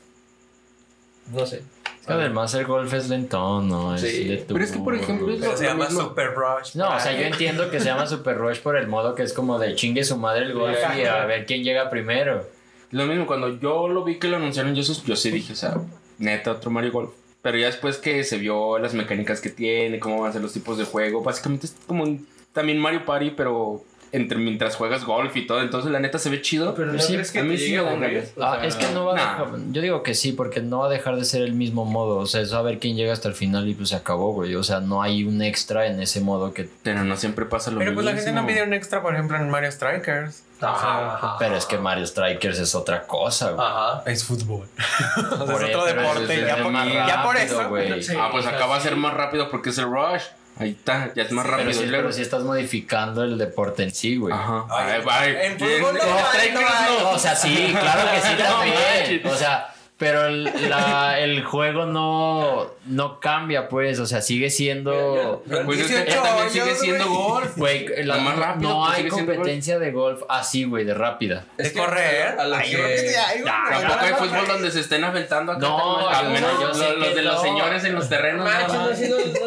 no 1.32 1.46
sé. 1.46 1.62
Es 2.02 2.08
que 2.08 2.14
además 2.14 2.54
el 2.54 2.66
golf 2.66 2.94
es 2.94 3.10
lentón, 3.10 3.68
¿no? 3.68 3.96
Es 3.96 4.02
Sí. 4.02 4.26
de 4.28 4.38
Pero 4.48 4.64
es 4.64 4.72
que, 4.72 4.80
por 4.80 4.96
ejemplo, 4.96 5.30
es 5.34 5.40
lo- 5.42 5.58
se 5.58 5.64
lo 5.64 5.70
llama 5.72 5.86
mismo. 5.86 6.02
Super 6.04 6.34
Rush. 6.34 6.76
No, 6.76 6.96
o 6.96 7.00
sea, 7.00 7.12
yo 7.14 7.26
entiendo 7.26 7.70
que 7.70 7.80
se 7.80 7.86
llama 7.86 8.08
Super 8.08 8.38
Rush 8.38 8.60
por 8.60 8.78
el 8.78 8.88
modo 8.88 9.14
que 9.16 9.24
es 9.24 9.34
como 9.34 9.58
de 9.60 9.76
chingue 9.76 10.04
su 10.06 10.18
madre 10.18 10.46
el 10.46 10.54
golf 10.54 10.78
y 10.98 11.04
a 11.04 11.26
ver 11.26 11.46
quién 11.46 11.64
llega 11.64 11.90
primero. 11.90 12.48
Lo 12.92 13.06
mismo, 13.06 13.26
cuando 13.28 13.58
yo 13.60 13.90
lo 13.90 14.04
vi 14.06 14.20
que 14.20 14.30
lo 14.30 14.38
anunciaron, 14.38 14.74
yo, 14.74 14.82
yo 15.06 15.16
sí 15.18 15.32
dije, 15.32 15.52
o 15.52 15.56
sea, 15.58 15.76
neta, 16.18 16.52
otro 16.52 16.72
Mario 16.72 16.92
Golf. 16.94 17.12
Pero 17.42 17.58
ya 17.58 17.68
después 17.68 17.98
que 17.98 18.24
se 18.24 18.38
vio 18.38 18.78
las 18.80 18.94
mecánicas 18.94 19.40
que 19.42 19.50
tiene, 19.50 20.00
cómo 20.00 20.22
van 20.22 20.30
a 20.30 20.34
ser 20.34 20.42
los 20.42 20.54
tipos 20.54 20.78
de 20.78 20.84
juego, 20.86 21.22
básicamente 21.24 21.68
es 21.68 21.76
como 21.86 22.04
un- 22.04 22.28
también 22.54 22.80
Mario 22.80 23.06
Party, 23.06 23.32
pero 23.32 23.84
entre 24.12 24.38
mientras 24.38 24.76
juegas 24.76 25.04
golf 25.06 25.36
y 25.36 25.46
todo, 25.48 25.62
entonces 25.62 25.92
la 25.92 26.00
neta 26.00 26.18
se 26.20 26.30
ve 26.30 26.42
chido. 26.42 26.74
Pero 26.76 26.92
no 26.94 27.00
Sí, 27.00 27.14
crees 27.14 27.32
que 27.32 27.40
a 27.40 27.44
mí 27.44 27.58
sí 27.58 27.72
me 27.74 27.78
a. 27.80 27.84
O 27.84 28.44
Ah, 28.44 28.58
sea, 28.60 28.66
es 28.66 28.76
que 28.76 28.88
no 28.94 29.06
va 29.06 29.14
a 29.14 29.16
nah. 29.16 29.32
dejar, 29.46 29.60
yo 29.72 29.82
digo 29.82 30.04
que 30.04 30.14
sí, 30.16 30.32
porque 30.34 30.62
no 30.62 30.80
va 30.80 30.88
a 30.88 30.90
dejar 30.90 31.16
de 31.16 31.26
ser 31.26 31.42
el 31.42 31.54
mismo 31.54 31.86
modo, 31.86 32.18
o 32.18 32.26
sea, 32.26 32.42
es 32.42 32.54
a 32.54 32.62
ver 32.62 32.80
quién 32.80 32.96
llega 32.96 33.14
hasta 33.14 33.28
el 33.28 33.36
final 33.36 33.68
y 33.68 33.74
pues 33.74 33.90
se 33.90 33.96
acabó, 33.96 34.32
güey, 34.34 34.56
o 34.56 34.64
sea, 34.64 34.80
no 34.80 35.02
hay 35.02 35.24
un 35.24 35.42
extra 35.42 35.88
en 35.88 36.02
ese 36.02 36.22
modo 36.22 36.54
que... 36.54 36.70
Pero 36.84 37.04
no 37.04 37.16
siempre 37.18 37.46
pasa 37.46 37.72
lo 37.72 37.80
Pero 37.80 37.92
mismo. 37.92 38.04
pues 38.04 38.16
la 38.16 38.22
gente 38.22 38.40
no 38.40 38.48
pide 38.48 38.64
un 38.64 38.74
extra, 38.74 39.02
por 39.02 39.14
ejemplo, 39.14 39.38
en 39.38 39.50
Mario 39.50 39.72
Strikers. 39.72 40.44
Ajá. 40.60 41.36
Pero 41.38 41.56
es 41.56 41.66
que 41.66 41.78
Mario 41.78 42.06
Strikers 42.08 42.58
es 42.60 42.74
otra 42.76 43.04
cosa, 43.06 43.52
güey. 43.52 43.66
Ajá. 43.66 44.02
Es 44.08 44.24
fútbol. 44.24 44.68
Por 45.16 45.64
es 45.64 45.70
eso, 45.70 45.80
otro 45.80 45.84
pero 45.86 46.02
deporte. 46.02 46.34
es- 46.34 46.48
ya, 46.48 46.56
es 46.58 46.62
por, 46.64 46.74
ya 46.74 47.24
por 47.24 47.38
eso. 47.38 47.70
güey. 47.70 48.02
Sí. 48.04 48.14
Ah, 48.20 48.30
pues 48.32 48.46
o 48.46 48.50
sea, 48.50 48.58
acá 48.58 48.66
va 48.68 48.78
a 48.78 48.80
ser 48.82 48.96
más 48.96 49.14
rápido 49.14 49.50
porque 49.52 49.70
es 49.70 49.78
el 49.78 49.86
Rush. 49.86 50.24
Ahí 50.60 50.72
está, 50.72 51.12
ya 51.16 51.24
es 51.24 51.32
más 51.32 51.46
rápido. 51.46 51.82
pero 51.90 52.12
sí 52.12 52.22
estás 52.22 52.44
modificando 52.44 53.24
el 53.24 53.38
deporte 53.38 53.84
en 53.84 53.92
sí, 53.92 54.18
güey. 54.18 54.34
Ajá. 54.34 54.66
Ay, 54.70 55.02
Ay, 55.08 55.36
ay, 55.36 55.48
en 55.48 55.60
fútbol 55.60 55.96
no 55.98 57.00
no. 57.00 57.10
O 57.12 57.20
sea, 57.20 57.36
sí, 57.36 57.76
claro 57.80 58.10
que 58.12 58.22
sí 58.22 58.34
No 58.40 58.44
también. 58.44 58.76
manches. 58.76 59.26
O 59.32 59.36
sea, 59.36 59.74
pero 59.98 60.28
el, 60.28 60.44
la- 60.70 61.20
el 61.20 61.44
juego 61.44 61.86
no, 61.86 62.68
no 62.86 63.20
cambia, 63.20 63.68
pues. 63.68 64.00
O 64.00 64.06
sea, 64.06 64.22
sigue 64.22 64.50
siendo. 64.52 65.44
Pues 65.66 65.80
es 65.80 65.88
que 65.88 65.98
18 66.04 66.22
también 66.22 66.50
sigue 66.52 66.76
siendo 66.76 67.10
golf. 67.10 67.58
Güey, 67.58 67.88
la- 68.06 68.18
Lo 68.18 68.22
más 68.22 68.38
rápido, 68.38 68.70
no 68.70 68.86
pues, 68.86 68.98
hay 69.00 69.08
competencia 69.08 69.80
de 69.80 69.92
golf 69.92 70.22
así, 70.30 70.66
güey, 70.66 70.86
de 70.86 70.94
rápida. 70.94 71.46
Es 71.58 71.72
que 71.72 71.80
correr. 71.80 72.40
a 72.40 72.44
Ay, 72.58 72.70
que- 72.70 72.78
yo 72.78 72.84
que 72.84 73.18
hay. 73.18 73.44
Ya, 73.44 73.64
Tampoco 73.88 74.06
hay 74.06 74.14
fútbol 74.14 74.48
donde 74.48 74.72
se 74.72 74.80
estén 74.82 75.04
aventando 75.04 75.54
acá. 75.54 75.62
No, 75.62 76.08
al 76.10 76.26
yo- 76.26 76.32
menos 76.32 76.52
yo 76.62 76.68
los, 76.68 76.98
los 77.00 77.16
de 77.16 77.22
los 77.24 77.42
señores 77.42 77.84
en 77.84 77.96
los 77.96 78.08
terrenos. 78.08 78.48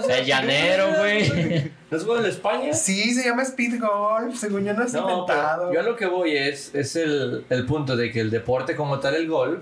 El 0.09 0.25
llanero, 0.27 0.89
güey. 0.99 1.71
¿No 1.91 1.97
es 1.97 2.05
juego 2.05 2.21
en 2.21 2.27
España? 2.31 2.73
Sí, 2.73 3.13
se 3.15 3.25
llama 3.25 3.43
Speed 3.43 3.81
Golf. 3.81 4.37
Según 4.39 4.65
yo 4.65 4.73
no 4.75 4.85
es 4.85 4.93
No, 4.93 5.01
inventado. 5.11 5.73
yo 5.73 5.81
a 5.81 5.83
lo 5.83 5.97
que 5.97 6.07
voy 6.07 6.37
es, 6.37 6.73
es 6.75 6.95
el, 6.97 7.45
el 7.51 7.67
punto 7.67 7.97
de 7.97 8.13
que 8.13 8.21
el 8.21 8.31
deporte 8.31 8.77
como 8.77 9.01
tal, 9.01 9.17
el 9.17 9.27
golf, 9.27 9.61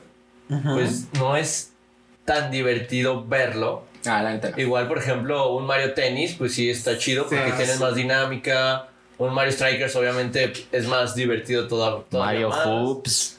pues 0.48 1.06
no 1.14 1.36
es 1.36 1.72
tan 2.24 2.50
divertido 2.50 3.24
verlo. 3.26 3.84
Ah, 4.06 4.22
la 4.22 4.32
neta. 4.32 4.52
Igual, 4.56 4.86
por 4.88 4.98
ejemplo, 4.98 5.52
un 5.54 5.66
Mario 5.66 5.92
Tennis, 5.94 6.34
pues 6.34 6.54
sí 6.54 6.70
está 6.70 6.96
chido 6.98 7.24
porque 7.26 7.50
Sí. 7.50 7.56
tienes 7.56 7.80
más 7.80 7.94
dinámica. 7.94 8.88
Un 9.18 9.34
Mario 9.34 9.52
Strikers 9.52 9.96
obviamente 9.96 10.52
es 10.70 10.86
más 10.86 11.14
divertido 11.14 11.66
todavía 11.66 12.04
Mario 12.12 12.48
más. 12.50 12.66
Hoops. 12.66 13.34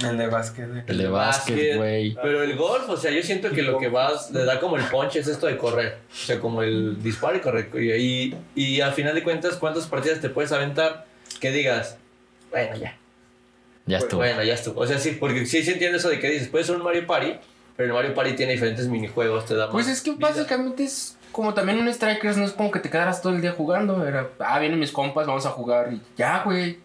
El 0.00 0.16
de 0.18 0.26
básquet. 0.28 0.68
El 0.86 0.98
de 0.98 1.08
básquet, 1.08 1.76
güey. 1.76 2.14
Pero 2.22 2.42
el 2.44 2.56
golf, 2.56 2.88
o 2.88 2.96
sea, 2.96 3.10
yo 3.10 3.20
siento 3.22 3.50
que 3.50 3.62
lo 3.62 3.78
que 3.78 3.88
vas, 3.88 4.30
le 4.30 4.44
da 4.44 4.60
como 4.60 4.76
el 4.76 4.84
punch 4.84 5.16
es 5.16 5.26
esto 5.26 5.46
de 5.48 5.56
correr. 5.56 5.98
O 6.12 6.14
sea, 6.26 6.38
como 6.38 6.62
el 6.62 7.02
disparo 7.02 7.36
y 7.36 7.40
correr. 7.40 7.68
Y, 7.74 7.92
y, 7.92 8.36
y 8.54 8.80
al 8.80 8.92
final 8.92 9.14
de 9.14 9.22
cuentas, 9.24 9.56
¿cuántas 9.56 9.86
partidas 9.86 10.20
te 10.20 10.28
puedes 10.28 10.52
aventar 10.52 11.06
que 11.40 11.50
digas, 11.50 11.96
bueno, 12.50 12.76
ya. 12.76 12.96
Ya 13.88 13.96
Pues, 13.96 14.04
estuvo. 14.04 14.20
Bueno, 14.20 14.42
ya 14.42 14.54
estuvo. 14.54 14.80
O 14.80 14.86
sea, 14.86 14.98
sí, 14.98 15.16
porque 15.18 15.46
sí 15.46 15.62
se 15.62 15.72
entiende 15.72 15.96
eso 15.98 16.10
de 16.10 16.20
que 16.20 16.28
dices, 16.30 16.48
puede 16.48 16.64
ser 16.64 16.76
un 16.76 16.82
Mario 16.82 17.06
Party, 17.06 17.34
pero 17.76 17.88
el 17.88 17.94
Mario 17.94 18.14
Party 18.14 18.34
tiene 18.34 18.52
diferentes 18.52 18.86
minijuegos, 18.86 19.46
te 19.46 19.54
da 19.54 19.64
más. 19.66 19.72
Pues 19.72 19.88
es 19.88 20.02
que 20.02 20.10
vida. 20.10 20.28
básicamente 20.28 20.84
es 20.84 21.16
como 21.32 21.54
también 21.54 21.78
un 21.78 21.92
Strikers 21.92 22.36
no 22.36 22.44
es 22.44 22.52
como 22.52 22.70
que 22.70 22.80
te 22.80 22.90
quedaras 22.90 23.22
todo 23.22 23.32
el 23.32 23.40
día 23.40 23.52
jugando. 23.52 24.06
Era, 24.06 24.28
ah, 24.40 24.58
vienen 24.58 24.78
mis 24.78 24.92
compas, 24.92 25.26
vamos 25.26 25.46
a 25.46 25.50
jugar 25.50 25.92
y 25.92 26.02
ya, 26.16 26.42
güey. 26.44 26.78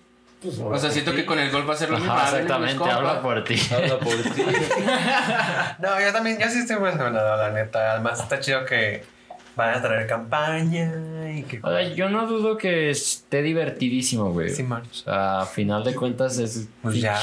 o 0.63 0.77
sea, 0.77 0.91
siento 0.91 1.13
que 1.13 1.25
con 1.25 1.39
el 1.39 1.51
golf 1.51 1.67
va 1.67 1.73
a 1.73 1.77
ser 1.77 1.89
lo 1.89 1.97
mismo. 1.97 2.13
Ajá, 2.13 2.23
ah, 2.23 2.29
exactamente, 2.39 2.89
habla 2.89 3.21
por 3.21 3.43
ti. 3.43 3.55
Habla 3.75 3.99
por 3.99 4.15
ti. 4.15 4.43
No, 5.79 5.99
yo 5.99 6.13
también, 6.13 6.37
yo 6.39 6.49
sí 6.49 6.59
estoy 6.59 6.77
emocionado, 6.77 7.35
la 7.37 7.51
neta. 7.51 7.91
Además, 7.91 8.21
está 8.21 8.39
chido 8.39 8.63
que 8.63 9.03
van 9.55 9.75
a 9.75 9.81
traer 9.81 10.07
campaña 10.07 11.31
y 11.31 11.43
que. 11.43 11.59
O 11.61 11.69
sea, 11.69 11.93
yo 11.93 12.09
no 12.09 12.27
dudo 12.27 12.57
que 12.57 12.89
esté 12.89 13.41
divertidísimo, 13.41 14.31
güey. 14.31 14.51
O 14.51 14.93
sea, 14.93 15.41
a 15.41 15.45
final 15.45 15.83
de 15.83 15.95
cuentas 15.95 16.37
es 16.37 16.67
Pues 16.81 16.95
ya, 16.99 17.19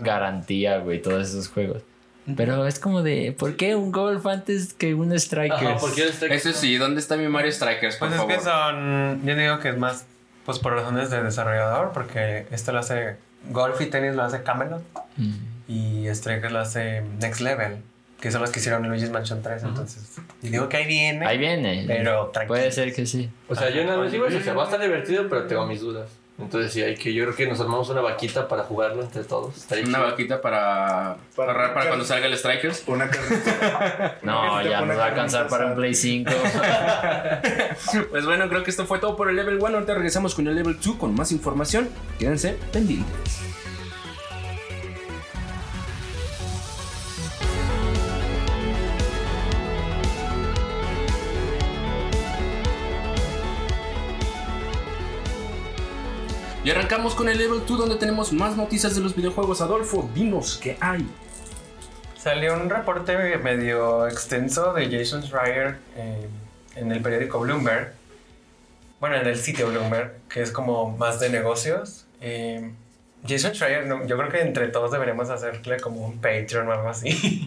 garantía, 0.00 0.78
güey, 0.78 1.00
todos 1.02 1.28
esos 1.28 1.48
juegos. 1.48 1.82
Pero 2.36 2.66
es 2.66 2.78
como 2.78 3.02
de, 3.02 3.36
¿por 3.38 3.56
qué 3.56 3.76
un 3.76 3.92
golf 3.92 4.26
antes 4.26 4.72
que 4.72 4.94
un 4.94 5.18
Strikers? 5.18 5.62
Ajá, 5.62 5.76
Eso 6.30 6.52
sí, 6.54 6.76
¿dónde 6.76 7.00
está 7.00 7.18
mi 7.18 7.28
Mario 7.28 7.52
Strikers, 7.52 7.96
por 7.96 8.08
Pues 8.08 8.12
es 8.12 8.16
favor? 8.16 8.34
que 8.34 8.42
son. 8.42 9.26
Yo 9.26 9.36
digo 9.36 9.58
que 9.60 9.68
es 9.70 9.76
más. 9.76 10.06
Pues 10.46 10.58
por 10.58 10.74
razones 10.74 11.10
de 11.10 11.22
desarrollador, 11.22 11.92
porque 11.92 12.46
esto 12.50 12.72
lo 12.72 12.78
hace. 12.78 13.16
Golf 13.50 13.78
y 13.82 13.86
tenis 13.86 14.14
lo 14.14 14.22
hace 14.22 14.42
Camelot. 14.42 14.82
Mm. 15.18 15.34
Y 15.68 16.06
Strikers 16.14 16.52
lo 16.52 16.60
hace 16.60 17.02
Next 17.20 17.40
Level. 17.40 17.78
Que 18.24 18.30
son 18.32 18.40
los 18.40 18.50
que 18.50 18.58
hicieron 18.58 18.88
Luigi's 18.88 19.10
Mansion 19.10 19.42
3. 19.42 19.64
Entonces. 19.64 20.16
Y 20.42 20.48
digo 20.48 20.66
que 20.66 20.78
ahí 20.78 20.86
viene. 20.86 21.26
Ahí 21.26 21.36
viene. 21.36 21.84
Pero 21.86 22.28
tranquilo. 22.28 22.54
Puede 22.56 22.72
ser 22.72 22.94
que 22.94 23.04
sí. 23.04 23.28
O 23.50 23.54
sea, 23.54 23.68
yo 23.68 23.84
nada 23.84 23.98
más 23.98 24.10
digo 24.10 24.24
eso, 24.24 24.38
o 24.38 24.40
sea, 24.40 24.54
va 24.54 24.62
a 24.62 24.64
estar 24.64 24.80
divertido, 24.80 25.28
pero 25.28 25.46
tengo 25.46 25.66
mis 25.66 25.82
dudas. 25.82 26.08
Entonces 26.38 26.72
sí, 26.72 26.80
hay 26.82 26.94
que, 26.94 27.12
yo 27.12 27.24
creo 27.24 27.36
que 27.36 27.46
nos 27.46 27.60
armamos 27.60 27.90
una 27.90 28.00
vaquita 28.00 28.48
para 28.48 28.62
jugarlo 28.62 29.02
entre 29.02 29.24
todos. 29.24 29.66
Una 29.70 29.82
chido. 29.84 30.00
vaquita 30.00 30.40
para, 30.40 31.18
Para- 31.36 31.74
cuando 31.86 32.02
salga 32.06 32.26
el 32.26 32.36
Strikers. 32.38 32.84
Una 32.86 33.10
carrera. 33.10 34.18
No, 34.22 34.62
Te 34.62 34.70
ya 34.70 34.80
nos 34.80 34.96
va 34.98 35.04
a 35.04 35.08
alcanzar 35.08 35.46
para 35.48 35.66
un. 35.66 35.74
Play 35.74 35.94
5. 35.94 36.32
Pues 38.10 38.24
bueno, 38.24 38.48
creo 38.48 38.64
que 38.64 38.70
esto 38.70 38.86
fue 38.86 39.00
todo 39.00 39.16
por 39.16 39.28
el 39.28 39.36
level 39.36 39.58
1. 39.60 39.66
Ahorita 39.68 39.92
regresamos 39.92 40.34
con 40.34 40.48
el 40.48 40.54
level 40.54 40.78
2 40.82 40.96
con 40.96 41.14
más 41.14 41.30
información. 41.30 41.90
Quédense 42.18 42.56
pendientes. 42.72 43.40
Y 56.64 56.70
arrancamos 56.70 57.14
con 57.14 57.28
el 57.28 57.36
level 57.36 57.60
2 57.66 57.78
donde 57.78 57.96
tenemos 57.96 58.32
más 58.32 58.56
noticias 58.56 58.94
de 58.94 59.02
los 59.02 59.14
videojuegos. 59.14 59.60
Adolfo, 59.60 60.08
dinos 60.14 60.58
qué 60.62 60.78
hay. 60.80 61.06
Salió 62.16 62.54
un 62.54 62.70
reporte 62.70 63.36
medio 63.36 64.08
extenso 64.08 64.72
de 64.72 64.90
Jason 64.90 65.22
Schreier 65.22 65.76
eh, 65.94 66.26
en 66.76 66.90
el 66.90 67.02
periódico 67.02 67.40
Bloomberg. 67.40 67.92
Bueno, 68.98 69.16
en 69.16 69.26
el 69.26 69.36
sitio 69.36 69.68
Bloomberg, 69.68 70.14
que 70.30 70.40
es 70.40 70.50
como 70.50 70.96
más 70.96 71.20
de 71.20 71.28
negocios. 71.28 72.06
Eh, 72.22 72.72
Jason 73.28 73.52
Schreier, 73.52 73.86
yo 74.06 74.16
creo 74.16 74.30
que 74.30 74.40
entre 74.40 74.68
todos 74.68 74.90
deberíamos 74.90 75.28
hacerle 75.28 75.78
como 75.80 76.00
un 76.06 76.18
Patreon 76.18 76.66
o 76.66 76.72
algo 76.72 76.88
así. 76.88 77.46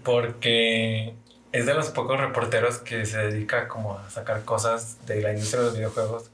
porque 0.04 1.12
es 1.52 1.66
de 1.66 1.74
los 1.74 1.90
pocos 1.90 2.18
reporteros 2.18 2.78
que 2.78 3.04
se 3.04 3.18
dedica 3.18 3.68
como 3.68 3.98
a 3.98 4.08
sacar 4.08 4.42
cosas 4.46 4.96
de 5.06 5.20
la 5.20 5.32
industria 5.34 5.60
de 5.60 5.66
los 5.66 5.76
videojuegos. 5.76 6.30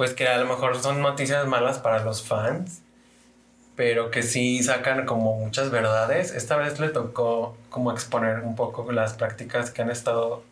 Pues 0.00 0.14
que 0.14 0.26
a 0.26 0.38
lo 0.38 0.46
mejor 0.46 0.80
son 0.80 1.02
noticias 1.02 1.46
malas 1.46 1.78
para 1.78 2.02
los 2.02 2.22
fans 2.22 2.80
pero 3.76 4.10
que 4.10 4.22
sí 4.22 4.62
sacan 4.62 5.04
como 5.04 5.36
muchas 5.38 5.70
verdades. 5.70 6.32
Esta 6.32 6.56
vez 6.56 6.80
le 6.80 6.88
tocó 6.88 7.54
como 7.68 7.92
exponer 7.92 8.40
un 8.40 8.56
poco 8.56 8.90
las 8.92 9.12
prácticas 9.12 9.70
que 9.70 9.82
han 9.82 9.90
estado 9.90 10.42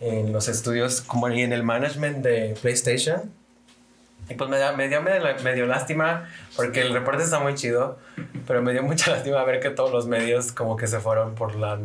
en 0.00 0.32
los 0.32 0.48
estudios 0.48 1.02
como 1.02 1.28
y 1.28 1.42
en 1.42 1.52
el 1.52 1.62
management 1.62 2.18
de 2.24 2.56
PlayStation. 2.62 3.30
Y 4.30 4.34
pues 4.34 4.48
me, 4.48 4.58
da- 4.58 4.72
me 4.72 4.88
dio 4.88 5.02
medio, 5.02 5.22
medio 5.44 5.66
lástima 5.66 6.28
porque 6.56 6.80
el 6.80 6.94
reporte 6.94 7.22
está 7.22 7.38
muy 7.38 7.54
chido, 7.54 7.98
pero 8.46 8.62
me 8.62 8.72
dio 8.72 8.82
mucha 8.82 9.10
lástima 9.16 9.44
ver 9.44 9.60
que 9.60 9.70
todos 9.70 9.90
los 9.92 10.06
medios 10.06 10.52
como 10.52 10.76
que 10.78 10.86
se 10.86 11.00
fueron 11.00 11.34
por 11.34 11.54
la 11.56 11.78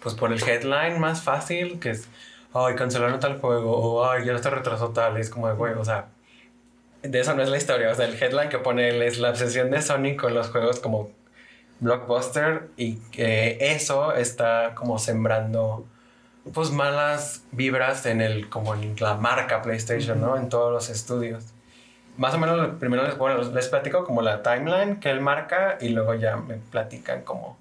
pues 0.00 0.14
por 0.14 0.32
el 0.32 0.42
headline 0.46 1.00
más 1.00 1.22
fácil 1.22 1.80
que 1.80 1.90
es 1.90 2.08
ay 2.52 2.74
cancelaron 2.74 3.18
tal 3.20 3.40
juego 3.40 3.76
o 3.76 4.08
ay 4.10 4.24
ya 4.26 4.38
se 4.38 4.50
retrasó 4.50 4.90
tal 4.90 5.18
y 5.18 5.20
es 5.22 5.30
como 5.30 5.48
de 5.48 5.54
güey 5.54 5.72
o 5.74 5.84
sea 5.84 6.06
de 7.02 7.20
eso 7.20 7.34
no 7.34 7.42
es 7.42 7.48
la 7.48 7.56
historia. 7.56 7.90
O 7.90 7.94
sea, 7.94 8.06
el 8.06 8.20
headline 8.20 8.48
que 8.48 8.58
pone 8.58 8.88
él 8.88 9.02
es 9.02 9.18
la 9.18 9.30
obsesión 9.30 9.70
de 9.70 9.82
Sony 9.82 10.16
con 10.18 10.34
los 10.34 10.48
juegos 10.48 10.80
como 10.80 11.10
blockbuster 11.80 12.68
y 12.76 12.96
que 13.10 13.58
eso 13.60 14.14
está 14.14 14.74
como 14.74 14.98
sembrando 14.98 15.86
pues 16.52 16.70
malas 16.70 17.44
vibras 17.52 18.06
en 18.06 18.20
el 18.20 18.48
como 18.48 18.74
en 18.74 18.96
la 18.98 19.14
marca 19.14 19.62
PlayStation, 19.62 20.20
¿no? 20.20 20.36
En 20.36 20.48
todos 20.48 20.72
los 20.72 20.88
estudios. 20.88 21.44
Más 22.16 22.34
o 22.34 22.38
menos 22.38 22.76
primero 22.80 23.04
les, 23.04 23.16
bueno, 23.16 23.40
les 23.42 23.68
platico 23.68 24.04
como 24.04 24.22
la 24.22 24.42
timeline 24.42 24.98
que 24.98 25.10
él 25.10 25.20
marca 25.20 25.78
y 25.80 25.90
luego 25.90 26.14
ya 26.14 26.36
me 26.36 26.56
platican 26.56 27.22
como 27.22 27.56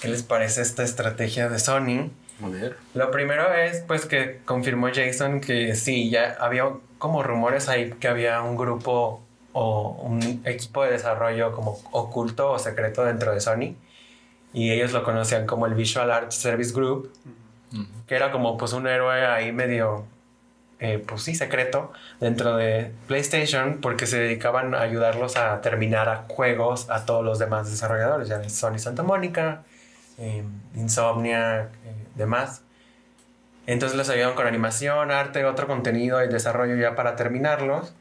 qué 0.00 0.08
les 0.08 0.22
parece 0.22 0.62
esta 0.62 0.84
estrategia 0.84 1.48
de 1.48 1.58
Sony. 1.58 2.10
A 2.42 2.48
ver. 2.48 2.76
Lo 2.94 3.10
primero 3.10 3.52
es 3.54 3.80
pues 3.82 4.06
que 4.06 4.40
confirmó 4.44 4.88
Jason 4.92 5.40
que 5.40 5.74
sí, 5.74 6.10
ya 6.10 6.36
había 6.40 6.68
como 6.98 7.22
rumores 7.22 7.68
ahí 7.68 7.92
que 8.00 8.08
había 8.08 8.42
un 8.42 8.56
grupo 8.56 9.22
o 9.52 9.90
un 10.02 10.42
equipo 10.44 10.82
de 10.84 10.90
desarrollo 10.90 11.52
como 11.52 11.78
oculto 11.92 12.50
o 12.50 12.58
secreto 12.58 13.04
dentro 13.04 13.32
de 13.32 13.40
Sony 13.40 13.76
y 14.52 14.70
ellos 14.72 14.92
lo 14.92 15.04
conocían 15.04 15.46
como 15.46 15.66
el 15.66 15.74
Visual 15.74 16.10
Arts 16.10 16.34
Service 16.34 16.72
Group 16.72 17.12
que 18.06 18.14
era 18.14 18.30
como 18.32 18.56
pues 18.56 18.72
un 18.72 18.86
héroe 18.86 19.24
ahí 19.26 19.52
medio 19.52 20.04
eh, 20.80 21.02
pues 21.06 21.22
sí 21.22 21.34
secreto 21.34 21.92
dentro 22.20 22.56
de 22.56 22.90
PlayStation 23.06 23.78
porque 23.80 24.06
se 24.06 24.18
dedicaban 24.18 24.74
a 24.74 24.80
ayudarlos 24.80 25.36
a 25.36 25.60
terminar 25.60 26.08
a 26.08 26.24
juegos 26.28 26.90
a 26.90 27.04
todos 27.04 27.24
los 27.24 27.38
demás 27.38 27.70
desarrolladores 27.70 28.28
ya 28.28 28.48
Sony 28.48 28.78
Santa 28.78 29.04
Mónica 29.04 29.62
eh, 30.18 30.42
Insomnia 30.74 31.70
eh, 31.84 32.03
demás 32.14 32.62
entonces 33.66 33.96
les 33.96 34.10
ayudaban 34.10 34.34
con 34.34 34.46
animación, 34.46 35.10
arte, 35.10 35.44
otro 35.44 35.66
contenido 35.66 36.22
y 36.22 36.28
desarrollo 36.28 36.76
ya 36.76 36.94
para 36.94 37.16
terminarlos. 37.16 37.94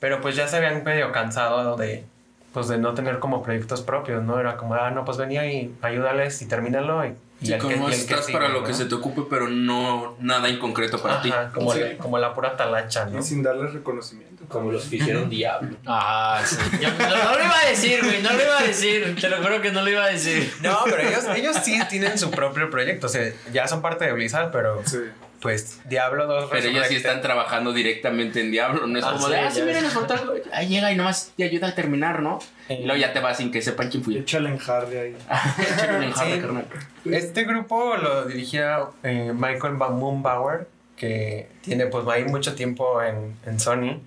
Pero 0.00 0.20
pues 0.20 0.36
ya 0.36 0.48
se 0.48 0.56
habían 0.56 0.84
medio 0.84 1.12
cansado 1.12 1.76
de, 1.76 2.04
pues 2.52 2.68
de 2.68 2.78
no 2.78 2.94
tener 2.94 3.18
como 3.18 3.42
proyectos 3.42 3.82
propios, 3.82 4.22
¿no? 4.24 4.40
Era 4.40 4.56
como, 4.56 4.74
ah, 4.74 4.90
no, 4.90 5.04
pues 5.04 5.16
venía 5.16 5.46
y 5.50 5.74
ayúdales 5.80 6.42
y 6.42 6.46
termínalo. 6.46 7.06
Y 7.06 7.14
Sí, 7.42 7.52
el 7.52 7.60
que- 7.60 7.74
como 7.74 7.88
y 7.90 7.92
el 7.92 7.98
que 7.98 8.02
estás 8.04 8.24
sigue, 8.26 8.38
para 8.38 8.48
lo 8.48 8.60
¿no? 8.62 8.66
que 8.66 8.72
se 8.72 8.86
te 8.86 8.94
ocupe, 8.94 9.22
pero 9.28 9.48
no 9.48 10.16
nada 10.20 10.48
en 10.48 10.58
concreto 10.58 11.00
para 11.02 11.20
ti. 11.20 11.30
Como, 11.54 11.72
Sí. 11.74 11.80
la, 11.80 11.96
como 11.98 12.18
la 12.18 12.32
pura 12.34 12.56
talacha, 12.56 13.04
¿no? 13.06 13.18
Y 13.18 13.22
sin 13.22 13.42
darles 13.42 13.72
reconocimiento. 13.74 14.44
Como 14.48 14.72
los 14.72 14.84
que 14.84 14.96
hicieron 14.96 15.28
Diablo. 15.28 15.76
Ah, 15.86 16.40
sí. 16.44 16.56
Yo 16.80 16.88
no, 16.92 17.08
no 17.08 17.36
lo 17.38 17.44
iba 17.44 17.58
a 17.58 17.66
decir, 17.68 18.00
güey. 18.02 18.22
No 18.22 18.32
lo 18.32 18.42
iba 18.42 18.58
a 18.58 18.62
decir. 18.62 19.16
Te 19.20 19.28
lo 19.28 19.38
juro 19.42 19.60
que 19.60 19.70
no 19.72 19.82
lo 19.82 19.90
iba 19.90 20.04
a 20.04 20.08
decir. 20.08 20.50
No, 20.62 20.78
pero 20.84 21.02
ellos, 21.02 21.24
ellos 21.34 21.56
sí 21.62 21.78
tienen 21.90 22.18
su 22.18 22.30
propio 22.30 22.70
proyecto. 22.70 23.06
O 23.06 23.10
sea, 23.10 23.30
ya 23.52 23.66
son 23.68 23.82
parte 23.82 24.04
de 24.06 24.12
Blizzard, 24.12 24.50
pero 24.50 24.82
Sí. 24.86 24.98
Pues 25.40 25.80
Diablo 25.88 26.26
2 26.26 26.48
Pero 26.50 26.68
ellos 26.68 26.86
sí 26.88 26.96
están 26.96 27.20
trabajando 27.22 27.72
directamente 27.72 28.40
en 28.40 28.50
Diablo, 28.50 28.86
no 28.86 28.98
es 28.98 29.04
Ah, 29.04 29.12
como 29.12 29.26
sí, 29.26 29.32
de, 29.32 29.38
ah, 29.38 29.50
sí, 29.50 29.62
miren, 29.62 29.84
faltó 29.84 30.14
algo. 30.14 30.34
Ahí 30.52 30.68
llega 30.68 30.90
y 30.92 30.96
nomás 30.96 31.32
te 31.36 31.44
ayuda 31.44 31.68
a 31.68 31.74
terminar, 31.74 32.20
¿no? 32.22 32.38
Eh. 32.68 32.80
Y 32.82 32.84
luego 32.86 33.00
ya 33.00 33.12
te 33.12 33.20
vas 33.20 33.36
sin 33.36 33.50
que 33.52 33.60
sepan 33.62 33.90
quién 33.90 34.02
fui. 34.02 34.16
Échale 34.18 34.48
en 34.50 34.58
Hardy 34.58 34.96
ahí. 34.96 35.16
Échale 35.74 36.06
enjarre, 36.06 36.34
Sí. 36.34 36.40
carnal. 36.40 36.66
Este 37.04 37.44
grupo 37.44 37.96
lo 37.96 38.24
dirigía 38.24 38.80
eh, 39.02 39.32
Michael 39.34 39.74
Ba- 39.74 39.90
Moonbauer, 39.90 40.66
que 40.96 41.48
tiene 41.62 41.86
pues 41.86 42.06
ahí 42.08 42.24
mucho 42.24 42.54
tiempo 42.54 43.02
en, 43.02 43.36
en 43.46 43.60
Sony. 43.60 44.00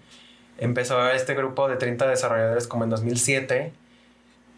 Empezó 0.58 1.10
este 1.12 1.36
grupo 1.36 1.70
de 1.70 1.78
30 1.78 2.08
desarrolladores 2.08 2.68
como 2.68 2.84
en 2.84 2.90
2007. 2.90 3.72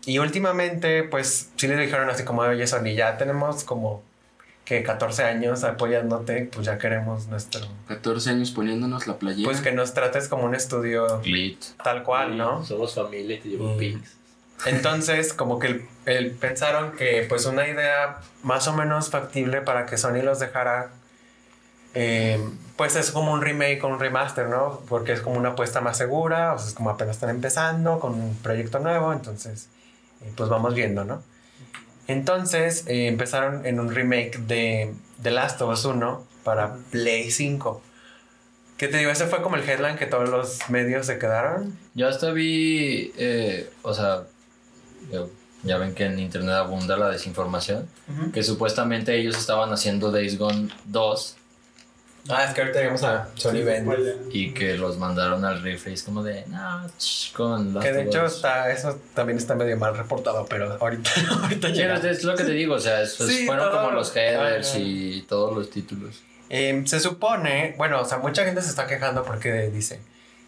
Y 0.05 0.17
últimamente 0.17 1.03
pues 1.03 1.51
sí 1.57 1.67
les 1.67 1.78
dijeron 1.78 2.09
así 2.09 2.24
como, 2.24 2.41
oye 2.41 2.65
Sony, 2.65 2.95
ya 2.95 3.17
tenemos 3.17 3.63
como 3.63 4.01
que 4.66 4.84
14 4.84 5.24
años 5.24 5.64
apoyándote, 5.64 6.49
pues 6.53 6.66
ya 6.66 6.78
queremos 6.78 7.28
nuestro... 7.28 7.62
14 7.88 8.30
años 8.30 8.51
poniéndonos 8.51 9.07
la 9.07 9.18
playera. 9.18 9.45
Pues 9.49 9.62
que 9.62 9.72
nos 9.72 9.93
trates 9.93 10.28
como 10.28 10.43
un 10.45 10.55
estudio 10.55 11.22
tal 11.84 12.03
cual, 12.03 12.38
¿no? 12.38 12.64
Somos 12.66 12.95
familia 12.95 13.36
y 13.38 13.39
te 13.39 13.49
llevo 13.49 13.74
Mm. 13.74 13.78
pics. 13.78 14.18
Entonces, 14.68 15.34
como 15.34 15.57
que 15.59 15.68
el, 15.68 15.86
el- 16.05 16.32
pensaron 16.32 16.91
que 16.91 17.26
pues 17.28 17.45
una 17.47 17.68
idea 17.68 18.20
más 18.43 18.68
o 18.68 18.74
menos 18.74 19.09
factible 19.09 19.62
para 19.62 19.88
que 19.88 19.97
Sony 19.97 20.22
los 20.24 20.39
dejara, 20.39 20.91
eh, 21.93 22.39
pues 22.78 22.95
es 22.95 23.12
como 23.12 23.34
un 23.34 23.41
remake 23.41 23.84
o 23.84 23.88
un 23.88 23.99
remaster, 23.99 24.47
¿no? 24.47 24.82
Porque 24.88 25.14
es 25.14 25.22
como 25.22 25.38
una 25.38 25.49
apuesta 25.49 25.82
más 25.82 25.97
segura, 25.97 26.53
o 26.53 26.59
sea, 26.59 26.68
es 26.70 26.74
como 26.74 26.89
apenas 26.91 27.16
están 27.16 27.30
empezando 27.32 27.99
con 27.99 28.14
un 28.14 28.36
proyecto 28.38 28.80
nuevo, 28.80 29.12
entonces, 29.14 29.68
eh, 30.22 30.32
pues 30.38 30.47
vamos 30.49 30.74
viendo, 30.76 31.03
¿no? 31.03 31.22
Entonces, 32.08 32.86
eh, 32.88 33.08
empezaron 33.08 33.66
en 33.66 33.80
un 33.80 33.93
remake 33.93 34.38
de 34.39 34.93
The 35.22 35.32
Last 35.32 35.62
of 35.62 35.72
Us 35.72 35.86
1 35.86 36.26
para 36.43 36.76
Play 36.91 37.32
5. 37.32 37.82
¿Qué 38.78 38.88
te 38.88 38.97
digo? 38.97 39.12
Ese 39.12 39.28
fue 39.28 39.41
como 39.41 39.56
el 39.56 39.70
headline 39.70 39.97
que 39.97 40.08
todos 40.08 40.28
los 40.30 40.70
medios 40.70 41.06
se 41.06 41.20
quedaron. 41.20 41.78
Yo 41.93 42.08
hasta 42.08 42.32
vi, 42.32 43.14
eh, 43.18 43.70
o 43.84 43.93
sea, 43.93 44.24
ya 45.64 45.78
ven 45.78 45.93
que 45.93 46.06
en 46.06 46.18
internet 46.18 46.56
abunda 46.56 46.97
la 46.97 47.10
desinformación, 47.10 47.88
que 48.34 48.41
supuestamente 48.41 49.16
ellos 49.16 49.38
estaban 49.38 49.72
haciendo 49.72 50.12
Days 50.12 50.39
Gone 50.39 50.70
2 50.86 51.38
Ah, 52.30 52.45
es 52.45 52.53
que 52.53 52.61
ahorita 52.61 52.80
llegamos 52.80 53.03
a 53.03 53.30
Sony 53.36 53.63
vende. 53.63 54.15
Y 54.32 54.53
que 54.53 54.78
los 54.78 54.97
mandaron 54.97 55.43
al 55.43 55.61
rifle. 55.61 55.93
Es 55.93 56.03
como 56.03 56.22
de, 56.24 56.45
no, 56.47 56.88
ch, 56.97 57.34
con 57.34 57.74
las 57.74 57.84
Que 57.84 57.91
de 57.93 58.03
hecho 58.03 58.26
está, 58.26 58.72
eso 58.72 58.99
también 59.15 59.38
está 59.39 59.55
medio 59.55 59.76
mal 59.78 59.97
reportado, 59.97 60.45
pero 60.47 60.78
ahorita, 60.80 61.09
ahorita 61.43 61.67
Sí, 61.69 61.74
llega. 61.74 61.95
es 61.95 62.24
lo 62.24 62.36
que 62.36 62.43
te 62.43 62.51
digo, 62.51 62.76
o 62.76 62.80
sea, 62.80 63.01
es- 63.01 63.15
Sí, 63.15 63.45
fueron 63.47 63.69
todo. 63.72 63.82
como 63.84 63.91
los 63.91 64.15
headers 64.15 64.69
Ajá. 64.69 64.80
y 64.80 65.26
todos 65.28 65.55
los 65.57 65.69
títulos. 65.72 66.22
Eh, 66.49 66.84
se 66.86 66.99
supone, 66.99 67.74
bueno, 67.78 68.01
o 68.01 68.05
sea, 68.05 68.17
mucha 68.19 68.43
gente 68.45 68.61
se 68.61 68.69
está 68.69 68.86
quejando 68.86 69.24
porque 69.24 69.69
dice 69.69 69.99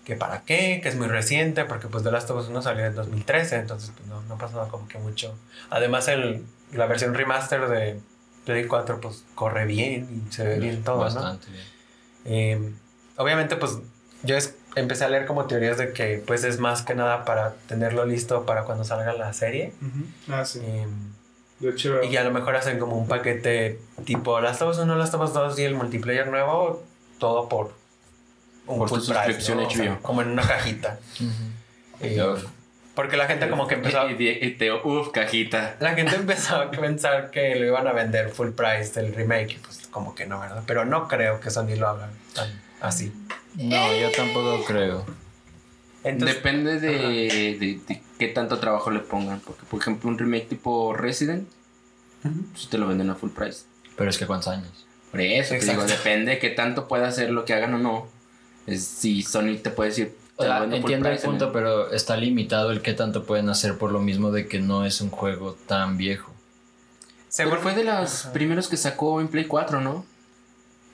que 0.05 0.15
para 0.17 0.41
qué, 0.43 0.80
que 0.84 0.89
es 0.89 0.95
muy 0.95 1.07
reciente, 1.07 1.63
porque 1.65 1.88
pues 1.88 2.03
The 2.03 2.11
Last 2.11 2.30
of 2.30 2.41
Us 2.43 2.49
1 2.49 2.61
salió 2.61 2.86
en 2.86 2.93
2013, 2.93 3.55
entonces 3.55 3.91
pues 3.95 4.07
no, 4.09 4.21
no 4.24 4.38
pasa 4.38 4.55
nada 4.57 4.67
como 4.67 4.86
que 4.88 4.97
mucho. 4.99 5.34
Además 5.69 6.09
el, 6.09 6.43
la 6.74 6.86
versión 6.88 7.13
remaster 7.13 7.67
de 7.69 7.99
Play 8.46 8.66
4 8.68 9.00
pues 9.02 9.24
corre 9.36 9.66
bien 9.66 10.24
y 10.30 10.34
se 10.34 10.44
ve 10.46 10.60
bien 10.60 10.84
todo, 10.84 10.98
¿no? 10.98 11.04
Bastante 11.04 11.48
bien. 11.52 11.64
Eh, 12.26 12.72
obviamente, 13.18 13.56
pues 13.56 13.78
yo 14.24 14.36
es- 14.38 14.56
empecé 14.76 15.06
a 15.06 15.10
leer 15.10 15.26
como 15.26 15.46
teorías 15.46 15.78
de 15.78 15.94
que 15.94 16.22
pues 16.26 16.44
es 16.44 16.60
más 16.60 16.82
que 16.82 16.96
nada 16.96 17.26
para 17.26 17.54
tenerlo 17.68 18.06
listo 18.06 18.46
para 18.46 18.64
cuando 18.64 18.84
salga 18.84 19.14
la 19.14 19.32
serie. 19.34 19.74
Ujú. 19.82 20.34
Ah, 20.34 20.46
sí. 20.46 20.60
Eh, 20.64 20.88
De 21.60 21.70
hecho, 21.70 22.04
y 22.04 22.18
a 22.18 22.24
lo 22.26 22.32
mejor 22.32 22.56
hacen 22.58 22.80
como 22.80 22.98
un 22.98 23.08
paquete 23.08 23.80
tipo 24.06 24.39
Last 24.41 24.62
of 24.62 24.72
Us 24.72 24.80
1, 24.80 24.96
Last 24.96 25.14
of 25.14 25.22
Us 25.22 25.34
2 25.34 25.60
y 25.60 25.64
el 25.64 25.76
multiplayer 25.76 26.28
nuevo, 26.28 26.84
todo 27.20 27.48
por 27.48 27.72
un 28.68 28.80
Por 28.80 28.89
tu 28.89 28.96
full 28.96 29.04
price, 29.06 29.14
suscripción 29.16 29.58
¿no? 29.60 29.68
O 29.68 29.70
sea, 29.70 30.00
como 30.02 30.22
en 30.22 30.30
una 30.32 30.46
cajita. 30.46 31.00
Eh, 32.02 32.16
Yo- 32.18 32.38
porque 32.96 33.18
la 33.18 33.26
gente 33.28 33.50
como 33.50 33.68
que 33.68 33.76
empezó... 33.76 34.10
Y, 34.10 34.14
y- 34.14 34.46
y 34.48 34.52
te, 34.52 34.72
uf, 34.72 35.10
cajita. 35.12 35.76
La 35.80 35.94
gente 35.96 36.16
empezó 36.16 36.56
a 36.58 36.72
pensar 36.72 37.32
que 37.32 37.56
lo 37.56 37.66
iban 37.66 37.88
a 37.88 37.94
vender 37.94 38.30
full 38.30 38.50
price 38.50 39.00
del 39.00 39.14
remake, 39.14 39.54
y 39.54 39.58
pues 39.58 39.88
como 39.89 40.14
que 40.16 40.26
no, 40.26 40.39
¿verdad? 40.39 40.64
Pero 40.68 40.86
no 40.86 41.08
creo 41.08 41.39
que 41.39 41.50
Sony 41.50 41.76
lo 41.78 41.88
haga 41.89 42.10
tan 42.34 42.62
así. 42.82 43.12
No, 43.56 43.96
yo 43.96 44.12
tampoco 44.12 44.64
creo. 44.66 45.06
Entonces, 46.04 46.36
Depende 46.38 46.80
de, 46.80 46.91
de- 46.91 47.80
de 47.88 48.02
qué 48.20 48.28
tanto 48.28 48.60
trabajo 48.60 48.91
le 48.91 49.00
pongan. 49.00 49.39
Porque, 49.39 49.64
por 49.70 49.80
ejemplo, 49.80 50.10
un 50.10 50.18
remake 50.18 50.48
tipo 50.50 50.94
Resident, 50.94 51.48
pues 52.52 52.68
te 52.70 52.78
lo 52.78 52.88
venden 52.88 53.10
a 53.10 53.16
full 53.16 53.30
price. 53.32 53.64
Pero 53.96 54.10
es 54.10 54.18
que 54.18 54.26
cuántos 54.26 54.50
años. 54.50 54.86
Por 55.12 55.22
eso, 55.22 55.54
te 55.56 55.66
digo, 55.66 55.86
depende 55.86 56.32
de 56.32 56.39
qué 56.39 56.50
tanto 56.50 56.88
pueda 56.88 57.08
hacer 57.08 57.30
lo 57.30 57.46
que 57.46 57.54
hagan 57.54 57.74
o 57.76 57.78
no. 57.78 58.08
Es, 58.66 58.84
si 58.86 59.22
Sony 59.22 59.58
te 59.62 59.70
puede 59.70 59.91
decir, 59.91 60.16
sea, 60.46 60.64
entiendo 60.64 61.10
el 61.10 61.18
punto, 61.20 61.52
pero 61.52 61.91
está 61.91 62.16
limitado 62.18 62.72
el 62.72 62.82
qué 62.82 62.94
tanto 62.94 63.24
pueden 63.24 63.50
hacer 63.50 63.78
por 63.78 63.91
lo 63.91 64.00
mismo 64.00 64.32
de 64.32 64.48
que 64.48 64.60
no 64.60 64.86
es 64.86 65.02
un 65.02 65.10
juego 65.10 65.56
tan 65.68 65.98
viejo. 65.98 66.32
según 67.30 67.58
fue 67.60 67.74
de 67.74 67.84
los 67.84 68.28
primeros 68.34 68.68
que 68.68 68.78
sacó 68.78 69.20
en 69.20 69.28
Play 69.28 69.46
4, 69.46 69.82
¿no? 69.82 70.06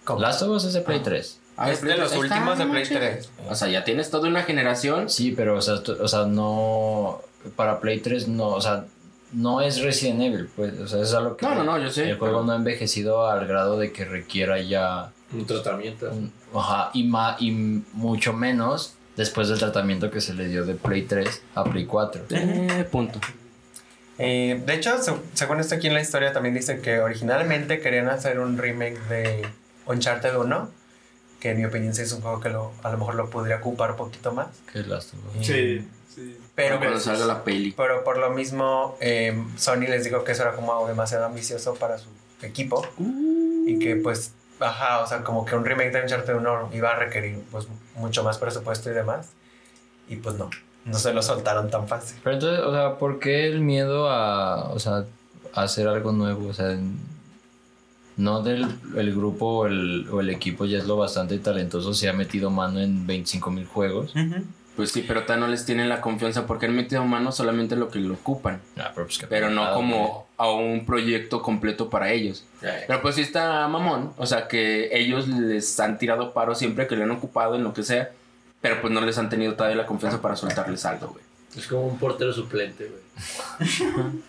¿Cómo? 0.05 0.21
Last 0.21 0.41
of 0.43 0.49
Us 0.49 0.63
es 0.63 0.73
de 0.73 0.81
Play 0.81 1.01
3. 1.01 1.39
Ah, 1.57 1.69
es 1.71 1.81
de 1.81 1.97
los 1.97 2.07
Está 2.13 2.19
últimos 2.19 2.57
de 2.57 2.63
Play 2.65 2.83
manches. 2.89 2.97
3. 2.97 3.29
O 3.49 3.55
sea, 3.55 3.67
ya 3.67 3.83
tienes 3.83 4.09
toda 4.09 4.29
una 4.29 4.43
generación. 4.43 5.09
Sí, 5.09 5.33
pero 5.35 5.57
o 5.57 5.61
sea, 5.61 5.83
tú- 5.83 5.97
o 6.01 6.07
sea, 6.07 6.25
no 6.25 7.19
para 7.57 7.79
Play 7.81 7.99
3 7.99 8.29
no, 8.29 8.47
o 8.47 8.61
sea, 8.61 8.85
no 9.33 9.59
es 9.61 9.81
Resident 9.81 10.21
Evil, 10.21 10.49
pues, 10.55 10.79
o 10.79 10.87
sea, 10.87 11.01
es 11.01 11.13
algo 11.13 11.35
que 11.37 11.45
No, 11.45 11.53
no, 11.55 11.63
no, 11.65 11.77
yo 11.77 11.89
sé. 11.91 12.09
el 12.09 12.17
juego 12.17 12.41
no 12.43 12.53
ha 12.53 12.55
envejecido 12.55 13.27
al 13.29 13.45
grado 13.45 13.77
de 13.77 13.91
que 13.91 14.05
requiera 14.05 14.59
ya 14.61 15.11
Un 15.33 15.45
tratamiento. 15.45 16.09
un- 16.09 16.31
ajá, 16.55 16.89
y 16.93 17.03
ma- 17.03 17.35
y 17.39 17.51
mucho 17.51 18.31
menos 18.33 18.93
después 19.15 19.49
del 19.49 19.59
tratamiento 19.59 20.09
que 20.11 20.21
se 20.21 20.33
le 20.33 20.47
dio 20.47 20.65
de 20.65 20.75
Play 20.75 21.03
3 21.03 21.41
a 21.55 21.63
Play 21.63 21.85
4. 21.85 22.23
Eh, 22.29 22.87
punto. 22.91 23.19
Eh, 24.17 24.61
de 24.65 24.73
hecho, 24.73 25.01
se- 25.01 25.13
según 25.33 25.59
esto 25.59 25.75
aquí 25.75 25.87
en 25.87 25.93
la 25.93 26.01
historia 26.01 26.33
también 26.33 26.53
dice 26.55 26.79
que 26.81 26.99
originalmente 26.99 27.79
querían 27.79 28.09
hacer 28.09 28.39
un 28.39 28.57
remake 28.57 28.99
de 29.07 29.47
Uncharted 29.85 30.35
1, 30.35 30.69
que 31.39 31.51
en 31.51 31.57
mi 31.57 31.65
opinión 31.65 31.93
sí 31.95 32.01
es 32.01 32.11
un 32.11 32.21
juego 32.21 32.41
que 32.41 32.49
lo, 32.49 32.71
a 32.83 32.91
lo 32.91 32.97
mejor 32.97 33.15
lo 33.15 33.29
podría 33.29 33.57
ocupar 33.57 33.91
un 33.91 33.97
poquito 33.97 34.33
más. 34.33 34.47
Que 34.73 34.79
Last 34.83 35.13
of 35.13 35.19
Us. 35.39 35.45
sí, 35.47 35.87
sí. 36.13 36.37
Pero, 36.53 36.79
cuando 36.79 36.99
salga 36.99 37.25
la 37.25 37.43
peli. 37.45 37.71
pero 37.77 38.03
por 38.03 38.17
lo 38.17 38.29
mismo, 38.31 38.97
eh, 38.99 39.41
Sony 39.55 39.87
les 39.87 40.03
dijo 40.03 40.25
que 40.25 40.33
eso 40.33 40.41
era 40.41 40.51
como 40.51 40.85
demasiado 40.85 41.25
ambicioso 41.25 41.75
para 41.75 41.97
su 41.97 42.09
equipo 42.41 42.85
y 43.65 43.79
que 43.79 43.95
pues, 43.95 44.33
ajá, 44.59 44.99
o 45.01 45.07
sea, 45.07 45.23
como 45.23 45.45
que 45.45 45.55
un 45.55 45.63
remake 45.63 45.91
de 45.91 46.01
Uncharted 46.01 46.35
1 46.35 46.71
iba 46.73 46.89
a 46.91 46.95
requerir 46.97 47.41
pues 47.51 47.67
mucho 47.95 48.23
más 48.23 48.37
presupuesto 48.37 48.89
y 48.89 48.93
demás. 48.93 49.29
Y 50.07 50.15
pues 50.17 50.35
no, 50.37 50.49
no 50.85 50.97
se 50.97 51.13
lo 51.13 51.21
soltaron 51.21 51.69
tan 51.69 51.87
fácil. 51.87 52.17
Pero 52.23 52.35
entonces, 52.35 52.59
o 52.65 52.71
sea, 52.71 52.97
¿por 52.97 53.19
qué 53.19 53.47
el 53.47 53.59
miedo 53.61 54.09
a, 54.09 54.69
o 54.69 54.79
sea, 54.79 55.05
a 55.53 55.61
hacer 55.63 55.87
algo 55.87 56.11
nuevo? 56.11 56.47
O 56.47 56.53
sea, 56.53 56.71
en- 56.71 56.97
no 58.17 58.41
del 58.41 58.67
el 58.97 59.15
grupo 59.15 59.45
o 59.59 59.65
el, 59.67 60.07
o 60.11 60.19
el 60.19 60.29
equipo 60.29 60.65
ya 60.65 60.77
es 60.79 60.85
lo 60.85 60.97
bastante 60.97 61.37
talentoso, 61.39 61.93
se 61.93 62.09
ha 62.09 62.13
metido 62.13 62.49
mano 62.49 62.79
en 62.81 63.07
25 63.07 63.49
mil 63.51 63.65
juegos. 63.65 64.13
Pues 64.79 64.93
sí, 64.93 65.03
pero 65.05 65.25
tal 65.25 65.41
no 65.41 65.47
les 65.47 65.65
tienen 65.65 65.89
la 65.89 65.99
confianza 65.99 66.47
porque 66.47 66.67
han 66.67 66.73
metido 66.73 67.03
mano 67.03 67.33
solamente 67.33 67.75
lo 67.75 67.89
que 67.89 67.99
lo 67.99 68.13
ocupan. 68.13 68.61
Ah, 68.77 68.93
pero, 68.95 69.07
pues, 69.07 69.17
qué 69.17 69.27
Pero 69.27 69.49
no 69.49 69.73
como 69.73 70.29
a 70.37 70.49
un 70.53 70.85
proyecto 70.85 71.41
completo 71.41 71.89
para 71.89 72.13
ellos. 72.13 72.45
Pero 72.61 73.01
pues 73.01 73.15
sí 73.15 73.21
está 73.21 73.67
mamón. 73.67 74.13
O 74.15 74.25
sea 74.25 74.47
que 74.47 74.87
ellos 74.97 75.27
les 75.27 75.77
han 75.81 75.97
tirado 75.97 76.31
paro 76.31 76.55
siempre 76.55 76.87
que 76.87 76.95
lo 76.95 77.03
han 77.03 77.11
ocupado 77.11 77.55
en 77.55 77.63
lo 77.65 77.73
que 77.73 77.83
sea. 77.83 78.11
Pero 78.61 78.79
pues 78.79 78.93
no 78.93 79.01
les 79.01 79.17
han 79.17 79.29
tenido 79.29 79.55
todavía 79.55 79.75
la 79.75 79.85
confianza 79.85 80.21
para 80.21 80.37
soltarles 80.37 80.85
algo, 80.85 81.09
güey. 81.09 81.25
Es 81.57 81.67
como 81.67 81.85
un 81.85 81.99
portero 81.99 82.31
suplente, 82.31 82.89
güey. 82.89 84.21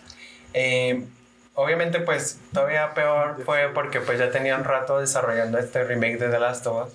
Eh, 0.53 1.07
obviamente, 1.55 2.01
pues 2.01 2.41
todavía 2.53 2.93
peor 2.93 3.41
fue 3.45 3.71
porque 3.73 4.01
pues 4.01 4.19
ya 4.19 4.33
tenían 4.33 4.65
rato 4.65 4.99
desarrollando 4.99 5.59
este 5.59 5.85
remake 5.85 6.19
de 6.19 6.29
The 6.29 6.41
Last 6.41 6.67
of 6.67 6.89
Us 6.89 6.95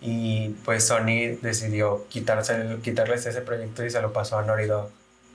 y 0.00 0.50
pues 0.64 0.86
Sony 0.86 1.36
decidió 1.40 2.06
quitarse 2.08 2.54
el- 2.56 2.80
quitarles 2.82 3.24
ese 3.26 3.40
proyecto 3.40 3.84
y 3.84 3.90
se 3.90 4.00
lo 4.02 4.12
pasó 4.12 4.38
a 4.38 4.42
Dog 4.42 4.90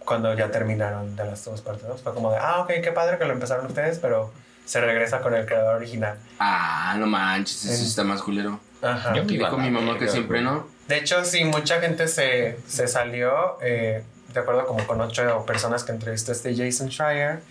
cuando 0.06 0.34
ya 0.36 0.50
terminaron 0.52 1.16
The 1.16 1.26
Last 1.26 1.48
of 1.48 1.56
Us 1.56 1.62
Part 1.62 1.82
2. 1.82 2.02
Fue 2.02 2.14
como 2.14 2.32
de, 2.32 2.38
ah, 2.40 2.60
ok, 2.62 2.72
qué 2.84 2.92
padre 2.92 3.18
que 3.18 3.26
lo 3.26 3.34
empezaron 3.34 3.66
ustedes, 3.68 4.00
pero 4.00 4.32
se 4.66 4.80
regresa 4.82 5.22
con 5.22 5.34
el 5.34 5.46
creador 5.46 5.76
original. 5.76 6.18
Ah, 6.40 6.96
no 6.98 7.06
manches, 7.08 7.66
eso 7.66 7.84
está 7.84 8.04
más 8.04 8.22
culero. 8.22 8.60
Ajá. 8.82 9.14
Yo- 9.14 9.24
dijo 9.24 9.46
a 9.46 9.58
mi 9.58 9.70
mamá 9.72 9.98
que 9.98 10.08
siempre 10.08 10.42
no. 10.42 10.68
De 10.88 10.98
hecho, 10.98 11.24
sí, 11.26 11.44
mucha 11.46 11.80
gente 11.82 12.08
se, 12.08 12.58
se 12.68 12.88
salió, 12.88 13.58
eh, 13.62 14.04
de 14.34 14.40
acuerdo 14.40 14.66
como 14.66 14.86
con 14.88 15.00
ocho 15.02 15.44
personas 15.46 15.84
que 15.84 15.92
entrevistó 15.92 16.32
este 16.32 16.56
Jason 16.56 16.90
Schreier, 16.90 17.42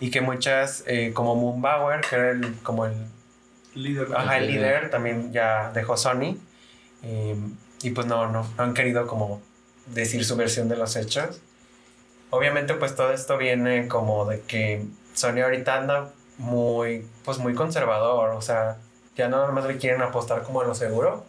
y 0.00 0.10
que 0.10 0.20
muchas, 0.20 0.82
eh, 0.86 1.12
como 1.14 1.36
Moonbauer, 1.36 2.00
que 2.00 2.16
era 2.16 2.30
el, 2.30 2.54
como 2.62 2.86
el, 2.86 2.94
Líder. 3.74 4.08
ajá, 4.14 4.38
el 4.38 4.46
líder, 4.46 4.90
también 4.90 5.32
ya 5.32 5.70
dejó 5.72 5.96
Sony, 5.96 6.36
eh, 7.02 7.36
y 7.82 7.90
pues 7.90 8.06
no, 8.06 8.28
no, 8.30 8.42
no 8.56 8.62
han 8.62 8.74
querido 8.74 9.06
como 9.06 9.42
decir 9.86 10.24
su 10.24 10.36
versión 10.36 10.68
de 10.68 10.76
los 10.76 10.96
hechos. 10.96 11.40
Obviamente 12.30 12.74
pues 12.74 12.94
todo 12.94 13.12
esto 13.12 13.36
viene 13.38 13.86
como 13.88 14.24
de 14.26 14.40
que 14.40 14.84
Sony 15.14 15.40
ahorita 15.42 15.76
anda 15.76 16.10
muy, 16.38 17.06
pues 17.24 17.38
muy 17.38 17.54
conservador, 17.54 18.30
o 18.30 18.40
sea, 18.42 18.78
ya 19.16 19.28
no 19.28 19.36
nada 19.38 19.52
más 19.52 19.64
le 19.66 19.76
quieren 19.76 20.02
apostar 20.02 20.42
como 20.42 20.60
a 20.60 20.64
lo 20.64 20.74
seguro. 20.74 21.24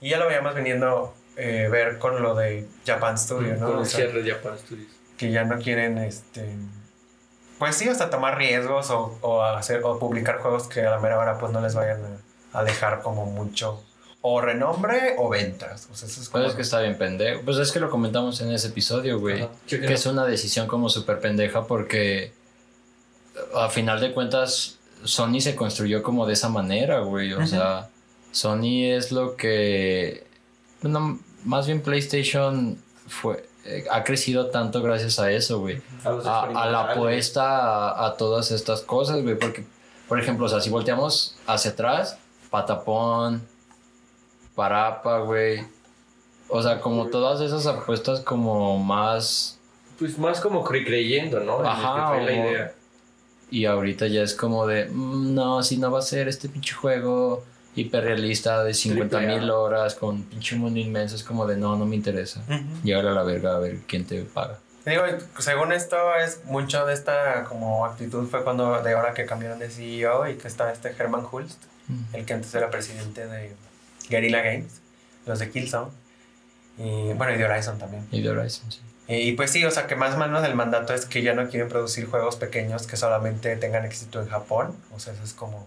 Y 0.00 0.08
ya 0.10 0.18
lo 0.18 0.26
veíamos 0.26 0.54
viniendo 0.54 1.14
eh, 1.36 1.68
ver 1.70 1.98
con 1.98 2.22
lo 2.22 2.34
de 2.34 2.66
Japan 2.86 3.18
Studio, 3.18 3.54
¿no? 3.56 3.66
Con 3.66 3.76
O 3.76 3.80
el 3.82 3.86
sea, 3.86 4.00
cierre 4.00 4.22
de 4.22 4.32
Japan 4.32 4.58
Studios. 4.58 4.88
que 5.18 5.30
ya 5.30 5.44
no 5.44 5.58
quieren, 5.58 5.98
este, 5.98 6.48
pues 7.60 7.76
sí, 7.76 7.88
hasta 7.88 8.10
tomar 8.10 8.36
riesgos 8.38 8.90
o, 8.90 9.16
o 9.20 9.42
hacer 9.42 9.82
o 9.84 10.00
publicar 10.00 10.38
juegos 10.38 10.66
que 10.66 10.80
a 10.80 10.90
la 10.90 10.98
mera 10.98 11.18
hora 11.18 11.38
pues 11.38 11.52
no 11.52 11.60
les 11.60 11.76
vayan 11.76 12.00
a, 12.52 12.58
a 12.58 12.64
dejar 12.64 13.02
como 13.02 13.26
mucho 13.26 13.84
o 14.22 14.40
renombre 14.40 15.14
o 15.18 15.28
ventas. 15.28 15.88
O 15.92 15.94
sea, 15.94 16.08
eso 16.08 16.20
es 16.20 16.28
como... 16.28 16.42
Pues 16.42 16.52
es 16.52 16.56
que 16.56 16.62
está 16.62 16.80
bien 16.80 16.96
pendejo. 16.96 17.42
Pues 17.44 17.58
es 17.58 17.70
que 17.72 17.80
lo 17.80 17.90
comentamos 17.90 18.40
en 18.40 18.50
ese 18.50 18.68
episodio, 18.68 19.18
güey. 19.18 19.42
Ajá. 19.42 19.52
Que 19.66 19.92
es 19.92 20.06
una 20.06 20.24
decisión 20.24 20.66
como 20.66 20.88
súper 20.88 21.20
pendeja 21.20 21.66
porque 21.66 22.32
a 23.54 23.68
final 23.68 24.00
de 24.00 24.12
cuentas 24.12 24.78
Sony 25.04 25.40
se 25.40 25.54
construyó 25.54 26.02
como 26.02 26.26
de 26.26 26.32
esa 26.34 26.48
manera, 26.48 27.00
güey. 27.00 27.32
O 27.32 27.46
sea, 27.46 27.88
Sony 28.32 28.84
es 28.94 29.12
lo 29.12 29.36
que... 29.36 30.26
Bueno, 30.82 31.18
más 31.44 31.66
bien 31.66 31.82
PlayStation 31.82 32.78
fue... 33.06 33.49
eh, 33.64 33.84
ha 33.90 34.04
crecido 34.04 34.46
tanto 34.50 34.82
gracias 34.82 35.18
a 35.18 35.30
eso, 35.30 35.60
güey. 35.60 35.82
A, 36.04 36.10
los 36.10 36.26
A, 36.26 36.42
a 36.44 36.66
la 36.70 36.92
apuesta 36.92 37.90
a, 37.90 38.06
a 38.06 38.16
todas 38.16 38.50
estas 38.50 38.80
cosas, 38.82 39.22
güey. 39.22 39.38
Porque, 39.38 39.64
por 40.08 40.18
ejemplo, 40.20 40.46
o 40.46 40.48
sea, 40.48 40.60
si 40.60 40.70
volteamos 40.70 41.36
hacia 41.46 41.72
atrás, 41.72 42.18
Patapón, 42.50 43.42
Parapa, 44.54 45.20
güey. 45.20 45.64
O 46.48 46.62
sea, 46.62 46.80
como 46.80 47.06
todas 47.06 47.40
esas 47.40 47.66
apuestas 47.66 48.20
como 48.20 48.78
más... 48.78 49.58
Pues 49.98 50.18
más 50.18 50.40
como 50.40 50.64
cre- 50.64 50.84
creyendo, 50.84 51.40
¿no? 51.40 51.60
Ajá, 51.60 52.12
que 52.12 52.16
fue 52.16 52.24
la 52.24 52.32
idea. 52.32 52.74
Y 53.50 53.66
ahorita 53.66 54.06
ya 54.06 54.22
es 54.22 54.34
como 54.34 54.66
de, 54.66 54.86
"Mm, 54.86 55.34
no, 55.34 55.62
si 55.62 55.76
no 55.76 55.90
va 55.90 55.98
a 55.98 56.02
ser 56.02 56.28
este 56.28 56.48
pinche 56.48 56.72
juego 56.74 57.44
hiperrealista 57.80 58.64
de 58.64 58.74
50 58.74 59.18
Triple 59.18 59.38
mil 59.38 59.50
horas 59.50 59.94
con 59.94 60.22
pinche 60.24 60.56
mundo 60.56 60.78
inmenso, 60.78 61.16
es 61.16 61.22
como 61.22 61.46
de, 61.46 61.56
no, 61.56 61.76
no 61.76 61.86
me 61.86 61.96
interesa. 61.96 62.42
Ujú. 62.48 62.82
Llegar 62.84 63.06
a 63.06 63.12
la 63.12 63.22
verga 63.22 63.56
a 63.56 63.58
ver 63.58 63.78
quién 63.86 64.04
te 64.04 64.22
paga. 64.22 64.58
Digo, 64.86 65.02
según 65.38 65.72
esto 65.72 65.96
es 66.16 66.44
mucho 66.46 66.86
de 66.86 66.94
esta 66.94 67.44
como 67.44 67.84
actitud 67.84 68.26
fue 68.28 68.42
cuando 68.42 68.82
de 68.82 68.92
ahora 68.94 69.12
que 69.12 69.26
cambiaron 69.26 69.58
de 69.58 69.68
CEO 69.68 70.28
y 70.28 70.36
que 70.36 70.48
está 70.48 70.72
este 70.72 70.94
Herman 70.98 71.26
Hulst. 71.30 71.62
el 72.12 72.24
que 72.24 72.34
antes 72.34 72.54
era 72.54 72.70
presidente 72.70 73.26
de 73.26 73.52
Guerrilla 74.08 74.42
Games, 74.42 74.80
los 75.26 75.38
de 75.38 75.50
Killzone. 75.50 75.90
Y 76.78 77.12
bueno, 77.12 77.34
y 77.34 77.36
de 77.36 77.44
Horizon 77.44 77.78
también. 77.78 78.06
Y 78.10 78.22
de 78.22 78.30
Horizon, 78.30 78.72
sí. 78.72 78.80
Y 79.12 79.32
pues 79.32 79.50
sí, 79.50 79.64
o 79.64 79.70
sea 79.72 79.88
que 79.88 79.96
más 79.96 80.14
o 80.14 80.18
menos 80.18 80.44
el 80.44 80.54
mandato 80.54 80.94
es 80.94 81.04
que 81.04 81.22
ya 81.22 81.34
no 81.34 81.48
quieren 81.48 81.68
producir 81.68 82.06
juegos 82.06 82.36
pequeños 82.36 82.86
que 82.86 82.96
solamente 82.96 83.56
tengan 83.56 83.84
éxito 83.84 84.22
en 84.22 84.28
Japón. 84.28 84.76
O 84.94 85.00
sea, 85.00 85.12
eso 85.12 85.24
es 85.24 85.34
como... 85.34 85.66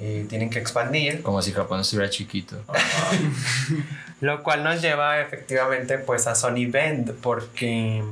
eh, 0.00 0.26
tienen 0.28 0.48
que 0.48 0.58
expandir. 0.58 1.22
Como 1.22 1.42
si 1.42 1.52
Japón 1.52 1.80
estuviera 1.80 2.08
chiquito. 2.08 2.56
Lo 4.20 4.42
cual 4.42 4.64
nos 4.64 4.80
lleva 4.80 5.20
efectivamente 5.20 5.98
pues 5.98 6.26
a 6.26 6.34
Sony 6.34 6.66
Bend 6.70 7.12
porque 7.20 8.02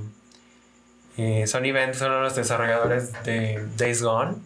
eh, 1.16 1.47
Sony 1.47 1.72
Bend 1.72 1.95
son 1.95 2.22
los 2.22 2.36
desarrolladores 2.36 3.12
de 3.24 3.66
Days 3.76 4.03
Gone 4.03 4.36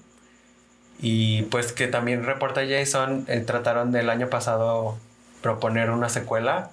y 1.00 1.42
pues 1.42 1.72
que 1.72 1.88
también 1.88 2.24
reporta 2.24 2.62
Jason, 2.66 3.24
eh, 3.26 3.40
trataron 3.40 3.90
del 3.90 4.08
año 4.08 4.28
pasado 4.28 4.96
proponer 5.40 5.90
una 5.90 6.08
secuela. 6.08 6.70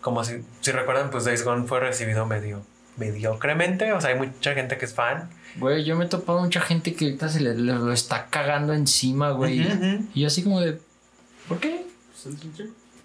Como 0.00 0.22
si, 0.22 0.44
si 0.60 0.70
recuerdan 0.70 1.10
pues 1.10 1.24
Days 1.24 1.44
Gone 1.44 1.66
fue 1.66 1.80
recibido 1.80 2.24
medio 2.24 2.62
mediocremente, 2.96 3.92
o 3.92 4.00
sea 4.00 4.10
hay 4.10 4.16
mucha 4.16 4.54
gente 4.54 4.76
que 4.78 4.84
es 4.84 4.94
fan. 4.94 5.30
Güey, 5.56 5.84
yo 5.84 5.96
me 5.96 6.04
he 6.06 6.08
topado 6.08 6.40
mucha 6.40 6.60
gente 6.60 6.94
que 6.94 7.04
ahorita 7.06 7.28
se 7.28 7.40
le, 7.40 7.54
le- 7.54 7.72
lo 7.74 7.92
está 7.92 8.26
cagando 8.26 8.72
encima, 8.72 9.30
güey. 9.30 9.60
Y 10.14 10.20
yo 10.22 10.26
así 10.26 10.42
como 10.42 10.60
de... 10.60 10.80
¿Por 11.48 11.58
qué? 11.60 11.84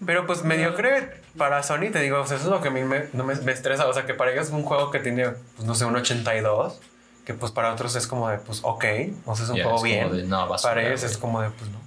Pero 0.04 0.26
pues 0.26 0.42
mediocre 0.44 1.20
para 1.36 1.62
Sony, 1.62 1.90
te 1.92 2.00
digo, 2.00 2.20
o 2.20 2.26
sea, 2.26 2.36
eso 2.38 2.46
es 2.46 2.50
lo 2.50 2.60
que 2.60 2.68
a 2.68 2.70
mí 2.70 2.82
me, 2.82 3.04
no 3.12 3.22
me, 3.24 3.34
me 3.36 3.52
estresa. 3.52 3.86
O 3.86 3.92
sea, 3.92 4.06
que 4.06 4.14
para 4.14 4.32
ellos 4.32 4.46
es 4.46 4.52
un 4.52 4.62
juego 4.62 4.90
que 4.90 4.98
tiene, 4.98 5.28
pues 5.56 5.66
no 5.66 5.74
sé, 5.74 5.84
un 5.84 5.94
82. 5.94 6.80
Que 7.26 7.34
pues 7.34 7.52
para 7.52 7.72
otros 7.72 7.94
es 7.96 8.06
como 8.06 8.28
de, 8.30 8.38
pues 8.38 8.60
ok. 8.62 8.84
O 9.26 9.36
sea, 9.36 9.44
es 9.44 9.50
un 9.50 9.56
Ya, 9.58 9.64
juego 9.64 9.84
es 9.86 9.92
como 9.94 10.10
bien. 10.10 10.12
de, 10.22 10.26
no, 10.26 10.48
para 10.62 10.86
ellos 10.88 11.02
es 11.04 11.18
como 11.18 11.42
de, 11.42 11.50
pues 11.50 11.70
no. 11.70 11.78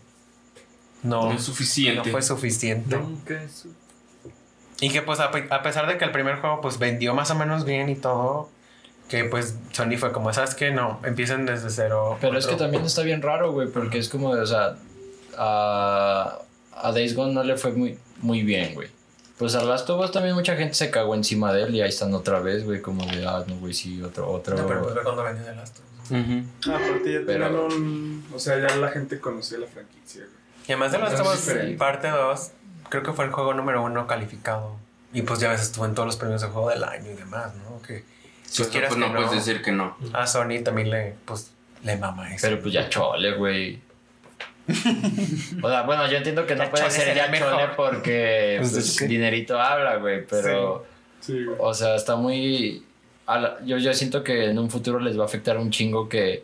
No, 1.01 1.29
No 1.29 1.35
es 1.35 1.43
suficiente. 1.43 2.05
no 2.05 2.11
fue 2.11 2.21
suficiente. 2.21 2.97
Y 4.83 4.89
que 4.89 5.01
pues 5.01 5.19
a, 5.19 5.25
a 5.49 5.63
pesar 5.63 5.87
de 5.87 5.97
que 5.97 6.05
el 6.05 6.11
primer 6.11 6.37
juego 6.37 6.59
pues 6.61 6.77
vendió 6.79 7.13
más 7.13 7.31
o 7.31 7.35
menos 7.35 7.63
bien 7.65 7.89
y 7.89 7.95
todo. 7.95 8.49
Que 9.09 9.25
pues 9.25 9.55
Sony 9.71 9.97
fue 9.97 10.11
como, 10.11 10.33
¿sabes 10.33 10.55
qué? 10.55 10.71
No, 10.71 10.99
empiecen 11.03 11.45
desde 11.45 11.69
cero. 11.69 12.17
Pero 12.21 12.37
es 12.37 12.47
que 12.47 12.55
otro". 12.55 12.65
también 12.65 12.83
está 12.85 13.01
bien 13.03 13.21
raro, 13.21 13.51
güey, 13.51 13.67
porque 13.67 13.97
es 13.99 14.09
como 14.09 14.29
o 14.29 14.45
sea, 14.45 14.75
a, 15.37 16.39
a 16.75 16.91
Days 16.91 17.15
Gone 17.15 17.33
no 17.33 17.43
le 17.43 17.57
fue 17.57 17.71
muy, 17.71 17.97
muy 18.21 18.43
bien, 18.43 18.73
güey. 18.73 18.89
Pues 19.37 19.55
a 19.55 19.63
Last 19.63 19.89
of 19.89 20.03
Us 20.03 20.11
también 20.11 20.35
mucha 20.35 20.55
gente 20.55 20.73
se 20.75 20.89
cagó 20.89 21.15
encima 21.15 21.51
de 21.53 21.63
él 21.63 21.75
y 21.75 21.81
ahí 21.81 21.89
están 21.89 22.13
otra 22.13 22.39
vez, 22.39 22.63
güey, 22.65 22.81
como 22.81 23.05
de, 23.05 23.25
ah, 23.25 23.43
no, 23.47 23.55
güey, 23.57 23.73
sí, 23.73 24.01
otro, 24.01 24.29
otro. 24.31 24.55
No, 24.55 24.67
pero 24.67 24.83
pues 24.83 24.95
cuando 25.03 25.23
vendió 25.23 25.43
de 25.45 25.55
Last 25.55 25.77
of 25.79 25.83
Us. 26.03 26.11
Ujú. 26.11 26.73
Aparte 26.75 27.13
ya 27.13 27.19
Pero- 27.25 27.47
tenían 27.47 27.55
un... 27.55 28.25
O 28.33 28.39
sea, 28.39 28.57
ya 28.59 28.75
la 28.75 28.89
gente 28.89 29.19
conocía 29.19 29.57
la 29.57 29.67
franquicia, 29.67 30.21
güey. 30.21 30.43
Y 30.67 30.71
además 30.71 30.91
de 30.91 30.99
Last 30.99 31.19
of 31.19 31.33
Us 31.33 31.77
parte 31.77 32.07
2, 32.09 32.51
creo 32.89 33.03
que 33.03 33.13
fue 33.13 33.25
el 33.25 33.31
juego 33.31 33.53
número 33.53 33.81
uno 33.83 34.07
calificado. 34.07 34.75
Y 35.13 35.21
pues 35.21 35.39
ya 35.39 35.49
ves, 35.49 35.61
estuvo 35.61 35.85
en 35.85 35.93
todos 35.93 36.07
los 36.07 36.15
premios 36.17 36.41
de 36.41 36.47
juego 36.47 36.69
del 36.69 36.83
año 36.83 37.11
y 37.11 37.13
demás, 37.15 37.53
¿no? 37.55 37.81
Que 37.81 38.03
si 38.47 38.57
Pues, 38.63 38.69
quieras 38.69 38.89
pues, 38.93 39.01
que 39.03 39.09
no 39.09 39.15
puedes 39.15 39.31
decir 39.31 39.61
que 39.61 39.71
no. 39.71 39.95
A 40.13 40.25
Sony 40.27 40.63
también 40.63 40.89
le, 40.89 41.15
pues, 41.25 41.51
le 41.83 41.97
mama 41.97 42.33
eso. 42.33 42.47
Pero 42.47 42.61
pues 42.61 42.73
ya 42.73 42.89
chole, 42.89 43.33
güey. 43.35 43.79
O 45.61 45.69
sea, 45.69 45.81
bueno, 45.83 46.09
yo 46.09 46.17
entiendo 46.17 46.45
que 46.45 46.55
no 46.55 46.63
Ya 46.63 46.71
puede 46.71 46.89
ser 46.89 47.15
ya 47.15 47.27
mejor. 47.27 47.51
chole 47.51 47.67
porque 47.75 48.57
Pues, 48.61 48.71
pues, 48.71 49.07
dinerito 49.09 49.59
habla, 49.59 49.97
güey, 49.97 50.25
pero... 50.25 50.85
Sí, 51.19 51.43
güey. 51.43 51.57
O 51.59 51.73
sea, 51.73 51.95
está 51.95 52.15
muy... 52.15 52.83
la- 53.27 53.57
yo, 53.65 53.77
yo 53.77 53.93
siento 53.93 54.23
que 54.23 54.45
en 54.49 54.59
un 54.59 54.69
futuro 54.69 54.99
les 54.99 55.17
va 55.17 55.23
a 55.23 55.25
afectar 55.25 55.57
un 55.57 55.69
chingo 55.71 56.09
que, 56.09 56.43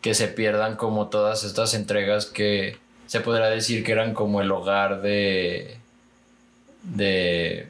que 0.00 0.14
se 0.14 0.28
pierdan 0.28 0.76
como 0.76 1.08
todas 1.08 1.44
estas 1.44 1.74
entregas 1.74 2.26
que 2.26 2.78
se 3.10 3.18
podrá 3.18 3.50
decir 3.50 3.82
que 3.82 3.90
eran 3.90 4.14
como 4.14 4.40
el 4.40 4.52
hogar 4.52 5.02
de... 5.02 5.78
de... 6.84 7.66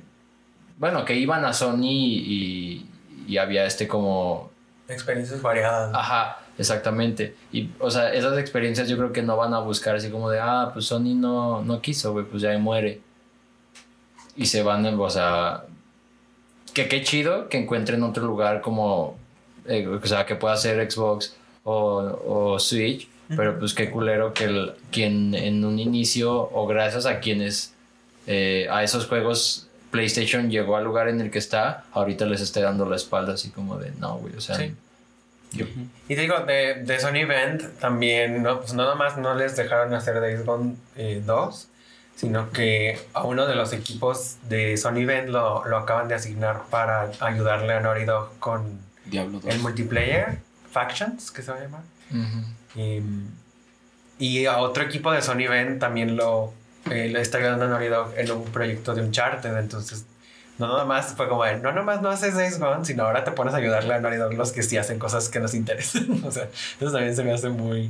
Bueno, 0.77 1.07
que 1.07 1.15
iban 1.15 1.47
a 1.47 1.55
Sony 1.55 1.89
y, 1.89 2.87
y 3.27 3.39
había 3.39 3.65
este 3.65 3.89
como... 3.89 4.51
Experiencias 4.87 5.41
variadas. 5.41 5.93
Ajá, 5.95 6.41
exactamente. 6.59 7.35
Y, 7.53 7.71
o 7.79 7.91
sea, 7.91 8.13
esas 8.13 8.37
experiencias 8.37 8.87
yo 8.87 8.99
creo 8.99 9.15
que 9.15 9.23
no 9.23 9.39
van 9.39 9.55
a 9.55 9.61
buscar 9.61 9.97
así 9.97 10.11
como 10.11 10.29
de, 10.29 10.41
ah, 10.41 10.73
pues 10.75 10.85
Sony 10.85 11.15
no, 11.15 11.63
no 11.63 11.81
quiso, 11.81 12.13
güey, 12.13 12.27
pues 12.27 12.43
ya 12.43 12.51
ahí 12.51 12.59
muere. 12.59 13.01
Y 14.37 14.45
se 14.45 14.63
van, 14.63 14.85
o 14.85 15.09
sea, 15.09 15.65
que 16.75 16.87
qué 16.87 17.03
chido 17.03 17.49
que 17.49 17.57
encuentren 17.57 18.03
otro 18.03 18.27
lugar 18.27 18.61
como, 18.61 19.17
eh, 19.65 19.87
o 19.87 20.07
sea, 20.07 20.27
que 20.27 20.35
pueda 20.35 20.55
ser 20.59 20.91
Xbox 20.91 21.35
o, 21.65 21.73
o 22.27 22.59
Switch, 22.59 23.09
pero 23.37 23.59
pues 23.59 23.75
qué 23.75 23.91
culero 23.91 24.33
que 24.35 24.45
el- 24.45 24.73
quien 24.91 25.35
en 25.35 25.65
un 25.65 25.79
inicio, 25.79 26.33
o 26.53 26.67
gracias 26.67 27.07
a 27.07 27.21
quienes 27.21 27.73
eh, 28.27 28.67
a 28.71 28.83
esos 28.85 29.07
juegos 29.07 29.67
PlayStation 29.91 30.51
llegó 30.51 30.77
al 30.77 30.85
lugar 30.85 31.09
en 31.09 31.21
el 31.21 31.31
que 31.31 31.39
está, 31.39 31.85
ahorita 31.93 32.27
les 32.27 32.41
esté 32.41 32.61
dando 32.61 32.85
la 32.89 32.97
espalda 32.97 33.35
así 33.35 33.51
como 33.51 33.77
de, 33.79 33.91
no, 33.99 34.19
güey, 34.19 34.37
o 34.37 34.41
sea... 34.41 34.57
Sí. 34.57 34.75
Y 36.09 36.15
te 36.15 36.21
digo, 36.21 36.39
de, 36.47 36.75
de 36.85 37.01
Sony 37.01 37.27
Bend 37.27 37.77
también, 37.81 38.41
no, 38.41 38.61
pues 38.61 38.73
no 38.73 38.85
nomás 38.85 39.17
no 39.19 39.35
les 39.35 39.57
dejaron 39.57 39.93
hacer 39.95 40.21
Days 40.21 40.45
Gone 40.47 40.77
eh, 40.97 41.21
2, 41.27 41.67
sino 42.15 42.51
que 42.53 43.01
a 43.15 43.25
uno 43.25 43.47
de 43.49 43.57
los 43.57 43.73
equipos 43.73 44.37
de 44.49 44.77
Sony 44.77 45.07
Bend 45.07 45.31
lo, 45.31 45.65
lo 45.67 45.79
acaban 45.79 46.07
de 46.07 46.15
asignar 46.15 46.63
para 46.71 47.11
ayudarle 47.19 47.73
a 47.73 47.81
Naughty 47.81 48.05
Dog 48.05 48.39
con 48.39 48.79
Diablo 49.07 49.41
2. 49.41 49.53
el 49.53 49.61
multiplayer, 49.61 50.39
Factions, 50.71 51.33
que 51.33 51.43
se 51.43 51.51
va 51.51 51.59
a 51.59 51.61
llamar. 51.63 51.83
Ujú. 52.13 52.45
Y, 52.75 53.01
y 54.19 54.47
a 54.47 54.59
otro 54.59 54.85
equipo 54.85 55.13
de 55.13 55.23
Sony 55.23 55.49
Bend 55.49 55.81
también 55.81 56.17
lo 56.17 56.53
eh, 56.91 57.13
está 57.17 57.39
ayudando 57.39 57.67
a 57.67 57.69
Naughty 57.69 57.87
Dog 57.87 58.13
en 58.17 58.31
un 58.31 58.45
proyecto 58.45 58.95
de 58.95 59.03
Uncharted. 59.03 59.57
Entonces, 59.57 60.07
no 60.59 60.69
nada 60.69 60.85
más 60.85 61.15
fue 61.15 61.29
como 61.29 61.45
no 61.47 61.73
nomás 61.73 62.03
no 62.03 62.11
haces 62.11 62.35
Days 62.35 62.59
Gone, 62.59 62.85
sino 62.85 63.05
ahora 63.05 63.25
te 63.25 63.33
pones 63.33 63.55
a 63.55 63.59
ayudarle 63.59 63.95
a 63.95 64.01
Naughty 64.01 64.17
Dog 64.17 64.35
los 64.35 64.53
que 64.53 64.63
sí 64.63 64.77
hacen 64.77 64.99
cosas 64.99 65.29
que 65.29 65.41
nos 65.41 65.55
interesan. 65.55 66.23
o 66.25 66.31
sea, 66.31 66.49
eso 66.81 66.93
también 66.93 67.17
se 67.17 67.25
me 67.25 67.33
hace 67.33 67.49
muy, 67.49 67.89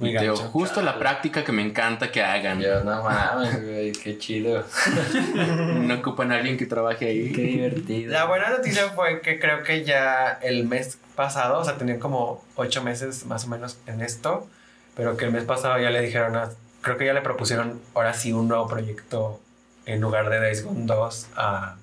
muy 0.00 0.26
justo 0.52 0.82
la 0.82 0.98
práctica 0.98 1.44
que 1.44 1.52
me 1.52 1.62
encanta 1.62 2.10
que 2.10 2.22
hagan. 2.22 2.60
Yo, 2.60 2.82
no 2.82 3.02
mames, 3.02 3.62
güey, 3.62 3.92
qué 3.92 4.18
chido. 4.18 4.64
No 5.34 5.94
ocupan 5.94 6.32
a 6.32 6.36
alguien 6.36 6.56
que 6.56 6.66
trabaje 6.66 7.06
ahí. 7.06 7.32
Qué 7.32 7.42
divertido. 7.42 8.12
La 8.12 8.24
buena 8.24 8.50
noticia 8.50 8.88
fue 8.90 9.20
que 9.20 9.38
creo 9.38 9.62
que 9.62 9.84
ya 9.84 10.38
el 10.42 10.66
mes 10.66 10.98
pasado, 11.16 11.58
o 11.58 11.64
sea, 11.64 11.76
tenían 11.76 11.98
como 11.98 12.42
ocho 12.56 12.82
meses 12.82 13.26
más 13.26 13.44
o 13.44 13.48
menos 13.48 13.78
en 13.86 14.00
esto, 14.00 14.48
pero 14.96 15.16
que 15.16 15.26
el 15.26 15.32
mes 15.32 15.44
pasado 15.44 15.78
ya 15.78 15.90
le 15.90 16.00
dijeron, 16.00 16.36
a- 16.36 16.50
creo 16.80 16.96
que 16.96 17.06
ya 17.06 17.12
le 17.12 17.20
propusieron 17.20 17.80
ahora 17.94 18.14
sí 18.14 18.32
un 18.32 18.48
nuevo 18.48 18.66
proyecto 18.68 19.40
en 19.86 20.00
lugar 20.00 20.30
de 20.30 20.40
Days 20.40 20.64
Gone 20.64 20.86
2 20.86 21.26
a 21.36 21.76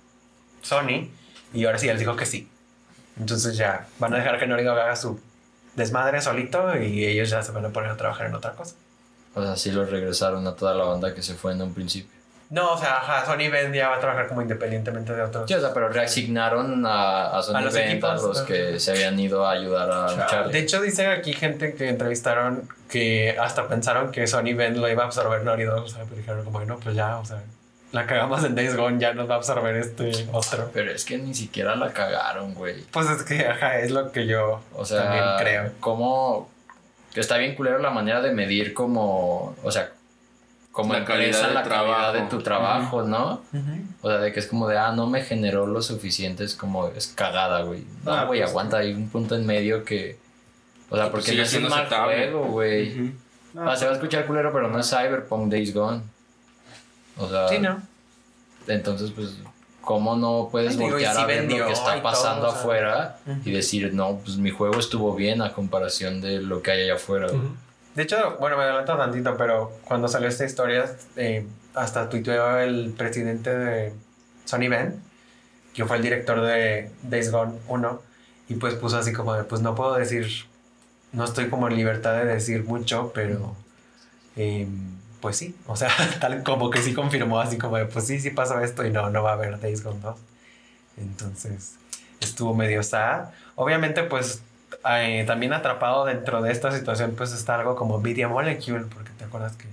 Sony, 0.61 1.09
y 1.53 1.65
ahora 1.65 1.77
sí 1.77 1.87
él 1.89 1.97
dijo 1.99 2.15
que 2.15 2.25
sí. 2.25 2.49
Entonces 3.19 3.57
ya 3.57 3.87
van 3.99 4.13
a 4.13 4.17
dejar 4.17 4.39
que 4.39 4.45
Dog 4.47 4.77
haga 4.79 4.95
su 4.95 5.19
desmadre 5.77 6.19
solito 6.21 6.75
y 6.75 7.05
ellos 7.05 7.29
ya 7.29 7.41
se 7.41 7.53
van 7.53 7.63
a 7.63 7.69
poner 7.69 7.91
a 7.91 7.95
trabajar 7.95 8.27
en 8.27 8.35
otra 8.35 8.51
cosa. 8.51 8.75
O 9.35 9.41
sea, 9.41 9.55
sí 9.55 9.71
los 9.71 9.89
regresaron 9.89 10.45
a 10.47 10.55
toda 10.55 10.73
la 10.73 10.83
banda 10.83 11.13
que 11.13 11.21
se 11.21 11.35
fue 11.35 11.53
en 11.53 11.61
un 11.61 11.73
principio. 11.73 12.17
No, 12.49 12.73
o 12.73 12.77
sea, 12.77 12.97
ajá, 12.97 13.25
Sony 13.25 13.51
Ben 13.51 13.73
ya 13.73 13.89
va 13.89 13.97
a 13.97 13.99
trabajar 13.99 14.27
como 14.27 14.41
independientemente 14.41 15.13
de 15.13 15.21
otros. 15.21 15.45
Sí, 15.47 15.53
o 15.53 15.59
sea, 15.59 15.73
pero 15.73 15.89
reasignaron 15.89 16.85
a, 16.85 17.37
a 17.37 17.43
Sony 17.43 17.55
A 17.57 17.61
los 17.61 17.73
Bend, 17.73 17.87
a 17.87 17.91
equipos, 17.91 18.23
los 18.23 18.37
ajá. 18.37 18.47
que 18.47 18.79
se 18.79 18.91
habían 18.91 19.19
ido 19.19 19.45
a 19.45 19.51
ayudar 19.51 19.91
a 19.91 20.11
luchar. 20.11 20.49
De 20.49 20.59
hecho, 20.59 20.81
dice 20.81 21.07
aquí 21.07 21.33
gente 21.33 21.75
que 21.75 21.89
entrevistaron 21.89 22.67
que 22.89 23.37
hasta 23.39 23.67
pensaron 23.67 24.11
que 24.11 24.25
Sony 24.27 24.55
Ben 24.55 24.79
lo 24.79 24.89
iba 24.89 25.03
a 25.03 25.07
absorber 25.07 25.43
Naughty 25.43 25.63
Dog. 25.63 25.83
O 25.83 25.87
sea, 25.87 26.03
pero 26.05 26.15
dijeron 26.15 26.43
como, 26.45 26.61
no, 26.61 26.79
pues 26.79 26.95
ya, 26.95 27.17
o 27.17 27.25
sea, 27.25 27.43
la 27.91 28.05
cagamos 28.05 28.43
en 28.43 28.53
Days 28.55 28.75
Gone, 28.75 28.99
ya 28.99 29.13
nos 29.13 29.29
va 29.29 29.35
a 29.35 29.37
absorber 29.37 29.75
este 29.75 30.27
otro. 30.33 30.69
Pero 30.73 30.91
es 30.91 31.05
que 31.05 31.17
ni 31.17 31.33
siquiera 31.33 31.75
la 31.75 31.93
cagaron, 31.93 32.53
güey. 32.53 32.83
Pues 32.91 33.09
es 33.09 33.23
que, 33.23 33.45
ajá, 33.47 33.79
es 33.79 33.91
lo 33.91 34.11
que 34.11 34.27
yo 34.27 34.61
O 34.73 34.85
sea, 34.85 35.03
también 35.03 35.23
creo. 35.39 35.71
cómo... 35.79 36.49
Que 37.13 37.21
está 37.21 37.37
bien 37.37 37.55
culero 37.55 37.79
la 37.79 37.89
manera 37.89 38.21
de 38.21 38.31
medir 38.33 38.73
como... 38.73 39.55
O 39.63 39.71
sea, 39.71 39.91
como 40.71 40.93
La 40.93 40.99
empresa 40.99 41.17
calidad 41.41 41.47
de 41.47 41.53
la 41.55 41.63
calidad 41.63 41.83
trabajo. 41.85 42.13
de 42.13 42.21
tu 42.29 42.41
trabajo, 42.43 43.01
¿no? 43.03 43.41
O 44.01 44.09
sea, 44.09 44.19
de 44.19 44.31
que 44.31 44.39
es 44.39 44.45
como 44.47 44.67
de, 44.67 44.77
ah, 44.77 44.91
no 44.91 45.07
me 45.07 45.23
generó 45.23 45.65
lo 45.65 45.81
suficiente, 45.81 46.43
es 46.43 46.53
como, 46.53 46.87
es 46.89 47.07
cagada, 47.07 47.61
güey. 47.63 47.83
No, 48.03 48.13
Ah, 48.13 48.25
güey, 48.25 48.41
pues, 48.41 48.51
aguanta, 48.51 48.77
hay 48.77 48.93
un 48.93 49.09
punto 49.09 49.35
en 49.35 49.45
medio 49.47 49.83
que... 49.83 50.19
O 50.89 50.95
sea, 50.95 51.09
pues, 51.09 51.25
porque 51.25 51.31
sigue 51.31 51.37
no 51.41 51.43
es 51.47 51.53
un 51.55 51.63
mal 51.63 51.73
aceptable. 51.79 52.15
juego, 52.15 52.45
güey. 52.47 53.13
O 53.55 53.63
sea, 53.65 53.75
se 53.75 53.85
va 53.85 53.91
a 53.91 53.95
escuchar 53.95 54.25
culero, 54.27 54.53
pero 54.53 54.67
no 54.67 54.77
es 54.79 54.87
Cyberpunk 54.89 55.51
Days 55.51 55.73
Gone. 55.73 56.01
O 57.17 57.27
sea, 57.29 57.47
Sí, 57.49 57.59
¿no? 57.59 57.81
entonces, 58.67 59.11
pues, 59.11 59.37
¿cómo 59.81 60.15
no 60.15 60.49
puedes 60.51 60.71
Ay, 60.71 60.77
digo, 60.77 60.91
voltear 60.91 61.15
sí 61.15 61.21
a 61.21 61.25
ver 61.25 61.39
vendió 61.39 61.59
lo 61.59 61.67
que 61.67 61.73
está 61.73 61.93
todo, 61.93 62.03
pasando 62.03 62.47
o 62.47 62.51
sea. 62.51 62.59
afuera 62.59 63.19
y 63.45 63.51
decir, 63.51 63.93
no, 63.93 64.17
pues 64.23 64.37
mi 64.37 64.51
juego 64.51 64.77
estuvo 64.79 65.15
bien 65.15 65.41
a 65.41 65.53
comparación 65.53 66.19
de 66.21 66.41
lo 66.41 66.61
que 66.61 66.71
hay 66.71 66.83
allá 66.83 66.95
afuera? 66.95 67.27
güey"? 67.27 67.41
De 67.95 68.03
hecho, 68.03 68.37
bueno, 68.39 68.57
me 68.57 68.63
adelanto 68.63 68.95
tantito, 68.97 69.35
pero 69.37 69.71
cuando 69.85 70.07
salió 70.07 70.27
esta 70.27 70.45
historia, 70.45 70.85
eh, 71.15 71.47
hasta 71.73 72.09
tuiteó 72.09 72.59
el 72.59 72.93
presidente 72.95 73.55
de 73.57 73.93
Sony 74.45 74.67
Ben, 74.69 75.01
que 75.73 75.85
fue 75.85 75.97
el 75.97 76.03
director 76.03 76.41
de 76.41 76.91
Days 77.03 77.31
Gone 77.31 77.53
1, 77.67 78.01
y 78.49 78.55
pues 78.55 78.75
puso 78.75 78.97
así 78.97 79.13
como 79.13 79.33
de, 79.33 79.43
pues 79.45 79.61
no 79.61 79.73
puedo 79.73 79.95
decir, 79.95 80.27
no 81.11 81.23
estoy 81.23 81.49
como 81.49 81.67
en 81.69 81.75
libertad 81.77 82.13
de 82.17 82.25
decir 82.25 82.63
mucho, 82.65 83.11
pero 83.15 83.55
eh, 84.35 84.67
pues 85.21 85.37
sí, 85.37 85.55
o 85.67 85.75
sea, 85.75 85.89
tal 86.21 86.43
como 86.43 86.69
que 86.69 86.81
sí 86.81 86.93
confirmó, 86.93 87.39
así 87.39 87.57
como 87.57 87.77
de, 87.77 87.85
pues 87.85 88.05
sí, 88.07 88.19
sí 88.19 88.29
pasó 88.29 88.59
esto 88.59 88.85
y 88.85 88.91
no, 88.91 89.09
no 89.09 89.23
va 89.23 89.31
a 89.31 89.33
haber 89.33 89.59
Days 89.59 89.83
Gone 89.83 89.99
2. 90.01 90.15
Entonces, 90.97 91.75
estuvo 92.19 92.53
medio 92.53 92.83
sad. 92.83 93.29
Obviamente, 93.55 94.03
pues, 94.03 94.41
eh, 94.89 95.23
también 95.27 95.53
atrapado 95.53 96.05
dentro 96.05 96.41
de 96.41 96.51
esta 96.51 96.71
situación, 96.71 97.13
pues 97.15 97.31
está 97.33 97.55
algo 97.55 97.75
como 97.75 97.99
Media 97.99 98.27
Molecule, 98.27 98.85
porque 98.93 99.11
te 99.17 99.25
acuerdas 99.25 99.55
que 99.55 99.65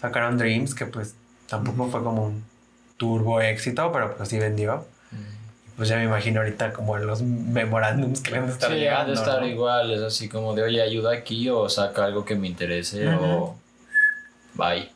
sacaron 0.00 0.38
Dreams, 0.38 0.74
que 0.74 0.86
pues 0.86 1.14
tampoco 1.48 1.88
fue 1.88 2.02
como 2.02 2.26
un 2.26 2.44
turbo 2.96 3.40
éxito, 3.40 3.90
pero 3.92 4.16
pues 4.16 4.28
sí 4.28 4.38
vendió. 4.38 4.86
Pues 5.76 5.88
ya 5.88 5.96
me 5.96 6.04
imagino 6.04 6.40
ahorita 6.40 6.72
como 6.72 6.98
los 6.98 7.22
memorándums 7.22 8.20
que 8.20 8.32
deben 8.32 8.46
de 8.48 8.52
estar 8.52 8.68
Sí, 8.68 8.74
han 8.74 8.80
llegando. 8.80 9.12
de 9.12 9.16
estar 9.18 9.40
¿no? 9.42 9.46
igual, 9.46 9.92
es 9.92 10.02
así 10.02 10.28
como 10.28 10.52
de, 10.56 10.64
oye, 10.64 10.82
ayuda 10.82 11.12
aquí 11.12 11.48
o 11.50 11.68
saca 11.68 12.04
algo 12.04 12.24
que 12.24 12.34
me 12.34 12.48
interese 12.48 13.06
o 13.14 13.54
bye. 14.58 14.90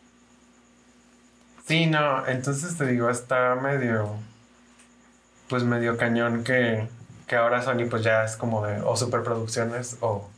Sí, 1.66 1.86
no, 1.86 2.26
entonces 2.26 2.76
te 2.76 2.86
digo, 2.86 3.08
está 3.08 3.54
medio, 3.54 4.16
pues 5.48 5.62
medio 5.64 5.96
cañón 5.96 6.44
que, 6.44 6.88
que 7.26 7.36
ahora 7.36 7.62
Sony 7.62 7.86
pues 7.88 8.02
ya 8.02 8.24
es 8.24 8.36
como 8.36 8.66
de 8.66 8.80
o 8.82 8.96
superproducciones 8.96 9.96
o, 10.00 10.28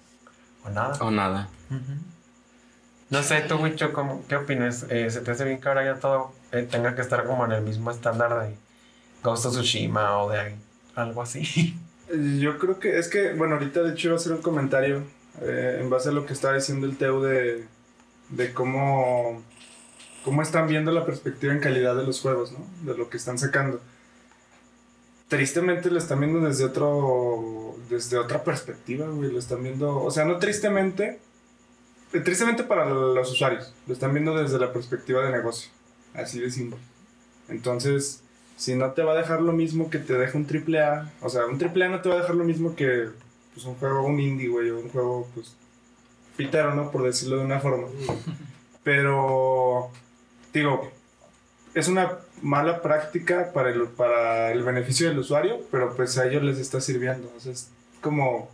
o 0.65 0.71
nada. 0.71 0.97
O 1.01 1.11
nada. 1.11 1.49
No 3.11 3.23
sé, 3.23 3.41
tú, 3.43 3.57
Wicho, 3.57 3.93
¿cómo- 3.93 4.25
¿qué 4.29 4.37
opinas? 4.37 4.87
Eh, 4.91 5.11
¿Se 5.11 5.21
te 5.21 5.31
hace 5.31 5.45
bien 5.45 5.61
que 5.61 5.69
ahora 5.69 5.85
ya 5.85 6.01
todo 6.01 6.33
eh, 6.53 6.67
tenga 6.71 6.95
que 6.95 7.01
estar 7.03 7.25
como 7.25 7.45
en 7.45 7.53
el 7.53 7.63
mismo 7.63 7.91
estándar 7.91 8.39
de 8.43 8.55
Ghost 9.23 9.47
of 9.47 9.53
Tsushima 9.55 10.19
o 10.19 10.31
de 10.31 10.57
algo 10.95 11.23
así? 11.23 11.79
Yo 12.39 12.59
creo 12.59 12.79
que 12.79 12.99
es 12.99 13.09
que, 13.09 13.33
bueno, 13.33 13.55
ahorita 13.55 13.83
de 13.83 13.93
hecho 13.93 14.09
iba 14.09 14.17
a 14.17 14.21
hacer 14.21 14.33
un 14.33 14.43
comentario 14.43 15.03
eh, 15.41 15.79
en 15.81 15.89
base 15.91 16.11
a 16.11 16.13
lo 16.13 16.27
que 16.27 16.35
estaba 16.35 16.55
diciendo 16.55 16.87
el 16.87 16.97
Teu 16.99 17.21
de, 17.23 17.67
de 18.36 18.52
cómo, 18.52 19.43
cómo 20.24 20.43
están 20.43 20.66
viendo 20.69 20.93
la 20.93 21.06
perspectiva 21.06 21.52
en 21.52 21.61
calidad 21.61 21.97
de 21.97 22.05
los 22.05 22.20
juegos, 22.20 22.52
¿no? 22.52 22.66
De 22.82 22.97
lo 22.97 23.09
que 23.09 23.16
están 23.16 23.39
sacando. 23.39 23.81
Tristemente 25.28 25.90
lo 25.90 25.98
están 25.98 26.20
viendo 26.20 26.40
desde 26.40 26.65
otro 26.65 27.65
desde 27.89 28.19
otra 28.19 28.44
perspectiva, 28.44 29.06
güey, 29.09 29.31
lo 29.31 29.39
están 29.39 29.62
viendo, 29.62 30.02
o 30.02 30.11
sea, 30.11 30.24
no 30.24 30.39
tristemente, 30.39 31.19
eh, 32.12 32.20
tristemente 32.20 32.65
para 32.65 32.86
los 32.86 33.31
usuarios, 33.31 33.74
lo 33.86 33.93
están 33.93 34.12
viendo 34.12 34.36
desde 34.36 34.59
la 34.59 34.73
perspectiva 34.73 35.24
de 35.24 35.32
negocio, 35.32 35.70
así 36.15 36.40
de 36.40 36.51
simple. 36.51 36.78
Entonces, 37.48 38.23
si 38.56 38.74
no 38.74 38.93
te 38.93 39.02
va 39.02 39.12
a 39.12 39.16
dejar 39.16 39.43
lo 39.43 39.52
mismo 39.52 39.90
que 39.90 39.98
te 39.98 40.15
deja 40.15 40.39
un 40.39 40.47
triple 40.47 40.81
A, 40.81 41.12
o 41.20 41.28
sea, 41.28 41.47
un 41.47 41.59
triple 41.59 41.89
no 41.89 42.01
te 42.01 42.09
va 42.09 42.16
a 42.16 42.20
dejar 42.20 42.36
lo 42.36 42.44
mismo 42.44 42.74
que 42.74 43.09
pues, 43.52 43.66
un 43.66 43.74
juego, 43.74 44.06
un 44.06 44.19
indie, 44.20 44.48
güey, 44.48 44.70
o 44.70 44.78
un 44.78 44.89
juego, 44.89 45.28
pues, 45.35 45.55
pitero, 46.36 46.74
¿no? 46.74 46.90
Por 46.90 47.02
decirlo 47.05 47.39
de 47.39 47.44
una 47.44 47.61
forma. 47.61 47.89
Pero, 48.82 49.90
digo, 50.52 50.90
es 51.74 51.89
una 51.89 52.12
mala 52.43 52.82
práctica 52.82 53.51
para 53.52 53.70
el, 53.70 53.85
para 53.89 54.52
el 54.52 54.62
beneficio 54.62 55.09
del 55.09 55.19
usuario, 55.19 55.61
pero 55.70 55.94
pues 55.97 56.19
a 56.19 56.27
ellos 56.27 56.43
les 56.43 56.59
está 56.59 56.81
sirviendo. 56.81 57.32
O 57.36 57.40
sea, 57.40 57.52
es 57.52 57.69
como... 58.01 58.51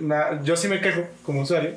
na- 0.00 0.42
yo 0.42 0.56
sí 0.56 0.68
me 0.68 0.80
quejo 0.80 1.02
como 1.24 1.42
usuario, 1.42 1.74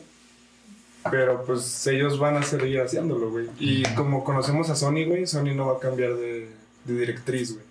pero 1.09 1.43
pues 1.45 1.87
ellos 1.87 2.19
van 2.19 2.37
a 2.37 2.43
seguir 2.43 2.79
haciéndolo, 2.81 3.31
güey. 3.31 3.47
Y 3.59 3.83
como 3.95 4.23
conocemos 4.23 4.69
a 4.69 4.75
Sony, 4.75 5.05
güey, 5.07 5.25
Sony 5.25 5.55
no 5.55 5.67
va 5.67 5.77
a 5.77 5.79
cambiar 5.79 6.13
de, 6.15 6.49
de 6.85 6.93
directriz, 6.93 7.53
güey. 7.53 7.65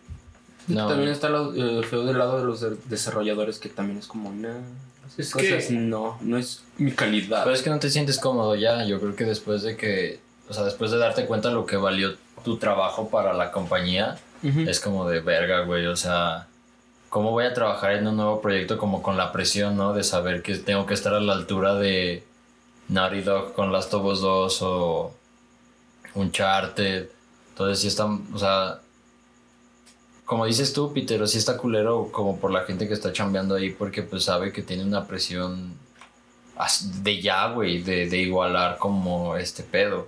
No, 0.66 0.86
También 0.88 1.10
está 1.10 1.28
lo 1.28 1.54
eh, 1.54 1.82
feo 1.84 2.04
del 2.04 2.18
lado 2.18 2.38
de 2.38 2.44
los 2.44 2.60
de- 2.60 2.76
desarrolladores 2.86 3.58
que 3.58 3.68
también 3.68 3.98
es 3.98 4.06
como, 4.06 4.30
esas 4.32 4.56
Es 5.18 5.30
cosas 5.30 5.66
que- 5.66 5.74
no, 5.74 6.18
no 6.20 6.38
es 6.38 6.62
mi 6.78 6.92
calidad. 6.92 7.42
pero 7.44 7.54
es 7.54 7.62
que 7.62 7.70
no 7.70 7.78
te 7.78 7.90
sientes 7.90 8.18
cómodo 8.18 8.54
ya. 8.54 8.84
Yo 8.84 9.00
creo 9.00 9.14
que 9.16 9.24
después 9.24 9.62
de 9.62 9.76
que, 9.76 10.20
o 10.48 10.54
sea, 10.54 10.64
después 10.64 10.90
de 10.90 10.98
darte 10.98 11.26
cuenta 11.26 11.50
lo 11.50 11.66
que 11.66 11.76
valió 11.76 12.16
tu 12.44 12.56
trabajo 12.58 13.08
para 13.10 13.32
la 13.34 13.50
compañía, 13.52 14.18
es 14.42 14.80
como 14.80 15.08
de 15.08 15.20
verga, 15.20 15.60
güey. 15.64 15.86
O 15.86 15.96
sea, 15.96 16.46
¿cómo 17.10 17.30
voy 17.32 17.44
a 17.44 17.52
trabajar 17.52 17.92
en 17.92 18.06
un 18.06 18.16
nuevo 18.16 18.40
proyecto 18.40 18.78
como 18.78 19.02
con 19.02 19.16
la 19.18 19.32
presión, 19.32 19.76
¿no? 19.76 19.92
De 19.92 20.02
saber 20.04 20.42
que 20.42 20.54
tengo 20.56 20.86
que 20.86 20.94
estar 20.94 21.12
a 21.12 21.20
la 21.20 21.34
altura 21.34 21.74
de 21.74 22.24
Naughty 22.88 23.20
Dog 23.20 23.52
con 23.52 23.70
Last 23.72 23.92
of 23.94 24.04
Us 24.04 24.20
2 24.22 24.62
o 24.62 25.14
Uncharted. 26.14 27.08
Entonces 27.50 27.80
sí 27.80 27.88
están, 27.88 28.26
o 28.32 28.38
sea, 28.38 28.80
como 30.30 30.46
dices 30.46 30.72
tú, 30.72 30.92
Peter, 30.92 31.26
sí 31.26 31.38
está 31.38 31.56
culero 31.56 32.08
como 32.12 32.38
por 32.38 32.52
la 32.52 32.60
gente 32.60 32.86
que 32.86 32.94
está 32.94 33.12
chambeando 33.12 33.56
ahí 33.56 33.70
porque 33.70 34.02
pues 34.04 34.22
sabe 34.22 34.52
que 34.52 34.62
tiene 34.62 34.84
una 34.84 35.04
presión 35.08 35.74
de 37.02 37.20
ya, 37.20 37.50
güey, 37.52 37.82
de, 37.82 38.08
de 38.08 38.18
igualar 38.18 38.78
como 38.78 39.36
este 39.36 39.64
pedo. 39.64 40.06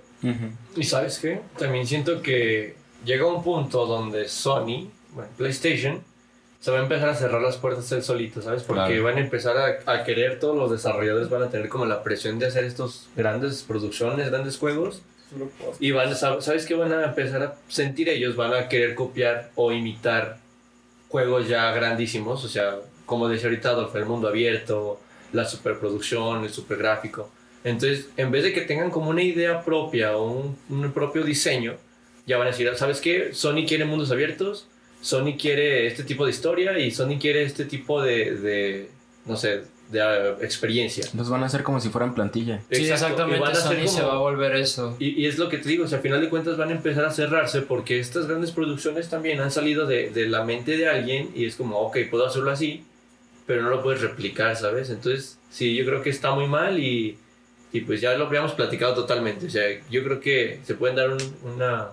Y 0.77 0.83
sabes 0.85 1.19
qué? 1.19 1.41
También 1.57 1.85
siento 1.85 2.21
que 2.21 2.77
llega 3.03 3.25
un 3.25 3.43
punto 3.43 3.85
donde 3.85 4.29
Sony, 4.29 4.87
bueno, 5.13 5.29
PlayStation, 5.35 6.01
se 6.61 6.71
va 6.71 6.79
a 6.79 6.83
empezar 6.83 7.09
a 7.09 7.15
cerrar 7.15 7.41
las 7.41 7.57
puertas 7.57 7.91
él 7.91 8.01
solito, 8.01 8.41
¿sabes? 8.41 8.63
Porque 8.63 8.85
Claro. 8.85 9.03
van 9.03 9.17
a 9.17 9.19
empezar 9.19 9.57
a, 9.57 9.91
a 9.91 10.05
querer, 10.05 10.39
todos 10.39 10.55
los 10.55 10.71
desarrolladores 10.71 11.27
van 11.29 11.43
a 11.43 11.49
tener 11.49 11.67
como 11.67 11.83
la 11.83 12.01
presión 12.01 12.39
de 12.39 12.45
hacer 12.47 12.63
estos 12.63 13.09
grandes 13.17 13.61
producciones, 13.63 14.29
grandes 14.29 14.57
juegos. 14.57 15.01
Y 15.79 15.91
van 15.91 16.15
¿sabes 16.15 16.65
qué 16.65 16.75
van 16.75 16.91
a 16.93 17.05
empezar 17.05 17.43
a 17.43 17.55
sentir 17.67 18.09
ellos? 18.09 18.35
Van 18.35 18.53
a 18.53 18.67
querer 18.67 18.95
copiar 18.95 19.51
o 19.55 19.71
imitar 19.71 20.39
juegos 21.09 21.47
ya 21.47 21.71
grandísimos, 21.71 22.43
o 22.43 22.47
sea, 22.47 22.75
como 23.05 23.27
decía 23.27 23.47
ahorita 23.47 23.69
Adolfo, 23.69 23.97
el 23.97 24.05
mundo 24.05 24.27
abierto, 24.27 24.99
la 25.31 25.45
superproducción, 25.45 26.43
el 26.43 26.49
supergráfico. 26.49 27.29
Entonces, 27.63 28.09
en 28.17 28.31
vez 28.31 28.43
de 28.43 28.53
que 28.53 28.61
tengan 28.61 28.89
como 28.89 29.09
una 29.09 29.23
idea 29.23 29.63
propia 29.63 30.17
o 30.17 30.31
un, 30.31 30.57
un 30.69 30.91
propio 30.91 31.23
diseño, 31.23 31.75
ya 32.25 32.37
van 32.37 32.47
a 32.47 32.51
decir, 32.51 32.69
¿sabes 32.75 32.99
qué? 32.99 33.33
Sony 33.33 33.65
quiere 33.67 33.85
mundos 33.85 34.11
abiertos, 34.11 34.67
Sony 35.01 35.35
quiere 35.37 35.85
este 35.85 36.03
tipo 36.03 36.25
de 36.25 36.31
historia 36.31 36.79
y 36.79 36.89
Sony 36.91 37.19
quiere 37.19 37.43
este 37.43 37.65
tipo 37.65 38.01
de, 38.01 38.35
de 38.35 38.89
no 39.25 39.35
sé, 39.35 39.63
de 39.93 40.01
ah, 40.01 40.35
experiencia. 40.41 41.05
Los 41.15 41.29
van 41.29 41.43
a 41.43 41.45
hacer 41.45 41.63
como 41.63 41.79
si 41.79 41.87
fueran 41.89 42.13
plantilla. 42.13 42.59
Sí, 42.69 42.87
Exacto, 42.87 42.87
y 42.87 42.91
exactamente. 42.91 43.39
van 43.39 43.51
a 43.51 43.55
Sony 43.55 43.87
se 43.87 44.01
como- 44.01 44.07
va 44.09 44.13
a 44.15 44.17
volver 44.17 44.55
eso. 44.57 44.97
y, 44.99 45.21
y 45.21 45.25
es 45.27 45.37
lo 45.37 45.47
que 45.47 45.57
te 45.59 45.69
digo, 45.69 45.85
o 45.85 45.87
sea, 45.87 45.99
al 45.99 46.01
final 46.01 46.19
de 46.19 46.29
cuentas 46.29 46.57
van 46.57 46.69
a 46.69 46.73
empezar 46.73 47.05
a 47.05 47.11
cerrarse 47.11 47.61
porque 47.61 47.99
estas 47.99 48.27
grandes 48.27 48.51
producciones 48.51 49.07
también 49.09 49.39
han 49.39 49.51
salido 49.51 49.85
de, 49.87 50.09
de 50.09 50.27
la 50.27 50.43
mente 50.43 50.75
de 50.75 50.89
alguien 50.89 51.29
y 51.33 51.45
es 51.45 51.55
como, 51.55 51.77
ok, 51.79 51.97
puedo 52.11 52.25
hacerlo 52.25 52.51
así, 52.51 52.83
pero 53.45 53.61
no 53.61 53.69
lo 53.69 53.81
puedes 53.81 54.01
replicar, 54.01 54.55
¿sabes? 54.57 54.89
Entonces, 54.89 55.37
sí, 55.49 55.75
yo 55.75 55.85
creo 55.85 56.01
que 56.01 56.09
está 56.09 56.31
muy 56.33 56.47
mal 56.47 56.79
y, 56.79 57.17
y 57.71 57.81
pues 57.81 58.01
ya 58.01 58.13
lo 58.17 58.25
habíamos 58.27 58.53
platicado 58.53 58.93
totalmente. 58.95 59.45
O 59.47 59.49
sea, 59.49 59.63
yo 59.89 60.03
creo 60.03 60.19
que 60.19 60.59
se 60.65 60.75
pueden 60.75 60.95
dar 60.95 61.09
un- 61.09 61.35
una... 61.55 61.87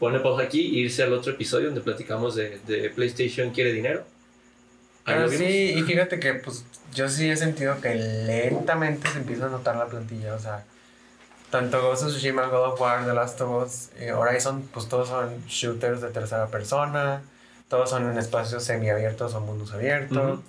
Pone 0.00 0.18
pausa 0.18 0.42
aquí 0.42 0.60
e 0.60 0.80
irse 0.80 1.02
al 1.04 1.12
otro 1.12 1.32
episodio 1.32 1.66
donde 1.66 1.80
platicamos 1.80 2.34
de, 2.34 2.58
de 2.66 2.90
PlayStation 2.90 3.50
quiere 3.50 3.72
dinero. 3.72 4.04
Pero 5.04 5.28
vimos. 5.28 5.36
sí, 5.36 5.74
y 5.76 5.82
fíjate 5.82 6.18
que 6.18 6.34
pues 6.34 6.64
yo 6.94 7.08
sí 7.08 7.30
he 7.30 7.36
sentido 7.36 7.80
que 7.80 7.94
lentamente 7.94 9.08
se 9.10 9.18
empieza 9.18 9.46
a 9.46 9.48
notar 9.48 9.76
la 9.76 9.86
plantilla, 9.86 10.34
o 10.34 10.38
sea, 10.38 10.64
tanto 11.50 11.82
Ghost 11.82 12.04
of 12.04 12.08
Tsushima, 12.10 12.46
God 12.46 12.72
of 12.72 12.80
War, 12.80 13.04
The 13.04 13.12
Last 13.12 13.40
of 13.40 13.64
Us, 13.64 13.90
eh, 13.98 14.12
Horizon, 14.12 14.68
pues 14.72 14.88
todos 14.88 15.08
son 15.08 15.44
shooters 15.46 16.00
de 16.00 16.08
tercera 16.08 16.46
persona, 16.46 17.22
todos 17.68 17.90
son 17.90 18.10
en 18.10 18.18
espacios 18.18 18.64
semiabiertos 18.64 19.34
o 19.34 19.40
mundos 19.40 19.72
abiertos, 19.72 20.40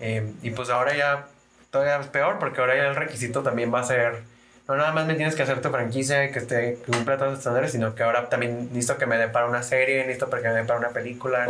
eh, 0.00 0.32
y 0.42 0.50
pues 0.50 0.70
ahora 0.70 0.96
ya 0.96 1.26
todavía 1.70 1.98
es 2.00 2.06
peor 2.06 2.38
porque 2.38 2.60
ahora 2.60 2.76
ya 2.76 2.86
el 2.88 2.96
requisito 2.96 3.42
también 3.42 3.72
va 3.72 3.80
a 3.80 3.84
ser, 3.84 4.22
no 4.66 4.76
nada 4.76 4.92
más 4.92 5.06
me 5.06 5.14
tienes 5.14 5.34
que 5.34 5.42
hacer 5.42 5.60
tu 5.60 5.68
franquicia 5.68 6.24
y 6.24 6.32
que, 6.32 6.38
esté, 6.38 6.78
que 6.84 6.92
cumpla 6.92 7.18
todos 7.18 7.32
los 7.32 7.38
estándares, 7.40 7.72
sino 7.72 7.94
que 7.94 8.02
ahora 8.02 8.28
también 8.28 8.68
necesito 8.72 8.96
que 8.96 9.06
me 9.06 9.18
dé 9.18 9.28
para 9.28 9.46
una 9.46 9.62
serie, 9.62 9.98
necesito 9.98 10.30
para 10.30 10.42
que 10.42 10.48
me 10.48 10.54
dé 10.54 10.64
para 10.64 10.78
una 10.78 10.90
película, 10.90 11.46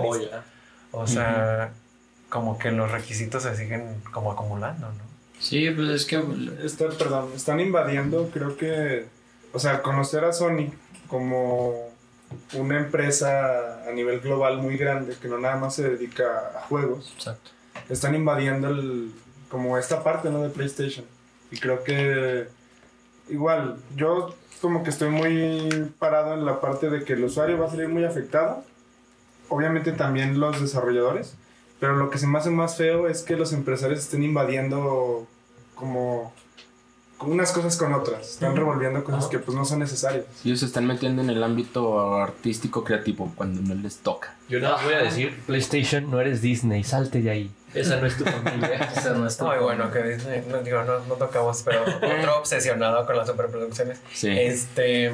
Oh, 0.90 1.00
o 1.02 1.06
sea, 1.06 1.70
como 2.28 2.58
que 2.58 2.70
los 2.70 2.90
requisitos 2.90 3.42
se 3.42 3.56
siguen 3.56 4.02
como 4.12 4.32
acumulando, 4.32 4.88
¿no? 4.88 5.08
Sí, 5.40 5.70
pues 5.70 5.88
es 5.90 6.04
que 6.04 6.22
Está- 6.64 6.88
perdón, 6.90 7.30
están 7.34 7.60
invadiendo, 7.60 8.28
creo 8.32 8.56
que, 8.56 9.06
o 9.52 9.58
sea, 9.58 9.82
conocer 9.82 10.24
a 10.24 10.32
Sony 10.32 10.72
como 11.06 11.88
una 12.54 12.78
empresa 12.78 13.84
a 13.88 13.92
nivel 13.92 14.20
global 14.20 14.58
muy 14.58 14.76
grande 14.76 15.16
que 15.20 15.28
no 15.28 15.38
nada 15.38 15.56
más 15.56 15.74
se 15.76 15.88
dedica 15.88 16.24
a 16.56 16.60
juegos, 16.66 17.12
Exacto. 17.16 17.50
están 17.88 18.14
invadiendo 18.14 18.68
el, 18.68 19.12
como 19.48 19.78
esta 19.78 20.02
parte, 20.02 20.28
¿no? 20.28 20.42
De 20.42 20.50
PlayStation. 20.50 21.06
Y 21.50 21.58
creo 21.58 21.82
que 21.84 22.48
igual, 23.30 23.76
yo 23.96 24.34
como 24.60 24.82
que 24.82 24.90
estoy 24.90 25.08
muy 25.10 25.90
parado 25.98 26.34
en 26.34 26.44
la 26.44 26.60
parte 26.60 26.90
de 26.90 27.04
que 27.04 27.12
el 27.14 27.24
usuario 27.24 27.58
va 27.58 27.66
a 27.66 27.70
salir 27.70 27.88
muy 27.88 28.04
afectado. 28.04 28.64
Obviamente 29.48 29.92
también 29.92 30.38
los 30.40 30.60
desarrolladores. 30.60 31.34
Pero 31.80 31.96
lo 31.96 32.10
que 32.10 32.18
se 32.18 32.26
me 32.26 32.38
hace 32.38 32.50
más 32.50 32.76
feo 32.76 33.08
es 33.08 33.22
que 33.22 33.36
los 33.36 33.52
empresarios 33.52 34.00
estén 34.00 34.22
invadiendo 34.24 35.26
como 35.74 36.32
unas 37.20 37.50
cosas 37.52 37.76
con 37.76 37.92
otras. 37.94 38.30
Están 38.30 38.56
revolviendo 38.56 39.02
cosas 39.04 39.26
que 39.26 39.38
pues 39.38 39.56
no 39.56 39.64
son 39.64 39.80
necesarias. 39.80 40.24
Ellos 40.44 40.60
se 40.60 40.66
están 40.66 40.86
metiendo 40.86 41.22
en 41.22 41.30
el 41.30 41.42
ámbito 41.42 42.14
artístico 42.16 42.84
creativo 42.84 43.32
cuando 43.36 43.60
no 43.62 43.74
les 43.80 43.98
toca. 43.98 44.34
Yo 44.48 44.60
nada 44.60 44.76
más 44.76 44.84
voy 44.84 44.94
a 44.94 45.02
decir, 45.02 45.36
PlayStation, 45.46 46.10
no 46.10 46.20
eres 46.20 46.42
Disney, 46.42 46.84
salte 46.84 47.20
de 47.20 47.30
ahí. 47.30 47.50
esa 47.74 47.96
no 48.00 48.06
es 48.06 48.16
tu 48.16 48.24
familia. 48.24 48.90
Esa 48.96 49.14
no 49.14 49.26
está- 49.26 49.44
Muy 49.44 49.58
bueno 49.58 49.90
que 49.90 50.02
Disney, 50.02 50.44
no, 50.48 50.58
digo, 50.62 50.82
no, 50.84 51.00
no 51.06 51.14
tocamos, 51.14 51.62
pero 51.64 51.82
otro 51.82 52.38
obsesionado 52.38 53.04
con 53.06 53.16
las 53.16 53.26
superproducciones. 53.28 54.00
Sí. 54.12 54.30
Este, 54.30 55.12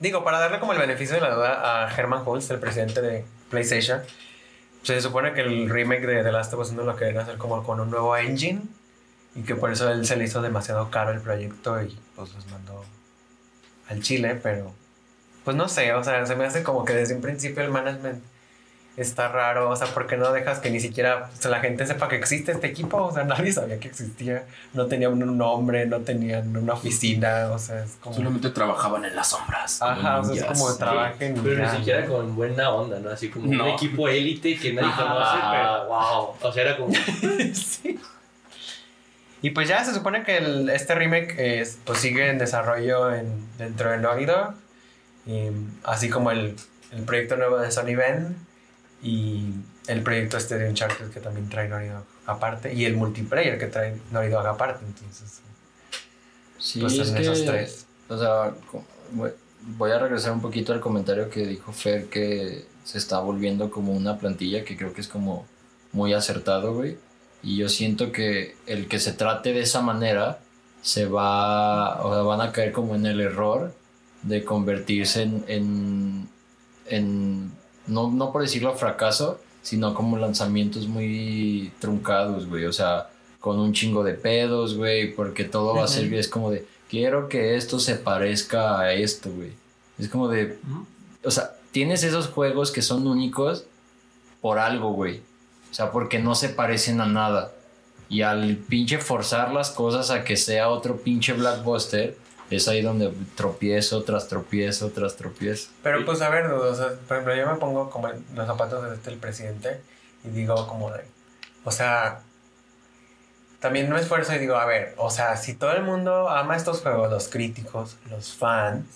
digo, 0.00 0.24
para 0.24 0.38
darle 0.38 0.58
como 0.60 0.72
el 0.72 0.78
beneficio 0.78 1.14
de 1.16 1.20
la 1.22 1.34
duda 1.34 1.84
a 1.84 1.94
Herman 1.94 2.22
Hulst, 2.26 2.50
el 2.52 2.58
presidente 2.60 3.02
de 3.02 3.24
PlayStation, 3.50 4.00
se 4.82 5.00
supone 5.00 5.32
que 5.32 5.40
el 5.40 5.70
remake 5.70 6.06
de 6.06 6.22
The 6.22 6.32
Last 6.32 6.52
of 6.54 6.60
Us 6.60 6.70
1 6.70 6.82
lo 6.82 6.96
querían 6.96 7.18
hacer 7.18 7.38
como 7.38 7.62
con 7.62 7.80
un 7.80 7.90
nuevo 7.90 8.16
engine 8.16 8.62
y 9.34 9.42
que 9.42 9.54
por 9.54 9.72
eso 9.72 9.90
él 9.90 10.06
se 10.06 10.16
le 10.16 10.24
hizo 10.24 10.42
demasiado 10.42 10.90
caro 10.90 11.12
el 11.12 11.20
proyecto 11.20 11.80
y 11.82 11.98
pues 12.16 12.34
los 12.34 12.46
mandó 12.48 12.84
al 13.88 14.02
Chile, 14.02 14.38
pero 14.42 14.72
pues 15.44 15.56
no 15.56 15.68
sé, 15.68 15.92
o 15.92 16.04
sea, 16.04 16.24
se 16.26 16.36
me 16.36 16.44
hace 16.44 16.62
como 16.62 16.84
que 16.84 16.94
desde 16.94 17.14
un 17.14 17.20
principio 17.20 17.62
el 17.62 17.70
management 17.70 18.22
está 18.96 19.28
raro, 19.28 19.70
o 19.70 19.76
sea, 19.76 19.86
¿por 19.88 20.06
qué 20.06 20.16
no 20.18 20.32
dejas 20.32 20.58
que 20.58 20.68
ni 20.70 20.78
siquiera 20.78 21.30
o 21.32 21.40
sea, 21.40 21.50
la 21.50 21.60
gente 21.60 21.86
sepa 21.86 22.08
que 22.08 22.16
existe 22.16 22.52
este 22.52 22.66
equipo? 22.66 22.98
O 22.98 23.12
sea, 23.12 23.24
nadie 23.24 23.52
sabía 23.52 23.80
que 23.80 23.88
existía, 23.88 24.44
no 24.74 24.86
tenían 24.86 25.12
un 25.22 25.38
nombre, 25.38 25.86
no 25.86 26.00
tenían 26.00 26.54
una 26.56 26.74
oficina, 26.74 27.48
o 27.52 27.58
sea, 27.58 27.84
es 27.84 27.96
como... 28.00 28.14
Solamente 28.16 28.50
trabajaban 28.50 29.04
en 29.04 29.16
las 29.16 29.28
sombras. 29.28 29.80
Ajá, 29.80 30.20
o 30.20 30.24
sea, 30.24 30.34
es 30.34 30.44
como 30.44 30.76
trabajen 30.76 31.40
Pero 31.42 31.56
ya, 31.64 31.72
ni 31.72 31.78
siquiera 31.78 32.00
¿no? 32.02 32.12
con 32.14 32.36
buena 32.36 32.70
onda, 32.70 32.98
¿no? 32.98 33.10
Así 33.10 33.30
como 33.30 33.46
No. 33.46 33.64
un 33.64 33.70
equipo 33.70 34.08
élite 34.08 34.58
que 34.58 34.72
nadie 34.74 34.90
conoce, 34.94 35.38
pero 35.50 35.86
wow. 35.86 36.34
O 36.42 36.52
sea, 36.52 36.62
era 36.62 36.76
como. 36.76 36.92
Sí. 37.54 37.98
Y 39.40 39.50
pues 39.50 39.68
ya 39.68 39.84
se 39.84 39.92
supone 39.92 40.22
que 40.22 40.36
el- 40.36 40.70
este 40.70 40.94
remake 40.94 41.34
es, 41.60 41.78
pues 41.84 41.98
sigue 41.98 42.28
en 42.30 42.38
desarrollo 42.38 43.12
en, 43.12 43.44
dentro 43.58 43.90
de 43.90 43.98
Naughty 43.98 44.24
Dog, 44.26 44.54
y, 45.26 45.48
así 45.84 46.08
como 46.08 46.30
el, 46.30 46.54
el 46.92 47.02
proyecto 47.02 47.36
nuevo 47.36 47.58
de 47.58 47.70
Sony 47.72 47.96
Ben 47.96 48.36
y 49.02 49.52
el 49.88 50.02
proyecto 50.02 50.36
este 50.36 50.58
de 50.58 50.68
Uncharted 50.68 51.10
que 51.10 51.20
también 51.20 51.48
trae 51.48 51.68
Naughty 51.68 51.88
Dog 51.88 52.04
aparte 52.26 52.72
y 52.72 52.84
el 52.84 52.96
multiplayer 52.96 53.58
que 53.58 53.66
trae 53.66 53.98
Naughty 54.12 54.28
Dog 54.30 54.46
aparte, 54.46 54.84
entonces 54.84 55.40
Sí, 56.58 56.80
pues 56.80 56.96
es 56.98 57.10
que, 57.10 57.22
esos 57.22 57.44
tres. 57.44 57.86
O 58.08 58.16
sea, 58.16 58.54
voy- 59.12 59.32
voy 59.76 59.90
a 59.90 59.98
regresar 59.98 60.32
un 60.32 60.40
poquito 60.40 60.72
al 60.72 60.80
comentario 60.80 61.28
que 61.28 61.44
dijo 61.46 61.72
Fer 61.72 62.06
que 62.06 62.64
se 62.84 62.98
está 62.98 63.18
volviendo 63.18 63.70
como 63.70 63.92
una 63.92 64.18
plantilla 64.18 64.64
que 64.64 64.76
creo 64.76 64.92
que 64.92 65.00
es 65.00 65.08
como 65.08 65.44
muy 65.92 66.12
acertado, 66.14 66.74
güey. 66.74 66.98
Y 67.42 67.56
yo 67.56 67.68
siento 67.68 68.12
que 68.12 68.54
el 68.66 68.86
que 68.86 69.00
se 69.00 69.12
trate 69.12 69.52
de 69.52 69.62
esa 69.62 69.80
manera 69.82 70.38
se 70.82 71.06
va, 71.06 72.00
o 72.04 72.12
sea, 72.14 72.22
van 72.22 72.40
a 72.40 72.52
caer 72.52 72.70
como 72.72 72.94
en 72.94 73.06
el 73.06 73.20
error 73.20 73.74
de 74.22 74.44
convertirse 74.44 75.22
en, 75.22 75.44
en, 75.48 76.28
en 76.86 77.52
no, 77.86 78.10
no 78.10 78.32
por 78.32 78.42
decirlo 78.42 78.74
fracaso, 78.74 79.40
sino 79.62 79.94
como 79.94 80.16
lanzamientos 80.16 80.86
muy 80.88 81.72
truncados, 81.80 82.48
güey. 82.48 82.64
O 82.66 82.72
sea, 82.72 83.10
con 83.40 83.58
un 83.58 83.72
chingo 83.72 84.04
de 84.04 84.14
pedos, 84.14 84.76
güey, 84.76 85.14
porque 85.14 85.44
todo 85.44 85.74
va 85.74 85.84
a 85.84 85.88
ser, 85.88 86.12
es 86.14 86.28
como 86.28 86.50
de, 86.50 86.66
quiero 86.88 87.28
que 87.28 87.56
esto 87.56 87.78
se 87.78 87.96
parezca 87.96 88.78
a 88.78 88.92
esto, 88.92 89.30
güey. 89.30 89.52
Es 89.98 90.08
como 90.08 90.28
de, 90.28 90.58
o 91.24 91.30
sea, 91.30 91.54
tienes 91.70 92.04
esos 92.04 92.28
juegos 92.28 92.70
que 92.70 92.82
son 92.82 93.06
únicos 93.06 93.64
por 94.40 94.58
algo, 94.58 94.92
güey. 94.92 95.20
O 95.70 95.74
sea, 95.74 95.90
porque 95.90 96.18
no 96.18 96.34
se 96.34 96.50
parecen 96.50 97.00
a 97.00 97.06
nada. 97.06 97.52
Y 98.08 98.22
al 98.22 98.56
pinche 98.56 98.98
forzar 98.98 99.52
las 99.52 99.70
cosas 99.70 100.10
a 100.10 100.22
que 100.22 100.36
sea 100.36 100.68
otro 100.68 100.98
pinche 100.98 101.32
blockbuster, 101.32 102.18
es 102.56 102.68
ahí 102.68 102.82
donde 102.82 103.12
tropiezo 103.36 104.02
tras 104.02 104.28
tropiezo 104.28 104.90
tras 104.90 105.16
tropiezo. 105.16 105.70
Pero 105.82 106.04
pues 106.04 106.20
a 106.20 106.28
ver, 106.28 106.46
o 106.46 106.74
sea, 106.74 106.88
por 107.08 107.18
ejemplo, 107.18 107.34
yo 107.34 107.46
me 107.46 107.58
pongo 107.58 107.90
como 107.90 108.08
en 108.08 108.24
los 108.34 108.46
zapatos 108.46 108.88
de 108.88 108.94
este 108.94 109.10
el 109.10 109.18
presidente 109.18 109.80
y 110.24 110.28
digo 110.28 110.66
como 110.66 110.90
de, 110.90 111.02
o 111.64 111.70
sea, 111.70 112.20
también 113.60 113.88
me 113.90 114.00
esfuerzo 114.00 114.34
y 114.34 114.38
digo, 114.38 114.56
a 114.56 114.66
ver, 114.66 114.94
o 114.96 115.10
sea, 115.10 115.36
si 115.36 115.54
todo 115.54 115.72
el 115.72 115.84
mundo 115.84 116.28
ama 116.28 116.56
estos 116.56 116.80
juegos, 116.80 117.10
los 117.10 117.28
críticos, 117.28 117.96
los 118.10 118.34
fans, 118.34 118.86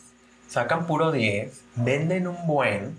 sacan 0.48 0.86
puro 0.86 1.12
10, 1.12 1.60
venden 1.76 2.26
un 2.26 2.46
buen, 2.46 2.98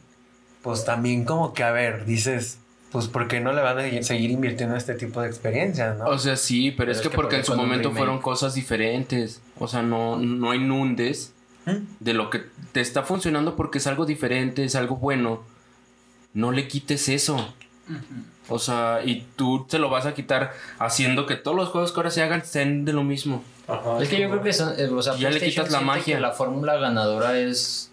pues 0.62 0.86
también 0.86 1.26
como 1.26 1.54
que, 1.54 1.64
a 1.64 1.72
ver, 1.72 2.06
dices, 2.06 2.60
pues 2.92 3.08
¿por 3.08 3.28
qué 3.28 3.40
no 3.40 3.52
le 3.54 3.62
van 3.62 3.78
a 3.80 4.04
seguir 4.04 4.32
invirtiendo 4.32 4.76
en 4.76 4.78
este 4.78 4.94
tipo 4.94 5.22
de 5.22 5.28
experiencias, 5.28 5.98
no? 5.98 6.06
O 6.06 6.18
sea, 6.18 6.38
sí, 6.38 6.72
pero, 6.72 6.92
es, 6.92 7.02
que, 7.02 7.10
porque 7.10 7.38
en 7.38 7.46
su 7.46 7.56
momento 7.56 7.92
fueron 7.92 8.20
cosas 8.20 8.54
diferentes. 8.54 9.42
O 9.60 9.68
sea, 9.68 9.82
no, 9.82 10.18
no 10.18 10.54
inundes 10.54 11.34
¿Mm? 11.66 11.76
de 12.00 12.14
lo 12.14 12.30
que 12.30 12.44
te 12.72 12.82
está 12.82 13.04
funcionando 13.04 13.56
porque 13.56 13.80
es 13.80 13.88
algo 13.88 14.06
diferente, 14.06 14.64
es 14.64 14.76
algo 14.76 14.96
bueno. 14.96 15.44
No 16.34 16.52
le 16.52 16.68
quites 16.68 17.10
eso. 17.10 17.54
O 18.50 18.60
sea, 18.60 19.02
y 19.04 19.26
tú 19.36 19.66
te 19.70 19.80
lo 19.80 19.90
vas 19.90 20.06
a 20.06 20.14
quitar 20.14 20.54
haciendo 20.80 21.26
que 21.26 21.36
todos 21.36 21.58
los 21.58 21.70
juegos 21.70 21.92
que 21.92 22.00
ahora 22.00 22.12
se 22.12 22.22
hagan 22.22 22.46
sean 22.46 22.86
de 22.86 22.94
lo 22.94 23.04
mismo. 23.04 23.44
Ajá. 23.68 24.02
Es 24.02 24.08
que 24.08 24.20
yo 24.20 24.30
creo 24.30 24.42
que 24.42 24.54
son, 24.54 24.74
eh, 24.80 24.88
o 24.88 25.02
sea, 25.02 25.16
Ya 25.16 25.30
le 25.30 25.42
quitas 25.42 25.72
la 25.72 25.82
magia. 25.82 26.16
que 26.16 26.22
la 26.22 26.32
fórmula 26.32 26.78
ganadora 26.78 27.38
es 27.38 27.92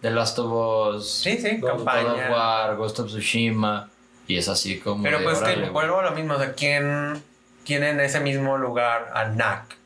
The 0.00 0.10
Last 0.10 0.38
of 0.38 0.96
Us, 0.96 1.10
Sí, 1.10 1.38
sí, 1.38 1.56
God 1.58 1.70
of 1.70 1.78
God 1.78 1.80
of 1.80 1.84
campaña. 1.84 2.30
War, 2.30 2.76
Ghost 2.76 3.00
of 3.00 3.08
Tsushima. 3.08 3.88
Y 4.26 4.36
es 4.38 4.48
así 4.48 4.78
como. 4.78 5.02
Pero 5.02 5.18
de, 5.18 5.24
pues 5.24 5.38
que 5.40 5.54
güey. 5.56 5.70
vuelvo 5.70 6.00
a 6.00 6.02
lo 6.04 6.10
mismo, 6.12 6.34
o 6.34 6.38
sea, 6.38 6.52
¿quién, 6.52 7.22
quién 7.64 7.82
en 7.84 8.00
ese 8.00 8.20
mismo 8.20 8.56
lugar 8.58 9.10
a 9.14 9.26
Knack? 9.30 9.76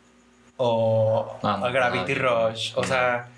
O 0.58 1.38
Ah, 1.42 1.60
a 1.62 1.70
Gravity 1.70 2.14
no, 2.14 2.48
Rush. 2.48 2.72
O 2.76 2.84
sea, 2.84 3.28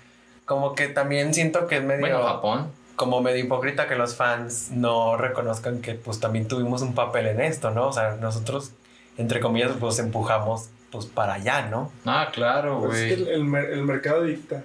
como 0.45 0.75
que 0.75 0.87
también 0.87 1.33
siento 1.33 1.67
que 1.67 1.77
es 1.77 1.83
medio... 1.83 2.01
Bueno, 2.01 2.23
Japón. 2.23 2.71
como 2.95 3.21
medio 3.21 3.43
hipócrita 3.43 3.87
que 3.87 3.95
los 3.95 4.15
fans 4.15 4.71
no 4.71 5.17
reconozcan 5.17 5.81
que 5.81 5.93
pues 5.95 6.19
también 6.19 6.47
tuvimos 6.47 6.81
un 6.81 6.93
papel 6.95 7.27
en 7.27 7.41
esto, 7.41 7.71
¿no? 7.71 7.87
O 7.87 7.93
sea, 7.93 8.15
nosotros, 8.19 8.71
entre 9.17 9.39
comillas, 9.39 9.71
pues 9.79 9.99
empujamos 9.99 10.69
pues 10.91 11.05
para 11.05 11.33
allá, 11.35 11.63
¿no? 11.63 11.91
Ah, 12.05 12.29
claro, 12.33 12.79
Pues 12.81 12.97
es 12.99 13.15
que 13.17 13.23
güey. 13.23 13.35
el, 13.35 13.55
el 13.55 13.71
el 13.73 13.83
mercado 13.83 14.23
dicta. 14.23 14.63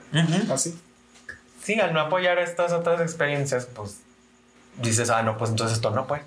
Así. 0.51 0.79
Sí, 1.63 1.79
al 1.81 1.93
no 1.93 2.01
apoyar 2.01 2.39
estas 2.39 2.73
otras 2.73 3.01
experiencias, 3.01 3.67
pues 3.67 4.01
dices, 4.83 5.11
ah, 5.11 5.23
no, 5.23 5.37
pues 5.39 5.51
entonces 5.51 5.77
esto 5.77 5.91
no, 5.91 6.07
pues. 6.07 6.23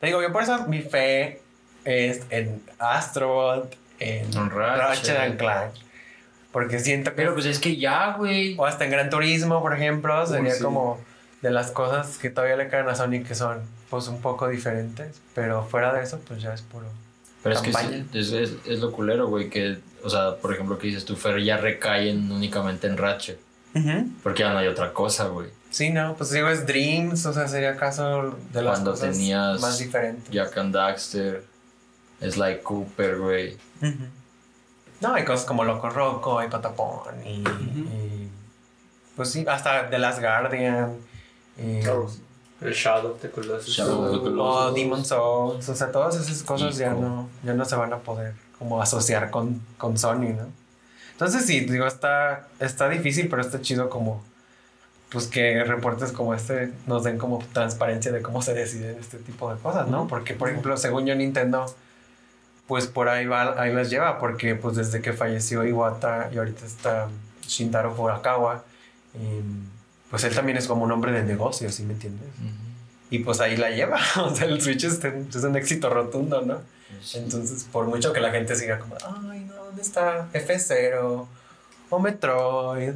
Te 0.00 0.06
digo, 0.08 0.20
yo 0.22 0.32
por 0.32 0.42
eso 0.42 0.66
mi 0.66 0.82
fe 0.82 1.40
es 1.84 2.22
en 2.30 2.62
Astrobot, 2.78 3.74
en 3.98 4.26
En 4.36 4.50
Ratchet. 4.50 4.78
Ratchet 4.88 5.16
and 5.18 5.38
Clank. 5.38 5.72
Porque 6.52 6.78
siento 6.78 7.10
que... 7.10 7.16
Pero 7.16 7.34
pues 7.34 7.46
es 7.46 7.58
que 7.58 7.76
ya, 7.76 8.12
güey. 8.16 8.54
O 8.58 8.64
hasta 8.66 8.84
en 8.84 8.90
Gran 8.90 9.10
Turismo, 9.10 9.60
por 9.60 9.74
ejemplo, 9.74 10.26
sería 10.26 10.54
sí. 10.54 10.62
como 10.62 10.98
de 11.42 11.50
las 11.50 11.70
cosas 11.70 12.18
que 12.18 12.30
todavía 12.30 12.56
le 12.56 12.68
caen 12.68 12.88
a 12.88 12.94
Sony 12.94 13.22
que 13.26 13.34
son 13.34 13.60
pues 13.90 14.08
un 14.08 14.20
poco 14.20 14.48
diferentes. 14.48 15.20
Pero 15.34 15.64
fuera 15.64 15.92
de 15.92 16.02
eso, 16.02 16.18
pues 16.26 16.40
ya 16.42 16.54
es 16.54 16.62
puro. 16.62 16.86
Pero 17.42 17.54
es 17.54 17.60
que 17.60 17.70
campaña. 17.72 18.04
es, 18.14 18.32
es, 18.32 18.52
es- 18.66 18.78
lo 18.80 18.90
culero, 18.90 19.28
güey. 19.28 19.50
Que, 19.50 19.78
o 20.02 20.08
sea, 20.10 20.36
por 20.36 20.52
ejemplo, 20.52 20.78
que 20.78 20.86
dices 20.88 21.04
tú, 21.04 21.14
Fer, 21.14 21.42
ya 21.42 21.58
recaen 21.58 22.30
únicamente 22.32 22.86
en 22.86 22.96
Ratchet. 22.96 23.38
Porque 24.22 24.40
ya 24.42 24.52
no 24.52 24.58
hay 24.58 24.68
otra 24.68 24.92
cosa, 24.94 25.26
güey. 25.26 25.48
Sí, 25.76 25.90
no, 25.90 26.14
pues 26.16 26.30
digo, 26.30 26.48
es 26.48 26.64
Dreams, 26.64 27.26
o 27.26 27.34
sea, 27.34 27.46
sería 27.46 27.76
caso 27.76 28.34
de 28.50 28.62
las 28.62 28.76
Cuando 28.76 28.92
cosas 28.92 29.10
tenías 29.10 29.60
más 29.60 29.78
diferentes. 29.78 30.30
Jack 30.30 30.56
and 30.56 30.74
Daxter, 30.74 31.44
Sly 32.18 32.60
Cooper, 32.62 33.18
güey. 33.18 33.58
No, 35.02 35.12
hay 35.12 35.26
cosas 35.26 35.44
como 35.44 35.64
Loco 35.64 35.90
Roco, 35.90 36.38
hay 36.38 36.48
Patapón 36.48 37.22
y, 37.26 37.40
y, 37.40 38.30
Pues 39.16 39.30
sí, 39.30 39.44
hasta 39.46 39.90
The 39.90 39.98
Last 39.98 40.20
Guardian. 40.20 40.96
Y, 41.58 41.80
El 42.64 42.72
Shadow 42.72 43.12
of 43.12 43.20
the 43.20 43.30
Colossus. 43.30 43.76
Shadow 43.76 44.02
of 44.02 44.12
the 44.12 44.18
Colossus. 44.30 44.70
o 44.70 44.72
Demon 44.72 45.04
Souls, 45.04 45.68
o 45.68 45.74
sea, 45.74 45.92
todas 45.92 46.16
esas 46.16 46.42
cosas 46.42 46.78
ya 46.78 46.94
no, 46.94 47.28
ya 47.42 47.52
no 47.52 47.66
se 47.66 47.76
van 47.76 47.92
a 47.92 47.98
poder 47.98 48.32
como 48.58 48.80
asociar 48.80 49.30
con, 49.30 49.60
con 49.76 49.98
Sony, 49.98 50.32
¿no? 50.38 50.46
Entonces 51.12 51.44
sí, 51.44 51.60
digo, 51.60 51.86
está, 51.86 52.48
está 52.60 52.88
difícil, 52.88 53.28
pero 53.28 53.42
está 53.42 53.60
chido 53.60 53.90
como 53.90 54.24
pues 55.10 55.28
que 55.28 55.62
reportes 55.64 56.12
como 56.12 56.34
este 56.34 56.72
nos 56.86 57.04
den 57.04 57.18
como 57.18 57.42
transparencia 57.52 58.10
de 58.12 58.22
cómo 58.22 58.42
se 58.42 58.54
deciden 58.54 58.96
este 58.98 59.18
tipo 59.18 59.52
de 59.52 59.60
cosas, 59.60 59.88
¿no? 59.88 60.08
Porque, 60.08 60.34
por 60.34 60.48
ejemplo, 60.48 60.76
según 60.76 61.06
yo 61.06 61.14
Nintendo, 61.14 61.66
pues 62.66 62.86
por 62.86 63.08
ahí 63.08 63.26
va, 63.26 63.60
ahí 63.60 63.72
las 63.72 63.90
lleva, 63.90 64.18
porque 64.18 64.56
pues 64.56 64.76
desde 64.76 65.00
que 65.00 65.12
falleció 65.12 65.64
Iwata 65.64 66.30
y 66.32 66.38
ahorita 66.38 66.66
está 66.66 67.08
Shintaro 67.46 67.94
Furukawa, 67.94 68.64
y, 69.14 69.40
pues 70.10 70.24
él 70.24 70.34
también 70.34 70.58
es 70.58 70.66
como 70.66 70.84
un 70.84 70.92
hombre 70.92 71.12
de 71.12 71.22
negocios, 71.22 71.74
¿sí 71.74 71.84
me 71.84 71.92
entiendes? 71.92 72.28
Y 73.08 73.20
pues 73.20 73.40
ahí 73.40 73.56
la 73.56 73.70
lleva, 73.70 74.00
o 74.16 74.34
sea, 74.34 74.46
el 74.48 74.60
Switch 74.60 74.84
es, 74.84 75.02
es 75.04 75.44
un 75.44 75.56
éxito 75.56 75.88
rotundo, 75.88 76.42
¿no? 76.42 76.60
Entonces, 77.14 77.64
por 77.70 77.86
mucho 77.86 78.12
que 78.12 78.20
la 78.20 78.30
gente 78.30 78.56
siga 78.56 78.78
como, 78.78 78.96
ay, 79.30 79.44
no, 79.44 79.54
¿dónde 79.54 79.82
está 79.82 80.28
F0 80.32 81.26
o 81.90 81.98
Metroid? 82.00 82.94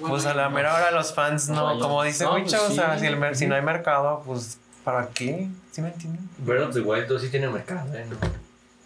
Pues 0.00 0.26
a 0.26 0.34
la 0.34 0.48
mera 0.48 0.74
hora 0.74 0.90
los 0.90 1.14
fans 1.14 1.48
no, 1.48 1.78
como 1.78 2.02
dice 2.02 2.24
No, 2.24 2.34
Wicho, 2.34 2.56
pues 2.58 2.70
o 2.70 2.74
sea, 2.74 2.94
sí. 2.94 3.00
si, 3.00 3.06
el 3.06 3.16
mer- 3.16 3.36
si 3.36 3.46
no 3.46 3.54
hay 3.54 3.62
mercado, 3.62 4.22
pues 4.26 4.58
¿para 4.84 5.08
qué? 5.08 5.48
¿Sí 5.72 5.80
me 5.82 5.88
entienden? 5.88 6.28
Breath 6.38 6.68
of 6.68 6.74
the 6.74 6.80
Wild 6.80 7.06
2 7.08 7.22
sí 7.22 7.28
tiene 7.28 7.48
mercado, 7.48 7.94
¿eh? 7.94 8.04
¿no? 8.08 8.16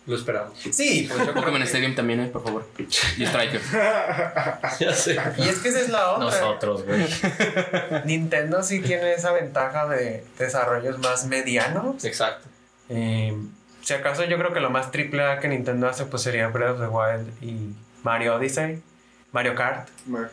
Lo 0.07 0.17
esperamos. 0.17 0.59
Sí, 0.59 1.07
pues 1.09 1.19
yo 1.27 1.33
creo 1.33 1.35
Pokémon 1.35 1.61
que- 1.61 1.67
Stadium 1.67 1.95
también, 1.95 2.21
eh, 2.21 2.27
por 2.29 2.43
favor. 2.43 2.67
Y 2.79 3.25
Striker. 3.25 3.61
Ya 4.81 4.93
sé. 4.95 5.17
Y 5.37 5.43
es 5.49 5.59
que 5.59 5.69
esa 5.69 5.81
es 5.81 5.89
la 5.91 6.13
otra. 6.13 6.25
Nosotros, 6.27 6.85
güey. 6.85 7.07
Nintendo 8.07 8.63
sí 8.63 8.81
tiene 8.81 9.13
esa 9.13 9.33
ventaja 9.33 9.87
de 9.87 10.25
desarrollos 10.39 10.99
más 10.99 11.27
medianos. 11.27 12.05
Exacto. 12.05 12.49
Eh, 12.89 13.37
si 13.83 13.95
acaso 13.95 14.25
yo 14.25 14.37
creo 14.39 14.53
que 14.53 14.61
lo 14.61 14.71
más 14.71 14.91
triple 14.91 15.23
A 15.25 15.39
que 15.39 15.49
Nintendo 15.49 15.89
hace 15.89 16.05
pues 16.07 16.23
sería 16.23 16.49
Breath 16.49 16.73
of 16.73 16.81
the 16.81 16.87
Wild 16.89 17.43
y 17.43 17.75
Mario 18.03 18.37
Odyssey, 18.37 18.83
Mario 19.33 19.55
Kart. 19.55 19.89
Mario 20.07 20.29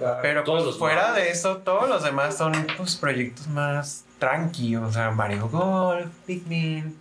Kart. 0.00 0.18
Pero 0.22 0.42
Todos 0.44 0.58
pues, 0.60 0.66
los 0.66 0.78
fuera 0.78 1.08
Mario. 1.08 1.24
de 1.24 1.30
eso, 1.30 1.56
todos 1.58 1.88
los 1.88 2.02
demás 2.02 2.36
son 2.36 2.52
pues 2.76 2.96
proyectos 2.96 3.46
más 3.48 4.04
tranqui, 4.18 4.76
o 4.76 4.90
sea, 4.92 5.10
Mario 5.10 5.48
Golf, 5.48 6.06
Pikmin, 6.26 6.96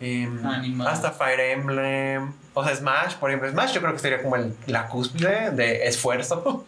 em, 0.00 0.80
hasta 0.82 1.12
Fire 1.12 1.38
Emblem, 1.40 2.32
o 2.54 2.64
sea, 2.64 2.74
Smash, 2.74 3.14
por 3.16 3.30
ejemplo, 3.30 3.48
Smash 3.50 3.74
yo 3.74 3.80
creo 3.80 3.92
que 3.92 3.98
sería 4.00 4.22
como 4.22 4.36
el- 4.36 4.54
la 4.66 4.88
cúspide 4.88 5.50
de 5.52 5.86
esfuerzo. 5.86 6.64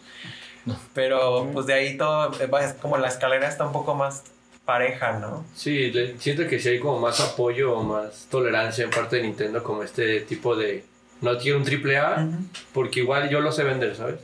Pero 0.93 1.49
pues 1.53 1.65
de 1.67 1.73
ahí 1.73 1.97
todo, 1.97 2.31
eh, 2.41 2.49
como 2.81 2.97
la 2.97 3.07
escalera 3.07 3.47
está 3.47 3.65
un 3.65 3.71
poco 3.73 3.93
más 3.95 4.23
pareja, 4.65 5.19
¿no? 5.19 5.45
Sí, 5.53 5.91
le- 5.91 6.17
siento 6.19 6.47
que 6.47 6.59
sí 6.59 6.69
hay 6.69 6.79
como 6.79 6.99
más 6.99 7.19
apoyo 7.19 7.77
o 7.77 7.83
más 7.83 8.27
tolerancia 8.31 8.83
en 8.83 8.89
parte 8.89 9.17
de 9.17 9.23
Nintendo 9.23 9.61
como 9.63 9.83
este 9.83 10.21
tipo 10.21 10.55
de... 10.55 10.83
No 11.21 11.37
quiero 11.37 11.57
un 11.57 11.63
triple 11.63 11.97
A 11.97 12.27
porque 12.73 12.99
igual 13.01 13.29
yo 13.29 13.39
lo 13.39 13.51
sé 13.51 13.63
vender, 13.63 13.95
¿sabes? 13.95 14.19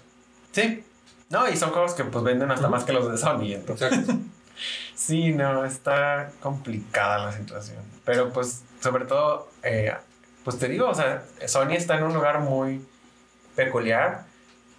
Sí. 0.52 0.84
No, 1.30 1.50
y 1.50 1.56
son 1.56 1.72
juegos 1.72 1.94
que 1.94 2.04
pues 2.04 2.24
venden 2.24 2.52
hasta 2.52 2.68
más 2.68 2.84
que 2.84 2.92
los 2.94 3.10
de 3.10 3.18
Sony, 3.18 3.54
entonces. 3.54 3.92
Exacto. 3.94 4.20
Sí, 4.94 5.34
no, 5.34 5.66
está 5.66 6.32
complicada 6.42 7.26
la 7.26 7.32
situación. 7.32 7.80
Pero 8.06 8.32
pues, 8.32 8.62
sobre 8.82 9.06
todo, 9.06 9.50
eh, 9.64 9.92
pues 10.44 10.60
te 10.60 10.68
digo, 10.68 10.88
o 10.88 10.94
sea, 10.94 11.24
Sony 11.48 11.72
está 11.72 11.98
en 11.98 12.04
un 12.04 12.14
lugar 12.14 12.42
muy 12.42 12.86
peculiar, 13.56 14.26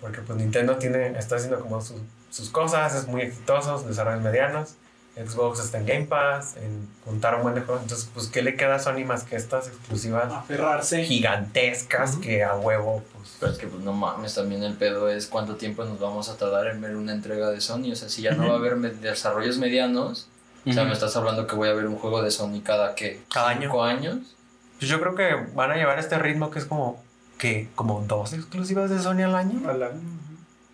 porque 0.01 0.20
pues 0.20 0.39
Nintendo 0.39 0.76
tiene, 0.76 1.18
está 1.18 1.36
haciendo 1.36 1.59
como 1.59 1.80
su- 1.80 2.01
sus 2.30 2.51
cosas, 2.51 2.94
es 2.94 3.09
muy 3.09 3.22
exitoso, 3.22 3.82
desarrollos 3.82 4.22
medianos. 4.22 4.76
Xbox 5.16 5.60
está 5.60 5.78
en 5.78 5.86
Game 5.86 6.06
Pass, 6.06 6.56
en 6.56 6.89
juntar 7.05 7.34
un 7.34 7.43
buen 7.43 7.55
de 7.55 7.60
juegos. 7.60 7.82
Entonces, 7.82 8.09
pues, 8.14 8.28
¿qué 8.28 8.40
le 8.43 8.56
queda 8.56 8.76
a 8.76 8.78
Sony 8.78 9.05
más 9.05 9.24
que 9.24 9.36
estas 9.36 9.68
exclusivas 9.68 10.32
Aferrarse. 10.32 11.05
gigantescas 11.05 12.16
que 12.16 12.43
a 12.43 12.55
huevo, 12.55 13.02
pues... 13.12 13.36
Pero 13.39 13.52
es 13.52 13.59
que, 13.59 13.66
pues, 13.66 13.82
no 13.82 13.93
mames, 13.93 14.34
también 14.34 14.62
el 14.62 14.74
pedo 14.74 15.09
es 15.09 15.26
cuánto 15.26 15.56
tiempo 15.56 15.84
nos 15.84 16.01
vamos 16.01 16.28
a 16.30 16.36
tardar 16.36 16.68
en 16.68 16.80
ver 16.80 16.97
una 16.97 17.12
entrega 17.12 17.51
de 17.51 17.60
Sony. 17.60 17.93
O 17.93 17.97
sea, 17.97 18.09
si 18.09 18.22
ya 18.22 18.32
no 18.32 18.48
va 18.48 18.55
a 18.55 18.56
haber 18.56 18.78
desarrollos 19.01 19.59
medianos, 19.59 20.28
o 20.64 20.72
sea, 20.72 20.84
me 20.84 20.93
estás 20.93 21.14
hablando 21.16 21.47
que 21.47 21.56
voy 21.56 21.68
a 21.68 21.72
ver 21.74 21.86
un 21.86 21.97
juego 21.97 22.22
de 22.22 22.30
Sony 22.30 22.62
cada, 22.64 22.94
¿qué? 22.94 23.20
Cada 23.32 23.59
¿Cinco 23.59 23.82
años? 23.82 24.36
Pues 24.78 24.90
yo 24.90 24.98
creo 25.01 25.14
que 25.14 25.52
van 25.55 25.70
a 25.72 25.76
llevar 25.76 25.98
este 25.98 26.18
ritmo 26.18 26.51
que 26.51 26.59
es 26.59 26.64
como 26.64 27.02
que 27.39 27.68
como 27.74 28.05
dos 28.06 28.32
exclusivas 28.32 28.89
de 28.89 29.01
Sony 29.01 29.22
al 29.22 29.34
año. 29.34 29.68
Al 29.68 29.82
año, 29.82 30.01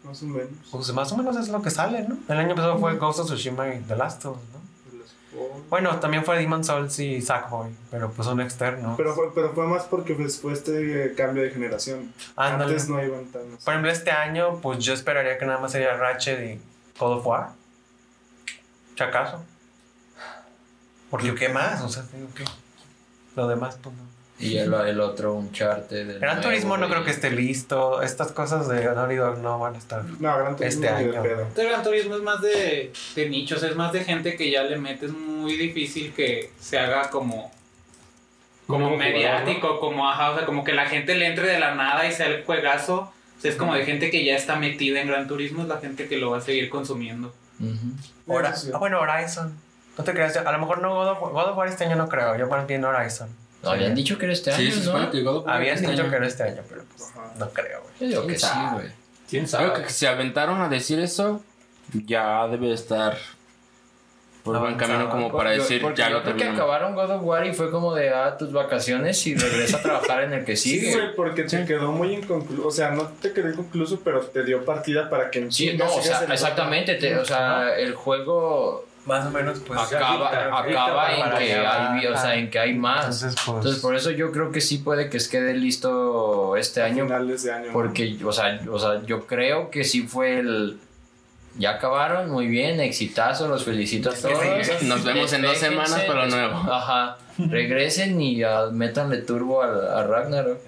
más 0.09 0.23
o 0.23 0.27
menos. 0.27 0.51
Pues 0.71 0.93
más 0.93 1.13
o 1.13 1.17
menos 1.17 1.37
es 1.37 1.49
lo 1.49 1.63
que 1.63 1.71
sale, 1.71 2.07
¿no? 2.09 2.17
El 2.29 2.39
año 2.39 2.55
pasado 2.55 2.79
fue 2.79 2.97
Ghost 2.97 3.21
of 3.21 3.27
Tsushima 3.27 3.75
y 3.75 3.81
The 3.81 3.97
Last 3.97 4.25
of 4.25 4.37
Us, 4.37 4.43
¿no? 4.53 4.59
Bueno, 5.71 6.01
también 6.01 6.25
fue 6.25 6.39
Demon 6.39 6.65
Souls 6.65 6.99
y 6.99 7.21
Sackboy, 7.21 7.71
pero 7.91 8.11
pues 8.11 8.27
son 8.27 8.41
externos. 8.41 8.97
Pero 8.97 9.15
fue, 9.15 9.33
pero 9.35 9.53
fue 9.53 9.67
más 9.67 9.85
porque 9.85 10.15
fue 10.15 10.53
este 10.53 11.15
cambio 11.15 11.43
de 11.43 11.51
generación. 11.51 12.13
Ándale. 12.35 12.73
Antes 12.73 12.89
no 12.89 13.03
iban 13.05 13.27
tan. 13.27 13.43
Por 13.43 13.75
ejemplo, 13.75 13.91
este 13.91 14.11
año, 14.11 14.59
pues 14.61 14.79
yo 14.79 14.95
esperaría 14.95 15.39
que 15.39 15.47
nada 15.47 15.61
más 15.61 15.73
sería 15.73 15.95
Ratchet 15.97 16.41
y 16.41 16.61
God 16.99 17.19
of 17.19 17.27
War. 17.27 17.51
¿Si 18.97 19.03
acaso? 19.03 19.45
Porque 21.11 21.35
¿qué 21.35 21.51
más? 21.51 21.83
O 21.83 21.89
sea, 21.89 22.03
digo 22.13 22.29
que 22.35 22.45
lo 23.37 23.47
demás, 23.47 23.79
pues 23.81 23.95
no. 23.95 24.08
Y 24.41 24.57
el, 24.57 24.73
el 24.73 25.01
otro, 25.01 25.35
un 25.35 25.51
charte 25.53 26.05
del 26.05 26.21
Gran 26.21 26.37
nuevo, 26.37 26.49
Turismo 26.51 26.77
no 26.77 26.87
y- 26.87 26.91
creo 26.91 27.05
que 27.05 27.11
esté 27.11 27.31
listo. 27.31 28.03
Estas 28.03 28.31
cosas 28.33 28.69
de 28.69 28.85
Naughty 28.85 29.17
Dog 29.17 29.39
no 29.39 29.59
van 29.59 29.75
a 29.75 29.79
estar. 29.79 30.05
No, 30.05 30.39
Gran 30.39 30.57
Turismo 30.57 30.85
Este 30.85 30.95
de 31.05 31.11
año. 31.11 31.23
pedo. 31.23 31.43
Este 31.43 31.65
Gran 31.65 31.83
Turismo 31.83 32.15
es 32.17 32.23
más 32.23 32.41
de, 32.41 32.93
de 33.17 33.29
nichos, 33.29 33.63
es 33.65 33.75
más 33.75 33.93
de 33.93 34.05
gente 34.05 34.37
que 34.37 34.51
ya 34.51 34.63
le 34.63 34.77
metes 34.79 35.11
muy 35.11 35.57
difícil 35.57 36.13
que 36.15 36.51
se 36.61 36.79
haga 36.79 37.11
como 37.11 37.51
como 38.67 38.97
mediático, 38.99 39.81
como 39.81 40.09
ajá, 40.11 40.33
o 40.33 40.37
sea, 40.37 40.45
como 40.47 40.63
que 40.63 40.73
la 40.75 40.87
gente 40.87 41.15
le 41.15 41.27
entre 41.27 41.47
de 41.47 41.59
la 41.59 41.75
nada 41.75 42.07
y 42.07 42.13
sea 42.13 42.27
el 42.27 42.45
juegazo. 42.45 43.11
O 43.39 43.41
sea, 43.41 43.51
es 43.51 43.57
como 43.57 43.75
de 43.75 43.85
gente 43.87 44.11
que 44.11 44.25
ya 44.25 44.37
está 44.37 44.57
metida 44.57 45.01
en 45.01 45.09
Gran 45.09 45.27
Turismo, 45.27 45.63
es 45.63 45.69
la 45.69 45.79
gente 45.79 46.07
que 46.07 46.19
lo 46.19 46.31
va 46.31 46.39
a 46.39 46.41
seguir 46.43 46.69
consumiendo. 46.69 47.33
Hora- 48.27 48.55
sí. 48.55 48.71
ah, 48.75 48.79
bueno, 48.79 49.01
Horizon. 49.01 49.55
No 49.97 50.05
te 50.05 50.13
creas, 50.13 50.37
a 50.37 50.53
lo 50.53 50.59
mejor 50.59 50.81
no 50.81 50.95
God 50.95 51.09
of, 51.09 51.19
God 51.33 51.49
of 51.51 51.57
War 51.57 51.67
este 51.69 51.85
año 51.87 51.97
no 51.97 52.09
creo, 52.09 52.37
yo 52.37 52.47
más 52.47 52.67
bien 52.67 52.85
Horizon. 52.85 53.29
No, 53.63 53.71
habían 53.71 53.95
dicho 53.95 54.17
que 54.19 54.25
era 54.27 54.33
este 54.33 54.53
año, 54.53 54.59
Sí, 54.67 54.73
se 54.73 54.85
supone 54.85 55.07
¿no? 55.07 55.11
que 55.11 55.23
God 55.23 55.37
of 55.39 55.47
War 55.47 55.57
Habían 55.57 55.75
este 55.75 55.91
dicho 55.91 56.03
año. 56.03 56.11
que 56.11 56.17
era 56.17 56.27
este 56.27 56.43
año, 56.45 56.63
pero 56.69 56.85
pues 56.97 57.11
no 57.39 57.51
creo, 57.51 57.83
güey. 57.83 57.95
Yo 58.01 58.07
digo 58.07 58.21
que 58.23 58.27
¿Quién 58.29 58.39
sí, 58.41 58.47
sabe? 58.47 58.73
güey. 58.75 58.87
¿Quién 59.29 59.45
Creo 59.47 59.69
sabe? 59.73 59.83
que 59.85 59.91
si 59.91 60.07
aventaron 60.07 60.61
a 60.61 60.69
decir 60.69 61.01
eso, 61.01 61.43
ya 61.93 62.47
debe 62.49 62.73
estar 62.73 63.17
por 64.45 64.59
buen 64.61 64.77
camino 64.77 65.11
como 65.11 65.31
para 65.31 65.55
Yo- 65.55 65.63
decir 65.63 65.83
ya 65.95 66.09
yo 66.09 66.19
lo 66.19 66.23
creo 66.23 66.37
que 66.37 66.45
acabaron 66.45 66.95
God 66.95 67.11
of 67.11 67.23
War 67.23 67.47
y 67.47 67.53
fue 67.53 67.71
como 67.71 67.95
de, 67.95 68.09
ah, 68.11 68.37
tus 68.39 68.51
vacaciones 68.53 69.27
y 69.27 69.35
regresa 69.35 69.79
a 69.79 69.83
trabajar 69.83 70.25
en 70.25 70.33
el 70.33 70.45
que 70.47 70.57
Sí, 70.57 70.79
sigue. 70.79 70.93
güey, 70.95 71.15
porque 71.15 71.43
te 71.43 71.67
quedó 71.67 71.93
muy 71.93 72.15
inconcluso. 72.15 72.67
O 72.67 72.71
sea, 72.71 72.91
no 72.93 73.09
te 73.09 73.33
quedó 73.35 73.51
inconcluso, 73.51 74.01
pero 74.03 74.21
te 74.21 74.45
dio 74.45 74.65
partida 74.65 75.11
para 75.11 75.31
que 75.31 75.41
en 75.41 75.53
Sí, 75.53 75.77
no, 75.77 75.85
o 75.93 76.01
sea, 76.01 76.25
exactamente, 76.33 76.95
te- 76.95 77.17
o 77.19 77.25
sea, 77.27 77.77
el 77.77 77.95
juego 77.95 78.87
Más 79.09 79.27
o 79.27 79.31
menos, 79.31 79.59
pues. 79.67 79.81
acaba, 79.81 80.59
acaba 80.59 81.13
en 81.17 81.39
que 81.39 81.55
hay, 81.57 82.07
o 82.07 82.17
sea, 82.17 82.35
en 82.37 82.51
que 82.51 82.59
hay 82.59 82.75
más. 82.75 83.05
Entonces, 83.07 83.35
pues. 83.45 83.57
Entonces, 83.57 83.81
por 83.83 83.97
eso 83.97 84.11
yo 84.11 84.31
creo 84.31 84.53
que 84.53 84.61
sí 84.61 84.79
puede 84.79 85.09
que 85.09 85.19
quede 85.31 85.55
listo 85.55 86.57
este 86.57 86.83
a 86.83 86.87
año, 86.87 87.05
finales 87.05 87.43
de 87.43 87.53
año. 87.53 87.67
¿no? 87.69 87.73
porque, 87.73 88.19
o 88.25 88.33
sea, 88.33 88.61
o 88.71 88.79
sea, 88.79 89.03
yo 89.07 89.27
creo 89.27 89.71
que 89.71 89.83
sí 89.85 90.03
fue 90.03 90.39
el... 90.39 90.79
Ya 91.57 91.71
acabaron, 91.71 92.31
muy 92.31 92.47
bien, 92.47 92.79
exitazo, 92.81 93.49
los 93.49 93.65
felicito 93.65 94.11
a 94.11 94.15
todos. 94.15 94.39
sí, 94.63 94.87
Nos 94.87 95.03
vemos 95.03 95.33
en 95.33 95.43
dos 95.43 95.59
semanas 95.59 96.03
para 96.07 96.21
lo 96.21 96.25
des- 96.27 96.35
nuevo. 96.35 96.55
Ajá, 96.73 97.17
regresen 97.39 98.21
y 98.21 98.45
ah, 98.45 98.67
métanle 98.71 99.17
turbo 99.23 99.63
a, 99.63 99.99
a 100.01 100.07
Ragnarok. 100.07 100.59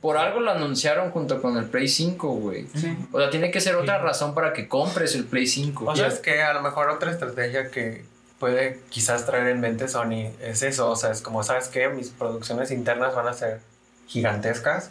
Por 0.00 0.16
algo 0.16 0.40
lo 0.40 0.50
anunciaron 0.50 1.10
junto 1.10 1.40
con 1.40 1.56
el 1.56 1.66
Play 1.66 1.88
5, 1.88 2.28
güey. 2.34 2.66
O 3.12 3.18
sea, 3.18 3.30
tiene 3.30 3.50
que 3.50 3.60
ser 3.60 3.76
otra 3.76 3.98
razón 3.98 4.34
para 4.34 4.52
que 4.52 4.68
compres 4.68 5.14
el 5.14 5.24
Play 5.24 5.46
5. 5.46 5.84
O 5.84 5.96
sea, 5.96 6.08
es 6.08 6.18
que 6.18 6.42
a 6.42 6.52
lo 6.52 6.62
mejor 6.62 6.90
otra 6.90 7.10
estrategia 7.10 7.70
que 7.70 8.04
puede 8.38 8.80
quizás 8.88 9.26
traer 9.26 9.48
en 9.48 9.60
mente 9.60 9.88
Sony 9.88 10.32
es 10.40 10.62
eso. 10.62 10.90
O 10.90 10.96
sea, 10.96 11.10
es 11.10 11.20
como, 11.20 11.42
¿sabes 11.44 11.68
qué? 11.68 11.88
Mis 11.88 12.10
producciones 12.10 12.70
internas 12.70 13.14
van 13.14 13.28
a 13.28 13.32
ser 13.32 13.60
gigantescas. 14.06 14.90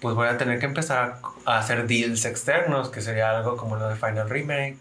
Pues 0.00 0.14
voy 0.14 0.28
a 0.28 0.38
tener 0.38 0.60
que 0.60 0.66
empezar 0.66 1.18
a, 1.44 1.58
hacer 1.58 1.88
deals 1.88 2.24
externos, 2.24 2.90
que 2.90 3.00
sería 3.00 3.36
algo 3.36 3.56
como 3.56 3.76
lo 3.76 3.88
de 3.88 3.96
Final 3.96 4.30
Remake, 4.30 4.78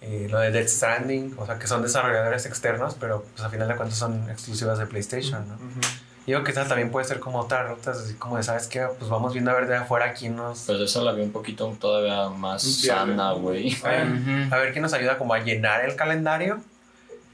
eh, 0.00 0.26
lo 0.28 0.40
de 0.40 0.50
Dead 0.50 0.66
Stranding, 0.66 1.36
o 1.38 1.46
sea, 1.46 1.60
que 1.60 1.68
son 1.68 1.82
desarrolladores 1.82 2.44
externos, 2.44 2.96
pero 2.98 3.22
pues 3.22 3.42
a 3.42 3.50
final 3.50 3.68
de 3.68 3.76
cuentas 3.76 3.98
son 3.98 4.28
exclusivas 4.28 4.80
de 4.80 4.86
PlayStation, 4.86 5.46
¿no? 5.46 5.54
Ujú. 5.54 5.80
Digo 6.28 6.44
que 6.44 6.50
esa 6.50 6.68
también 6.68 6.90
puede 6.90 7.06
ser 7.06 7.20
como 7.20 7.38
otras 7.40 7.70
rutas, 7.70 7.96
así 7.96 8.12
como 8.12 8.36
de, 8.36 8.42
¿sabes 8.42 8.66
qué? 8.66 8.86
Pues 8.98 9.10
vamos 9.10 9.32
viendo 9.32 9.50
a 9.50 9.54
ver 9.54 9.66
de 9.66 9.76
afuera 9.76 10.12
quién 10.12 10.36
nos... 10.36 10.66
Pues 10.66 10.78
esa 10.78 11.00
la 11.00 11.12
vi 11.12 11.22
un 11.22 11.32
poquito 11.32 11.74
todavía 11.80 12.28
más 12.28 12.82
Viable. 12.82 13.12
sana, 13.16 13.32
güey. 13.32 13.74
A 13.82 13.88
ver, 13.88 14.06
Ujú. 14.08 14.54
a 14.54 14.58
ver 14.58 14.72
quién 14.72 14.82
nos 14.82 14.92
ayuda 14.92 15.16
como 15.16 15.32
a 15.32 15.38
llenar 15.38 15.86
el 15.86 15.96
calendario. 15.96 16.60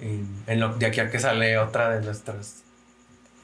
Y 0.01 0.21
en 0.49 0.61
lo, 0.61 0.75
de 0.77 0.87
aquí 0.87 1.01
a 1.01 1.11
que 1.11 1.19
sale 1.19 1.59
otra 1.59 1.91
de 1.91 2.05
nuestras 2.07 2.63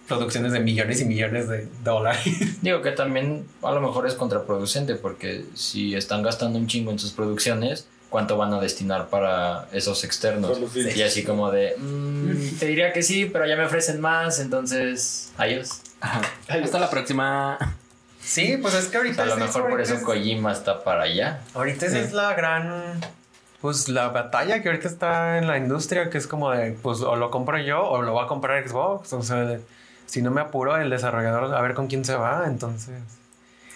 producciones 0.07 0.53
de 0.53 0.61
millones 0.61 1.01
y 1.01 1.05
millones 1.05 1.49
de 1.49 1.67
dólares. 1.83 2.23
Digo 2.63 2.81
que 2.83 2.93
también 2.93 3.45
a 3.63 3.73
lo 3.73 3.81
mejor 3.81 4.07
es 4.07 4.15
contraproducente 4.15 4.95
porque 4.95 5.47
si 5.55 5.97
están 5.97 6.23
gastando 6.23 6.61
un 6.61 6.69
chingo 6.69 6.93
en 6.93 7.01
sus 7.01 7.11
producciones, 7.11 7.89
¿cuánto 8.11 8.37
van 8.37 8.53
a 8.53 8.61
destinar 8.61 9.09
para 9.09 9.67
esos 9.73 10.05
externos? 10.05 10.59
Por 10.59 10.71
deals. 10.73 10.97
Y 10.97 11.03
así 11.03 11.25
como 11.25 11.51
de, 11.51 11.75
"Mm, 11.79 12.59
te 12.59 12.67
diría 12.67 12.93
que 12.93 13.03
sí, 13.03 13.25
pero 13.25 13.47
ya 13.47 13.57
me 13.57 13.65
ofrecen 13.65 14.01
más, 14.01 14.39
entonces, 14.41 15.33
adiós. 15.39 15.81
Hasta 16.49 16.79
la 16.79 16.91
próxima. 16.91 17.57
Sí, 18.21 18.59
pues 18.61 18.75
es 18.75 18.89
que 18.89 18.99
O 18.99 19.01
ahorita... 19.01 19.25
sea, 19.25 19.25
a 19.25 19.27
lo 19.29 19.35
es 19.37 19.41
mejor 19.41 19.63
por 19.63 19.71
ahorita 19.73 19.89
eso 19.89 19.99
es- 19.99 20.03
Kojima 20.05 20.53
está 20.53 20.85
para 20.85 21.05
allá. 21.05 21.41
Ahorita 21.55 21.87
esa 21.87 21.99
es 22.01 22.13
la 22.13 22.35
gran... 22.35 23.01
Pues 23.63 23.89
la 23.89 24.09
batalla 24.09 24.63
que 24.63 24.69
ahorita 24.71 24.89
está 24.89 25.37
en 25.39 25.47
la 25.47 25.57
industria, 25.59 26.09
que 26.11 26.17
es 26.19 26.27
como 26.27 26.51
de, 26.51 26.73
pues 26.73 27.01
o 27.03 27.17
lo 27.17 27.31
compro 27.31 27.59
yo 27.59 27.83
o 27.83 28.01
lo 28.03 28.15
va 28.15 28.25
a 28.25 28.27
comprar 28.27 28.67
Xbox. 28.69 29.13
O 29.13 29.23
sea, 29.23 29.37
de- 29.45 29.61
si 30.07 30.23
no 30.23 30.31
me 30.31 30.41
apuro, 30.41 30.77
el 30.79 30.89
desarrollador 30.91 31.55
a 31.55 31.61
ver 31.61 31.75
con 31.75 31.87
quién 31.87 32.05
se 32.05 32.15
va. 32.15 32.45
Entonces, 32.47 32.95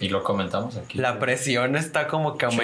Y 0.01 0.09
lo 0.09 0.23
comentamos 0.23 0.77
aquí. 0.77 0.99
la 0.99 1.19
presión 1.19 1.77
está 1.77 2.07
como 2.09 2.37
que 2.39 2.51
Sí. 2.51 2.57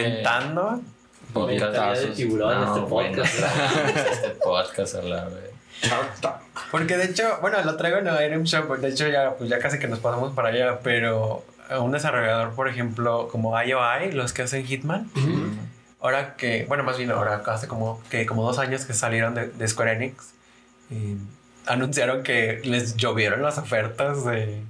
Aumentando. 1.35 1.73
Mentalidad 1.73 2.09
de 2.09 2.15
tiburón, 2.15 2.69
este 2.69 2.81
bueno, 2.81 3.17
podcast. 3.17 3.35
este 4.13 4.31
podcast 4.43 4.95
a 4.97 5.03
la 5.03 5.25
vez. 5.27 5.51
Porque 6.71 6.97
de 6.97 7.05
hecho, 7.07 7.39
bueno, 7.41 7.63
lo 7.63 7.77
traigo 7.77 7.99
en 7.99 8.07
el 8.07 8.27
Item 8.27 8.45
Shop, 8.45 8.69
de 8.79 8.89
hecho 8.89 9.09
ya, 9.09 9.35
pues 9.37 9.49
ya 9.49 9.59
casi 9.59 9.79
que 9.79 9.89
nos 9.89 9.99
pasamos 9.99 10.35
para 10.35 10.49
allá, 10.49 10.81
pero 10.83 11.45
un 11.79 11.93
desarrollador, 11.93 12.55
por 12.55 12.69
ejemplo, 12.69 13.29
como 13.29 13.61
IOI, 13.61 14.13
los 14.13 14.33
que 14.33 14.43
hacen 14.43 14.67
Hitman, 14.67 15.11
ahora 16.01 16.35
que, 16.37 16.67
bueno, 16.69 16.85
más 16.85 16.99
bien 16.99 17.11
ahora 17.11 17.43
hace 17.47 17.67
como, 17.67 18.03
que 18.11 18.27
como 18.27 18.43
dos 18.43 18.59
años 18.59 18.85
que 18.85 18.93
salieron 18.93 19.35
de, 19.35 19.49
de 19.49 19.69
Square 19.69 19.93
Enix, 19.93 20.33
y 20.91 21.17
anunciaron 21.67 22.23
que 22.23 22.61
les 22.65 22.97
llovieron 22.97 23.43
las 23.43 23.59
ofertas 23.59 24.25
de, 24.25 24.63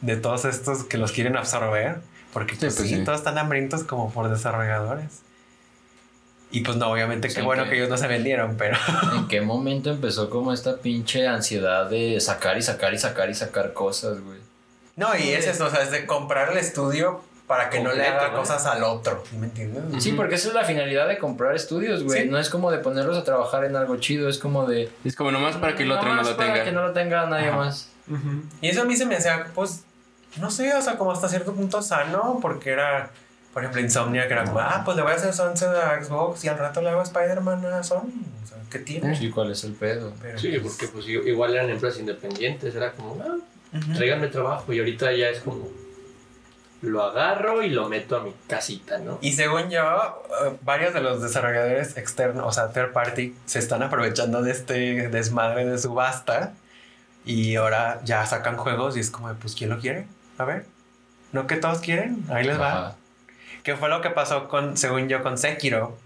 de 0.00 0.16
todos 0.16 0.44
estos 0.44 0.84
que 0.84 0.98
los 0.98 1.12
quieren 1.12 1.36
absorber. 1.36 2.00
Porque 2.32 2.56
pues, 2.56 2.74
pues 2.74 2.88
sí, 2.88 2.96
sí. 2.96 3.04
todos 3.04 3.18
están 3.18 3.38
hambrientos 3.38 3.84
como 3.84 4.12
por 4.12 4.28
desarrolladores. 4.28 5.22
Y 6.56 6.60
pues 6.60 6.76
no, 6.76 6.88
obviamente 6.90 7.28
Sí, 7.28 7.36
qué 7.36 7.42
bueno 7.42 7.64
que- 7.64 7.70
que 7.70 7.76
ellos 7.76 7.88
no 7.88 7.96
se 7.96 8.06
vendieron, 8.06 8.56
pero... 8.56 8.76
¿En 9.16 9.26
qué 9.28 9.40
momento 9.40 9.90
empezó 9.90 10.30
como 10.30 10.52
esta 10.52 10.76
pinche 10.76 11.26
ansiedad 11.26 11.90
de 11.90 12.20
sacar 12.20 12.56
y 12.56 12.62
sacar 12.62 12.94
y 12.94 12.98
sacar 12.98 13.28
y 13.30 13.34
sacar 13.34 13.72
cosas, 13.72 14.20
güey? 14.20 14.38
No, 14.96 15.16
y 15.16 15.30
es 15.30 15.46
eso, 15.48 15.66
o 15.66 15.70
sea, 15.70 15.82
es 15.82 15.90
de 15.90 16.06
comprar 16.06 16.52
el 16.52 16.58
estudio 16.58 17.20
para 17.48 17.68
que 17.70 17.80
no 17.80 17.92
le 17.92 18.06
haga 18.06 18.32
cosas 18.32 18.64
al 18.66 18.84
otro. 18.84 19.22
¿sí 19.28 19.36
¿Me 19.36 19.46
entiendes? 19.46 20.02
Sí, 20.02 20.12
porque 20.12 20.36
esa 20.36 20.48
es 20.48 20.54
la 20.54 20.62
finalidad 20.64 21.08
de 21.08 21.18
comprar 21.18 21.56
estudios, 21.56 22.04
güey. 22.04 22.22
Sí. 22.22 22.28
No 22.28 22.38
es 22.38 22.48
como 22.48 22.70
de 22.70 22.78
ponerlos 22.78 23.18
a 23.18 23.24
trabajar 23.24 23.64
en 23.64 23.74
algo 23.74 23.96
chido, 23.96 24.28
es 24.28 24.38
como 24.38 24.64
de... 24.66 24.88
Es 25.04 25.16
como 25.16 25.32
nomás 25.32 25.56
para 25.56 25.74
que 25.74 25.82
el 25.82 25.90
otro 25.92 26.14
no 26.14 26.22
lo 26.22 26.36
para 26.36 26.52
tenga. 26.52 26.64
que 26.64 26.72
no 26.72 26.86
lo 26.86 26.92
tenga 26.92 27.26
nadie 27.26 27.50
más. 27.50 27.90
Y 28.60 28.68
eso 28.68 28.82
a 28.82 28.84
mí 28.84 28.94
se 28.96 29.06
me 29.06 29.16
hacía, 29.16 29.46
pues, 29.54 29.82
no 30.40 30.50
sé, 30.52 30.72
o 30.74 30.80
sea, 30.80 30.96
como 30.96 31.10
hasta 31.10 31.28
cierto 31.28 31.52
punto 31.52 31.82
sano, 31.82 32.38
porque 32.40 32.70
era, 32.70 33.10
por 33.54 33.62
ejemplo, 33.62 33.80
Insomnia, 33.80 34.26
que 34.26 34.32
era 34.34 34.44
como, 34.44 34.58
ah, 34.58 34.82
pues 34.84 34.96
le 34.96 35.02
voy 35.04 35.12
a 35.12 35.14
hacer 35.14 35.32
Sunset 35.32 35.68
a 35.68 36.02
Xbox 36.02 36.44
y 36.44 36.48
al 36.48 36.58
rato 36.58 36.82
le 36.82 36.90
hago 36.90 37.02
Spider-Man 37.02 37.64
a 37.66 37.82
Sony. 37.84 38.10
O 38.42 38.46
sea, 38.46 38.58
¿qué 38.68 38.80
tiene? 38.80 39.16
Sí, 39.16 39.30
¿cuál 39.30 39.52
es 39.52 39.62
el 39.62 39.72
pedo? 39.74 40.12
Pero, 40.20 40.36
Sí, 40.38 40.58
porque 40.60 40.88
pues 40.88 41.06
igual 41.08 41.54
eran 41.54 41.70
empresas 41.70 42.00
independientes, 42.00 42.74
era 42.74 42.90
como, 42.92 43.16
ah, 43.22 43.36
Ujú. 43.76 43.92
tráiganme 43.94 44.26
trabajo 44.26 44.72
y 44.72 44.80
ahorita 44.80 45.12
ya 45.12 45.28
es 45.28 45.38
como, 45.38 45.68
lo 46.82 47.02
agarro 47.02 47.62
y 47.62 47.70
lo 47.70 47.88
meto 47.88 48.16
a 48.16 48.20
mi 48.24 48.34
casita, 48.48 48.98
¿no? 48.98 49.18
Y 49.22 49.32
según 49.34 49.70
yo, 49.70 49.80
eh, 50.44 50.56
varios 50.62 50.92
de 50.92 51.00
los 51.00 51.22
desarrolladores 51.22 51.96
externos, 51.96 52.44
o 52.46 52.52
sea, 52.52 52.72
third 52.72 52.92
party, 52.92 53.34
se 53.46 53.60
están 53.60 53.82
aprovechando 53.84 54.42
de 54.42 54.50
este 54.50 55.08
desmadre 55.08 55.64
de 55.64 55.78
subasta 55.78 56.52
y 57.24 57.54
ahora 57.54 58.00
ya 58.04 58.26
sacan 58.26 58.56
juegos 58.56 58.96
y 58.96 59.00
es 59.00 59.10
como, 59.10 59.28
de, 59.28 59.34
pues, 59.36 59.54
¿quién 59.54 59.70
lo 59.70 59.78
quiere? 59.78 60.06
A 60.38 60.44
ver, 60.44 60.66
¿no 61.32 61.46
que 61.46 61.56
todos 61.56 61.78
quieren? 61.78 62.24
Ahí 62.28 62.44
les 62.44 62.60
va. 62.60 62.96
Que 63.64 63.76
fue 63.76 63.88
lo 63.88 64.00
que 64.00 64.10
pasó 64.10 64.46
con, 64.48 64.76
según 64.76 65.08
yo, 65.08 65.22
con 65.22 65.36
Sekiro. 65.36 65.98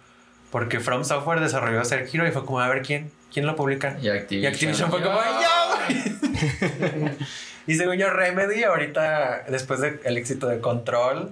Porque 0.50 0.80
From 0.80 1.04
Software 1.04 1.40
desarrolló 1.40 1.84
Sekiro 1.84 2.26
y 2.26 2.30
fue 2.30 2.46
como, 2.46 2.60
a 2.60 2.68
ver 2.68 2.80
quién, 2.82 3.10
quién 3.30 3.44
lo 3.44 3.54
publica. 3.54 3.98
Y 4.00 4.08
Activision. 4.08 4.42
Y 4.42 4.46
Activision 4.46 4.90
fue 4.90 5.02
como, 5.02 5.18
¡yo! 5.18 7.08
y 7.66 7.74
según 7.74 7.96
yo, 7.96 8.08
Remedy, 8.08 8.64
ahorita, 8.64 9.44
después 9.48 9.80
del 9.80 10.16
éxito 10.16 10.48
de 10.48 10.60
Control, 10.60 11.30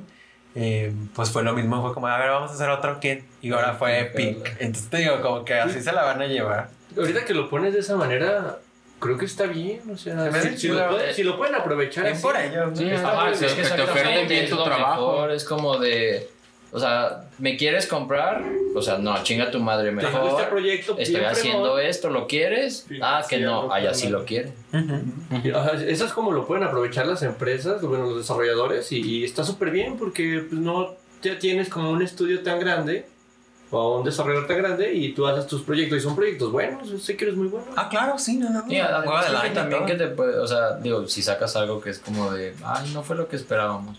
eh, 0.55 0.93
pues 1.15 1.31
fue 1.31 1.43
lo 1.43 1.55
mismo. 1.55 1.81
Fue 1.81 1.94
como, 1.94 2.09
a 2.09 2.19
ver, 2.19 2.31
vamos 2.31 2.51
a 2.51 2.55
hacer 2.55 2.69
otro 2.69 2.98
quién. 3.01 3.24
Y 3.40 3.53
ahora 3.53 3.74
fue 3.74 4.01
Epic. 4.01 4.57
Entonces 4.59 4.90
te 4.90 4.98
digo, 4.98 5.23
como 5.23 5.44
que 5.44 5.55
así 5.55 5.81
se 5.81 5.93
la 5.93 6.03
van 6.03 6.20
a 6.20 6.27
llevar. 6.27 6.69
Ahorita 6.97 7.24
que 7.24 7.35
lo 7.35 7.48
pones 7.48 7.73
de 7.73 7.81
esa 7.81 7.97
manera, 7.97 8.59
creo 8.98 9.18
que 9.18 9.24
está 9.27 9.44
bien, 9.47 9.81
o 9.93 9.97
sea, 9.97 10.31
si, 10.43 10.56
si 10.56 10.68
lo 10.68 10.89
pueden, 10.89 11.14
si 11.14 11.23
lo 11.23 11.36
pueden 11.36 11.55
aprovechar 11.55 12.05
Bien 12.05 12.14
así, 12.14 12.23
por 12.23 12.36
ellos. 12.36 12.70
¿no? 12.70 12.77
Sí, 12.77 12.85
Está 12.89 13.12
ajá, 13.12 13.27
muy 13.27 13.35
sí, 13.36 13.44
bien. 13.44 13.56
que 13.56 13.62
te 13.62 13.82
oferten 13.82 14.28
bien 14.28 14.44
es 14.44 14.51
tu 14.51 14.62
trabajo. 14.64 15.12
mejor, 15.12 15.31
es 15.32 15.44
como 15.44 15.78
de... 15.78 16.28
O 16.73 16.81
sea, 16.81 17.24
¿me 17.39 17.56
quieres 17.56 17.86
comprar? 17.86 18.43
O 18.74 18.82
sea, 18.82 18.98
no, 18.98 19.23
chinga 19.23 19.51
tu 19.51 19.60
madre 19.60 19.93
mejor. 19.93 20.28
este 20.40 20.51
proyecto, 20.51 20.97
Estoy 20.98 21.23
haciendo 21.23 21.78
esto, 21.78 22.10
¿lo 22.10 22.27
quieres? 22.27 22.86
Ah, 23.01 23.24
que 23.27 23.39
no, 23.39 23.73
allá 23.73 23.94
sí 23.94 24.09
lo 24.09 24.24
quiere. 24.24 24.52
Ujú. 24.73 25.56
Ajá, 25.56 25.73
Eso 25.86 26.05
es 26.05 26.12
como 26.12 26.32
lo 26.32 26.47
pueden 26.47 26.64
aprovechar 26.64 27.06
las 27.06 27.23
empresas, 27.23 27.81
bueno, 27.82 28.06
los 28.06 28.18
desarrolladores, 28.18 28.90
y, 28.93 29.01
y 29.01 29.24
está 29.24 29.44
súper 29.44 29.70
bien 29.70 29.97
porque 29.97 30.44
pues, 30.48 30.60
no 30.60 30.94
ya 31.23 31.39
tienes 31.39 31.68
como 31.68 31.90
un 31.93 32.02
estudio 32.02 32.43
tan 32.43 32.59
grande 32.60 33.06
o 33.70 33.98
un 33.98 34.05
desarrollador 34.05 34.47
tan 34.47 34.59
grande 34.59 34.93
y 34.94 35.12
tú 35.12 35.26
haces 35.26 35.47
tus 35.47 35.62
proyectos 35.62 35.98
y 35.98 36.01
son 36.01 36.14
proyectos 36.14 36.52
buenos. 36.52 36.88
Yo 36.88 36.98
sé 36.98 37.16
que 37.16 37.24
eres 37.24 37.36
muy 37.36 37.48
bueno. 37.48 37.66
Ah, 37.76 37.88
claro, 37.88 38.18
sí, 38.18 38.36
no, 38.36 38.51
no. 38.51 38.60
Además 38.60 39.26
que 39.26 39.36
año, 39.36 39.55
también 39.55 39.80
todo. 39.80 39.86
que 39.86 39.94
te 39.97 40.06
puede, 40.09 40.38
o 40.38 40.47
sea, 40.47 40.72
digo, 40.76 41.06
si 41.09 41.22
sacas 41.22 41.56
algo 41.56 41.80
que 41.80 41.90
es 41.90 41.98
como 41.98 42.30
de, 42.30 42.55
ay, 42.64 42.90
no 42.94 43.02
fue 43.02 43.16
lo 43.16 43.28
que 43.28 43.36
esperábamos. 43.36 43.98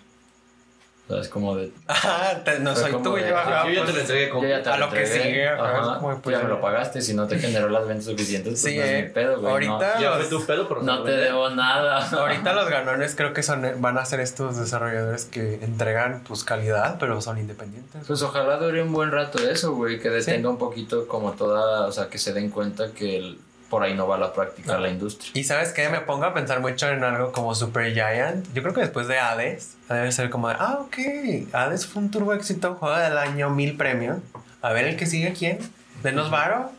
Es 1.10 1.30
como 1.30 1.56
de, 1.56 1.72
Ah, 1.88 2.34
te- 2.44 2.60
no 2.60 2.76
soy 2.76 2.92
como 2.92 3.04
tú, 3.04 3.16
de, 3.16 3.30
yo, 3.30 3.38
ah, 3.38 3.42
ajá, 3.42 3.68
yo 3.68 3.74
ya 3.74 3.80
te 3.80 3.84
pues, 3.86 3.96
lo 3.96 4.02
entregué 4.02 4.26
te 4.62 4.70
a 4.70 4.78
lo 4.78 4.90
que 4.90 5.06
sigue, 5.06 5.48
ajá, 5.48 6.00
como, 6.00 6.22
pues, 6.22 6.38
ya 6.38 6.44
me 6.44 6.50
lo 6.50 6.60
pagaste, 6.60 7.02
si 7.02 7.14
no 7.14 7.28
te 7.28 7.40
generó 7.40 7.70
las 7.70 7.88
ventas 7.88 8.06
suficientes, 8.06 8.52
pues 8.54 8.62
Sí, 8.62 8.76
no 8.78 8.84
es 8.84 8.90
eh, 8.92 9.04
mi 9.04 9.10
pedo, 9.14 9.40
güey. 9.40 9.52
ahorita- 9.54 10.00
Ya 10.02 10.18
los- 10.18 10.30
tu 10.30 10.46
pedo, 10.46 10.68
pero 10.68 10.82
No, 10.84 10.98
no 10.98 11.04
te 11.04 11.12
debo 11.12 11.50
nada. 11.52 12.06
Ahorita 12.12 12.52
los 12.54 12.70
ganones 12.70 13.16
creo 13.16 13.32
que 13.34 13.42
son 13.42 13.66
van 13.82 13.98
a 13.98 14.04
ser 14.06 14.20
estos 14.20 14.58
desarrolladores 14.58 15.24
que 15.26 15.56
entregan 15.64 16.24
pues 16.28 16.44
calidad, 16.44 16.98
pero 17.00 17.22
son 17.22 17.38
independientes. 17.38 18.02
Pues 18.06 18.22
ojalá 18.22 18.58
dure 18.58 18.82
un 18.84 18.92
buen 18.92 19.12
rato 19.12 19.40
eso, 19.40 19.74
güey, 19.76 20.00
que 20.00 20.10
detenga 20.10 20.50
un 20.50 20.58
poquito 20.58 21.08
como 21.08 21.32
toda, 21.34 21.88
o 21.88 21.92
sea, 21.94 22.10
que 22.10 22.18
se 22.18 22.34
den 22.34 22.50
cuenta 22.50 22.92
que 22.92 23.18
el- 23.18 23.40
por 23.70 23.84
ahí 23.84 23.94
no 23.94 24.08
va 24.08 24.18
la 24.18 24.34
práctica 24.34 24.78
la 24.78 24.90
industria. 24.90 25.32
Y 25.34 25.44
sabes 25.44 25.74
qué, 25.74 25.90
me 25.90 26.02
pongo 26.02 26.26
a 26.26 26.34
pensar 26.34 26.62
mucho 26.62 26.90
en 26.90 27.04
algo 27.04 27.32
como 27.32 27.54
Super 27.56 27.94
Giant. 27.94 28.46
Yo 28.54 28.62
creo 28.62 28.74
que 28.74 28.82
después 28.82 29.08
de 29.08 29.20
Hades, 29.20 29.76
debe 29.90 30.12
ser 30.12 30.30
como 30.30 30.50
de, 30.50 30.56
ah, 30.58 30.80
ok, 30.82 31.54
Hades 31.54 31.86
fue 31.86 32.02
un 32.02 32.12
turbo 32.12 32.34
éxito, 32.34 32.76
juego 32.76 32.98
del 32.98 33.18
año, 33.18 33.50
mil 33.50 33.76
premios. 33.76 34.18
A 34.62 34.72
ver 34.72 34.86
el 34.86 34.98
que 34.98 35.06
sigue 35.06 35.34
quién, 35.34 35.60
denos 36.04 36.32
varo, 36.32 36.72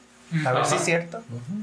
a 0.44 0.52
ver 0.52 0.64
si 0.66 0.76
es 0.76 0.84
cierto. 0.84 1.22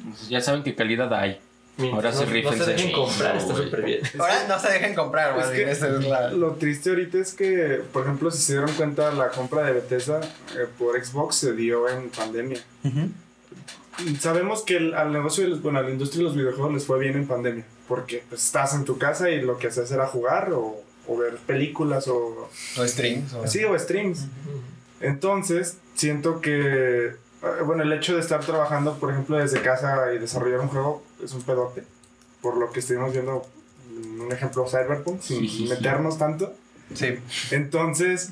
Pues 0.10 0.30
ya 0.30 0.41
saben 0.41 0.64
qué 0.64 0.76
calidad 0.76 1.14
hay. 1.14 1.39
Ahora 1.77 2.11
no, 2.11 2.22
no 2.22 2.26
rífense. 2.27 2.64
se 2.64 2.72
dejen 2.72 2.91
comprar, 2.93 3.35
está 3.35 3.56
súper 3.56 3.81
bien. 3.84 4.02
Ahora 4.19 4.47
no 4.47 4.60
se 4.60 4.72
dejen 4.72 4.95
comprar, 4.95 5.38
Es 5.38 5.47
que 5.47 5.69
esa 5.69 5.89
es 5.89 6.06
la... 6.06 6.30
Lo 6.30 6.53
triste 6.53 6.89
ahorita 6.89 7.18
es 7.18 7.34
que, 7.34 7.81
por 7.91 8.03
ejemplo, 8.03 8.31
si 8.31 8.41
se 8.41 8.53
dieron 8.53 8.72
cuenta, 8.76 9.11
la 9.11 9.30
compra 9.30 9.64
de 9.64 9.73
Bethesda 9.73 10.22
eh, 10.22 10.68
por 10.77 11.03
Xbox 11.03 11.35
se 11.35 11.53
dio 11.53 11.89
en 11.89 12.10
pandemia. 12.10 12.60
Ujú. 12.84 13.10
Sabemos 14.19 14.64
que 14.64 14.76
el- 14.77 14.94
al 14.94 15.11
negocio, 15.14 15.44
de 15.44 15.52
los- 15.52 15.61
bueno, 15.61 15.80
a 15.80 15.82
la 15.84 15.90
industria 15.90 16.19
de 16.19 16.23
los 16.26 16.36
videojuegos 16.36 16.73
les 16.73 16.86
fue 16.86 16.99
bien 16.99 17.15
en 17.15 17.27
pandemia, 17.27 17.65
porque 17.88 18.23
pues, 18.30 18.44
estás 18.44 18.73
en 18.73 18.84
tu 18.86 18.98
casa 18.98 19.30
y 19.30 19.41
lo 19.41 19.57
que 19.57 19.68
haces 19.68 19.90
era 19.91 20.06
jugar 20.07 20.52
o, 20.53 20.82
o 21.07 21.18
ver 21.18 21.38
películas 21.38 22.07
o, 22.07 22.49
O 22.77 22.88
streams. 22.88 23.34
o- 23.34 23.48
sí, 23.48 23.64
o 23.64 23.77
streams. 23.80 24.26
Entonces, 25.02 25.77
siento 25.94 26.41
que, 26.41 27.07
eh, 27.07 27.15
bueno, 27.65 27.84
el 27.84 27.94
hecho 27.94 28.15
de 28.15 28.22
estar 28.22 28.41
trabajando, 28.44 28.98
por 28.98 29.11
ejemplo, 29.11 29.38
desde 29.38 29.61
casa 29.61 30.14
y 30.14 30.18
desarrollar 30.19 30.60
un 30.61 30.68
juego 30.68 31.03
es 31.23 31.34
un 31.34 31.44
pedote, 31.44 31.84
por 32.41 32.57
lo 32.57 32.72
que 32.72 32.80
estuvimos 32.80 33.11
viendo 33.14 33.45
un 34.19 34.32
ejemplo 34.32 34.65
Cyberpunk, 34.68 35.22
sin 35.22 35.41
Jijiji. 35.41 35.69
meternos 35.69 36.18
tanto. 36.18 36.53
Sí. 36.94 37.18
Entonces, 37.52 38.32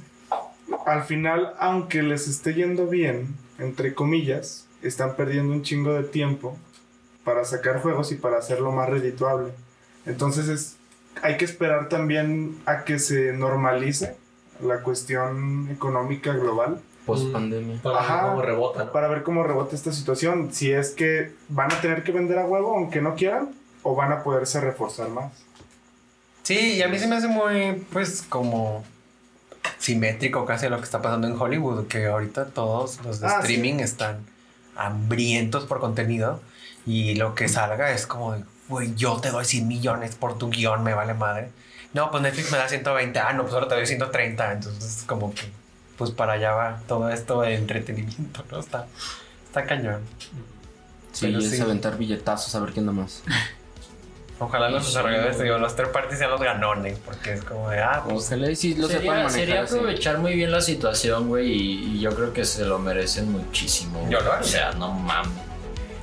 al 0.86 1.04
final, 1.04 1.54
aunque 1.60 2.02
les 2.04 2.28
esté 2.28 2.54
yendo 2.54 2.88
bien, 2.88 3.36
entre 3.60 3.94
comillas, 3.94 4.63
están 4.84 5.16
perdiendo 5.16 5.54
un 5.54 5.64
chingo 5.64 5.94
de 5.94 6.04
tiempo 6.04 6.58
para 7.24 7.46
sacar 7.46 7.82
juegos 7.82 8.12
y 8.12 8.16
para 8.16 8.38
hacerlo 8.38 8.72
más 8.72 8.90
redituable. 8.90 9.52
Entonces, 10.06 10.48
es, 10.50 10.76
hay 11.22 11.38
que 11.38 11.46
esperar 11.46 11.90
también 11.90 12.58
a 12.66 12.84
que 12.84 13.00
se 13.00 13.34
normalice 13.34 14.16
la 14.62 14.82
cuestión 14.82 15.70
económica 15.72 16.34
global 16.34 16.80
Post 17.06 17.32
pandemia. 17.34 17.82
Para 17.82 18.00
ver 18.02 18.22
cómo 18.30 18.42
rebota, 18.42 18.86
¿no? 18.86 18.92
para 18.94 19.08
ver 19.10 19.24
cómo 19.24 19.44
rebota 19.44 19.76
esta 19.76 19.92
situación. 19.92 20.54
Si 20.54 20.72
es 20.72 20.92
que 20.92 21.34
van 21.50 21.72
a 21.72 21.82
tener 21.82 22.04
que 22.04 22.14
vender 22.14 22.40
a 22.40 22.46
huevo 22.46 22.76
aunque 22.78 23.02
no 23.02 23.16
quieran, 23.16 23.54
o 23.82 23.94
van 23.96 24.14
a 24.14 24.24
poderse 24.24 24.62
reforzar 24.62 25.10
más. 25.10 25.34
Sí, 26.44 26.76
y 26.76 26.82
a 26.82 26.88
mí 26.88 26.98
se 27.00 27.08
me 27.08 27.16
hace 27.18 27.28
muy, 27.28 27.86
pues, 27.92 28.22
como 28.22 28.84
simétrico 29.80 30.46
casi 30.46 30.70
lo 30.70 30.78
que 30.78 30.84
está 30.84 31.02
pasando 31.02 31.28
en 31.28 31.40
Hollywood, 31.40 31.88
que 31.88 32.06
ahorita 32.06 32.46
todos 32.48 33.04
los 33.04 33.20
de 33.20 33.28
Ah, 33.28 33.42
sí. 33.42 33.54
streaming 33.54 33.80
están 33.82 34.26
hambrientos 34.76 35.66
por 35.66 35.80
contenido 35.80 36.42
y 36.86 37.16
lo 37.16 37.36
que 37.36 37.48
salga 37.48 37.92
es 37.92 38.08
como, 38.08 38.36
güey, 38.68 38.94
yo 38.96 39.20
te 39.20 39.30
doy 39.32 39.46
100 39.46 39.68
millones 39.68 40.16
por 40.16 40.38
tu 40.38 40.50
guion, 40.50 40.84
me 40.84 40.94
vale 40.94 41.14
madre. 41.14 41.50
No, 41.94 42.10
pues 42.10 42.24
Netflix 42.24 42.52
me 42.52 42.58
da 42.58 42.68
120, 42.68 43.20
ah, 43.20 43.34
no, 43.34 43.44
pues 43.44 43.54
ahora 43.54 43.68
te 43.68 43.76
doy 43.76 43.86
130, 43.86 44.54
entonces 44.54 45.04
como 45.06 45.34
que, 45.34 45.44
pues 45.98 46.12
para 46.12 46.34
allá 46.34 46.52
va 46.54 46.82
todo 46.88 47.10
esto 47.10 47.42
de 47.42 47.56
entretenimiento, 47.56 48.44
¿no? 48.52 48.60
Está, 48.60 48.88
está 49.46 49.66
cañón. 49.66 50.02
Sí, 51.12 51.28
Pero 51.28 51.40
es 51.40 51.52
sí. 51.52 51.62
aventar 51.62 51.98
billetazos 51.98 52.56
a 52.56 52.60
ver 52.60 52.74
quién 52.74 52.88
da 52.88 52.92
más. 52.92 53.24
Ojalá 54.44 54.70
los 54.70 54.86
desarrolladores, 54.86 55.40
digo, 55.40 55.58
los 55.58 55.76
third 55.76 55.92
parties 55.92 56.20
sean 56.20 56.32
los 56.32 56.42
ganones, 56.42 56.98
porque 57.06 57.34
es 57.34 57.44
como 57.44 57.70
de, 57.70 57.80
ah, 57.80 58.04
pues 58.08 58.26
Ojalá 58.28 58.52
y 58.52 58.56
si 58.56 58.76
lo 58.76 58.88
sepan 58.88 59.02
Sería, 59.02 59.14
manejar 59.14 59.32
sería 59.32 59.62
así. 59.64 59.76
aprovechar 59.76 60.18
muy 60.20 60.34
bien 60.36 60.52
la 60.52 60.62
situación, 60.62 61.28
güey, 61.28 61.52
y, 61.52 61.96
y 61.96 62.00
yo 62.00 62.14
creo 62.16 62.34
que 62.34 62.46
se 62.46 62.66
lo 62.66 62.80
merecen 62.80 63.32
muchísimo. 63.32 64.08
Yo 64.10 64.20
lo 64.22 64.32
haría. 64.34 64.46
O 64.46 64.50
sea, 64.50 64.72
no 64.74 64.92
mames. 64.94 65.32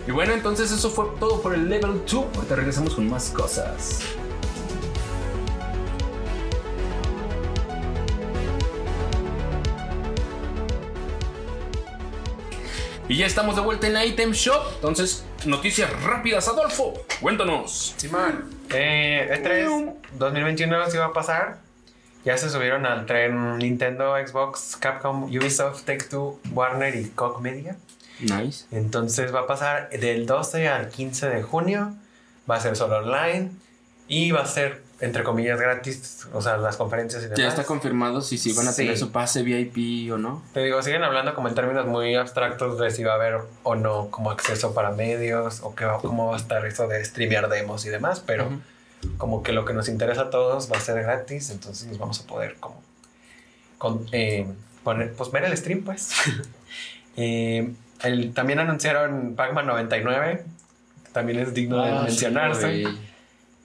Y 0.06 0.12
bueno, 0.12 0.32
entonces 0.32 0.72
eso 0.72 0.90
fue 0.90 1.06
todo 1.20 1.40
por 1.42 1.54
el 1.54 1.68
level 1.68 2.02
2. 2.10 2.26
Ahorita 2.36 2.56
regresamos 2.56 2.94
con 2.94 3.08
más 3.08 3.30
cosas. 3.30 4.00
Y 13.10 13.16
ya 13.16 13.26
estamos 13.26 13.56
de 13.56 13.62
vuelta 13.62 13.88
en 13.88 13.94
la 13.94 14.04
Item 14.04 14.30
Shop. 14.30 14.62
Entonces, 14.76 15.24
noticias 15.44 15.90
rápidas, 16.04 16.46
Adolfo. 16.46 16.94
Cuéntanos. 17.20 17.92
Simón. 17.96 18.44
Eh, 18.72 19.28
E3 19.32 19.94
2021 20.12 20.90
sí 20.90 20.96
va 20.96 21.06
a 21.06 21.12
pasar. 21.12 21.58
Ya 22.24 22.38
se 22.38 22.48
subieron 22.48 22.86
al 22.86 23.06
tren 23.06 23.58
Nintendo, 23.58 24.14
Xbox, 24.14 24.76
Capcom, 24.76 25.24
Ubisoft, 25.24 25.82
Take-Two, 25.86 26.38
Warner 26.52 26.94
y 26.94 27.08
Koch 27.08 27.40
Media. 27.40 27.76
Nice. 28.20 28.66
Entonces 28.70 29.34
va 29.34 29.40
a 29.40 29.46
pasar 29.48 29.90
del 29.90 30.24
12 30.24 30.68
al 30.68 30.88
15 30.90 31.30
de 31.30 31.42
junio. 31.42 31.92
Va 32.48 32.58
a 32.58 32.60
ser 32.60 32.76
solo 32.76 32.98
online. 32.98 33.50
Y 34.06 34.30
va 34.30 34.42
a 34.42 34.46
ser 34.46 34.84
entre 35.00 35.22
comillas, 35.22 35.58
gratis, 35.58 36.26
o 36.34 36.42
sea, 36.42 36.56
las 36.58 36.76
conferencias 36.76 37.22
y 37.22 37.24
demás. 37.24 37.38
Ya 37.38 37.48
está 37.48 37.64
confirmado 37.64 38.20
si 38.20 38.36
sí 38.36 38.52
van 38.52 38.68
a 38.68 38.74
tener 38.74 38.94
Sí. 38.94 39.00
su 39.00 39.12
pase 39.12 39.42
VIP 39.42 40.10
o 40.12 40.18
no. 40.18 40.42
Te 40.52 40.60
digo, 40.62 40.82
siguen 40.82 41.02
hablando 41.04 41.34
como 41.34 41.48
en 41.48 41.54
términos 41.54 41.86
muy 41.86 42.14
abstractos 42.16 42.78
de 42.78 42.90
si 42.90 43.02
va 43.04 43.12
a 43.12 43.14
haber 43.16 43.38
o 43.62 43.74
no 43.76 44.08
como 44.10 44.30
acceso 44.30 44.74
para 44.74 44.90
medios 44.90 45.60
o 45.62 45.74
va- 45.74 45.98
cómo 46.00 46.26
va 46.28 46.34
a 46.34 46.38
estar 46.38 46.64
eso 46.66 46.86
de 46.86 47.02
streamear 47.04 47.48
demos 47.48 47.86
y 47.86 47.88
demás, 47.88 48.20
pero 48.24 48.48
como 49.16 49.42
que 49.42 49.52
lo 49.52 49.64
que 49.64 49.72
nos 49.72 49.88
interesa 49.88 50.22
a 50.22 50.30
todos 50.30 50.70
va 50.70 50.76
a 50.76 50.80
ser 50.80 51.02
gratis, 51.02 51.48
entonces 51.50 51.86
nos 51.88 51.98
vamos 51.98 52.20
a 52.20 52.26
poder 52.26 52.56
como 52.60 52.82
con- 53.78 54.06
eh, 54.12 54.46
poner, 54.84 55.14
pues 55.14 55.30
ver 55.30 55.44
el 55.44 55.56
stream 55.56 55.82
pues. 55.82 56.10
Eh, 57.16 57.72
el- 58.02 58.32
también 58.32 58.60
anunciaron 58.60 59.34
Pac-Man 59.34 59.66
99, 59.66 60.44
que 61.04 61.10
también 61.10 61.40
es 61.40 61.52
digno 61.52 61.84
de 61.84 61.90
Ah, 61.90 61.98
sí, 62.00 62.04
mencionarse. 62.06 62.82
güey. 62.82 63.09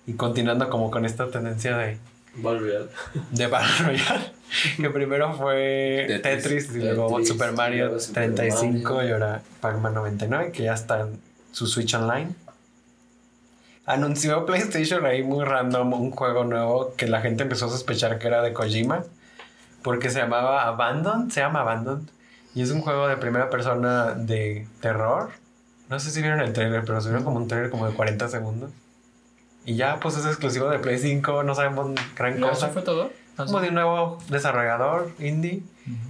Y 0.07 0.13
continuando 0.13 0.69
como 0.69 0.91
con 0.91 1.05
esta 1.05 1.29
tendencia 1.29 1.77
de, 1.77 1.97
Battle 2.35 2.59
Royale. 2.59 2.89
de 3.31 3.47
Battle 3.47 3.85
Royale, 3.85 4.31
que 4.77 4.89
primero 4.89 5.33
fue 5.33 6.05
Tetris. 6.21 6.43
Tetris, 6.43 6.75
y 6.75 6.79
luego 6.79 7.07
Tetris, 7.09 7.27
Super 7.29 7.53
Mario 7.53 7.85
luego 7.85 7.99
Super 7.99 8.35
35 8.35 8.93
Mario. 8.93 9.09
y 9.09 9.13
ahora 9.13 9.41
Pac-Man 9.61 9.93
99, 9.93 10.51
que 10.51 10.63
ya 10.63 10.73
está 10.73 11.01
en 11.01 11.19
su 11.51 11.67
Switch 11.67 11.93
Online. 11.93 12.29
Anunció 13.85 14.45
PlayStation 14.45 15.05
ahí 15.05 15.23
muy 15.23 15.45
random 15.45 15.93
un 15.93 16.11
juego 16.11 16.43
nuevo 16.43 16.95
que 16.95 17.07
la 17.07 17.21
gente 17.21 17.43
empezó 17.43 17.67
a 17.67 17.69
sospechar 17.69 18.17
que 18.17 18.27
era 18.27 18.41
de 18.41 18.51
Kojima, 18.51 19.03
porque 19.83 20.09
se 20.09 20.19
llamaba 20.19 20.63
Abandon, 20.67 21.29
se 21.29 21.41
llama 21.41 21.61
Abandon, 21.61 22.09
y 22.55 22.63
es 22.63 22.71
un 22.71 22.81
juego 22.81 23.07
de 23.07 23.17
primera 23.17 23.49
persona 23.49 24.13
de 24.13 24.67
terror. 24.81 25.29
No 25.89 25.99
sé 25.99 26.09
si 26.09 26.21
vieron 26.21 26.39
el 26.39 26.51
trailer, 26.51 26.83
pero 26.83 26.99
subieron 26.99 27.23
como 27.23 27.37
un 27.37 27.47
trailer 27.47 27.69
como 27.69 27.87
de 27.87 27.95
40 27.95 28.27
segundos. 28.27 28.71
Y 29.65 29.75
ya, 29.75 29.99
pues 29.99 30.15
es 30.17 30.25
exclusivo 30.25 30.69
de 30.69 30.79
Play 30.79 30.99
5, 30.99 31.43
no 31.43 31.55
sabemos 31.55 31.91
gran 32.15 32.35
¿Ya 32.39 32.49
cosa 32.49 32.65
eso 32.65 32.73
fue 32.73 32.81
todo? 32.83 33.11
Como 33.35 33.59
de 33.59 33.69
un 33.69 33.75
nuevo 33.75 34.17
desarrollador 34.29 35.11
indie. 35.19 35.61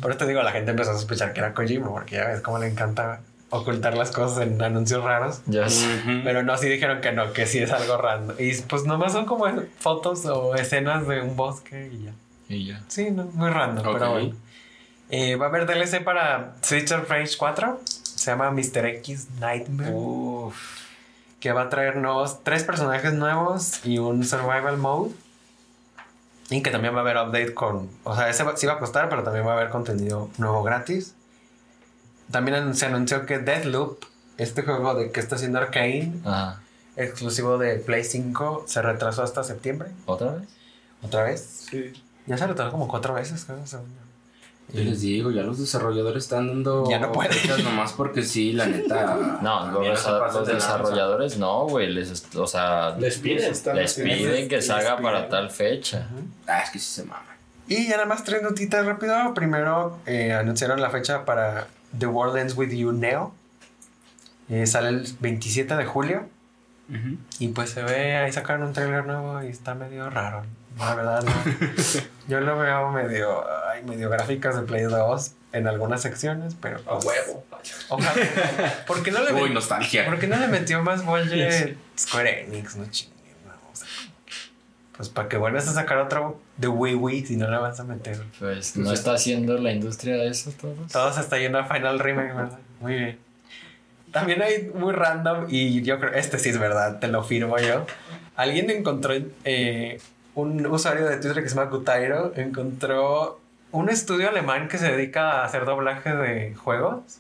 Por 0.02 0.12
eso 0.12 0.20
te 0.20 0.28
digo, 0.28 0.44
la 0.44 0.52
gente 0.52 0.72
empezó 0.72 0.92
a 0.92 0.94
sospechar 0.94 1.34
que 1.34 1.40
era 1.40 1.54
Kojima, 1.54 1.90
porque 1.90 2.16
ya 2.18 2.28
ves 2.28 2.42
cómo 2.42 2.60
le 2.60 2.68
encanta 2.68 3.22
ocultar 3.50 3.96
las 3.98 4.12
cosas 4.12 4.44
en 4.46 4.62
anuncios 4.62 5.04
raros. 5.04 5.42
Ya 5.48 5.68
sé. 5.70 5.86
Ujú. 5.86 6.22
Pero 6.24 6.44
no, 6.44 6.58
sí 6.58 6.68
dijeron 6.70 7.02
que 7.02 7.12
no, 7.14 7.34
que 7.34 7.46
sí 7.46 7.60
es 7.60 7.72
algo 7.72 7.98
random. 7.98 8.36
Y 8.40 8.54
pues 8.62 8.86
nomás 8.86 9.14
son 9.14 9.26
como 9.26 9.46
fotos 9.80 10.26
o 10.26 10.56
escenas 10.56 11.08
de 11.08 11.22
un 11.22 11.36
bosque 11.36 11.90
y 11.92 12.04
ya. 12.06 12.12
Y 12.48 12.66
ya. 12.68 12.84
Sí, 12.88 13.10
no, 13.12 13.26
muy 13.34 13.50
random, 13.50 13.86
Ok. 13.88 13.94
pero 13.94 14.12
bueno. 14.12 14.36
Eh, 15.10 15.36
va 15.36 15.46
a 15.46 15.50
haber 15.50 15.66
DLC 15.66 16.04
para 16.04 16.54
of 16.64 17.10
Rage 17.10 17.38
4. 17.38 17.80
Se 17.86 18.32
llama 18.32 18.52
Mr. 18.52 18.86
X 18.86 19.28
Nightmare. 19.40 19.92
Que 21.40 21.52
va 21.52 21.64
a 21.64 21.70
traer 21.70 21.98
nuevos, 21.98 22.44
tres 22.44 22.64
personajes 22.64 23.14
nuevos 23.14 23.86
y 23.86 23.98
un 24.00 24.24
survival 24.26 24.78
mode. 24.78 25.12
Y 26.50 26.62
que 26.62 26.70
también 26.72 26.94
va 26.94 27.00
a 27.00 27.02
haber 27.02 27.18
update 27.18 27.54
con. 27.54 27.90
O 28.04 28.16
sea, 28.16 28.30
ese 28.30 28.44
va- 28.44 28.56
sí 28.56 28.68
va 28.68 28.74
a 28.74 28.80
costar, 28.80 29.10
pero 29.10 29.24
también 29.24 29.46
va 29.48 29.54
a 29.54 29.56
haber 29.58 29.70
contenido 29.70 30.30
nuevo 30.38 30.62
gratis. 30.64 31.16
También 32.32 32.74
se 32.76 32.86
anunció 32.86 33.26
que 33.26 33.40
Deathloop, 33.40 34.04
este 34.38 34.62
juego 34.64 34.94
de 34.96 35.12
que 35.12 35.20
está 35.20 35.36
haciendo 35.36 35.60
Arkane, 35.60 36.14
Ajá. 36.24 36.62
exclusivo 36.96 37.58
de 37.58 37.76
Play 37.78 38.04
5, 38.04 38.64
se 38.68 38.82
retrasó 38.82 39.24
hasta 39.24 39.44
septiembre. 39.44 39.90
¿Otra 40.06 40.32
vez? 40.34 40.48
¿Otra 41.04 41.24
vez? 41.24 41.68
Sí. 41.70 41.94
Ya 42.28 42.38
se 42.38 42.48
retrasó 42.48 42.72
como 42.72 42.88
cuatro 42.88 43.14
veces, 43.14 43.46
creo. 43.46 43.66
según 43.66 43.88
yo. 43.88 44.05
Yo 44.74 44.84
les 44.84 45.00
digo, 45.02 45.32
ya 45.32 45.44
los 45.44 45.60
desarrolladores 45.60 46.24
están 46.24 46.48
dando 46.48 46.90
Ya 46.90 47.00
no 47.00 47.12
pueden. 47.12 47.32
fechas 47.32 47.64
nomás 47.64 47.94
porque 47.94 48.24
sí, 48.24 48.52
la 48.52 48.66
neta. 48.68 49.40
No, 49.42 49.72
los, 49.72 50.06
los 50.34 50.48
de 50.48 50.54
desarrolladores 50.56 51.38
no, 51.38 51.66
güey. 51.68 51.92
Les, 51.94 52.26
o 52.36 52.48
sea, 52.48 52.96
Les 52.98 53.18
piden. 53.20 53.54
Les 53.76 53.94
piden 53.94 54.48
que 54.50 54.62
salga 54.62 54.98
para 54.98 55.30
tal 55.30 55.50
fecha. 55.52 56.08
Ah, 56.48 56.62
es 56.62 56.72
que 56.72 56.80
sí 56.80 56.92
se 57.02 57.04
mama. 57.04 57.24
Y 57.68 57.88
ya 57.88 57.94
nada 57.96 58.06
más 58.06 58.24
tres 58.24 58.42
notitas 58.44 58.86
rápido. 58.86 59.34
Primero 59.34 59.98
eh, 60.06 60.34
anunciaron 60.34 60.82
la 60.82 60.90
fecha 60.90 61.26
para 61.26 61.68
The 61.98 62.08
World 62.08 62.38
Ends 62.38 62.58
With 62.58 62.72
You 62.72 62.92
Neo. 62.92 63.34
Eh, 64.50 64.68
sale 64.68 64.90
el 64.90 65.08
27 65.20 65.76
de 65.76 65.86
julio. 65.86 66.28
Ujú. 66.90 67.18
Y 67.40 67.48
pues 67.50 67.72
se 67.72 67.82
ve, 67.82 68.16
ahí 68.18 68.32
sacaron 68.32 68.64
un 68.68 68.74
trailer 68.74 69.06
nuevo 69.06 69.42
y 69.44 69.48
está 69.48 69.74
medio 69.74 70.10
raro. 70.10 70.44
La 70.78 70.96
verdad, 70.96 71.24
no. 71.24 71.32
Yo 72.28 72.40
lo 72.42 72.58
veo 72.58 72.90
medio, 72.92 73.46
ay, 73.70 73.84
medio 73.84 74.10
gráficas 74.10 74.56
de 74.56 74.64
Play 74.64 74.84
2 74.84 75.32
en 75.54 75.68
algunas 75.68 76.02
secciones, 76.02 76.56
pero 76.60 76.80
A 76.88 76.98
huevo. 76.98 77.46
Ojalá. 77.90 78.14
¿Por 78.88 79.04
qué 79.04 79.12
no 79.12 79.24
le, 79.24 79.34
Uy, 79.34 79.52
nostalgia. 79.52 80.06
¿por 80.06 80.20
qué 80.20 80.28
no 80.28 80.38
le 80.38 80.48
metió 80.48 80.82
más 80.84 81.06
budget 81.06 81.78
Square 81.98 82.46
Enix? 82.46 82.76
No 82.76 82.86
chingues, 82.90 83.16
no, 83.46 83.54
o 83.72 83.76
sea, 83.76 83.88
Pues 84.98 85.10
para 85.10 85.30
que 85.30 85.38
vuelvas 85.38 85.68
a 85.68 85.74
sacar 85.74 86.00
otro 86.00 86.42
de 86.58 86.68
Wii 86.68 86.96
Wii 86.96 87.26
si 87.26 87.38
no 87.38 87.50
le 87.50 87.58
vas 87.58 87.80
a 87.80 87.84
meter. 87.84 88.22
Pues 88.40 88.76
no 88.76 88.92
está 88.92 89.14
haciendo 89.14 89.58
la 89.58 89.72
industria 89.72 90.16
de 90.16 90.28
eso 90.28 90.52
todos. 90.60 90.92
Todos 90.92 91.18
está 91.18 91.38
yendo 91.38 91.60
a 91.60 91.66
Final 91.66 92.00
Remake, 92.00 92.34
¿verdad? 92.34 92.60
Muy 92.82 92.94
bien. 92.96 93.20
También 94.12 94.42
hay 94.42 94.72
muy 94.74 94.94
random 94.94 95.46
y 95.50 95.82
yo 95.84 96.00
creo, 96.00 96.14
este 96.14 96.40
sí 96.40 96.50
es 96.50 96.58
verdad, 96.58 97.00
te 97.00 97.08
lo 97.08 97.24
firmo 97.24 97.58
yo. 97.60 97.86
Alguien 98.36 98.70
encontró, 98.70 99.14
eh, 99.44 100.00
un 100.36 100.66
usuario 100.68 101.08
de 101.08 101.18
Twitter 101.18 101.42
que 101.42 101.50
se 101.50 101.56
llama 101.56 101.70
Gutairo, 101.70 102.34
encontró 102.36 103.40
un 103.72 103.90
estudio 103.90 104.30
alemán 104.30 104.68
que 104.70 104.78
se 104.78 104.92
dedica 104.92 105.42
a 105.42 105.46
hacer 105.46 105.66
doblaje 105.66 106.16
de 106.16 106.56
juegos 106.56 107.20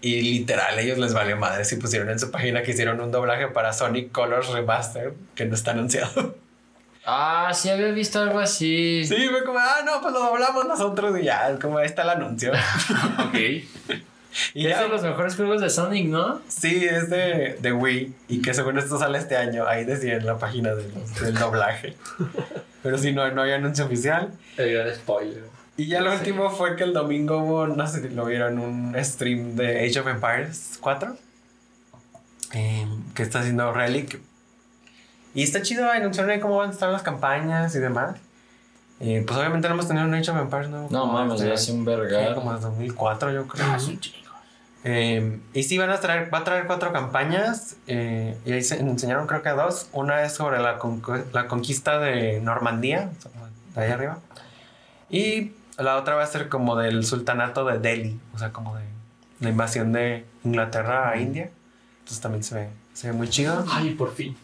y 0.00 0.22
literal 0.22 0.78
ellos 0.78 0.96
les 0.98 1.12
valió 1.12 1.36
madre 1.36 1.64
si 1.64 1.76
pusieron 1.76 2.08
en 2.08 2.18
su 2.18 2.30
página 2.30 2.62
que 2.62 2.70
hicieron 2.70 3.00
un 3.00 3.10
doblaje 3.10 3.48
para 3.48 3.72
Sonic 3.72 4.10
Colors 4.12 4.48
Remastered 4.48 5.12
que 5.34 5.44
no 5.44 5.54
está 5.54 5.72
anunciado. 5.72 6.36
Ah, 7.04 7.50
sí 7.54 7.68
había 7.70 7.90
visto 7.92 8.20
algo 8.20 8.38
así. 8.38 9.04
Sí, 9.06 9.28
fue 9.28 9.44
como, 9.44 9.58
ah, 9.58 9.82
no, 9.84 10.00
pues 10.00 10.12
lo 10.12 10.20
doblamos 10.20 10.66
nosotros 10.66 11.18
y 11.18 11.24
ya, 11.24 11.58
como 11.58 11.78
ahí 11.78 11.86
está 11.86 12.02
el 12.02 12.10
anuncio. 12.10 12.52
Ok. 13.28 13.98
y 14.54 14.66
es 14.66 14.76
ya, 14.76 14.82
de 14.82 14.88
los 14.88 15.02
mejores 15.02 15.34
juegos 15.36 15.60
de 15.60 15.70
Sonic, 15.70 16.06
¿no? 16.08 16.40
Sí, 16.48 16.84
es 16.84 17.10
de, 17.10 17.58
de 17.60 17.72
Wii 17.72 18.14
y 18.28 18.42
que 18.42 18.54
según 18.54 18.78
esto 18.78 18.98
sale 18.98 19.18
este 19.18 19.36
año. 19.36 19.66
Ahí 19.66 19.84
decía 19.84 20.14
en 20.16 20.26
la 20.26 20.38
página 20.38 20.74
de 20.74 20.88
los- 20.88 21.20
del 21.20 21.34
doblaje. 21.34 21.96
Pero 22.82 22.96
sí, 22.98 23.12
no, 23.12 23.30
no 23.32 23.42
hay 23.42 23.52
anuncio 23.52 23.84
oficial. 23.84 24.30
El 24.56 24.72
gran 24.74 24.94
spoiler. 24.94 25.44
Y 25.76 25.86
ya 25.86 26.00
lo 26.00 26.12
último 26.12 26.50
fue 26.50 26.76
que 26.76 26.84
el 26.84 26.92
domingo 26.92 27.38
hubo, 27.42 27.66
no 27.66 27.86
sé 27.86 28.02
si 28.02 28.08
lo 28.14 28.24
vieron, 28.26 28.58
un 28.58 28.94
stream 29.02 29.56
de 29.56 29.86
Age 29.86 30.00
of 30.00 30.06
Empires 30.08 30.78
4. 30.80 31.16
eh, 32.52 32.86
que 33.14 33.22
está 33.22 33.40
haciendo 33.40 33.72
Relic. 33.72 34.20
Y 35.34 35.42
está 35.42 35.62
chido, 35.62 35.88
anunciaron 35.90 36.30
ahí 36.32 36.40
cómo 36.40 36.56
van 36.56 36.70
a 36.70 36.72
estar 36.72 36.90
las 36.90 37.02
campañas 37.02 37.74
y 37.74 37.78
demás. 37.78 38.16
Eh, 38.98 39.24
pues 39.26 39.38
obviamente 39.38 39.68
no 39.68 39.74
hemos 39.74 39.86
tenido 39.88 40.04
un 40.06 40.12
Age 40.14 40.30
of 40.30 40.38
Empires 40.38 40.68
nuevo. 40.68 40.88
No 40.90 41.06
mames, 41.06 41.34
desde- 41.34 41.48
ya 41.48 41.54
hace 41.54 41.72
un 41.72 41.78
sí, 41.80 41.84
vergar. 41.86 42.34
como 42.34 42.52
desde 42.52 42.66
2004 42.66 43.32
yo 43.32 43.46
creo. 43.46 43.66
Ah, 43.66 43.76
es 43.76 43.86
un 43.86 44.00
chingo. 44.00 44.28
Eh, 44.82 45.38
y 45.52 45.62
sí, 45.62 45.76
van 45.76 45.90
a 45.90 46.00
traer, 46.00 46.32
va 46.32 46.38
a 46.38 46.44
traer 46.44 46.66
cuatro 46.66 46.92
campañas. 46.92 47.76
eh, 47.86 48.36
y 48.46 48.52
ahí 48.52 48.62
se 48.62 48.80
enseñaron, 48.80 49.26
creo 49.26 49.42
que 49.42 49.50
dos. 49.50 49.88
Una 49.92 50.22
es 50.22 50.32
sobre 50.32 50.58
la, 50.60 50.78
la 51.32 51.46
conquista 51.48 51.98
de 51.98 52.40
Normandía, 52.40 53.10
de 53.74 53.82
ahí 53.82 53.90
arriba. 53.90 54.18
Y 55.10 55.52
la 55.76 55.96
otra 55.96 56.14
va 56.14 56.22
a 56.22 56.26
ser 56.26 56.48
como 56.48 56.76
del 56.76 57.04
sultanato 57.04 57.64
de 57.64 57.78
Delhi, 57.78 58.18
o 58.34 58.38
sea, 58.38 58.52
como 58.52 58.76
de 58.76 58.84
la 59.40 59.50
invasión 59.50 59.92
de 59.92 60.24
Inglaterra 60.44 61.10
a 61.10 61.16
India. 61.18 61.50
Entonces 62.00 62.20
también 62.20 62.42
se 62.44 62.54
ve, 62.54 62.68
se 62.94 63.08
ve 63.08 63.12
muy 63.12 63.28
chido. 63.28 63.64
Ay, 63.70 63.94
por 63.94 64.14
fin. 64.14 64.36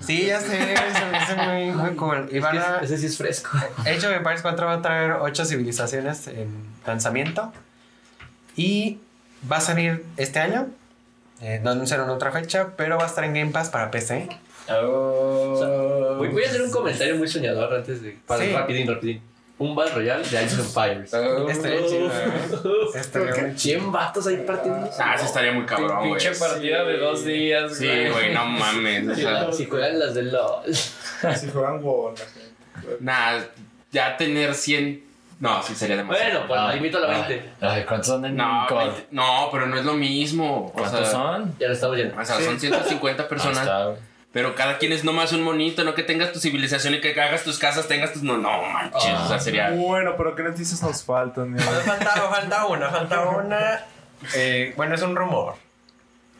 Sí, 0.00 0.26
ya 0.26 0.40
sé, 0.40 0.74
se 0.76 1.06
me 1.10 1.18
hace 1.18 1.36
muy, 1.36 1.70
muy 1.72 1.96
cool. 1.96 2.28
Y 2.32 2.38
van 2.40 2.58
a, 2.58 2.78
Ese 2.82 2.98
sí 2.98 3.06
es 3.06 3.16
fresco. 3.16 3.50
Age 3.78 3.98
of 3.98 4.12
Empires 4.12 4.42
4 4.42 4.66
va 4.66 4.72
a 4.74 4.82
traer 4.82 5.12
8 5.12 5.44
civilizaciones 5.44 6.26
en 6.28 6.48
lanzamiento. 6.86 7.52
Y 8.56 9.00
va 9.50 9.56
a 9.58 9.60
salir 9.60 10.04
este 10.16 10.38
año. 10.38 10.68
Eh, 11.42 11.60
no 11.62 11.70
anunciaron 11.70 12.08
otra 12.10 12.32
fecha, 12.32 12.68
pero 12.76 12.96
va 12.96 13.04
a 13.04 13.06
estar 13.06 13.24
en 13.24 13.34
Game 13.34 13.50
Pass 13.52 13.68
para 13.70 13.90
PC. 13.90 14.28
Oh. 14.70 16.14
Voy, 16.18 16.28
voy 16.28 16.44
a 16.44 16.48
hacer 16.48 16.62
un 16.62 16.70
comentario 16.70 17.16
muy 17.16 17.28
soñador 17.28 17.72
antes 17.74 18.02
de. 18.02 18.16
Para 18.26 18.44
Sí. 18.44 18.52
rapidín, 18.52 18.88
rapidín. 18.88 19.22
Un 19.58 19.74
Battle 19.74 19.94
Royale 19.94 20.28
de 20.28 20.36
Age 20.38 20.54
of 20.60 20.76
Empires. 20.76 21.14
Oh. 21.14 21.48
Estaría 21.48 21.86
chido, 21.86 22.08
¿eh? 22.08 22.88
Estaría 22.94 23.42
muy 23.42 23.54
chido. 23.56 23.80
100 23.80 23.92
vatos 23.92 24.26
ahí 24.26 24.44
partiendo. 24.46 24.90
Ah, 24.98 25.16
sí 25.18 25.24
estaría 25.26 25.52
muy 25.52 25.64
cabrón, 25.64 26.08
güey. 26.08 26.10
Pinche 26.20 26.32
partida 26.38 26.84
de 26.84 26.98
dos 26.98 27.24
días, 27.24 27.76
Sí, 27.76 27.86
güey, 28.12 28.34
no 28.34 28.44
mames. 28.44 29.08
O 29.08 29.14
sea, 29.14 29.52
Si 29.52 29.64
juegan 29.66 29.98
las 29.98 30.14
de 30.14 30.24
LOL. 30.24 30.74
Si 30.74 31.48
juegan 31.50 31.80
WoW, 31.82 32.14
gente. 32.16 32.96
nah, 33.00 33.40
ya 33.90 34.16
tener 34.18 34.54
100. 34.54 35.05
No, 35.38 35.62
sí 35.62 35.74
sería 35.74 35.96
demasiado. 35.96 36.30
Bueno, 36.30 36.46
pues 36.48 36.60
ahí 36.60 36.76
invito 36.78 36.96
a 36.98 37.00
la 37.02 37.06
20. 37.08 37.50
Ay, 37.60 37.84
¿cuántos 37.84 38.06
son 38.06 38.24
en 38.24 38.36
No, 38.36 38.66
COD? 38.68 38.78
20 38.78 39.06
no, 39.10 39.48
pero 39.52 39.66
no 39.66 39.76
es 39.76 39.84
lo 39.84 39.92
mismo. 39.94 40.66
O 40.66 40.72
¿Cuántos 40.72 41.00
sea, 41.00 41.10
son? 41.10 41.54
Ya 41.58 41.66
lo 41.68 41.74
estamos 41.74 41.96
yendo. 41.96 42.18
o 42.20 42.24
sea, 42.24 42.40
son 42.40 42.58
150 42.58 43.22
Ahí 43.22 43.28
personas. 43.28 43.58
está. 43.58 43.94
Pero 44.32 44.54
cada 44.54 44.76
quien 44.78 44.92
es 44.92 45.02
nomás 45.04 45.32
un 45.32 45.42
monito, 45.42 45.82
no 45.84 45.94
que 45.94 46.02
tengas 46.02 46.30
tu 46.32 46.38
civilización 46.40 46.94
y 46.94 47.00
que 47.00 47.18
hagas 47.20 47.42
tus 47.44 47.58
casas, 47.58 47.86
tengas 47.88 48.12
tus. 48.12 48.22
No, 48.22 48.36
no 48.38 48.62
manches. 48.62 49.12
O 49.24 49.28
sea, 49.28 49.38
sería. 49.38 49.70
Bueno, 49.70 50.14
pero 50.16 50.34
¿qué 50.34 50.42
noticias 50.42 50.82
nos 50.82 51.02
faltan? 51.04 51.52
mira? 51.52 51.64
Falta, 51.64 52.10
falta 52.10 52.66
una, 52.66 52.90
falta 52.90 53.20
una. 53.28 53.80
Eh, 54.34 54.72
bueno, 54.76 54.94
es 54.94 55.02
un 55.02 55.16
rumor. 55.16 55.54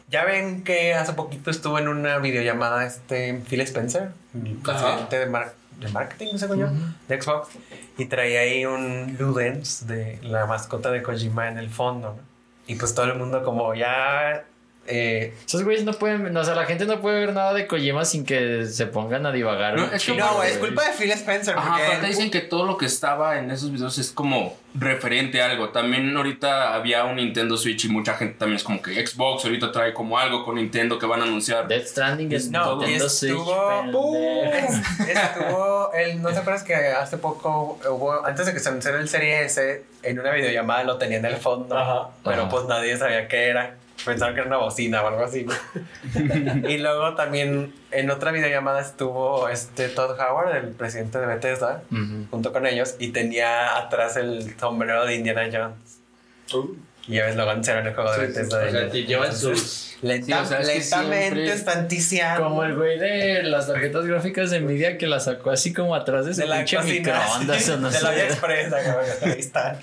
Ya 0.09 0.23
ven 0.25 0.63
que 0.63 0.93
hace 0.95 1.13
poquito 1.13 1.51
estuvo 1.51 1.77
en 1.79 1.87
una 1.87 2.17
videollamada 2.19 2.85
este 2.85 3.41
Phil 3.49 3.61
Spencer, 3.61 4.09
el 4.33 4.55
presidente 4.57 5.19
de, 5.19 5.25
Mar- 5.25 5.53
de 5.79 5.89
marketing, 5.89 6.37
según 6.37 6.59
yo, 6.59 6.67
de 7.07 7.21
Xbox. 7.21 7.49
Y 7.97 8.05
traía 8.05 8.41
ahí 8.41 8.65
un 8.65 9.15
Ludens 9.19 9.87
de 9.87 10.19
la 10.23 10.45
mascota 10.45 10.91
de 10.91 11.01
Kojima 11.03 11.47
en 11.47 11.57
el 11.57 11.69
fondo. 11.69 12.15
¿no? 12.15 12.21
Y 12.67 12.75
pues 12.75 12.93
todo 12.93 13.05
el 13.05 13.17
mundo 13.17 13.43
como 13.43 13.73
ya... 13.73 14.45
eh, 14.87 15.33
Esos 15.45 15.63
güeyes 15.63 15.83
no 15.83 15.93
pueden, 15.93 16.35
o 16.35 16.43
sea, 16.43 16.55
la 16.55 16.65
gente 16.65 16.85
no 16.85 17.01
puede 17.01 17.19
ver 17.19 17.33
nada 17.33 17.53
de 17.53 17.67
Kojima 17.67 18.05
sin 18.05 18.25
que 18.25 18.65
se 18.65 18.85
pongan 18.87 19.25
a 19.25 19.31
divagar. 19.31 19.75
No, 19.75 19.85
es 19.91 20.07
no, 20.09 20.15
culpa 20.59 20.83
de 20.85 20.93
Phil 20.97 21.11
Spencer. 21.11 21.55
Ajá, 21.57 21.69
porque 21.71 21.83
aparte 21.85 22.05
él- 22.05 22.11
dicen 22.11 22.31
que 22.31 22.41
todo 22.41 22.65
lo 22.65 22.77
que 22.77 22.85
estaba 22.85 23.37
en 23.37 23.51
esos 23.51 23.71
videos 23.71 23.97
es 23.97 24.11
como 24.11 24.55
referente 24.73 25.41
a 25.41 25.49
algo. 25.51 25.69
También 25.69 26.15
ahorita 26.15 26.73
había 26.75 27.03
un 27.05 27.15
Nintendo 27.15 27.57
Switch 27.57 27.85
y 27.85 27.89
mucha 27.89 28.13
gente 28.15 28.35
también 28.37 28.57
es 28.57 28.63
como 28.63 28.81
que 28.81 29.05
Xbox 29.05 29.43
ahorita 29.45 29.71
trae 29.71 29.93
como 29.93 30.17
algo 30.19 30.45
con 30.45 30.55
Nintendo 30.55 30.97
que 30.99 31.05
van 31.05 31.21
a 31.21 31.23
anunciar. 31.23 31.67
Death 31.67 31.87
Stranding 31.87 32.31
es 32.31 32.49
No, 32.51 32.77
Nintendo 32.77 33.09
Switch, 33.09 33.31
estuvo-. 33.31 33.83
Estuvo, 35.07 35.91
el, 35.93 36.21
¿no 36.21 36.29
te 36.29 36.37
acuerdas 36.39 36.63
que 36.63 36.75
hace 36.75 37.17
poco 37.17 37.79
hubo, 37.89 38.25
antes 38.25 38.45
de 38.45 38.53
que 38.53 38.59
se 38.59 38.69
anunciara 38.69 38.99
el 38.99 39.09
Serie 39.09 39.43
S, 39.45 39.83
en 40.03 40.19
una 40.19 40.31
videollamada 40.31 40.83
lo 40.83 40.97
tenía 40.97 41.17
en 41.17 41.25
el 41.25 41.37
fondo, 41.37 41.77
Ajá. 41.77 42.09
pero 42.23 42.43
Ajá. 42.43 42.49
pues 42.49 42.65
nadie 42.65 42.97
sabía 42.97 43.27
qué 43.27 43.47
era. 43.49 43.75
Pensaron 44.05 44.35
que 44.35 44.41
era 44.41 44.47
una 44.47 44.57
bocina 44.57 45.01
o 45.03 45.07
algo 45.07 45.23
así. 45.23 45.45
y 46.67 46.77
luego 46.77 47.15
también 47.15 47.73
en 47.91 48.09
otra 48.11 48.31
videollamada 48.31 48.81
estuvo 48.81 49.49
este 49.49 49.89
Todd 49.89 50.17
Howard, 50.19 50.55
el 50.55 50.67
presidente 50.69 51.19
de 51.19 51.25
Bethesda, 51.25 51.81
Ujú. 51.91 52.27
junto 52.29 52.53
con 52.53 52.65
ellos, 52.65 52.95
y 52.99 53.09
tenía 53.09 53.75
atrás 53.77 54.15
el 54.17 54.55
sombrero 54.59 55.05
de 55.05 55.15
Indiana 55.15 55.47
Jones. 55.51 55.99
Y 57.07 57.15
ya 57.15 57.25
ves, 57.25 57.35
lo 57.37 57.49
anunciaron 57.49 57.83
en 57.83 57.87
el 57.89 57.95
juego 57.95 58.11
de 58.13 58.27
Bethesda. 58.27 58.69
Sea, 58.69 58.81
de 58.81 59.03
llevan 59.05 59.35
sus. 59.35 59.95
Lenta- 60.01 60.25
Sí, 60.25 60.33
o 60.33 60.45
sea, 60.45 60.59
es 60.59 60.67
que 60.67 60.73
lentamente 60.75 61.53
están 61.53 61.87
ticiando. 61.87 62.43
Como 62.43 62.63
el 62.63 62.75
güey 62.75 62.99
de 62.99 63.43
las 63.43 63.65
tarjetas 63.67 64.05
gráficas 64.05 64.51
de 64.51 64.59
Nvidia 64.59 64.97
que 64.97 65.07
la 65.07 65.19
sacó 65.19 65.49
así 65.51 65.73
como 65.73 65.95
atrás 65.95 66.25
de 66.25 66.33
su 66.35 66.41
de 66.41 66.47
la 66.47 66.57
pinche 66.57 66.77
cocina. 66.77 66.93
microondas 66.99 67.69
o 67.69 67.77
no 67.77 67.89
de 67.89 68.01
la. 68.01 68.23
Express, 68.25 68.73
acá, 68.73 68.97
ahí 69.23 69.31
está. 69.39 69.79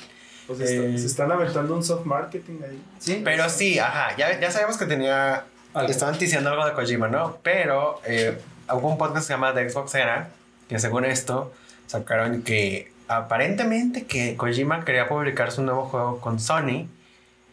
Pues 0.47 0.61
está- 0.61 0.87
Eh. 0.87 0.99
se 0.99 1.07
están 1.07 1.33
aventando 1.33 1.75
un 1.75 1.83
soft 1.83 2.05
marketing 2.05 2.61
ahí. 2.69 2.83
Sí, 2.99 3.21
Pero 3.25 3.49
sí, 3.49 3.79
ajá, 3.79 4.17
ya, 4.17 4.39
ya 4.39 4.51
sabemos 4.51 4.77
que 4.77 4.87
tenía. 4.87 5.45
Estaban 5.89 6.17
diciendo 6.19 6.51
algo 6.51 6.65
de 6.67 6.73
Kojima, 6.73 7.09
¿no? 7.09 7.39
Pero 7.43 8.01
eh, 8.05 8.39
hubo 8.73 8.89
un 8.89 8.99
podcast 8.99 9.27
que 9.27 9.27
se 9.29 9.33
llama 9.33 9.53
The 9.55 9.69
Xbox 9.69 9.95
Era, 9.97 10.29
que 10.69 10.79
según 10.79 11.05
esto 11.05 11.53
sacaron 11.87 12.43
que 12.43 12.93
aparentemente 13.09 14.05
que 14.07 14.37
Kojima 14.37 14.85
quería 14.85 15.09
publicar 15.09 15.51
su 15.51 15.63
nuevo 15.63 15.87
juego 15.87 16.21
con 16.21 16.39
Sony 16.39 16.87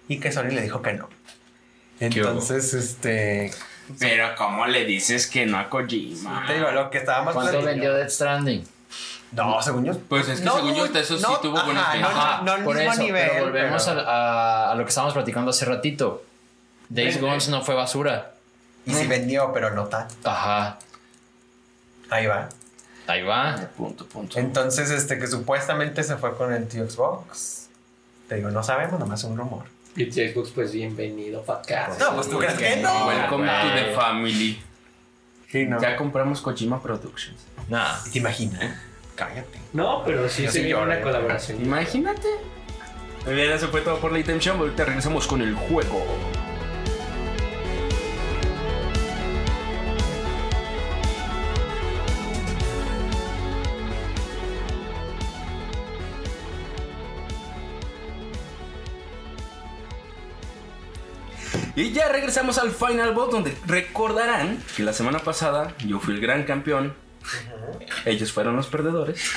y 0.08 0.20
que 0.20 0.32
Sony 0.32 0.50
le 0.52 0.62
dijo 0.62 0.82
que 0.82 0.94
no. 0.94 1.10
Entonces, 2.00 2.74
este. 2.74 3.52
Pero 4.00 4.30
¿cómo 4.38 4.66
le 4.68 4.86
dices 4.86 5.28
que 5.28 5.46
no 5.46 5.58
a 5.60 5.70
Kojima? 5.70 6.44
Te 6.48 6.54
digo, 6.56 6.72
lo 6.72 6.90
que 6.90 7.00
estábamos 7.00 7.34
¿Cuánto 7.34 7.62
vendió 7.62 7.94
Death 7.94 8.10
Stranding? 8.10 8.64
No, 9.32 9.62
según 9.62 9.86
yo. 9.86 9.98
Pues 10.10 10.28
es 10.28 10.40
que 10.40 10.46
No, 10.46 10.56
según 10.56 10.74
yo 10.76 10.86
eso 10.86 11.18
sí 11.18 11.24
no, 11.24 11.38
tuvo 11.38 11.58
ajá, 11.58 11.66
buenas 11.66 12.00
no. 12.00 12.08
Ajá, 12.08 12.42
no 12.44 12.52
al 12.52 12.64
por 12.64 12.76
mismo 12.76 12.92
eso, 12.92 13.02
nivel, 13.04 13.30
pero 13.32 13.46
volvemos 13.46 13.86
pero- 13.86 14.02
A, 14.02 14.04
a- 14.68 14.72
a 14.72 14.76
lo 14.76 14.84
que 14.84 14.90
estábamos 14.90 15.14
platicando 15.14 15.52
hace 15.52 15.66
ratito. 15.66 16.24
Days 16.90 17.22
Gone 17.22 17.38
no 17.50 17.62
fue 17.62 17.76
basura. 17.76 18.34
Y 18.86 18.94
sí 18.94 19.08
vendió, 19.08 19.52
pero 19.54 19.70
no 19.72 19.86
tanto. 19.86 20.14
Ajá, 20.30 20.78
Ahí 22.10 22.26
va. 22.26 22.50
ahí 23.08 23.22
va. 23.24 23.56
Punto, 23.78 24.06
punto. 24.06 24.38
Entonces, 24.40 24.90
este 24.90 25.18
que 25.18 25.28
supuestamente 25.28 26.04
se 26.04 26.18
fue 26.18 26.36
con 26.36 26.52
el 26.54 26.68
tío 26.68 26.90
Xbox. 26.90 27.70
Te 28.28 28.36
digo, 28.36 28.50
no 28.50 28.64
sabemos, 28.64 29.00
nomás 29.00 29.20
es 29.22 29.26
un 29.30 29.38
rumor. 29.38 29.64
Y 29.96 30.04
el 30.04 30.34
Xbox, 30.34 30.50
pues 30.52 30.72
bienvenido 30.74 31.42
para 31.44 31.60
acá. 31.60 31.90
No, 32.00 32.16
pues 32.16 32.30
tú 32.30 32.38
crees 32.40 32.56
que 32.56 32.78
no. 32.78 33.08
Welcome 33.08 33.48
to 33.48 33.76
the 33.76 33.94
family. 33.96 34.62
Sí, 35.50 35.66
no. 35.66 35.80
Ya 35.82 35.96
compramos 35.96 36.42
Kojima 36.42 36.82
Productions. 36.82 37.40
Nah. 37.70 37.98
¿Te 38.12 38.20
imaginas? 38.20 38.76
Cállate. 39.22 39.60
No, 39.74 40.02
pero 40.04 40.28
sí 40.28 40.48
se 40.48 40.64
sí 40.64 40.74
una 40.74 41.00
colaboración. 41.00 41.62
Imagínate. 41.62 42.28
Muy 43.24 43.36
bien, 43.36 43.52
eso 43.52 43.68
fue 43.68 43.82
todo 43.82 44.00
por 44.00 44.12
la 44.12 44.18
Item 44.18 44.40
Show. 44.40 44.58
Ahorita 44.58 44.84
regresamos 44.84 45.28
con 45.28 45.44
el 45.44 45.54
juego. 45.54 46.04
Y 61.76 61.92
ya 61.92 62.10
regresamos 62.10 62.58
al 62.58 62.72
Final 62.72 63.14
Boss 63.14 63.30
donde 63.30 63.56
recordarán 63.68 64.64
que 64.76 64.82
la 64.82 64.94
semana 64.94 65.20
pasada 65.20 65.76
yo 65.86 66.00
fui 66.00 66.16
el 66.16 66.22
gran 66.22 66.44
campeón. 66.44 66.96
Ellos 68.06 68.32
fueron 68.32 68.56
los 68.56 68.68
perdedores. 68.68 69.32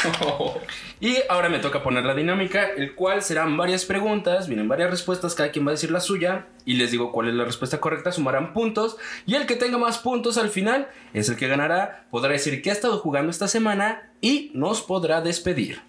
Y 1.01 1.17
ahora 1.29 1.49
me 1.49 1.59
toca 1.59 1.83
poner 1.83 2.05
la 2.05 2.15
dinámica, 2.15 2.67
el 2.77 2.95
cual 2.95 3.23
serán 3.23 3.57
varias 3.57 3.85
preguntas, 3.85 4.49
vienen 4.49 4.69
varias 4.69 4.91
respuestas, 4.91 5.35
cada 5.35 5.51
quien 5.51 5.67
va 5.67 5.71
a 5.71 5.73
decir 5.73 5.91
la 5.91 6.01
suya 6.01 6.47
y 6.65 6.75
les 6.75 6.91
digo 6.91 7.13
cuál 7.13 7.29
es 7.29 7.35
la 7.35 7.45
respuesta 7.45 7.81
correcta, 7.81 8.11
sumarán 8.13 8.53
puntos 8.53 8.97
y 9.27 9.35
el 9.35 9.47
que 9.47 9.57
tenga 9.57 9.77
más 9.79 9.99
puntos 9.99 10.39
al 10.39 10.49
final 10.51 10.89
es 11.13 11.29
el 11.29 11.37
que 11.37 11.47
ganará, 11.49 12.07
podrá 12.11 12.33
decir 12.33 12.63
que 12.63 12.71
ha 12.71 12.73
estado 12.73 12.99
jugando 12.99 13.31
esta 13.31 13.49
semana 13.49 14.11
y 14.21 14.51
nos 14.55 14.81
podrá 14.83 15.21
despedir. 15.21 15.83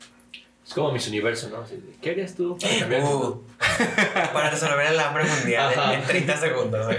Es 0.67 0.73
como 0.73 0.91
mis 0.91 1.07
universo, 1.07 1.47
¿no? 1.49 1.63
¿Qué 2.01 2.09
harías 2.09 2.33
tú 2.35 2.57
para 2.59 2.79
cambiar 2.79 3.01
el 3.01 3.07
Uh, 3.07 3.09
mundo? 3.11 3.43
para 4.33 4.49
resolver 4.49 4.87
el 4.91 4.99
hambre 4.99 5.23
mundial 5.23 5.71
en- 5.73 5.79
Ajá. 5.79 5.93
en 5.93 6.03
30 6.03 6.37
segundos. 6.37 6.87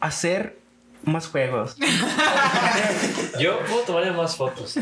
Hacer 0.00 0.58
más 1.06 1.28
juegos. 1.28 1.76
Yo 3.40 3.58
puedo 3.66 3.80
tomarle 3.82 4.12
más 4.12 4.36
fotos. 4.36 4.76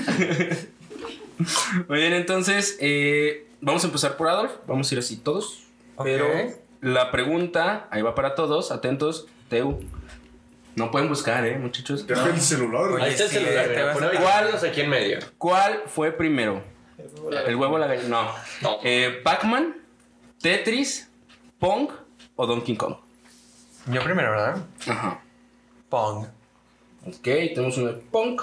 Muy 1.88 1.98
bien, 1.98 2.12
entonces 2.14 2.76
eh, 2.80 3.46
vamos 3.60 3.84
a 3.84 3.86
empezar 3.86 4.16
por 4.16 4.28
Adolf, 4.28 4.52
vamos 4.66 4.90
a 4.90 4.94
ir 4.94 4.98
así 4.98 5.16
todos. 5.16 5.64
Pero 6.02 6.26
la 6.80 7.10
pregunta, 7.10 7.86
ahí 7.90 8.02
va 8.02 8.14
para 8.14 8.34
todos, 8.34 8.72
atentos, 8.72 9.26
Teu. 9.48 9.80
No 10.76 10.90
pueden 10.90 11.08
buscar, 11.08 11.46
eh, 11.46 11.56
muchachos. 11.58 12.04
Deja 12.06 12.26
el 12.26 12.40
celular. 12.40 12.82
Oye, 12.90 13.04
Ahí 13.04 13.10
está 13.12 13.24
el 13.24 13.30
sí, 13.30 13.36
celular, 13.36 13.64
te 13.66 13.70
mira, 13.70 13.92
a- 13.92 14.20
¿Cuál? 14.20 14.68
aquí 14.68 14.80
en 14.80 14.90
medio. 14.90 15.18
¿Cuál 15.38 15.82
fue 15.86 16.10
primero? 16.10 16.62
¿El 17.46 17.54
huevo 17.56 17.74
o 17.74 17.78
la 17.78 17.86
gallina? 17.86 18.08
No. 18.08 18.32
No. 18.62 18.78
Eh, 18.82 19.20
¿Pac-Man, 19.22 19.76
Tetris, 20.40 21.08
Pong 21.60 21.90
o 22.34 22.46
Donkey 22.46 22.76
Kong? 22.76 22.96
Yo 23.86 24.02
primero, 24.02 24.30
¿verdad? 24.32 24.64
Ajá. 24.88 25.20
Pong. 25.94 26.26
Ok, 27.06 27.22
tenemos 27.22 27.78
uno 27.78 27.92
de 27.92 28.00
Pong. 28.10 28.40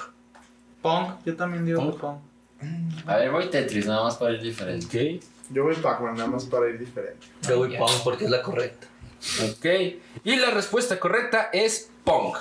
Pong, 0.81 1.07
yo 1.25 1.35
también 1.35 1.65
digo 1.65 1.81
Pong. 1.81 1.99
Pong. 1.99 2.17
A 3.05 3.17
ver, 3.17 3.29
voy 3.29 3.49
Tetris, 3.49 3.85
nada 3.85 4.03
más 4.03 4.15
para 4.15 4.35
ir 4.35 4.41
diferente. 4.41 4.85
Ok. 5.17 5.23
Yo 5.49 5.65
voy 5.65 5.75
Pac-Man, 5.75 6.15
nada 6.15 6.29
más 6.29 6.45
para 6.45 6.69
ir 6.69 6.79
diferente. 6.79 7.27
Yo 7.41 7.57
voy 7.57 7.75
Pong 7.77 7.91
porque 8.05 8.23
es 8.23 8.31
la 8.31 8.41
correcta. 8.41 8.87
Ok. 9.49 9.65
Y 10.23 10.37
la 10.37 10.51
respuesta 10.51 10.97
correcta 10.97 11.49
es 11.51 11.91
Pong. 12.05 12.37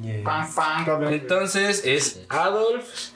Yes. 0.00 0.24
Bien. 0.24 1.12
Entonces 1.12 1.84
es 1.84 2.24
Adolf, 2.30 3.10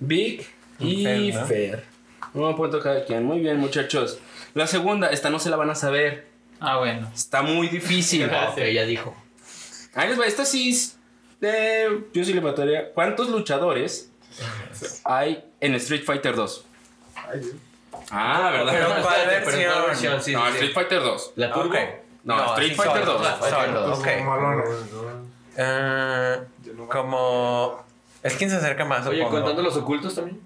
Vic 0.00 0.48
y 0.78 1.04
Fer, 1.04 1.34
¿no? 1.34 1.46
Fer. 1.46 1.84
Un 2.32 2.56
punto 2.56 2.80
cada 2.80 3.04
quien. 3.04 3.22
Muy 3.22 3.40
bien, 3.40 3.58
muchachos. 3.58 4.18
La 4.54 4.66
segunda, 4.66 5.08
esta 5.08 5.28
no 5.28 5.40
se 5.40 5.50
la 5.50 5.56
van 5.56 5.68
a 5.68 5.74
saber. 5.74 6.26
Ah, 6.58 6.78
bueno. 6.78 7.10
Está 7.14 7.42
muy 7.42 7.68
difícil. 7.68 8.30
Ok, 8.52 8.62
ya 8.72 8.84
dijo. 8.84 9.14
Ahí 9.96 10.08
les 10.10 10.20
va. 10.20 10.26
Esta 10.26 10.44
sí 10.44 10.70
es. 10.70 10.96
eh, 11.40 12.04
yo 12.12 12.24
sí 12.24 12.32
le 12.32 12.40
mataría. 12.40 12.92
¿Cuántos 12.92 13.28
luchadores 13.28 14.10
hay 15.04 15.44
en 15.60 15.74
Street 15.74 16.04
Fighter 16.04 16.36
2? 16.36 16.64
Ay, 17.28 17.40
Dios. 17.40 17.54
Ah, 18.10 18.50
¿verdad? 18.52 18.72
Pero 18.72 18.88
No, 18.88 19.02
¿cuál 19.02 19.20
espérate, 19.20 19.44
pero 19.46 19.72
¿cuál 19.72 19.86
versión? 19.86 19.86
versión? 19.86 20.22
Sí, 20.22 20.32
no, 20.32 20.40
sí, 20.46 20.46
sí. 20.46 20.54
Street 20.54 20.74
Fighter 20.74 21.00
2. 21.02 21.32
¿La 21.36 21.52
turbo? 21.52 21.70
Ok. 21.70 21.76
No, 22.24 22.46
Street 22.52 22.68
sí, 22.70 22.74
Fighter 22.76 23.04
solo, 23.04 23.18
2. 23.18 23.26
solo, 23.38 23.86
Pues 23.86 23.98
ok. 23.98 24.18
como 24.18 24.30
malona. 24.30 24.64
Eh, 25.56 26.36
no- 26.76 26.88
como. 26.88 27.84
Es 28.22 28.34
quien 28.34 28.50
se 28.50 28.56
acerca 28.56 28.84
más, 28.84 29.06
Oye, 29.06 29.18
supongo. 29.18 29.36
contando 29.38 29.62
los 29.62 29.76
ocultos 29.76 30.14
también. 30.14 30.40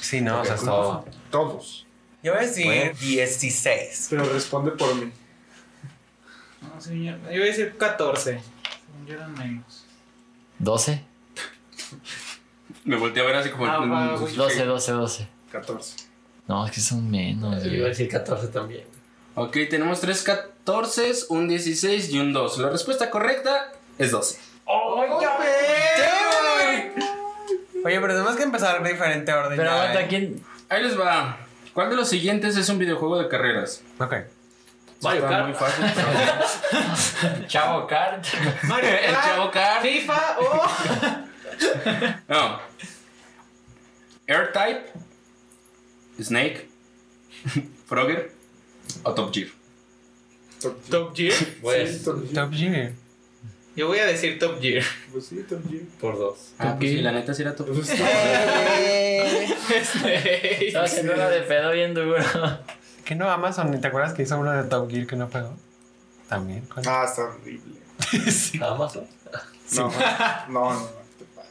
Sí, 0.00 0.20
no, 0.20 0.40
o 0.40 0.44
sea, 0.44 0.56
todo. 0.56 1.04
Todos. 1.30 1.86
Yo 2.22 2.32
voy 2.32 2.42
a 2.42 2.46
decir 2.46 2.94
16. 2.96 4.06
Pero 4.10 4.24
responde 4.24 4.70
por 4.72 4.94
mí. 4.94 5.12
No, 6.76 6.82
señor. 6.82 7.18
Yo 7.22 7.30
voy 7.30 7.40
a 7.40 7.44
decir 7.44 7.74
14. 7.78 8.22
Según 8.22 8.42
Yo 9.06 9.14
eran 9.14 9.32
menos. 9.32 9.86
12. 10.58 11.00
Me 12.84 12.96
volteé 12.96 13.22
a 13.22 13.26
ver 13.26 13.36
así 13.36 13.48
como. 13.48 13.64
Ah, 13.64 13.78
va, 13.78 14.16
güey. 14.16 14.36
12, 14.36 14.66
12, 14.66 14.92
12. 14.92 15.28
14. 15.52 15.96
No, 16.46 16.66
es 16.66 16.72
que 16.72 16.80
son 16.80 17.10
menos. 17.10 17.62
Yo 17.62 17.70
güey. 17.70 17.76
iba 17.76 17.86
a 17.86 17.88
decir 17.88 18.10
14 18.10 18.48
también. 18.48 18.84
Ok, 19.36 19.56
tenemos 19.70 20.00
tres 20.00 20.22
14, 20.22 21.12
un 21.30 21.48
16 21.48 22.10
y 22.10 22.18
un 22.18 22.34
2. 22.34 22.58
La 22.58 22.68
respuesta 22.68 23.10
correcta 23.10 23.72
es 23.96 24.10
12. 24.10 24.38
Oye, 24.66 25.06
pero 28.00 28.08
tenemos 28.08 28.36
que 28.36 28.42
empezar 28.42 28.82
de 28.82 28.90
diferente 28.90 29.32
orden. 29.32 29.56
Pero 29.56 29.70
ya, 29.70 29.76
aguanta, 29.76 30.02
¿eh? 30.02 30.06
¿quién? 30.08 30.44
Ahí 30.68 30.82
les 30.82 31.00
va. 31.00 31.38
¿Cuál 31.72 31.88
de 31.88 31.96
los 31.96 32.10
siguientes 32.10 32.54
es 32.58 32.68
un 32.68 32.78
videojuego 32.78 33.18
de 33.18 33.28
carreras? 33.28 33.82
Ok. 33.98 34.14
Mario 35.02 35.22
Está 35.24 35.28
Kart. 35.30 35.46
muy 35.46 35.54
fácil. 35.60 37.46
Chavo 37.48 37.86
Kart. 37.86 38.24
Mario 38.64 38.90
El 39.06 39.12
Kart, 39.14 39.24
Chavo 39.26 39.50
Kart. 39.50 39.82
FIFA 39.82 40.36
o. 40.40 40.66
No. 42.28 42.60
Airtype, 44.28 44.86
Snake, 46.20 46.68
Frogger 47.86 48.32
o 49.04 49.14
Top 49.14 49.32
Gear. 49.32 49.48
Top 50.90 51.14
Gear. 51.14 51.32
Pues, 51.62 52.02
Top 52.02 52.52
Gear. 52.52 52.92
Yo 53.76 53.86
voy 53.88 53.98
a 53.98 54.06
decir 54.06 54.38
Top 54.38 54.60
Gear. 54.60 54.82
Pues 55.12 55.26
sí, 55.26 55.44
Top 55.48 55.60
Gear. 55.70 55.82
por 56.00 56.18
dos. 56.18 56.54
Ah, 56.58 56.74
pues 56.78 56.90
sí, 56.90 56.96
la 57.02 57.12
neta 57.12 57.34
sí 57.34 57.42
era 57.42 57.54
Top 57.54 57.68
Gear. 57.72 57.86
Estaba 60.60 60.84
haciendo 60.86 61.14
una 61.14 61.28
de 61.28 61.40
pedo 61.42 61.70
bien 61.72 61.94
duro. 61.94 62.16
¿Qué 63.06 63.14
no 63.14 63.30
Amazon? 63.30 63.80
¿Te 63.80 63.86
acuerdas 63.86 64.12
que 64.14 64.22
hizo 64.22 64.38
uno 64.38 64.50
de 64.52 64.64
Top 64.68 64.90
Gear 64.90 65.06
que 65.06 65.16
no 65.16 65.28
pegó? 65.28 65.54
También. 66.28 66.62
con- 66.66 66.86
Ah, 66.86 67.04
está 67.08 67.22
horrible. 67.22 67.76
Amazon. 68.66 69.06
No, 69.74 69.82
no, 69.82 69.92
no, 70.48 70.74
no, 70.74 70.88
¿qué 71.18 71.24
te 71.24 71.30
pasa? 71.34 71.50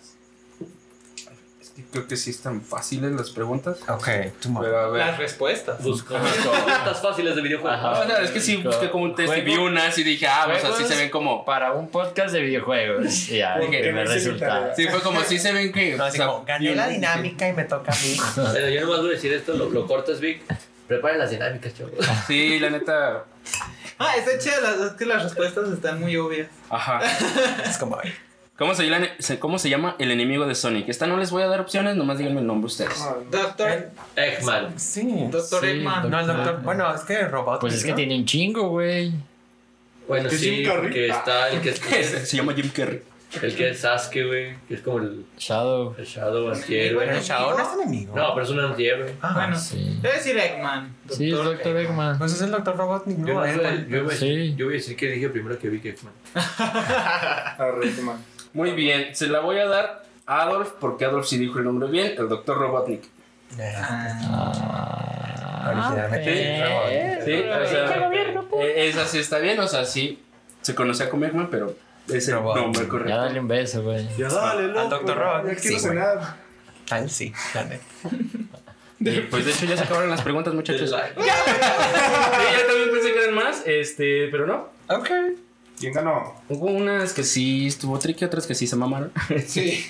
Es 1.61 1.69
que 1.69 1.83
Creo 1.91 2.07
que 2.07 2.17
sí 2.17 2.29
están 2.31 2.61
fáciles 2.61 3.11
las 3.13 3.29
preguntas. 3.31 3.77
Ok, 3.87 4.05
Pero 4.05 4.79
a 4.79 4.89
ver. 4.89 5.05
Las 5.07 5.17
respuestas. 5.17 5.81
Busco 5.81 6.13
preguntas 6.15 7.01
fáciles 7.01 7.35
de 7.37 7.41
videojuegos. 7.41 7.79
Ajá. 7.79 8.21
Es 8.21 8.31
que 8.31 8.41
sí 8.41 8.57
busqué 8.57 8.89
como 8.91 9.05
un 9.05 9.15
test 9.15 9.33
y 9.37 9.41
vi 9.41 9.55
unas 9.55 9.97
y 9.97 10.03
dije, 10.03 10.27
ah, 10.27 10.43
pues 10.49 10.63
así 10.63 10.83
se 10.85 10.95
ven 10.97 11.09
como. 11.09 11.45
Para 11.45 11.71
un 11.73 11.87
podcast 11.89 12.33
de 12.33 12.41
videojuegos. 12.41 13.29
Y 13.29 13.37
Ya, 13.37 13.55
mi 13.57 13.67
resultado. 14.03 14.59
tarea. 14.61 14.75
Sí, 14.75 14.87
fue 14.89 15.01
como 15.01 15.21
así 15.21 15.39
se 15.39 15.53
ven 15.53 15.71
que. 15.71 15.95
No, 15.95 16.03
así 16.03 16.17
o 16.17 16.23
sea, 16.23 16.27
como, 16.27 16.45
gané 16.45 16.75
la 16.75 16.87
dinámica 16.89 17.47
y 17.47 17.53
me 17.53 17.63
toca 17.63 17.93
a 17.93 17.95
mí. 17.95 18.17
Bueno, 18.35 18.69
yo 18.69 18.81
nomás 18.81 18.99
voy 18.99 19.09
a 19.09 19.11
decir 19.13 19.31
esto, 19.33 19.53
lo, 19.53 19.69
lo 19.69 19.87
cortas, 19.87 20.19
Vic. 20.19 20.41
Preparen 20.87 21.19
las 21.19 21.31
dinámicas, 21.31 21.73
chavos. 21.75 21.93
Sí, 22.27 22.59
la 22.59 22.69
neta. 22.69 23.25
Ah, 23.97 24.15
está 24.17 24.37
chida. 24.37 24.59
las- 24.61 24.79
Es 24.79 24.91
que 24.93 25.05
las 25.05 25.23
respuestas 25.23 25.69
están 25.69 25.99
muy 25.99 26.15
obvias. 26.17 26.47
Aja. 26.69 26.99
Es 27.65 27.77
como, 27.77 27.97
ay, 28.01 28.13
¿Cómo 28.57 28.73
se, 28.73 28.87
llama, 28.89 29.07
se- 29.19 29.37
¿Cómo 29.39 29.59
se 29.59 29.69
llama 29.69 29.95
el 29.99 30.11
enemigo 30.11 30.45
de 30.47 30.55
Sonic? 30.55 30.87
Esta 30.87 31.07
no 31.07 31.17
les 31.17 31.29
voy 31.31 31.43
a 31.43 31.47
dar 31.47 31.59
opciones, 31.59 31.95
nomás 31.97 32.17
díganme 32.19 32.39
el 32.39 32.47
nombre 32.47 32.67
ustedes. 32.67 32.93
Ah, 33.01 33.15
Doctor. 33.29 33.89
Eggman. 34.15 34.79
sí. 34.79 35.27
Doctor 35.29 35.61
Sí, 35.61 35.67
Eggman. 35.71 36.09
No, 36.09 36.19
el 36.21 36.27
doctor. 36.27 36.61
Bueno, 36.61 36.93
es 36.95 37.01
que 37.01 37.27
robot. 37.27 37.59
Pues 37.59 37.73
es 37.73 37.83
que 37.83 37.89
¿no? 37.91 37.95
tiene 37.97 38.15
un 38.15 38.25
chingo, 38.25 38.69
güey. 38.69 39.11
Bueno, 40.07 40.29
¿Que 40.29 40.37
sí, 40.37 40.55
Jim 40.57 40.65
Carrey? 40.67 40.81
porque 40.83 41.07
está 41.09 41.49
el 41.49 41.61
que 41.61 41.69
es, 41.71 41.79
se 42.29 42.37
llama 42.37 42.53
Jim 42.53 42.69
Carrey. 42.69 43.01
El 43.41 43.55
que 43.55 43.69
es 43.69 43.79
Sasuke, 43.81 44.25
güey, 44.27 44.55
que 44.67 44.73
es 44.75 44.81
como 44.81 44.97
el, 44.99 45.25
Shadow. 45.37 45.95
el 45.97 46.05
Shadow 46.05 46.53
Sí, 46.55 46.61
antihéroe. 46.61 47.05
Pero 47.05 47.17
el 47.17 47.23
Shao 47.23 47.57
no 47.57 47.63
es 47.63 47.73
enemigo. 47.81 48.15
No, 48.15 48.33
pero 48.33 48.45
es 48.45 48.49
un 48.51 48.59
antihéroe. 48.59 49.15
Ah, 49.21 49.33
Bueno, 49.35 49.57
Sí. 49.57 49.99
debe 50.01 50.15
decir 50.15 50.37
Eggman. 50.37 50.95
Sí, 51.09 51.31
es 51.31 51.37
Doctor 51.37 51.77
Eggman. 51.77 52.17
Pues 52.17 52.33
es 52.33 52.41
el 52.41 52.51
doctor 52.51 52.77
robot. 52.77 53.03
Yo, 53.07 53.13
No, 53.17 53.25
yo, 53.27 53.33
voy 53.35 53.47
a 53.49 53.53
Sí. 54.15 54.27
decir, 54.27 54.55
yo 54.55 54.65
voy 54.65 54.73
a 54.75 54.77
decir 54.77 54.95
que 54.97 55.07
dije 55.11 55.29
primero 55.29 55.57
que 55.59 55.69
vi 55.69 55.79
que 55.79 55.89
Eggman. 55.89 56.13
Muy 58.53 58.71
bien, 58.71 59.15
se 59.15 59.27
la 59.27 59.39
voy 59.41 59.57
a 59.59 59.65
dar 59.67 60.03
a 60.25 60.41
Adolf, 60.43 60.71
porque 60.79 61.05
Adolf 61.05 61.27
sí 61.27 61.37
dijo 61.37 61.59
el 61.59 61.65
nombre 61.65 61.89
bien, 61.89 62.13
el 62.17 62.29
doctor 62.29 62.57
Robotnik. 62.57 63.03
Originalmente. 65.67 66.63
robot. 66.65 67.25
Sí, 67.25 67.33
o 67.33 67.67
sea, 67.67 68.65
esa 68.75 69.05
sí 69.05 69.17
está 69.19 69.39
bien, 69.39 69.59
o 69.59 69.67
sea, 69.67 69.85
sí 69.85 70.21
se 70.61 70.73
conocía 70.75 71.09
como 71.09 71.25
Eggman, 71.25 71.49
pero 71.49 71.75
es 72.09 72.27
el 72.27 72.35
Robot. 72.35 72.57
nombre 72.57 72.83
Ya 72.83 72.89
correcto. 72.89 73.17
dale 73.17 73.39
un 73.39 73.47
beso, 73.47 73.83
güey. 73.83 74.07
Ya 74.17 74.27
dale, 74.29 74.67
loco. 74.67 74.89
Dr. 74.89 75.17
Rock. 75.17 75.37
Ya 75.47 75.55
quiero 75.55 75.59
Sí, 75.61 75.69
güey. 75.69 75.79
cenar. 75.79 76.35
Ah, 76.91 77.07
sí, 77.07 77.33
la 77.53 77.63
neta. 77.65 77.83
Y, 78.99 79.19
pues 79.29 79.45
de 79.45 79.51
hecho 79.51 79.65
ya 79.65 79.75
se 79.77 79.83
acabaron 79.83 80.09
las 80.09 80.21
preguntas, 80.21 80.53
muchachos. 80.53 80.89
Sí, 81.17 81.21
yo 81.23 82.67
también 82.67 82.91
pensé 82.91 83.13
que 83.13 83.23
eran 83.23 83.33
más, 83.35 83.63
este, 83.65 84.27
pero 84.29 84.45
no. 84.47 84.69
Ok. 84.89 85.09
¿Quién 85.79 85.93
ganó? 85.93 86.33
Hubo 86.47 86.67
unas 86.67 87.11
que 87.13 87.23
sí 87.23 87.67
estuvo 87.67 87.99
tricky, 87.99 88.23
otras 88.25 88.47
que 88.47 88.55
sí 88.55 88.67
se 88.67 88.75
mamaron. 88.75 89.11
Sí. 89.47 89.85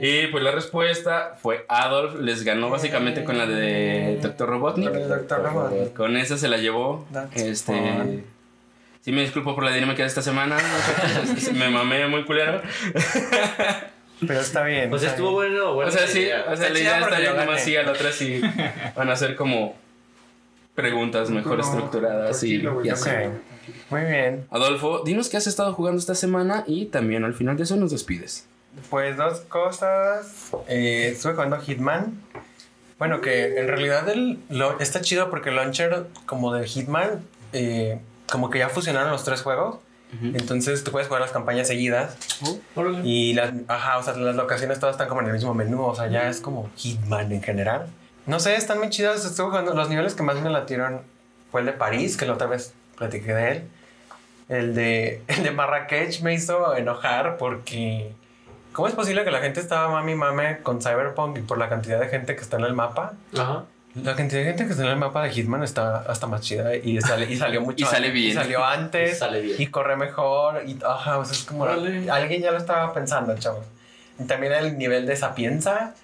Y 0.00 0.28
pues 0.28 0.42
la 0.42 0.50
respuesta 0.50 1.36
fue 1.42 1.66
Adolf 1.68 2.18
les 2.18 2.42
ganó 2.42 2.70
básicamente 2.70 3.22
con 3.22 3.36
la 3.36 3.44
de 3.46 4.18
Dr. 4.22 4.48
Robotnik. 4.48 4.88
Con 4.90 4.98
el 5.02 5.08
Dr. 5.08 5.42
Robotnik. 5.42 5.92
Con 5.92 6.16
esa 6.16 6.38
se 6.38 6.48
la 6.48 6.56
llevó. 6.56 7.06
That's 7.12 7.36
este. 7.36 7.72
fun. 7.74 8.24
Sí, 9.04 9.12
me 9.12 9.20
disculpo 9.20 9.54
por 9.54 9.64
la 9.64 9.70
dinámica 9.70 10.02
de 10.02 10.08
esta 10.08 10.22
semana. 10.22 10.56
muchachos. 10.56 11.52
me 11.52 11.68
mamé 11.68 12.06
muy 12.06 12.24
culero. 12.24 12.62
Pero 14.26 14.40
está 14.40 14.64
bien. 14.64 14.88
Pues 14.88 15.02
está 15.02 15.14
estuvo 15.14 15.40
bien. 15.40 15.52
bueno, 15.52 15.74
bueno. 15.74 15.90
o 15.90 15.92
sea, 15.92 16.06
sí, 16.06 16.24
o 16.24 16.56
sea, 16.56 16.68
Está 16.68 16.70
la 16.70 16.78
idea 16.78 17.00
está 17.00 17.18
nomás 17.18 17.46
gané. 17.46 17.58
sí, 17.58 17.76
a 17.76 17.82
la 17.82 17.92
otra 17.92 18.12
sí 18.12 18.40
van 18.96 19.10
a 19.10 19.16
ser 19.16 19.36
como 19.36 19.76
preguntas 20.74 21.28
mejor 21.28 21.58
No, 21.58 21.64
estructuradas 21.64 22.42
y, 22.44 22.66
así. 22.90 23.10
Muy 23.90 24.00
bien. 24.04 24.46
Adolfo, 24.50 25.02
dinos 25.04 25.28
qué 25.28 25.36
has 25.36 25.46
estado 25.46 25.74
jugando 25.74 25.98
esta 25.98 26.14
semana 26.14 26.64
y 26.66 26.86
también 26.86 27.24
al 27.24 27.34
final 27.34 27.58
de 27.58 27.64
eso 27.64 27.76
nos 27.76 27.90
despides. 27.90 28.46
Pues 28.88 29.18
dos 29.18 29.40
cosas. 29.40 30.50
Eh, 30.66 31.10
estuve 31.12 31.34
jugando 31.34 31.60
Hitman. 31.60 32.22
Bueno, 32.98 33.20
que 33.20 33.58
en 33.58 33.68
realidad 33.68 34.08
el, 34.08 34.38
lo, 34.48 34.80
está 34.80 35.02
chido 35.02 35.28
porque 35.28 35.50
el 35.50 35.56
launcher 35.56 36.06
como 36.24 36.54
de 36.54 36.66
Hitman, 36.66 37.22
eh, 37.52 37.98
como 38.34 38.50
que 38.50 38.58
ya 38.58 38.68
fusionaron 38.68 39.12
los 39.12 39.22
tres 39.22 39.42
juegos. 39.42 39.76
Entonces 40.20 40.82
tú 40.82 40.90
puedes 40.90 41.06
jugar 41.06 41.22
las 41.22 41.30
campañas 41.30 41.68
seguidas. 41.68 42.16
Y 43.04 43.34
las, 43.34 43.52
ajá, 43.68 43.98
o 43.98 44.02
sea, 44.02 44.16
las 44.16 44.34
locaciones 44.34 44.80
todas 44.80 44.94
están 44.94 45.08
como 45.08 45.20
en 45.20 45.28
el 45.28 45.32
mismo 45.32 45.54
menú. 45.54 45.84
O 45.84 45.94
sea, 45.94 46.08
ya 46.08 46.28
es 46.28 46.40
como 46.40 46.68
Hitman 46.74 47.30
en 47.30 47.42
general. 47.42 47.86
No 48.26 48.40
sé, 48.40 48.56
están 48.56 48.78
muy 48.78 48.90
chidas. 48.90 49.24
Estuve 49.24 49.50
jugando. 49.50 49.72
Los 49.72 49.88
niveles 49.88 50.14
que 50.14 50.24
más 50.24 50.40
me 50.40 50.50
latieron 50.50 51.02
fue 51.52 51.60
el 51.60 51.66
de 51.66 51.74
París, 51.74 52.16
que 52.16 52.26
la 52.26 52.32
otra 52.32 52.48
vez 52.48 52.74
platiqué 52.98 53.34
de 53.34 53.52
él. 53.52 53.68
El 54.48 54.74
de, 54.74 55.22
el 55.28 55.44
de 55.44 55.50
Marrakech 55.52 56.22
me 56.22 56.34
hizo 56.34 56.74
enojar 56.76 57.36
porque. 57.36 58.12
¿Cómo 58.72 58.88
es 58.88 58.94
posible 58.94 59.22
que 59.22 59.30
la 59.30 59.38
gente 59.38 59.60
estaba 59.60 59.88
mami 59.88 60.16
mame 60.16 60.58
con 60.64 60.82
Cyberpunk 60.82 61.38
y 61.38 61.42
por 61.42 61.58
la 61.58 61.68
cantidad 61.68 62.00
de 62.00 62.08
gente 62.08 62.34
que 62.34 62.42
está 62.42 62.56
en 62.56 62.64
el 62.64 62.74
mapa? 62.74 63.12
Ajá. 63.38 63.66
La 63.94 64.16
cantidad 64.16 64.40
de 64.40 64.46
gente 64.46 64.64
que 64.64 64.70
está 64.72 64.82
en 64.82 64.90
el 64.90 64.96
mapa 64.96 65.22
de 65.22 65.30
Hitman 65.30 65.62
está 65.62 65.98
hasta 65.98 66.26
más 66.26 66.40
chida 66.40 66.74
y, 66.74 67.00
sale, 67.00 67.30
y 67.30 67.36
salió 67.36 67.60
mucho 67.62 67.84
Y 67.84 67.86
sale 67.86 68.08
antes, 68.08 68.12
bien. 68.12 68.30
Y 68.30 68.34
salió 68.34 68.64
antes. 68.64 69.12
Y 69.12 69.14
sale 69.16 69.40
bien. 69.40 69.56
Y 69.62 69.66
corre 69.68 69.96
mejor. 69.96 70.62
Y 70.66 70.78
ajá, 70.84 71.18
o 71.18 71.24
sea, 71.24 71.32
es 71.32 71.44
como. 71.44 71.62
Órale. 71.62 72.10
Alguien 72.10 72.42
ya 72.42 72.50
lo 72.50 72.58
estaba 72.58 72.92
pensando, 72.92 73.36
chavos. 73.38 73.64
Y 74.18 74.24
también 74.24 74.52
el 74.52 74.78
nivel 74.78 75.06
de 75.06 75.14
Sapienza, 75.14 75.94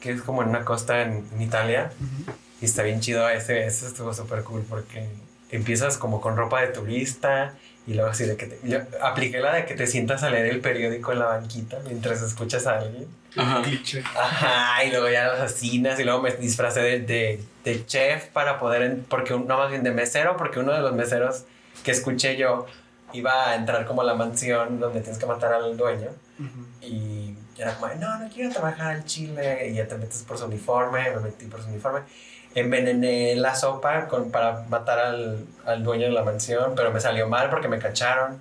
que 0.00 0.10
es 0.10 0.22
como 0.22 0.42
en 0.42 0.48
una 0.48 0.64
costa 0.64 1.02
en, 1.02 1.24
en 1.32 1.42
Italia. 1.42 1.92
Y 2.60 2.64
está 2.64 2.82
bien 2.82 3.00
chido. 3.00 3.28
Ese, 3.28 3.64
ese 3.64 3.86
estuvo 3.86 4.12
súper 4.12 4.42
cool 4.42 4.64
porque 4.68 5.06
empiezas 5.50 5.98
como 5.98 6.20
con 6.20 6.36
ropa 6.36 6.60
de 6.60 6.68
turista. 6.68 7.54
Y 7.86 7.94
luego 7.94 8.10
así 8.10 8.24
de 8.24 8.36
que 8.36 8.46
te, 8.46 8.68
yo 8.68 8.80
apliqué 9.00 9.38
la 9.38 9.54
de 9.54 9.64
que 9.64 9.74
te 9.74 9.86
sientas 9.86 10.24
a 10.24 10.30
leer 10.30 10.46
el 10.46 10.60
periódico 10.60 11.12
en 11.12 11.20
la 11.20 11.26
banquita 11.26 11.78
mientras 11.84 12.20
escuchas 12.22 12.66
a 12.66 12.78
alguien. 12.78 13.06
Ajá. 13.36 13.62
Cliché. 13.62 14.02
Ajá, 14.18 14.84
y 14.84 14.90
luego 14.90 15.08
ya 15.08 15.26
los 15.28 15.40
asesinas 15.40 15.98
y 16.00 16.04
luego 16.04 16.22
me 16.22 16.32
disfracé 16.32 16.80
de, 16.80 17.00
de, 17.00 17.40
de 17.64 17.86
chef 17.86 18.26
para 18.28 18.58
poder, 18.58 18.82
en- 18.82 19.04
porque 19.08 19.34
no 19.34 19.58
más 19.58 19.70
bien 19.70 19.82
de 19.82 19.90
mesero, 19.92 20.36
porque 20.36 20.58
uno 20.60 20.72
de 20.72 20.80
los 20.80 20.92
meseros 20.94 21.44
que 21.84 21.90
escuché 21.90 22.36
yo 22.36 22.66
iba 23.12 23.50
a 23.50 23.54
entrar 23.56 23.86
como 23.86 24.02
a 24.02 24.04
la 24.04 24.14
mansión 24.14 24.80
donde 24.80 25.00
tienes 25.00 25.18
que 25.18 25.26
matar 25.26 25.52
al 25.52 25.76
dueño 25.76 26.08
y 26.82 27.34
era 27.56 27.74
como, 27.74 27.92
no, 27.94 28.18
no 28.18 28.28
quiero 28.28 28.50
trabajar 28.52 28.96
al 28.96 29.04
chile 29.04 29.68
y 29.70 29.74
ya 29.74 29.86
te 29.88 29.96
metes 29.96 30.22
por 30.24 30.36
su 30.36 30.44
uniforme, 30.46 31.10
me 31.10 31.20
metí 31.20 31.46
por 31.46 31.62
su 31.62 31.68
uniforme. 31.68 32.00
Envenené 32.54 33.36
la 33.36 33.54
sopa 33.54 34.08
con, 34.08 34.30
para 34.30 34.62
matar 34.68 34.98
al, 34.98 35.46
al 35.64 35.82
dueño 35.84 36.06
de 36.06 36.12
la 36.12 36.22
mansión, 36.24 36.72
pero 36.74 36.90
me 36.90 37.00
salió 37.00 37.28
mal 37.28 37.48
porque 37.50 37.68
me 37.68 37.78
cacharon. 37.78 38.40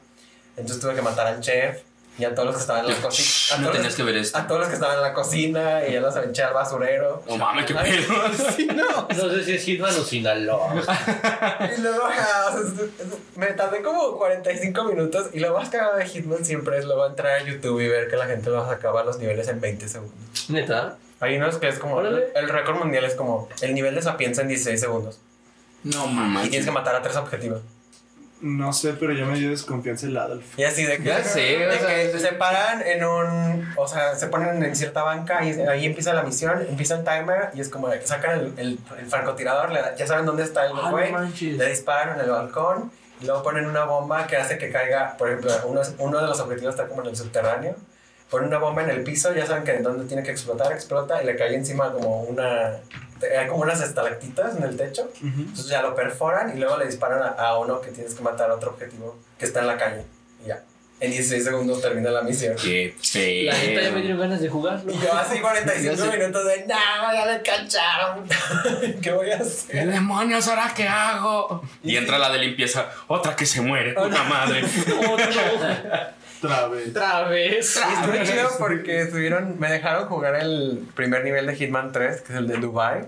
Entonces 0.57 0.81
tuve 0.81 0.95
que 0.95 1.01
matar 1.01 1.27
al 1.27 1.41
chef 1.41 1.81
y 2.17 2.23
a 2.23 2.33
todos 2.33 2.45
los 2.47 2.55
que 2.55 2.61
estaban 2.61 2.85
en 2.85 2.91
la 2.91 2.97
cocina. 3.01 3.61
No 3.61 3.71
tenías 3.71 3.95
que 3.95 4.03
ver 4.03 4.15
esto. 4.17 4.37
A 4.37 4.47
todos 4.47 4.59
los 4.61 4.69
que 4.69 4.75
estaban 4.75 4.95
en 4.97 5.01
la 5.01 5.13
cocina 5.13 5.85
y 5.87 5.93
ya 5.93 5.99
los 6.01 6.15
al 6.15 6.53
basurero. 6.53 7.21
No 7.27 7.37
mames, 7.37 7.65
qué 7.65 7.73
pedo. 7.75 8.13
Sí, 8.55 8.67
no. 8.67 9.07
No 9.07 9.29
sé 9.33 9.43
si 9.43 9.53
es 9.55 9.63
Hitman 9.63 9.91
o 9.91 10.03
Sinaloa. 10.03 10.73
Y 11.77 11.81
luego, 11.81 12.03
o 12.05 12.11
sea, 12.11 12.55
me 13.35 13.47
tardé 13.47 13.81
como 13.81 14.17
45 14.17 14.83
minutos 14.85 15.27
y 15.33 15.39
lo 15.39 15.53
más 15.53 15.69
cagado 15.69 15.97
de 15.97 16.05
Hitman 16.07 16.45
siempre 16.45 16.77
es 16.77 16.85
luego 16.85 17.05
entrar 17.05 17.41
a 17.41 17.43
YouTube 17.43 17.79
y 17.81 17.87
ver 17.87 18.09
que 18.09 18.15
la 18.15 18.25
gente 18.27 18.49
los 18.49 18.69
acaba 18.69 19.03
los 19.03 19.17
niveles 19.19 19.47
en 19.47 19.59
20 19.59 19.87
segundos. 19.89 20.49
Neta. 20.49 20.97
Hay 21.19 21.37
unos 21.37 21.57
que 21.57 21.67
es 21.69 21.79
como, 21.79 21.95
Órale. 21.95 22.27
el 22.35 22.49
récord 22.49 22.75
mundial 22.77 23.05
es 23.05 23.15
como 23.15 23.47
el 23.61 23.73
nivel 23.73 23.95
de 23.95 24.01
sapienza 24.01 24.41
en 24.41 24.49
16 24.49 24.79
segundos. 24.79 25.19
No 25.83 26.05
Y 26.05 26.13
mames. 26.13 26.49
tienes 26.49 26.65
que 26.65 26.71
matar 26.71 26.95
a 26.95 27.01
tres 27.01 27.15
objetivos. 27.15 27.61
No 28.41 28.73
sé, 28.73 28.93
pero 28.93 29.13
ya 29.13 29.25
me 29.25 29.39
dio 29.39 29.49
desconfianza 29.49 30.07
el 30.07 30.17
Adolf. 30.17 30.59
Y 30.59 30.63
así 30.65 30.83
de 30.83 30.97
que, 30.97 31.03
Ya 31.03 31.23
sé, 31.23 31.39
de 31.39 31.67
o 31.67 31.71
sea, 31.71 32.11
que 32.11 32.19
se 32.19 32.33
paran 32.33 32.81
en 32.85 33.03
un, 33.05 33.67
o 33.77 33.87
sea, 33.87 34.13
se 34.15 34.27
ponen 34.27 34.61
en 34.61 34.75
cierta 34.75 35.03
banca 35.03 35.43
y 35.45 35.59
ahí 35.61 35.85
empieza 35.85 36.13
la 36.13 36.23
misión, 36.23 36.65
empieza 36.67 36.95
el 36.95 37.03
timer 37.03 37.49
y 37.53 37.61
es 37.61 37.69
como 37.69 37.87
de 37.87 37.99
que 37.99 38.05
sacan 38.07 38.39
el, 38.39 38.53
el, 38.57 38.79
el 38.99 39.05
francotirador, 39.07 39.71
le 39.71 39.79
ya 39.97 40.05
saben 40.05 40.25
dónde 40.25 40.43
está 40.43 40.65
el 40.65 40.73
Ah, 40.73 40.81
no 40.83 40.91
güey, 40.91 41.11
le 41.53 41.69
disparan 41.69 42.15
en 42.19 42.25
el 42.25 42.29
balcón 42.31 42.91
y 43.21 43.25
luego 43.25 43.41
ponen 43.41 43.65
una 43.65 43.85
bomba 43.85 44.27
que 44.27 44.35
hace 44.35 44.57
que 44.57 44.69
caiga, 44.69 45.15
por 45.17 45.29
ejemplo, 45.29 45.51
uno, 45.65 45.81
uno 45.99 46.21
de 46.21 46.27
los 46.27 46.39
objetivos 46.41 46.75
está 46.75 46.87
como 46.87 47.01
en 47.03 47.07
el 47.07 47.15
subterráneo, 47.15 47.75
ponen 48.29 48.49
una 48.49 48.57
bomba 48.57 48.83
en 48.83 48.89
el 48.89 49.03
piso, 49.03 49.33
ya 49.33 49.45
saben 49.45 49.63
que 49.63 49.73
en 49.75 49.83
dónde 49.83 50.05
tiene 50.05 50.21
que 50.23 50.31
explotar, 50.31 50.73
explota 50.73 51.23
y 51.23 51.25
le 51.25 51.37
cae 51.37 51.55
encima 51.55 51.93
como 51.93 52.23
una, 52.23 52.73
hay 53.39 53.47
como 53.47 53.61
unas 53.63 53.81
estalactitas 53.81 54.55
en 54.57 54.63
el 54.63 54.75
techo. 54.77 55.09
Entonces 55.23 55.67
ya 55.67 55.81
lo 55.81 55.95
perforan 55.95 56.55
y 56.55 56.59
luego 56.59 56.77
le 56.77 56.85
disparan 56.85 57.21
a, 57.23 57.27
a 57.29 57.57
uno 57.59 57.81
que 57.81 57.91
tienes 57.91 58.13
que 58.13 58.21
matar 58.23 58.49
a 58.51 58.55
otro 58.55 58.71
objetivo 58.71 59.17
que 59.39 59.45
está 59.45 59.61
en 59.61 59.67
la 59.67 59.77
calle. 59.77 60.03
Y 60.43 60.47
ya. 60.49 60.61
en 60.99 61.11
16 61.11 61.43
segundos 61.43 61.81
termina 61.81 62.09
la 62.11 62.21
misión. 62.21 62.55
Qué 62.55 62.95
La 63.45 63.53
neta 63.57 63.81
ya 63.81 63.87
me 63.89 63.93
feo. 63.93 64.01
dieron 64.01 64.19
ganas 64.19 64.41
de 64.41 64.49
jugarlo. 64.49 64.91
Y 64.91 64.97
yo 64.99 65.13
así 65.13 65.39
45 65.39 65.95
Ya 65.95 66.11
sé. 66.11 66.17
minutos 66.17 66.45
de, 66.45 66.65
no, 66.67 67.13
ya 67.13 67.25
me 67.25 67.41
cacharon. 67.41 68.27
¿Qué 69.01 69.11
voy 69.11 69.31
a 69.31 69.37
¿Qué 69.37 69.43
hacer? 69.43 69.91
demonios 69.91 70.47
ahora 70.47 70.71
qué 70.75 70.87
hago? 70.87 71.61
Y 71.83 71.95
entra 71.97 72.17
la 72.19 72.29
de 72.31 72.39
limpieza. 72.39 72.89
Otra 73.07 73.35
que 73.35 73.45
se 73.45 73.61
muere, 73.61 73.93
puta 73.93 74.23
madre. 74.23 74.63
Otra 75.11 76.15
vez. 76.41 76.89
Otra 76.89 77.27
vez. 77.27 77.75
Y 77.75 77.93
estuvo 77.93 78.23
chido 78.23 78.49
porque 78.57 79.01
estuvieron, 79.01 79.59
me 79.59 79.69
dejaron 79.69 80.07
jugar 80.07 80.35
el 80.35 80.87
primer 80.95 81.23
nivel 81.23 81.45
de 81.47 81.55
Hitman 81.55 81.91
3, 81.91 82.21
que 82.21 82.33
es 82.33 82.39
el 82.39 82.47
de 82.47 82.57
Dubai. 82.57 83.05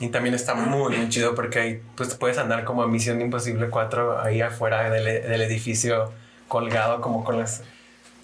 Y 0.00 0.08
también 0.08 0.34
está 0.34 0.54
muy, 0.54 0.96
muy 0.96 1.08
chido 1.10 1.34
porque 1.34 1.58
ahí 1.58 1.82
pues 1.94 2.14
puedes 2.14 2.38
andar 2.38 2.64
como 2.64 2.82
a 2.82 2.88
Misión 2.88 3.20
Imposible 3.20 3.68
4 3.68 4.20
ahí 4.20 4.40
afuera 4.40 4.88
del, 4.88 5.04
del 5.04 5.42
edificio 5.42 6.10
colgado 6.48 7.00
como 7.00 7.22
con 7.22 7.38
las 7.38 7.62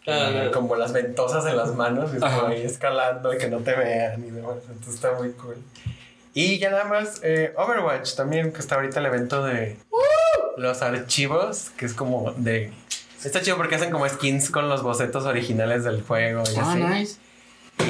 eh, 0.06 0.50
como 0.54 0.76
las 0.76 0.92
ventosas 0.92 1.44
en 1.46 1.56
las 1.56 1.74
manos 1.74 2.12
y 2.14 2.20
como 2.20 2.46
ahí 2.46 2.62
escalando 2.62 3.34
y 3.34 3.38
que 3.38 3.48
no 3.48 3.58
te 3.58 3.74
vean 3.74 4.24
y 4.24 4.30
demás. 4.30 4.58
Entonces 4.68 4.94
está 4.94 5.12
muy 5.12 5.32
cool. 5.32 5.56
Y 6.32 6.58
ya 6.58 6.70
nada 6.70 6.84
más 6.84 7.20
eh, 7.22 7.52
Overwatch 7.56 8.14
también, 8.14 8.52
que 8.52 8.60
está 8.60 8.76
ahorita 8.76 9.00
el 9.00 9.06
evento 9.06 9.42
de 9.42 9.76
los 10.56 10.82
archivos, 10.82 11.70
que 11.76 11.86
es 11.86 11.94
como 11.94 12.32
de... 12.36 12.72
Está 13.24 13.40
chido 13.42 13.56
porque 13.56 13.74
hacen 13.76 13.90
como 13.90 14.08
skins 14.08 14.50
con 14.50 14.68
los 14.68 14.82
bocetos 14.82 15.24
originales 15.24 15.84
del 15.84 16.02
juego 16.02 16.42
y 16.52 16.56
Ah, 16.58 16.70
así. 16.72 16.82
nice. 16.82 17.16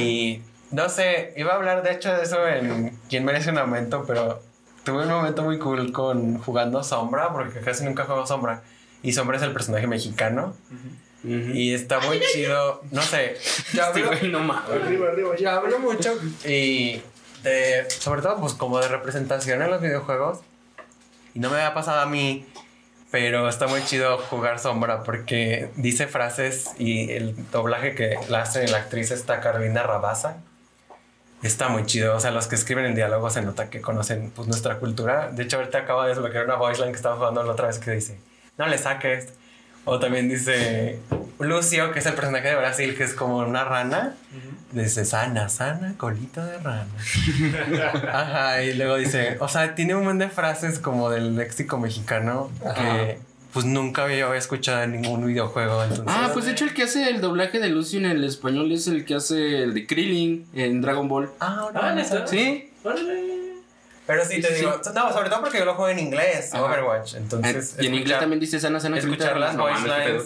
Y 0.00 0.42
no 0.70 0.88
sé, 0.88 1.32
iba 1.36 1.52
a 1.52 1.56
hablar 1.56 1.82
de 1.82 1.92
hecho 1.92 2.12
de 2.12 2.22
eso 2.22 2.46
en 2.46 2.96
Quién 3.08 3.24
merece 3.24 3.50
un 3.50 3.58
aumento, 3.58 4.04
pero 4.06 4.42
tuve 4.84 5.02
un 5.04 5.10
momento 5.10 5.42
muy 5.42 5.58
cool 5.58 5.92
con 5.92 6.38
jugando 6.38 6.82
Sombra, 6.82 7.32
porque 7.32 7.60
casi 7.60 7.84
nunca 7.84 8.04
juego 8.04 8.26
Sombra. 8.26 8.62
Y 9.02 9.12
Sombra 9.12 9.36
es 9.36 9.42
el 9.42 9.52
personaje 9.52 9.86
mexicano. 9.86 10.54
Y 11.24 11.74
está 11.74 11.98
muy 12.00 12.20
chido. 12.32 12.82
No 12.92 13.02
sé, 13.02 13.36
yo 13.72 13.82
Este 13.82 14.00
hablo. 14.00 14.10
Arriba, 14.12 15.08
arriba. 15.10 15.36
yo 15.36 15.50
hablo 15.50 15.78
mucho 15.80 16.14
y 16.44 17.02
de, 17.42 17.84
sobre 17.90 18.22
todo 18.22 18.38
pues 18.40 18.52
como 18.54 18.78
de 18.78 18.86
representación 18.88 19.60
en 19.60 19.70
los 19.70 19.80
videojuegos. 19.80 20.38
Y 21.34 21.40
no 21.40 21.50
me 21.50 21.56
había 21.56 21.74
pasado 21.74 22.00
a 22.00 22.06
mí, 22.06 22.46
pero 23.10 23.48
está 23.48 23.66
muy 23.66 23.82
chido 23.84 24.18
jugar 24.18 24.58
Sombra 24.58 25.02
porque 25.04 25.70
dice 25.76 26.06
frases 26.06 26.70
y 26.78 27.12
el 27.12 27.34
doblaje 27.50 27.94
que 27.94 28.16
la 28.28 28.42
hace 28.42 28.66
la 28.68 28.78
actriz 28.78 29.10
esta 29.10 29.40
Carolina 29.40 29.82
Rabasa. 29.82 30.38
Está 31.42 31.68
muy 31.68 31.84
chido, 31.84 32.16
o 32.16 32.20
sea, 32.20 32.30
los 32.30 32.46
que 32.48 32.56
escriben 32.56 32.86
el 32.86 32.94
diálogo 32.94 33.30
se 33.30 33.42
nota 33.42 33.70
que 33.70 33.80
conocen 33.80 34.32
pues, 34.34 34.48
nuestra 34.48 34.78
cultura. 34.78 35.30
De 35.30 35.44
hecho, 35.44 35.58
ahorita 35.58 35.78
acabo 35.78 36.02
de 36.02 36.08
desbloquear 36.08 36.46
una 36.46 36.56
voice 36.56 36.80
line 36.80 36.92
que 36.92 36.96
estaba 36.96 37.16
jugando 37.16 37.42
la 37.42 37.52
otra 37.52 37.68
vez 37.68 37.78
que 37.78 37.90
dice, 37.92 38.18
no 38.58 38.66
le 38.66 38.78
saques. 38.78 39.28
O 39.84 40.00
también 40.00 40.28
dice 40.28 40.98
Lucio, 41.38 41.92
que 41.92 42.00
es 42.00 42.06
el 42.06 42.14
personaje 42.14 42.48
de 42.48 42.56
Brasil, 42.56 42.96
que 42.96 43.04
es 43.04 43.14
como 43.14 43.38
una 43.38 43.64
rana. 43.64 44.16
Dice, 44.72 45.04
sana, 45.04 45.48
sana, 45.48 45.94
colita 45.96 46.44
de 46.44 46.58
rana. 46.58 46.86
Ajá, 48.12 48.62
y 48.62 48.74
luego 48.74 48.96
dice, 48.96 49.36
o 49.40 49.48
sea, 49.48 49.74
tiene 49.74 49.94
un 49.94 50.00
montón 50.04 50.18
de 50.18 50.28
frases 50.28 50.78
como 50.78 51.08
del 51.10 51.36
léxico 51.36 51.78
mexicano 51.78 52.50
que 52.76 53.18
pues 53.52 53.64
nunca 53.64 54.02
había 54.04 54.34
escuchado 54.34 54.82
en 54.82 55.00
ningún 55.00 55.24
videojuego. 55.26 55.82
Entonces, 55.84 56.04
Ah, 56.08 56.30
pues 56.32 56.44
de 56.44 56.52
hecho 56.52 56.64
el 56.64 56.74
que 56.74 56.82
hace 56.82 57.08
el 57.08 57.20
doblaje 57.22 57.58
de 57.58 57.68
Lucy 57.68 57.96
en 57.98 58.06
el 58.06 58.22
español 58.24 58.70
es 58.72 58.86
el 58.86 59.04
que 59.06 59.14
hace 59.14 59.62
el 59.62 59.72
de 59.72 59.86
Krillin 59.86 60.46
en 60.52 60.82
Dragon 60.82 61.08
Ball. 61.08 61.30
Ah, 61.40 61.58
ahora 61.60 61.80
Ah, 61.90 61.94
no. 61.94 62.26
¿Sí? 62.26 62.70
Pero 64.06 64.24
sí, 64.24 64.40
te 64.40 64.48
Sí, 64.48 64.54
sí, 64.54 64.60
digo, 64.60 64.80
no, 64.94 65.12
sobre 65.12 65.30
todo 65.30 65.40
porque 65.40 65.58
yo 65.58 65.64
lo 65.64 65.74
juego 65.74 65.88
en 65.90 65.98
inglés, 65.98 66.54
Ajá. 66.54 66.76
Entonces, 66.76 67.14
entonces. 67.16 67.76
y 67.80 67.86
en 67.86 67.94
inglés 67.94 68.18
también 68.20 68.38
dice 68.38 68.60
sana, 68.60 68.78
sana, 68.78 68.98
escuchar 68.98 69.32
colita 69.32 69.34
de 69.34 69.40
las 69.40 69.56
voice 69.56 70.06
lines. 70.06 70.22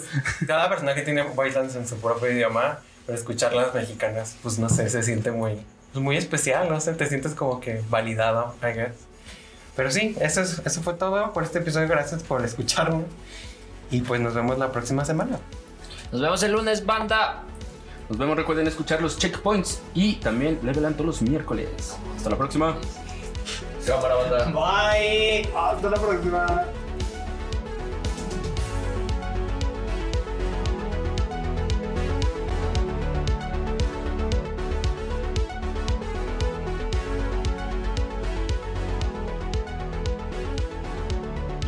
Cada 0.47 0.69
personaje 0.69 1.01
tiene 1.03 1.23
voice 1.23 1.59
lines 1.59 1.77
en 1.77 1.89
su 1.89 1.97
propio 1.99 2.31
idioma, 2.31 2.79
pero 3.11 3.19
escuchar 3.19 3.53
las 3.55 3.75
mexicanas, 3.75 4.37
pues 4.41 4.61
no 4.61 4.69
sé, 4.69 4.89
se 4.89 5.03
siente 5.03 5.33
muy, 5.33 5.59
pues, 5.93 6.01
muy 6.01 6.17
especial, 6.17 6.69
no 6.69 6.81
sé, 6.81 6.93
te 6.93 7.07
sientes 7.07 7.35
como 7.35 7.61
que 7.61 7.83
validado, 7.91 8.55
I 8.63 8.73
guess. 8.73 8.93
Pero 9.75 9.91
sí, 9.91 10.17
eso, 10.21 10.43
es, 10.43 10.63
eso 10.65 10.81
fue 10.83 10.95
todo 10.95 11.33
por 11.33 11.43
este 11.43 11.59
episodio. 11.59 11.89
Gracias 11.89 12.23
por 12.23 12.45
escucharme. 12.45 13.05
Y 13.91 14.03
pues 14.03 14.21
nos 14.21 14.35
vemos 14.35 14.59
la 14.59 14.71
próxima 14.71 15.05
semana. 15.05 15.41
Nos 16.13 16.21
vemos 16.21 16.41
el 16.45 16.53
lunes, 16.53 16.87
banda. 16.87 17.43
Nos 18.09 18.17
vemos, 18.17 18.37
recuerden 18.37 18.69
escuchar 18.69 19.03
los 19.03 19.19
checkpoints 19.19 19.81
y 19.95 20.15
también 20.17 20.61
Levelan 20.63 20.95
todos 20.95 21.07
los 21.07 21.23
miércoles. 21.23 21.97
Hasta 22.17 22.31
la 22.31 22.37
próxima. 22.37 22.77
Cámara, 23.87 24.15
banda. 24.15 24.45
Bye. 24.45 25.49
Hasta 25.57 25.91
la 25.91 25.97
próxima. 25.97 26.65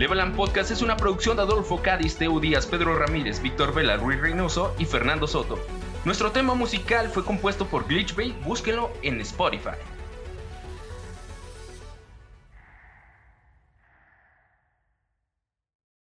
Leveland 0.03 0.35
Podcast 0.35 0.73
es 0.73 0.83
una 0.83 0.97
producción 0.97 1.37
de 1.37 1.45
Adolfo 1.45 1.81
Cádiz, 1.81 2.17
Teo 2.17 2.41
Díaz, 2.41 2.67
Pedro 2.67 2.99
Ramírez, 2.99 3.41
Víctor 3.41 3.73
Vela, 3.73 3.97
Ruiz 3.99 4.21
Reynoso 4.21 4.75
y 4.77 4.85
Fernando 4.85 5.29
Soto. 5.29 5.61
Nuestro 6.05 6.33
tema 6.33 6.57
musical 6.57 7.09
fue 7.09 7.25
compuesto 7.25 7.69
por 7.69 7.87
Glitch 7.87 8.17
Bay, 8.17 8.37
búsquenlo 8.45 8.91
en 9.03 9.21
Spotify. 9.21 9.77